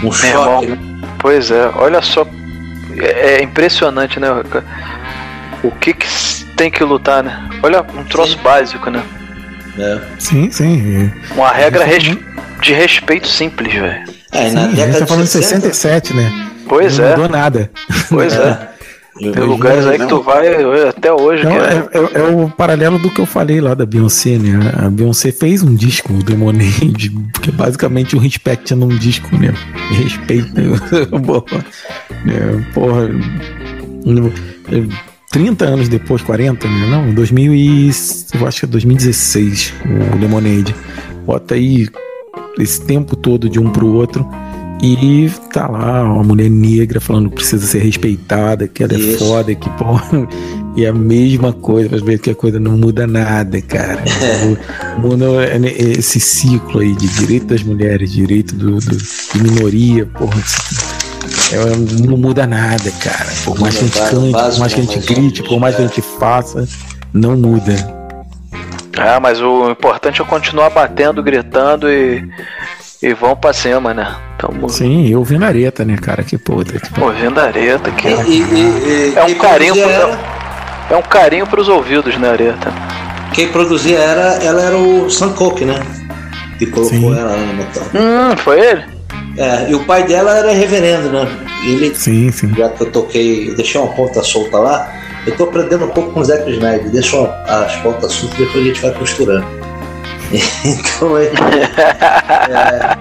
Um 0.03 0.13
choque, 0.13 0.67
né? 0.67 0.79
Pois 1.19 1.51
é, 1.51 1.67
olha 1.77 2.03
só. 2.03 2.27
É, 2.99 3.37
é 3.37 3.43
impressionante, 3.43 4.21
né? 4.21 4.29
O 5.63 5.71
que, 5.71 5.95
que 5.95 6.07
tem 6.57 6.71
que 6.71 6.85
lutar, 6.85 7.23
né? 7.23 7.49
Olha, 7.63 7.81
um 7.83 8.05
troço 8.05 8.37
sim. 8.37 8.43
básico, 8.43 8.91
né? 8.91 9.03
É. 9.79 10.01
Sim, 10.19 10.51
sim. 10.51 11.11
Uma 11.35 11.51
regra 11.51 11.85
res... 11.85 12.05
de 12.61 12.73
respeito 12.75 13.27
simples, 13.27 13.73
velho. 13.73 14.14
É, 14.35 14.51
na 14.51 14.69
sim, 14.69 14.83
a 14.83 14.87
gente 14.87 14.99
tá 14.99 15.07
falando 15.07 15.25
de 15.25 15.31
67, 15.31 16.15
né? 16.15 16.51
Pois 16.69 16.99
não 16.99 17.05
é. 17.05 17.09
Não 17.11 17.17
mudou 17.23 17.39
nada. 17.39 17.71
Pois 18.11 18.33
é. 18.35 18.75
Tem 19.17 19.45
lugares 19.45 19.87
aí 19.87 19.97
que 19.97 20.07
tu 20.07 20.23
vai 20.23 20.49
até 20.89 21.13
hoje. 21.13 21.45
Não, 21.45 21.53
que 21.53 21.57
é, 21.57 22.19
é, 22.19 22.19
é 22.19 22.23
o 22.23 22.51
paralelo 22.51 22.99
do 22.99 23.09
que 23.09 23.21
eu 23.21 23.27
falei 23.27 23.61
lá 23.61 23.73
da 23.73 23.87
Beyoncé, 23.87 24.39
né? 24.39 24.73
A 24.77 24.91
Beyoncé 24.91 25.31
fez 25.31 25.63
um 25.63 25.73
disco, 25.73 26.13
o 26.13 26.19
Lemonade, 26.29 27.11
que 27.41 27.51
é 27.51 27.53
basicamente 27.53 28.17
um 28.17 28.19
respect 28.19 28.75
num 28.75 28.89
disco, 28.89 29.29
né? 29.37 29.55
Respeito. 29.91 30.53
é, 32.27 32.73
porra. 32.73 33.09
30 35.31 35.65
anos 35.65 35.89
depois, 35.89 36.21
40, 36.23 36.67
né? 36.67 36.87
Não, 36.91 37.15
2000 37.15 37.55
e, 37.55 37.91
eu 38.35 38.47
acho 38.49 38.61
que 38.61 38.67
é 38.67 38.69
2016, 38.69 39.75
o 39.85 40.19
Lemonade. 40.19 40.75
Bota 41.25 41.55
aí 41.55 41.89
esse 42.59 42.81
tempo 42.81 43.17
todo 43.17 43.49
de 43.49 43.59
um 43.59 43.71
pro 43.71 43.93
outro. 43.95 44.27
E 44.83 45.31
tá 45.53 45.67
lá 45.67 46.03
uma 46.05 46.23
mulher 46.23 46.51
negra 46.51 47.01
falando 47.01 47.31
que 47.31 47.37
precisa 47.37 47.67
ser 47.67 47.79
respeitada, 47.79 48.69
que 48.69 48.83
ela 48.83 48.93
Isso. 48.93 49.25
é 49.25 49.27
foda, 49.29 49.55
que 49.55 49.71
porra. 49.71 50.29
E 50.77 50.85
a 50.85 50.93
mesma 50.93 51.53
coisa, 51.53 51.97
às 51.97 52.03
vezes 52.03 52.21
que 52.21 52.31
a 52.31 52.35
coisa 52.35 52.61
não 52.61 52.77
muda 52.77 53.07
nada, 53.07 53.61
cara. 53.63 54.03
O 55.03 55.41
é 55.41 55.59
esse 55.99 56.21
ciclo 56.21 56.81
aí 56.81 56.95
de 56.95 57.09
direito 57.09 57.47
das 57.47 57.63
mulheres, 57.63 58.13
direito 58.13 58.55
do, 58.55 58.79
do 58.79 58.97
de 58.97 59.43
minoria, 59.43 60.07
porra. 60.07 60.43
É, 61.53 62.07
não 62.07 62.17
muda 62.17 62.47
nada, 62.47 62.91
cara. 62.93 63.31
Por 63.45 63.59
mais 63.59 63.77
que 63.77 63.85
a 63.85 63.87
gente 63.87 64.01
cante, 64.01 64.33
por 64.33 64.59
mais 64.59 64.75
que 64.75 64.81
a 64.81 64.85
gente 64.85 65.15
grite, 65.15 65.43
por 65.43 65.61
mais 65.61 65.77
que 65.77 65.83
a 65.83 65.87
gente 65.87 66.03
faça, 66.19 66.69
não 67.13 67.37
muda. 67.37 68.04
Ah, 68.99 69.19
mas 69.21 69.41
o 69.41 69.71
importante 69.71 70.23
é 70.23 70.25
continuar 70.25 70.71
batendo, 70.71 71.23
gritando 71.23 71.91
e, 71.91 72.29
e 73.03 73.13
vão 73.15 73.35
pra 73.37 73.53
cima, 73.53 73.93
né? 73.93 74.15
Tamo... 74.39 74.69
Sim, 74.69 75.05
e 75.07 75.17
ouvindo 75.17 75.45
areta, 75.45 75.85
né, 75.85 75.97
cara? 75.97 76.23
Que 76.23 76.39
puta. 76.39 76.79
Que... 76.79 77.01
Ouvindo 77.01 77.39
areta, 77.41 77.91
que 77.91 78.09
E, 78.09 78.43
e, 78.43 79.13
e, 79.13 79.15
é 79.17 79.25
um 79.25 79.35
carinho, 79.35 79.77
era- 79.83 80.19
é 80.91 80.97
um 80.97 81.03
carinho 81.03 81.47
pros 81.47 81.69
ouvidos, 81.69 82.17
né, 82.17 82.31
areta? 82.31 82.73
Quem 83.33 83.49
produzia 83.49 83.99
era, 83.99 84.35
ela 84.45 84.63
era 84.63 84.77
o 84.77 85.11
Sam 85.11 85.33
Cooke, 85.33 85.65
né? 85.65 85.75
Que 86.59 86.67
colocou 86.67 86.97
Sim. 86.99 87.19
ela 87.19 87.31
lá 87.33 87.37
no 87.37 87.55
metal. 87.55 87.83
Hum, 87.95 88.37
foi 88.37 88.61
ele? 88.61 88.85
É, 89.37 89.69
e 89.71 89.75
o 89.75 89.81
pai 89.85 90.05
dela 90.05 90.39
era 90.39 90.53
reverendo, 90.53 91.11
né? 91.11 91.27
Ele, 91.65 91.93
Sim, 91.95 92.31
sim. 92.31 92.55
já 92.57 92.69
que 92.69 92.83
eu 92.83 92.93
toquei, 92.93 93.51
eu 93.51 93.57
deixei 93.57 93.81
uma 93.81 93.93
ponta 93.93 94.23
solta 94.23 94.59
lá, 94.59 94.89
eu 95.27 95.37
tô 95.37 95.45
aprendendo 95.45 95.87
um 95.87 95.91
pouco 95.91 96.13
com 96.13 96.21
o 96.21 96.25
Zac 96.25 96.49
Snyder. 96.51 96.91
Deixa 96.91 97.17
as 97.47 97.77
pontas 97.77 98.13
soltas 98.13 98.39
e 98.39 98.45
depois 98.45 98.65
a 98.65 98.69
gente 98.69 98.83
vai 98.83 98.93
costurando. 98.93 99.47
então 100.65 101.19
ele, 101.19 101.37
é, 102.51 102.99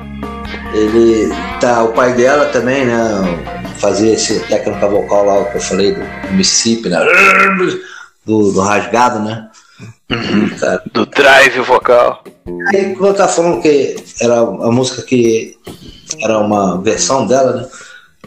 ele 0.73 1.33
tá, 1.59 1.83
o 1.83 1.93
pai 1.93 2.13
dela 2.13 2.45
também, 2.45 2.85
né? 2.85 2.95
Fazia 3.77 4.13
esse 4.13 4.39
técnica 4.41 4.87
vocal 4.87 5.25
lá 5.25 5.45
que 5.45 5.57
eu 5.57 5.61
falei 5.61 5.91
do, 5.93 5.99
do 5.99 6.33
Mississippi, 6.33 6.89
né? 6.89 6.99
Do, 8.25 8.51
do 8.51 8.61
rasgado, 8.61 9.19
né? 9.19 9.49
Cara, 10.59 10.83
Do 10.93 11.05
drive 11.05 11.59
vocal. 11.61 12.23
Aí 12.73 12.95
quando 12.95 13.11
eu 13.11 13.15
tava 13.15 13.31
falando 13.31 13.61
que 13.61 13.95
era 14.21 14.39
a 14.39 14.71
música 14.71 15.01
que 15.01 15.57
era 16.21 16.39
uma 16.39 16.79
versão 16.81 17.25
dela, 17.25 17.53
né? 17.53 17.67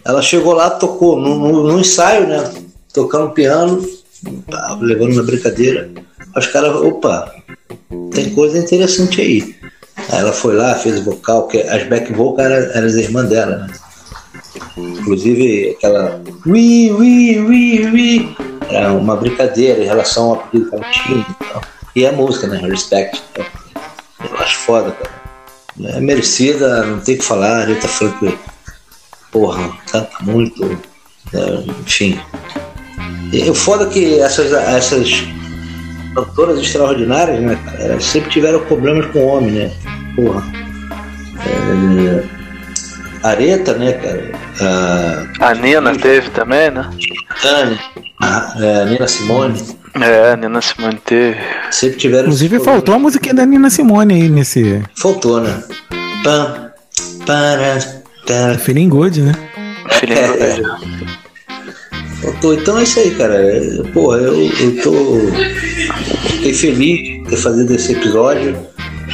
Ela 0.04 0.20
chegou 0.20 0.52
lá, 0.52 0.70
tocou 0.70 1.18
no, 1.18 1.36
no, 1.38 1.62
no 1.64 1.80
ensaio, 1.80 2.26
né? 2.26 2.44
Tocando 2.96 3.32
piano, 3.32 3.86
pá, 4.50 4.78
levando 4.80 5.16
na 5.16 5.22
brincadeira. 5.22 5.90
Os 6.34 6.46
caras, 6.46 6.74
opa, 6.76 7.30
tem 8.10 8.34
coisa 8.34 8.58
interessante 8.58 9.20
aí. 9.20 9.54
Aí 10.08 10.20
ela 10.20 10.32
foi 10.32 10.56
lá, 10.56 10.74
fez 10.76 11.00
vocal, 11.04 11.42
porque 11.42 11.58
as 11.58 11.86
back 11.86 12.10
vocal 12.14 12.46
eram, 12.46 12.72
eram 12.72 12.86
as 12.86 12.94
irmãs 12.94 13.28
dela, 13.28 13.58
né? 13.58 13.74
Inclusive 14.78 15.76
aquela 15.76 16.22
ui, 16.46 16.90
ui, 16.90 17.38
ui, 17.38 17.84
ui, 17.84 18.36
era 18.70 18.90
uma 18.94 19.14
brincadeira 19.14 19.82
em 19.82 19.86
relação 19.86 20.30
ao 20.30 20.34
apelido 20.36 20.70
que 20.70 20.76
ela 20.76 20.90
tinha 20.90 21.18
e 21.18 21.44
tal. 21.44 21.62
E 21.94 22.06
a 22.06 22.12
música, 22.12 22.46
né? 22.46 22.58
Respect. 22.66 23.22
Então, 23.32 23.44
eu 24.30 24.38
acho 24.38 24.56
foda, 24.60 24.92
cara. 24.92 25.10
É 25.96 26.00
merecida, 26.00 26.82
não 26.86 27.00
tem 27.00 27.16
o 27.16 27.18
que 27.18 27.24
falar. 27.24 27.58
A 27.58 27.66
gente 27.66 27.82
tá 27.82 27.88
falando 27.88 28.18
que, 28.20 28.38
porra, 29.30 29.76
canta 29.92 30.16
muito. 30.22 30.64
né, 30.64 30.78
enfim. 31.82 32.18
E 33.32 33.50
o 33.50 33.54
foda 33.54 33.84
é 33.84 33.88
que 33.88 34.20
essas, 34.20 34.52
essas 34.52 35.24
cantoras 36.14 36.58
extraordinárias, 36.60 37.40
né, 37.40 37.58
cara, 37.64 37.78
elas 37.82 38.04
sempre 38.04 38.30
tiveram 38.30 38.60
problemas 38.60 39.06
com 39.06 39.18
o 39.18 39.26
homem, 39.26 39.50
né? 39.52 39.70
Porra. 40.14 40.42
É, 41.44 42.24
Areta, 43.22 43.74
né, 43.74 43.92
cara? 43.92 44.32
A 45.40 45.48
A 45.50 45.54
Nina 45.54 45.94
teve 45.96 46.30
também, 46.30 46.70
né? 46.70 46.88
Tânia, 47.42 47.78
a, 48.22 48.54
é, 48.60 48.82
a 48.82 48.84
Nina 48.86 49.06
Simone, 49.08 49.60
É, 50.00 50.32
a 50.32 50.36
Nina 50.36 50.62
Simone 50.62 50.98
teve. 51.04 51.36
sempre 51.70 51.98
tiveram. 51.98 52.24
Inclusive 52.24 52.60
faltou 52.60 52.94
a 52.94 52.98
musiquinha 52.98 53.34
da 53.34 53.44
Nina 53.44 53.68
Simone 53.68 54.14
aí 54.14 54.28
nesse 54.28 54.82
Faltou, 54.96 55.40
né? 55.40 55.62
Pam, 56.24 56.70
para, 57.26 57.78
para. 58.26 58.58
Feeling 58.58 58.88
Good, 58.88 59.20
né? 59.22 59.32
Filhinho 59.90 60.18
É. 60.20 61.16
do- 62.26 62.32
Faltou. 62.32 62.54
Então 62.54 62.78
é 62.78 62.82
isso 62.82 62.98
aí, 63.00 63.10
cara. 63.12 63.34
É, 63.34 63.82
Porra, 63.92 64.18
eu, 64.18 64.34
eu 64.60 64.82
tô. 64.82 64.92
Fiquei 66.30 66.52
feliz 66.54 66.98
de 67.24 67.30
ter 67.30 67.36
fazido 67.36 67.74
esse 67.74 67.92
episódio. 67.92 68.56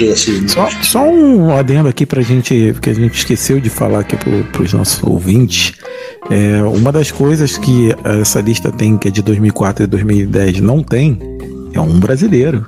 Esse, 0.01 0.49
Só, 0.49 0.69
só 0.83 1.05
um 1.09 1.55
adendo 1.55 1.87
aqui 1.89 2.07
pra 2.07 2.23
gente, 2.23 2.75
que 2.81 2.89
a 2.91 2.95
gente 2.95 3.15
esqueceu 3.15 3.61
de 3.61 3.69
falar 3.69 4.01
aqui 4.01 4.17
pro, 4.17 4.43
pros 4.45 4.73
nossos 4.73 5.03
ouvintes. 5.03 5.75
É, 6.31 6.63
uma 6.63 6.91
das 6.91 7.11
coisas 7.11 7.59
que 7.59 7.95
essa 8.21 8.41
lista 8.41 8.73
tem, 8.73 8.97
que 8.97 9.09
é 9.09 9.11
de 9.11 9.21
2004 9.23 9.85
e 9.85 9.87
2010, 9.87 10.61
não 10.61 10.83
tem, 10.83 11.19
é 11.75 11.81
um 11.81 12.01
brasileiro. 12.01 12.67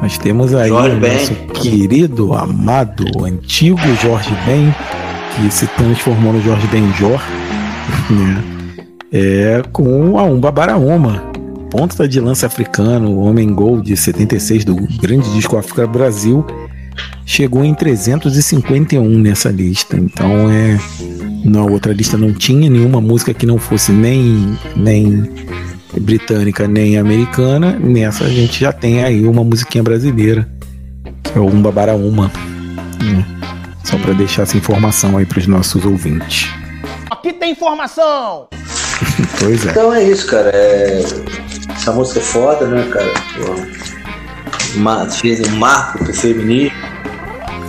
Nós 0.00 0.16
temos 0.16 0.54
aí 0.54 0.68
Jorge 0.68 0.96
o 0.96 1.00
Ben. 1.00 1.12
nosso 1.14 1.34
querido, 1.60 2.32
amado, 2.34 3.04
antigo 3.24 3.78
Jorge 4.00 4.30
Ben, 4.46 4.72
que 5.34 5.52
se 5.52 5.66
transformou 5.66 6.32
no 6.32 6.40
Jorge 6.42 6.66
Benjor, 6.68 7.20
né? 8.08 8.42
É, 9.16 9.62
com 9.72 10.18
a 10.18 10.24
Umba 10.24 10.50
Baraúma, 10.50 11.22
ponta 11.70 12.08
de 12.08 12.18
lança 12.18 12.48
africano, 12.48 13.20
Homem 13.20 13.54
Gol 13.54 13.80
de 13.80 13.96
76 13.96 14.64
do 14.64 14.74
grande 15.00 15.32
disco 15.34 15.56
África 15.56 15.86
Brasil, 15.86 16.44
chegou 17.24 17.64
em 17.64 17.72
351 17.72 19.08
nessa 19.20 19.50
lista. 19.50 19.96
Então 19.96 20.50
é. 20.50 20.76
Na 21.44 21.62
outra 21.62 21.92
lista 21.92 22.18
não 22.18 22.32
tinha 22.32 22.68
nenhuma 22.68 23.00
música 23.00 23.32
que 23.32 23.46
não 23.46 23.56
fosse 23.56 23.92
nem, 23.92 24.58
nem 24.74 25.30
britânica 26.00 26.66
nem 26.66 26.98
americana. 26.98 27.78
Nessa 27.78 28.24
a 28.24 28.28
gente 28.28 28.58
já 28.58 28.72
tem 28.72 29.04
aí 29.04 29.24
uma 29.24 29.44
musiquinha 29.44 29.84
brasileira, 29.84 30.48
é 31.36 31.38
o 31.38 31.46
Umba 31.46 31.70
Baraúma. 31.70 32.32
né? 32.98 33.24
Só 33.84 33.96
para 33.96 34.12
deixar 34.12 34.42
essa 34.42 34.56
informação 34.56 35.16
aí 35.16 35.24
para 35.24 35.38
os 35.38 35.46
nossos 35.46 35.84
ouvintes. 35.84 36.48
Aqui 37.08 37.32
tem 37.32 37.52
informação! 37.52 38.48
Pois 39.44 39.66
é. 39.66 39.70
Então 39.70 39.92
é 39.92 40.02
isso, 40.02 40.26
cara. 40.26 40.50
É... 40.54 41.02
Essa 41.70 41.92
música 41.92 42.18
é 42.18 42.22
foda, 42.22 42.66
né, 42.66 42.88
cara? 42.90 43.12
Fez 45.10 45.40
um 45.40 45.56
marco 45.56 46.02
pro 46.02 46.14
feminismo, 46.14 46.78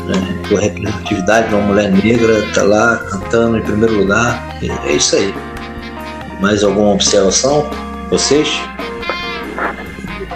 né? 0.08 0.36
com 0.48 0.58
a 0.58 0.62
representatividade 0.62 1.50
de 1.50 1.56
uma 1.56 1.64
mulher 1.64 1.92
negra, 1.92 2.42
tá 2.54 2.64
lá 2.64 2.96
cantando 3.10 3.58
em 3.58 3.62
primeiro 3.62 3.94
lugar. 3.98 4.58
É 4.86 4.94
isso 4.94 5.18
aí. 5.18 5.34
Mais 6.40 6.64
alguma 6.64 6.94
observação? 6.94 7.70
Vocês? 8.10 8.50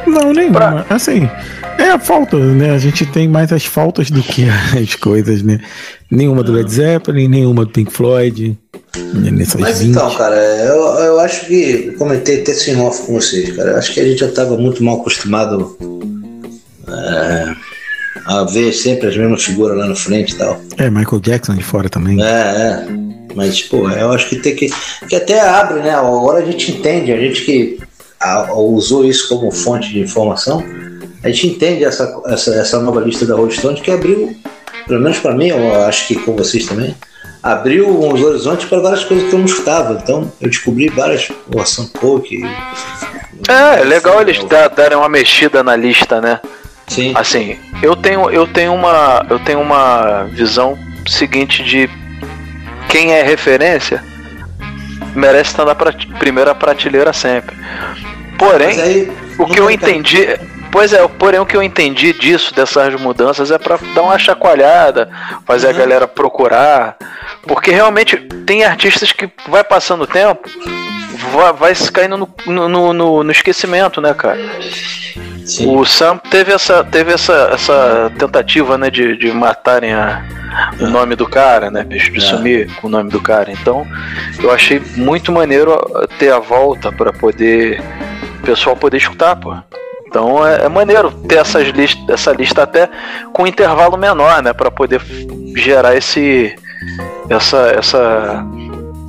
Não, 0.05 0.33
nenhuma. 0.33 0.85
Assim, 0.89 1.29
é 1.79 1.91
a 1.91 1.99
falta, 1.99 2.37
né? 2.37 2.71
A 2.71 2.77
gente 2.77 3.05
tem 3.05 3.27
mais 3.27 3.51
as 3.51 3.65
faltas 3.65 4.11
do 4.11 4.21
que 4.21 4.45
as 4.77 4.95
coisas, 4.95 5.41
né? 5.41 5.59
Nenhuma 6.09 6.43
do 6.43 6.51
Led 6.51 6.71
Zeppelin, 6.71 7.27
nenhuma 7.27 7.65
do 7.65 7.71
Pink 7.71 7.91
Floyd. 7.91 8.57
né, 9.13 9.31
Nessas 9.31 9.61
Mas 9.61 9.79
20. 9.79 9.89
então, 9.91 10.13
cara, 10.15 10.35
eu, 10.35 10.81
eu 11.05 11.19
acho 11.19 11.45
que. 11.45 11.93
Comentei 11.97 12.41
até 12.41 12.53
sem 12.53 12.79
off 12.79 13.05
com 13.05 13.13
vocês, 13.13 13.55
cara. 13.55 13.71
eu 13.71 13.77
Acho 13.77 13.93
que 13.93 13.99
a 13.99 14.05
gente 14.05 14.19
já 14.19 14.27
estava 14.27 14.57
muito 14.57 14.83
mal 14.83 14.99
acostumado 14.99 15.77
é, 16.87 17.55
a 18.25 18.43
ver 18.43 18.73
sempre 18.73 19.07
as 19.07 19.17
mesmas 19.17 19.43
figuras 19.43 19.77
lá 19.77 19.85
na 19.85 19.95
frente 19.95 20.33
e 20.33 20.37
tal. 20.37 20.59
É, 20.77 20.89
Michael 20.89 21.21
Jackson 21.21 21.55
de 21.55 21.63
fora 21.63 21.89
também. 21.89 22.21
É, 22.21 22.25
é. 22.25 22.85
Mas, 23.35 23.61
pô, 23.61 23.89
eu 23.89 24.11
acho 24.11 24.27
que 24.29 24.37
tem 24.37 24.55
que. 24.55 24.69
Que 25.07 25.15
até 25.15 25.39
abre, 25.39 25.81
né? 25.81 25.91
Agora 25.91 26.39
a 26.39 26.45
gente 26.45 26.71
entende, 26.71 27.11
a 27.11 27.17
gente 27.17 27.45
que 27.45 27.79
a, 28.19 28.53
usou 28.53 29.05
isso 29.05 29.29
como 29.29 29.51
fonte 29.51 29.89
de 29.89 29.99
informação, 29.99 30.63
a 31.23 31.29
gente 31.29 31.47
entende 31.47 31.83
essa, 31.83 32.21
essa, 32.27 32.55
essa 32.55 32.79
nova 32.79 33.01
lista 33.01 33.25
da 33.25 33.35
Rolling 33.35 33.51
Stone 33.51 33.81
que 33.81 33.91
abriu, 33.91 34.35
pelo 34.87 35.01
menos 35.01 35.19
para 35.19 35.33
mim, 35.33 35.47
eu 35.47 35.83
acho 35.83 36.07
que 36.07 36.15
com 36.15 36.35
vocês 36.35 36.65
também, 36.65 36.95
abriu 37.41 37.87
uns 37.89 38.21
horizontes 38.21 38.67
para 38.67 38.79
várias 38.79 39.03
coisas 39.03 39.27
que 39.29 39.33
eu 39.33 39.39
não 39.39 39.45
escutava. 39.45 39.99
Então 40.01 40.31
eu 40.39 40.49
descobri 40.49 40.89
várias, 40.89 41.29
o 41.53 41.65
Sam 41.65 41.87
Cooke. 41.99 42.43
É, 43.47 43.81
é 43.81 43.83
legal 43.83 44.21
eles 44.21 44.39
darem 44.75 44.97
uma 44.97 45.09
mexida 45.09 45.63
na 45.63 45.75
lista, 45.75 46.21
né? 46.21 46.39
Sim. 46.87 47.13
Assim, 47.15 47.57
eu 47.81 47.95
tenho, 47.95 48.29
eu 48.29 48.47
tenho 48.47 48.73
uma, 48.73 49.25
eu 49.29 49.39
tenho 49.39 49.61
uma 49.61 50.23
visão 50.23 50.77
seguinte 51.07 51.63
de 51.63 51.89
quem 52.89 53.13
é 53.13 53.21
referência 53.21 54.03
merece 55.15 55.51
estar 55.51 55.65
na 55.65 55.75
prat 55.75 56.05
primeira 56.17 56.53
prateleira 56.55 57.13
sempre. 57.13 57.55
Porém, 58.37 58.79
aí, 58.81 59.11
o 59.37 59.45
que 59.45 59.59
eu 59.59 59.69
entendi, 59.69 60.27
pois 60.71 60.93
é, 60.93 61.07
porém 61.07 61.39
o 61.39 61.45
que 61.45 61.55
eu 61.55 61.63
entendi 61.63 62.13
disso 62.13 62.53
dessas 62.53 62.99
mudanças 62.99 63.51
é 63.51 63.57
para 63.57 63.77
dar 63.93 64.03
uma 64.03 64.17
chacoalhada, 64.17 65.09
fazer 65.45 65.67
uhum. 65.67 65.73
a 65.73 65.77
galera 65.77 66.07
procurar, 66.07 66.97
porque 67.43 67.71
realmente 67.71 68.17
tem 68.45 68.63
artistas 68.63 69.11
que 69.11 69.29
vai 69.47 69.63
passando 69.63 70.03
o 70.03 70.07
tempo, 70.07 70.49
vai, 71.31 71.53
vai 71.53 71.75
se 71.75 71.91
caindo 71.91 72.17
no, 72.17 72.29
no, 72.47 72.93
no, 72.93 73.23
no 73.23 73.31
esquecimento, 73.31 74.01
né, 74.01 74.13
cara? 74.13 74.39
Sim. 75.45 75.75
O 75.75 75.83
Sam 75.83 76.17
teve 76.17 76.53
essa, 76.53 76.83
teve 76.83 77.11
essa, 77.11 77.49
essa 77.51 78.11
tentativa, 78.19 78.77
né, 78.77 78.91
de, 78.91 79.17
de 79.17 79.31
matarem 79.31 79.93
a, 79.93 80.23
o 80.79 80.85
é. 80.85 80.89
nome 80.89 81.15
do 81.15 81.27
cara, 81.27 81.71
né, 81.71 81.83
bicho, 81.83 82.11
de 82.11 82.19
é. 82.19 82.21
sumir 82.21 82.75
com 82.75 82.87
o 82.87 82.89
nome 82.89 83.09
do 83.09 83.19
cara. 83.19 83.51
Então, 83.51 83.85
eu 84.41 84.51
achei 84.51 84.79
muito 84.95 85.31
maneiro 85.31 85.75
ter 86.19 86.31
a 86.31 86.37
volta 86.37 86.91
para 86.91 87.11
poder 87.11 87.81
o 88.39 88.45
pessoal 88.45 88.75
poder 88.75 88.97
escutar, 88.97 89.35
pô. 89.35 89.55
Então 90.09 90.45
é, 90.45 90.65
é, 90.65 90.69
maneiro 90.69 91.11
ter 91.11 91.37
essas 91.37 91.67
list, 91.67 91.97
essa 92.09 92.31
lista 92.31 92.63
até 92.63 92.89
com 93.31 93.45
intervalo 93.45 93.95
menor, 93.95 94.41
né, 94.41 94.51
para 94.51 94.71
poder 94.71 94.99
gerar 95.55 95.95
esse 95.95 96.55
essa 97.29 97.57
essa 97.77 98.45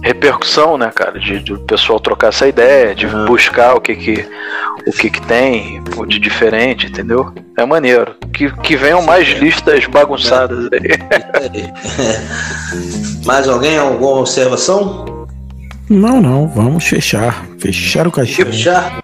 repercussão, 0.03 0.77
né, 0.77 0.91
cara, 0.95 1.19
de, 1.19 1.41
de 1.41 1.55
o 1.55 1.59
pessoal 1.61 1.99
trocar 1.99 2.29
essa 2.29 2.47
ideia, 2.47 2.95
de 2.95 3.07
uhum. 3.07 3.25
buscar 3.25 3.75
o 3.75 3.81
que 3.81 3.97
que 3.97 4.29
o 4.87 4.93
que 4.93 5.11
que 5.11 5.23
tem 5.23 5.83
de 6.07 6.19
diferente, 6.19 6.87
entendeu? 6.87 7.33
É 7.57 7.65
maneiro. 7.65 8.15
Que, 8.33 8.51
que 8.63 8.77
venham 8.77 9.03
mais 9.03 9.29
listas 9.29 9.87
bagunçadas 9.87 10.69
aí. 10.73 11.61
mais 13.25 13.47
alguém? 13.47 13.79
Alguma 13.79 14.21
observação? 14.21 15.27
Não, 15.89 16.21
não. 16.21 16.49
Vamos 16.49 16.87
fechar. 16.87 17.45
Fechar 17.59 18.07
o 18.07 18.11
caixão. 18.11 18.47
Fechar. 18.47 19.03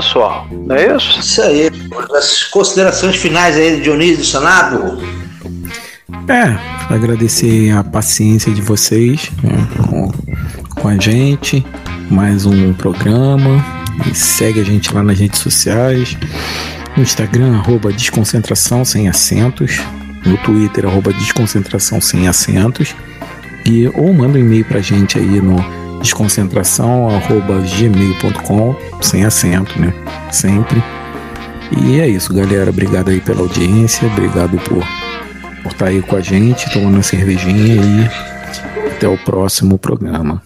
Pessoal. 0.00 0.48
Não 0.50 0.74
é 0.74 0.96
isso? 0.96 1.20
Isso 1.20 1.42
aí. 1.42 1.70
As 2.16 2.44
considerações 2.44 3.16
finais 3.16 3.56
aí 3.56 3.76
de 3.76 3.82
Dionísio 3.82 4.24
Sanabro. 4.24 4.98
É, 6.26 6.92
agradecer 6.92 7.70
a 7.70 7.84
paciência 7.84 8.52
de 8.52 8.62
vocês 8.62 9.30
né, 9.42 9.68
com, 9.88 10.10
com 10.80 10.88
a 10.88 10.96
gente. 10.96 11.64
Mais 12.10 12.46
um 12.46 12.72
programa. 12.72 13.64
E 14.10 14.14
segue 14.14 14.60
a 14.60 14.64
gente 14.64 14.92
lá 14.94 15.02
nas 15.02 15.18
redes 15.18 15.38
sociais. 15.40 16.16
No 16.96 17.02
Instagram, 17.02 17.56
arroba 17.56 17.92
desconcentração 17.92 18.84
sem 18.84 19.08
acentos. 19.08 19.80
No 20.24 20.36
Twitter, 20.38 20.86
arroba 20.86 21.12
desconcentração 21.12 22.00
sem 22.00 22.26
acentos. 22.26 22.94
E, 23.66 23.86
ou 23.88 24.12
manda 24.14 24.38
um 24.38 24.40
e-mail 24.40 24.64
pra 24.64 24.80
gente 24.80 25.18
aí 25.18 25.40
no 25.40 25.56
desconcentração@gmail.com 26.00 28.76
sem 29.00 29.24
acento, 29.24 29.80
né? 29.80 29.94
Sempre. 30.30 30.82
E 31.84 32.00
é 32.00 32.08
isso, 32.08 32.34
galera. 32.34 32.70
Obrigado 32.70 33.10
aí 33.10 33.20
pela 33.20 33.40
audiência, 33.40 34.08
obrigado 34.08 34.58
por 34.58 34.84
por 35.62 35.72
estar 35.72 35.86
tá 35.86 35.90
aí 35.90 36.02
com 36.02 36.16
a 36.16 36.20
gente, 36.20 36.70
tomando 36.72 36.94
uma 36.94 37.02
cervejinha 37.02 37.76
e 37.76 38.90
até 38.90 39.08
o 39.08 39.18
próximo 39.18 39.78
programa. 39.78 40.42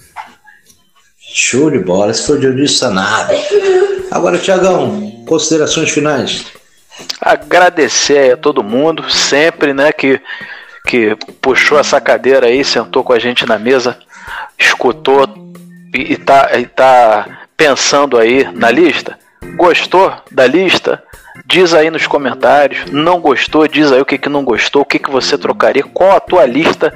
Show 1.18 1.70
de 1.70 1.78
bola, 1.78 2.10
esse 2.10 2.26
foi 2.26 2.36
o 2.36 2.40
Dionísio 2.40 2.78
Sanado. 2.78 3.32
Agora, 4.10 4.39
Tiagão, 4.39 5.22
considerações 5.26 5.90
finais. 5.90 6.47
Agradecer 7.20 8.32
a 8.32 8.36
todo 8.36 8.62
mundo, 8.62 9.10
sempre, 9.10 9.74
né, 9.74 9.90
que, 9.90 10.20
que 10.86 11.16
puxou 11.40 11.78
essa 11.78 12.01
cadeira 12.01 12.47
aí, 12.47 12.64
sentou 12.64 13.02
com 13.02 13.12
a 13.12 13.18
gente 13.18 13.47
na 13.47 13.59
mesa, 13.59 13.98
escutou 14.59 15.26
e 15.99 16.16
tá, 16.16 16.51
e 16.59 16.66
tá 16.66 17.27
pensando 17.57 18.19
aí 18.19 18.49
na 18.53 18.71
lista, 18.71 19.19
gostou 19.57 20.12
da 20.31 20.47
lista, 20.47 21.03
diz 21.47 21.75
aí 21.75 21.91
nos 21.91 22.07
comentários. 22.07 22.91
Não 22.91 23.21
gostou, 23.21 23.69
diz 23.69 23.93
aí 23.93 24.01
o 24.01 24.07
que, 24.07 24.19
que 24.19 24.29
não 24.29 24.45
gostou, 24.45 24.83
o 24.83 24.85
que, 24.87 24.99
que 24.99 25.11
você 25.11 25.39
trocaria, 25.39 25.83
qual 25.83 26.16
a 26.16 26.21
tua 26.21 26.45
lista 26.47 26.93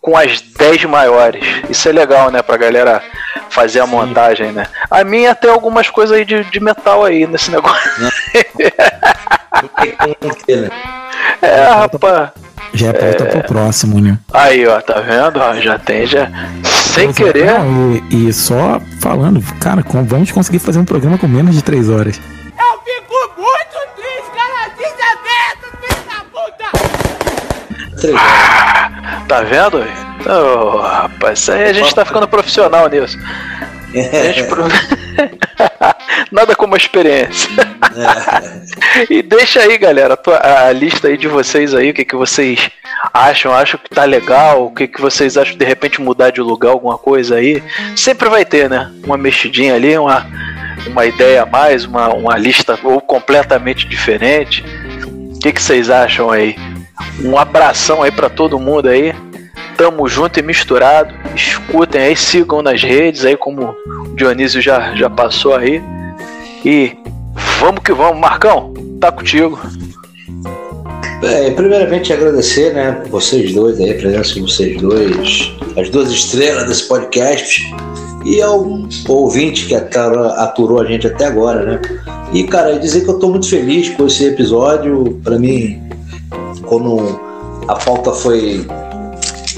com 0.00 0.16
as 0.16 0.40
10 0.40 0.84
maiores. 0.86 1.44
Isso 1.70 1.88
é 1.88 1.92
legal, 1.92 2.30
né, 2.30 2.42
pra 2.42 2.56
galera 2.56 3.02
fazer 3.48 3.80
a 3.80 3.86
montagem, 3.86 4.50
né? 4.50 4.66
A 4.90 5.04
minha 5.04 5.34
tem 5.34 5.50
algumas 5.50 5.88
coisas 5.88 6.16
aí 6.16 6.24
de, 6.24 6.42
de 6.44 6.58
metal 6.58 7.04
aí 7.04 7.26
nesse 7.26 7.50
negócio. 7.50 7.90
é, 11.40 11.64
rapaz. 11.68 12.30
Já 12.74 12.88
é 12.88 12.92
pauta 12.92 13.24
é... 13.24 13.26
pro 13.26 13.42
próximo, 13.44 14.00
né? 14.00 14.18
Aí, 14.32 14.66
ó, 14.66 14.80
tá 14.80 15.00
vendo? 15.00 15.38
já 15.60 15.78
tem, 15.78 16.06
já. 16.06 16.28
Sem 16.92 17.06
Mas, 17.06 17.16
querer. 17.16 17.46
Não, 17.46 17.94
e, 18.10 18.28
e, 18.28 18.32
só 18.34 18.78
falando, 19.00 19.42
cara, 19.58 19.82
com, 19.82 20.04
vamos 20.04 20.30
conseguir 20.30 20.58
fazer 20.58 20.78
um 20.78 20.84
programa 20.84 21.16
com 21.16 21.26
menos 21.26 21.54
de 21.54 21.62
3 21.62 21.88
horas. 21.88 22.20
Eu 22.20 22.80
fico 22.84 23.14
muito 23.38 23.78
triste, 23.96 24.30
cara, 24.36 24.68
desaberto, 24.76 25.66
filho 25.80 26.02
da 26.06 26.20
puta! 28.10 28.18
Ah, 28.18 29.22
tá 29.26 29.40
vendo? 29.42 29.86
Oh, 30.26 30.76
rapaz, 30.78 31.38
isso 31.38 31.52
aí 31.52 31.70
a 31.70 31.72
gente 31.72 31.94
tá 31.94 32.04
ficando 32.04 32.28
profissional 32.28 32.88
nisso. 32.88 33.18
Gente, 33.92 34.44
pro... 34.44 34.64
Nada 36.30 36.54
como 36.54 36.74
a 36.74 36.78
experiência. 36.78 37.50
É. 37.96 39.04
e 39.10 39.22
deixa 39.22 39.60
aí, 39.60 39.76
galera, 39.78 40.18
a, 40.26 40.66
a, 40.66 40.72
lista 40.72 41.08
aí 41.08 41.16
de 41.16 41.28
vocês 41.28 41.74
aí, 41.74 41.90
o 41.90 41.94
que, 41.94 42.04
que 42.04 42.16
vocês 42.16 42.70
acham, 43.12 43.52
acham 43.52 43.78
que 43.82 43.90
tá 43.90 44.04
legal, 44.04 44.66
o 44.66 44.70
que, 44.74 44.86
que 44.88 45.00
vocês 45.00 45.36
acham 45.36 45.56
de 45.56 45.64
repente 45.64 46.00
mudar 46.00 46.30
de 46.30 46.40
lugar, 46.40 46.70
alguma 46.70 46.98
coisa 46.98 47.36
aí. 47.36 47.62
Sempre 47.96 48.28
vai 48.28 48.44
ter, 48.44 48.68
né? 48.68 48.92
Uma 49.04 49.16
mexidinha 49.16 49.74
ali, 49.74 49.96
uma, 49.96 50.26
uma 50.86 51.06
ideia 51.06 51.42
a 51.42 51.46
mais, 51.46 51.84
uma, 51.84 52.08
uma 52.08 52.36
lista 52.36 52.78
ou 52.82 53.00
completamente 53.00 53.86
diferente. 53.86 54.64
O 55.34 55.38
que, 55.38 55.52
que 55.52 55.62
vocês 55.62 55.90
acham 55.90 56.30
aí? 56.30 56.56
Um 57.22 57.36
abração 57.36 58.02
aí 58.02 58.10
para 58.10 58.30
todo 58.30 58.58
mundo 58.58 58.88
aí. 58.88 59.14
Tamo 59.82 60.06
junto 60.06 60.38
e 60.38 60.42
misturado. 60.44 61.12
Escutem 61.34 62.00
aí, 62.00 62.16
sigam 62.16 62.62
nas 62.62 62.80
redes 62.84 63.24
aí, 63.24 63.36
como 63.36 63.70
o 63.70 64.14
Dionísio 64.14 64.62
já, 64.62 64.94
já 64.94 65.10
passou 65.10 65.56
aí. 65.56 65.82
E 66.64 66.96
vamos 67.58 67.82
que 67.82 67.92
vamos, 67.92 68.20
Marcão, 68.20 68.72
tá 69.00 69.10
contigo. 69.10 69.58
É, 71.24 71.50
primeiramente 71.50 72.12
agradecer, 72.12 72.72
né, 72.72 73.02
vocês 73.10 73.52
dois 73.52 73.80
aí, 73.80 73.90
a 73.90 73.94
presença 73.94 74.34
de 74.34 74.40
vocês 74.42 74.80
dois, 74.80 75.52
as 75.76 75.90
duas 75.90 76.12
estrelas 76.12 76.68
desse 76.68 76.86
podcast 76.86 77.74
e 78.24 78.40
ao 78.40 78.64
ouvinte 79.08 79.66
que 79.66 79.74
aturou 79.74 80.80
a 80.80 80.84
gente 80.84 81.08
até 81.08 81.24
agora, 81.24 81.64
né? 81.64 81.80
E 82.32 82.44
cara, 82.44 82.78
dizer 82.78 83.00
que 83.00 83.10
eu 83.10 83.18
tô 83.18 83.30
muito 83.30 83.48
feliz 83.48 83.88
com 83.88 84.06
esse 84.06 84.26
episódio. 84.26 85.20
Para 85.24 85.40
mim, 85.40 85.82
quando 86.66 87.20
a 87.66 87.74
pauta 87.74 88.12
foi 88.12 88.64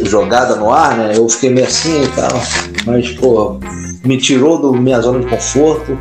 jogada 0.02 0.56
no 0.56 0.70
ar, 0.70 0.96
né? 0.96 1.12
Eu 1.14 1.28
fiquei 1.28 1.50
meio 1.50 1.66
assim 1.66 2.02
e 2.02 2.08
tal, 2.08 2.42
mas 2.86 3.10
pô, 3.12 3.58
me 4.04 4.18
tirou 4.18 4.60
da 4.60 4.78
minha 4.78 5.00
zona 5.00 5.20
de 5.20 5.26
conforto. 5.26 5.98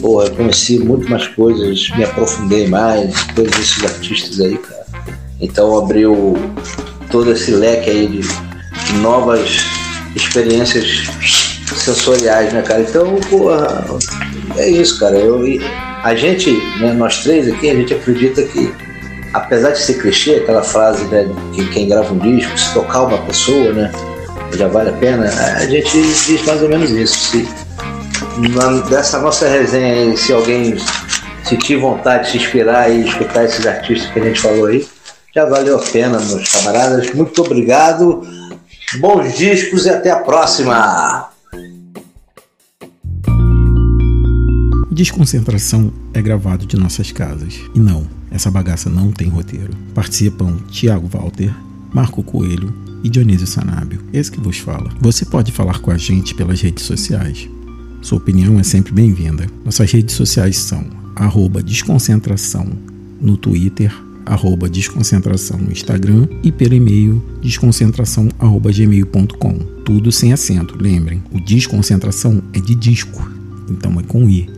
Pô, 0.00 0.22
eu 0.22 0.30
conheci 0.32 0.78
muito 0.78 1.08
mais 1.10 1.26
coisas, 1.28 1.90
me 1.96 2.04
aprofundei 2.04 2.68
mais, 2.68 3.14
todos 3.34 3.52
esses 3.58 3.84
artistas 3.84 4.40
aí, 4.40 4.58
cara. 4.58 4.86
Então 5.40 5.78
abriu 5.78 6.36
todo 7.10 7.32
esse 7.32 7.50
leque 7.50 7.90
aí 7.90 8.06
de 8.06 8.92
novas 9.00 9.64
experiências 10.14 11.06
sensoriais, 11.74 12.52
né, 12.52 12.62
cara? 12.62 12.82
Então, 12.82 13.16
porra, 13.28 13.84
é 14.56 14.68
isso, 14.68 14.98
cara. 14.98 15.16
Eu, 15.16 15.42
a 16.02 16.14
gente, 16.14 16.50
né, 16.80 16.92
nós 16.92 17.22
três 17.22 17.52
aqui, 17.52 17.70
a 17.70 17.74
gente 17.74 17.94
acredita 17.94 18.42
que 18.42 18.72
apesar 19.36 19.70
de 19.70 19.78
ser 19.78 19.94
clichê, 19.94 20.36
aquela 20.36 20.62
frase 20.62 21.04
né, 21.04 21.28
que 21.52 21.66
quem 21.68 21.88
grava 21.88 22.12
um 22.12 22.18
disco, 22.18 22.58
se 22.58 22.72
tocar 22.74 23.02
uma 23.02 23.18
pessoa, 23.18 23.72
né? 23.72 23.90
já 24.54 24.68
vale 24.68 24.90
a 24.90 24.92
pena, 24.94 25.26
a 25.28 25.66
gente 25.66 25.90
diz 25.90 26.44
mais 26.44 26.62
ou 26.62 26.68
menos 26.68 26.90
isso. 26.90 27.18
Se, 27.18 27.48
na, 28.38 28.80
dessa 28.88 29.18
nossa 29.20 29.48
resenha 29.48 29.92
aí, 29.92 30.16
se 30.16 30.32
alguém 30.32 30.76
sentir 31.44 31.76
vontade 31.76 32.24
de 32.24 32.30
se 32.32 32.36
inspirar 32.38 32.90
e 32.90 33.06
escutar 33.06 33.44
esses 33.44 33.66
artistas 33.66 34.10
que 34.10 34.18
a 34.18 34.24
gente 34.24 34.40
falou 34.40 34.66
aí, 34.66 34.86
já 35.34 35.44
valeu 35.44 35.76
a 35.76 35.82
pena, 35.82 36.18
meus 36.18 36.48
camaradas. 36.48 37.12
Muito 37.12 37.42
obrigado, 37.42 38.22
bons 38.98 39.36
discos 39.36 39.86
e 39.86 39.90
até 39.90 40.10
a 40.10 40.16
próxima! 40.16 41.28
Desconcentração 44.90 45.92
é 46.14 46.22
gravado 46.22 46.64
de 46.64 46.76
nossas 46.78 47.12
casas. 47.12 47.60
E 47.74 47.78
não, 47.78 48.06
essa 48.36 48.50
bagaça 48.50 48.90
não 48.90 49.10
tem 49.10 49.28
roteiro. 49.28 49.72
Participam 49.94 50.58
Tiago 50.70 51.08
Walter, 51.08 51.52
Marco 51.92 52.22
Coelho 52.22 52.72
e 53.02 53.08
Dionísio 53.08 53.46
Sanábio, 53.46 54.02
esse 54.12 54.30
que 54.30 54.38
vos 54.40 54.58
fala. 54.58 54.90
Você 55.00 55.24
pode 55.24 55.50
falar 55.50 55.78
com 55.80 55.90
a 55.90 55.96
gente 55.96 56.34
pelas 56.34 56.60
redes 56.60 56.84
sociais. 56.84 57.48
Sua 58.02 58.18
opinião 58.18 58.60
é 58.60 58.62
sempre 58.62 58.92
bem-vinda. 58.92 59.46
Nossas 59.64 59.90
redes 59.90 60.14
sociais 60.14 60.58
são 60.58 60.84
arroba 61.16 61.62
desconcentração 61.62 62.68
no 63.20 63.36
Twitter, 63.38 63.92
arroba 64.26 64.68
desconcentração 64.68 65.58
no 65.58 65.72
Instagram 65.72 66.28
e 66.42 66.52
pelo 66.52 66.74
e-mail 66.74 67.24
desconcentração.gmail.com. 67.40 69.58
Tudo 69.84 70.12
sem 70.12 70.34
acento, 70.34 70.76
lembrem, 70.78 71.22
o 71.32 71.40
desconcentração 71.40 72.42
é 72.52 72.60
de 72.60 72.74
disco, 72.74 73.26
então 73.70 73.98
é 73.98 74.02
com 74.02 74.28
I. 74.28 74.50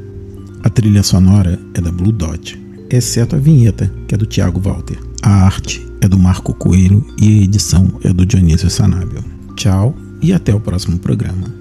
A 0.64 0.70
trilha 0.70 1.04
sonora 1.04 1.60
é 1.74 1.80
da 1.80 1.92
Blue 1.92 2.10
Dot, 2.10 2.58
exceto 2.90 3.36
a 3.36 3.38
vinheta, 3.38 3.90
que 4.06 4.14
é 4.14 4.18
do 4.18 4.26
Thiago 4.26 4.60
Walter. 4.60 4.98
A 5.22 5.44
arte 5.44 5.86
é 6.00 6.08
do 6.08 6.18
Marco 6.18 6.54
Coelho 6.54 7.04
e 7.20 7.40
a 7.40 7.42
edição 7.42 7.88
é 8.04 8.12
do 8.12 8.24
Dionísio 8.24 8.70
Sanábio. 8.70 9.24
Tchau 9.56 9.94
e 10.22 10.32
até 10.32 10.54
o 10.54 10.60
próximo 10.60 10.98
programa. 10.98 11.57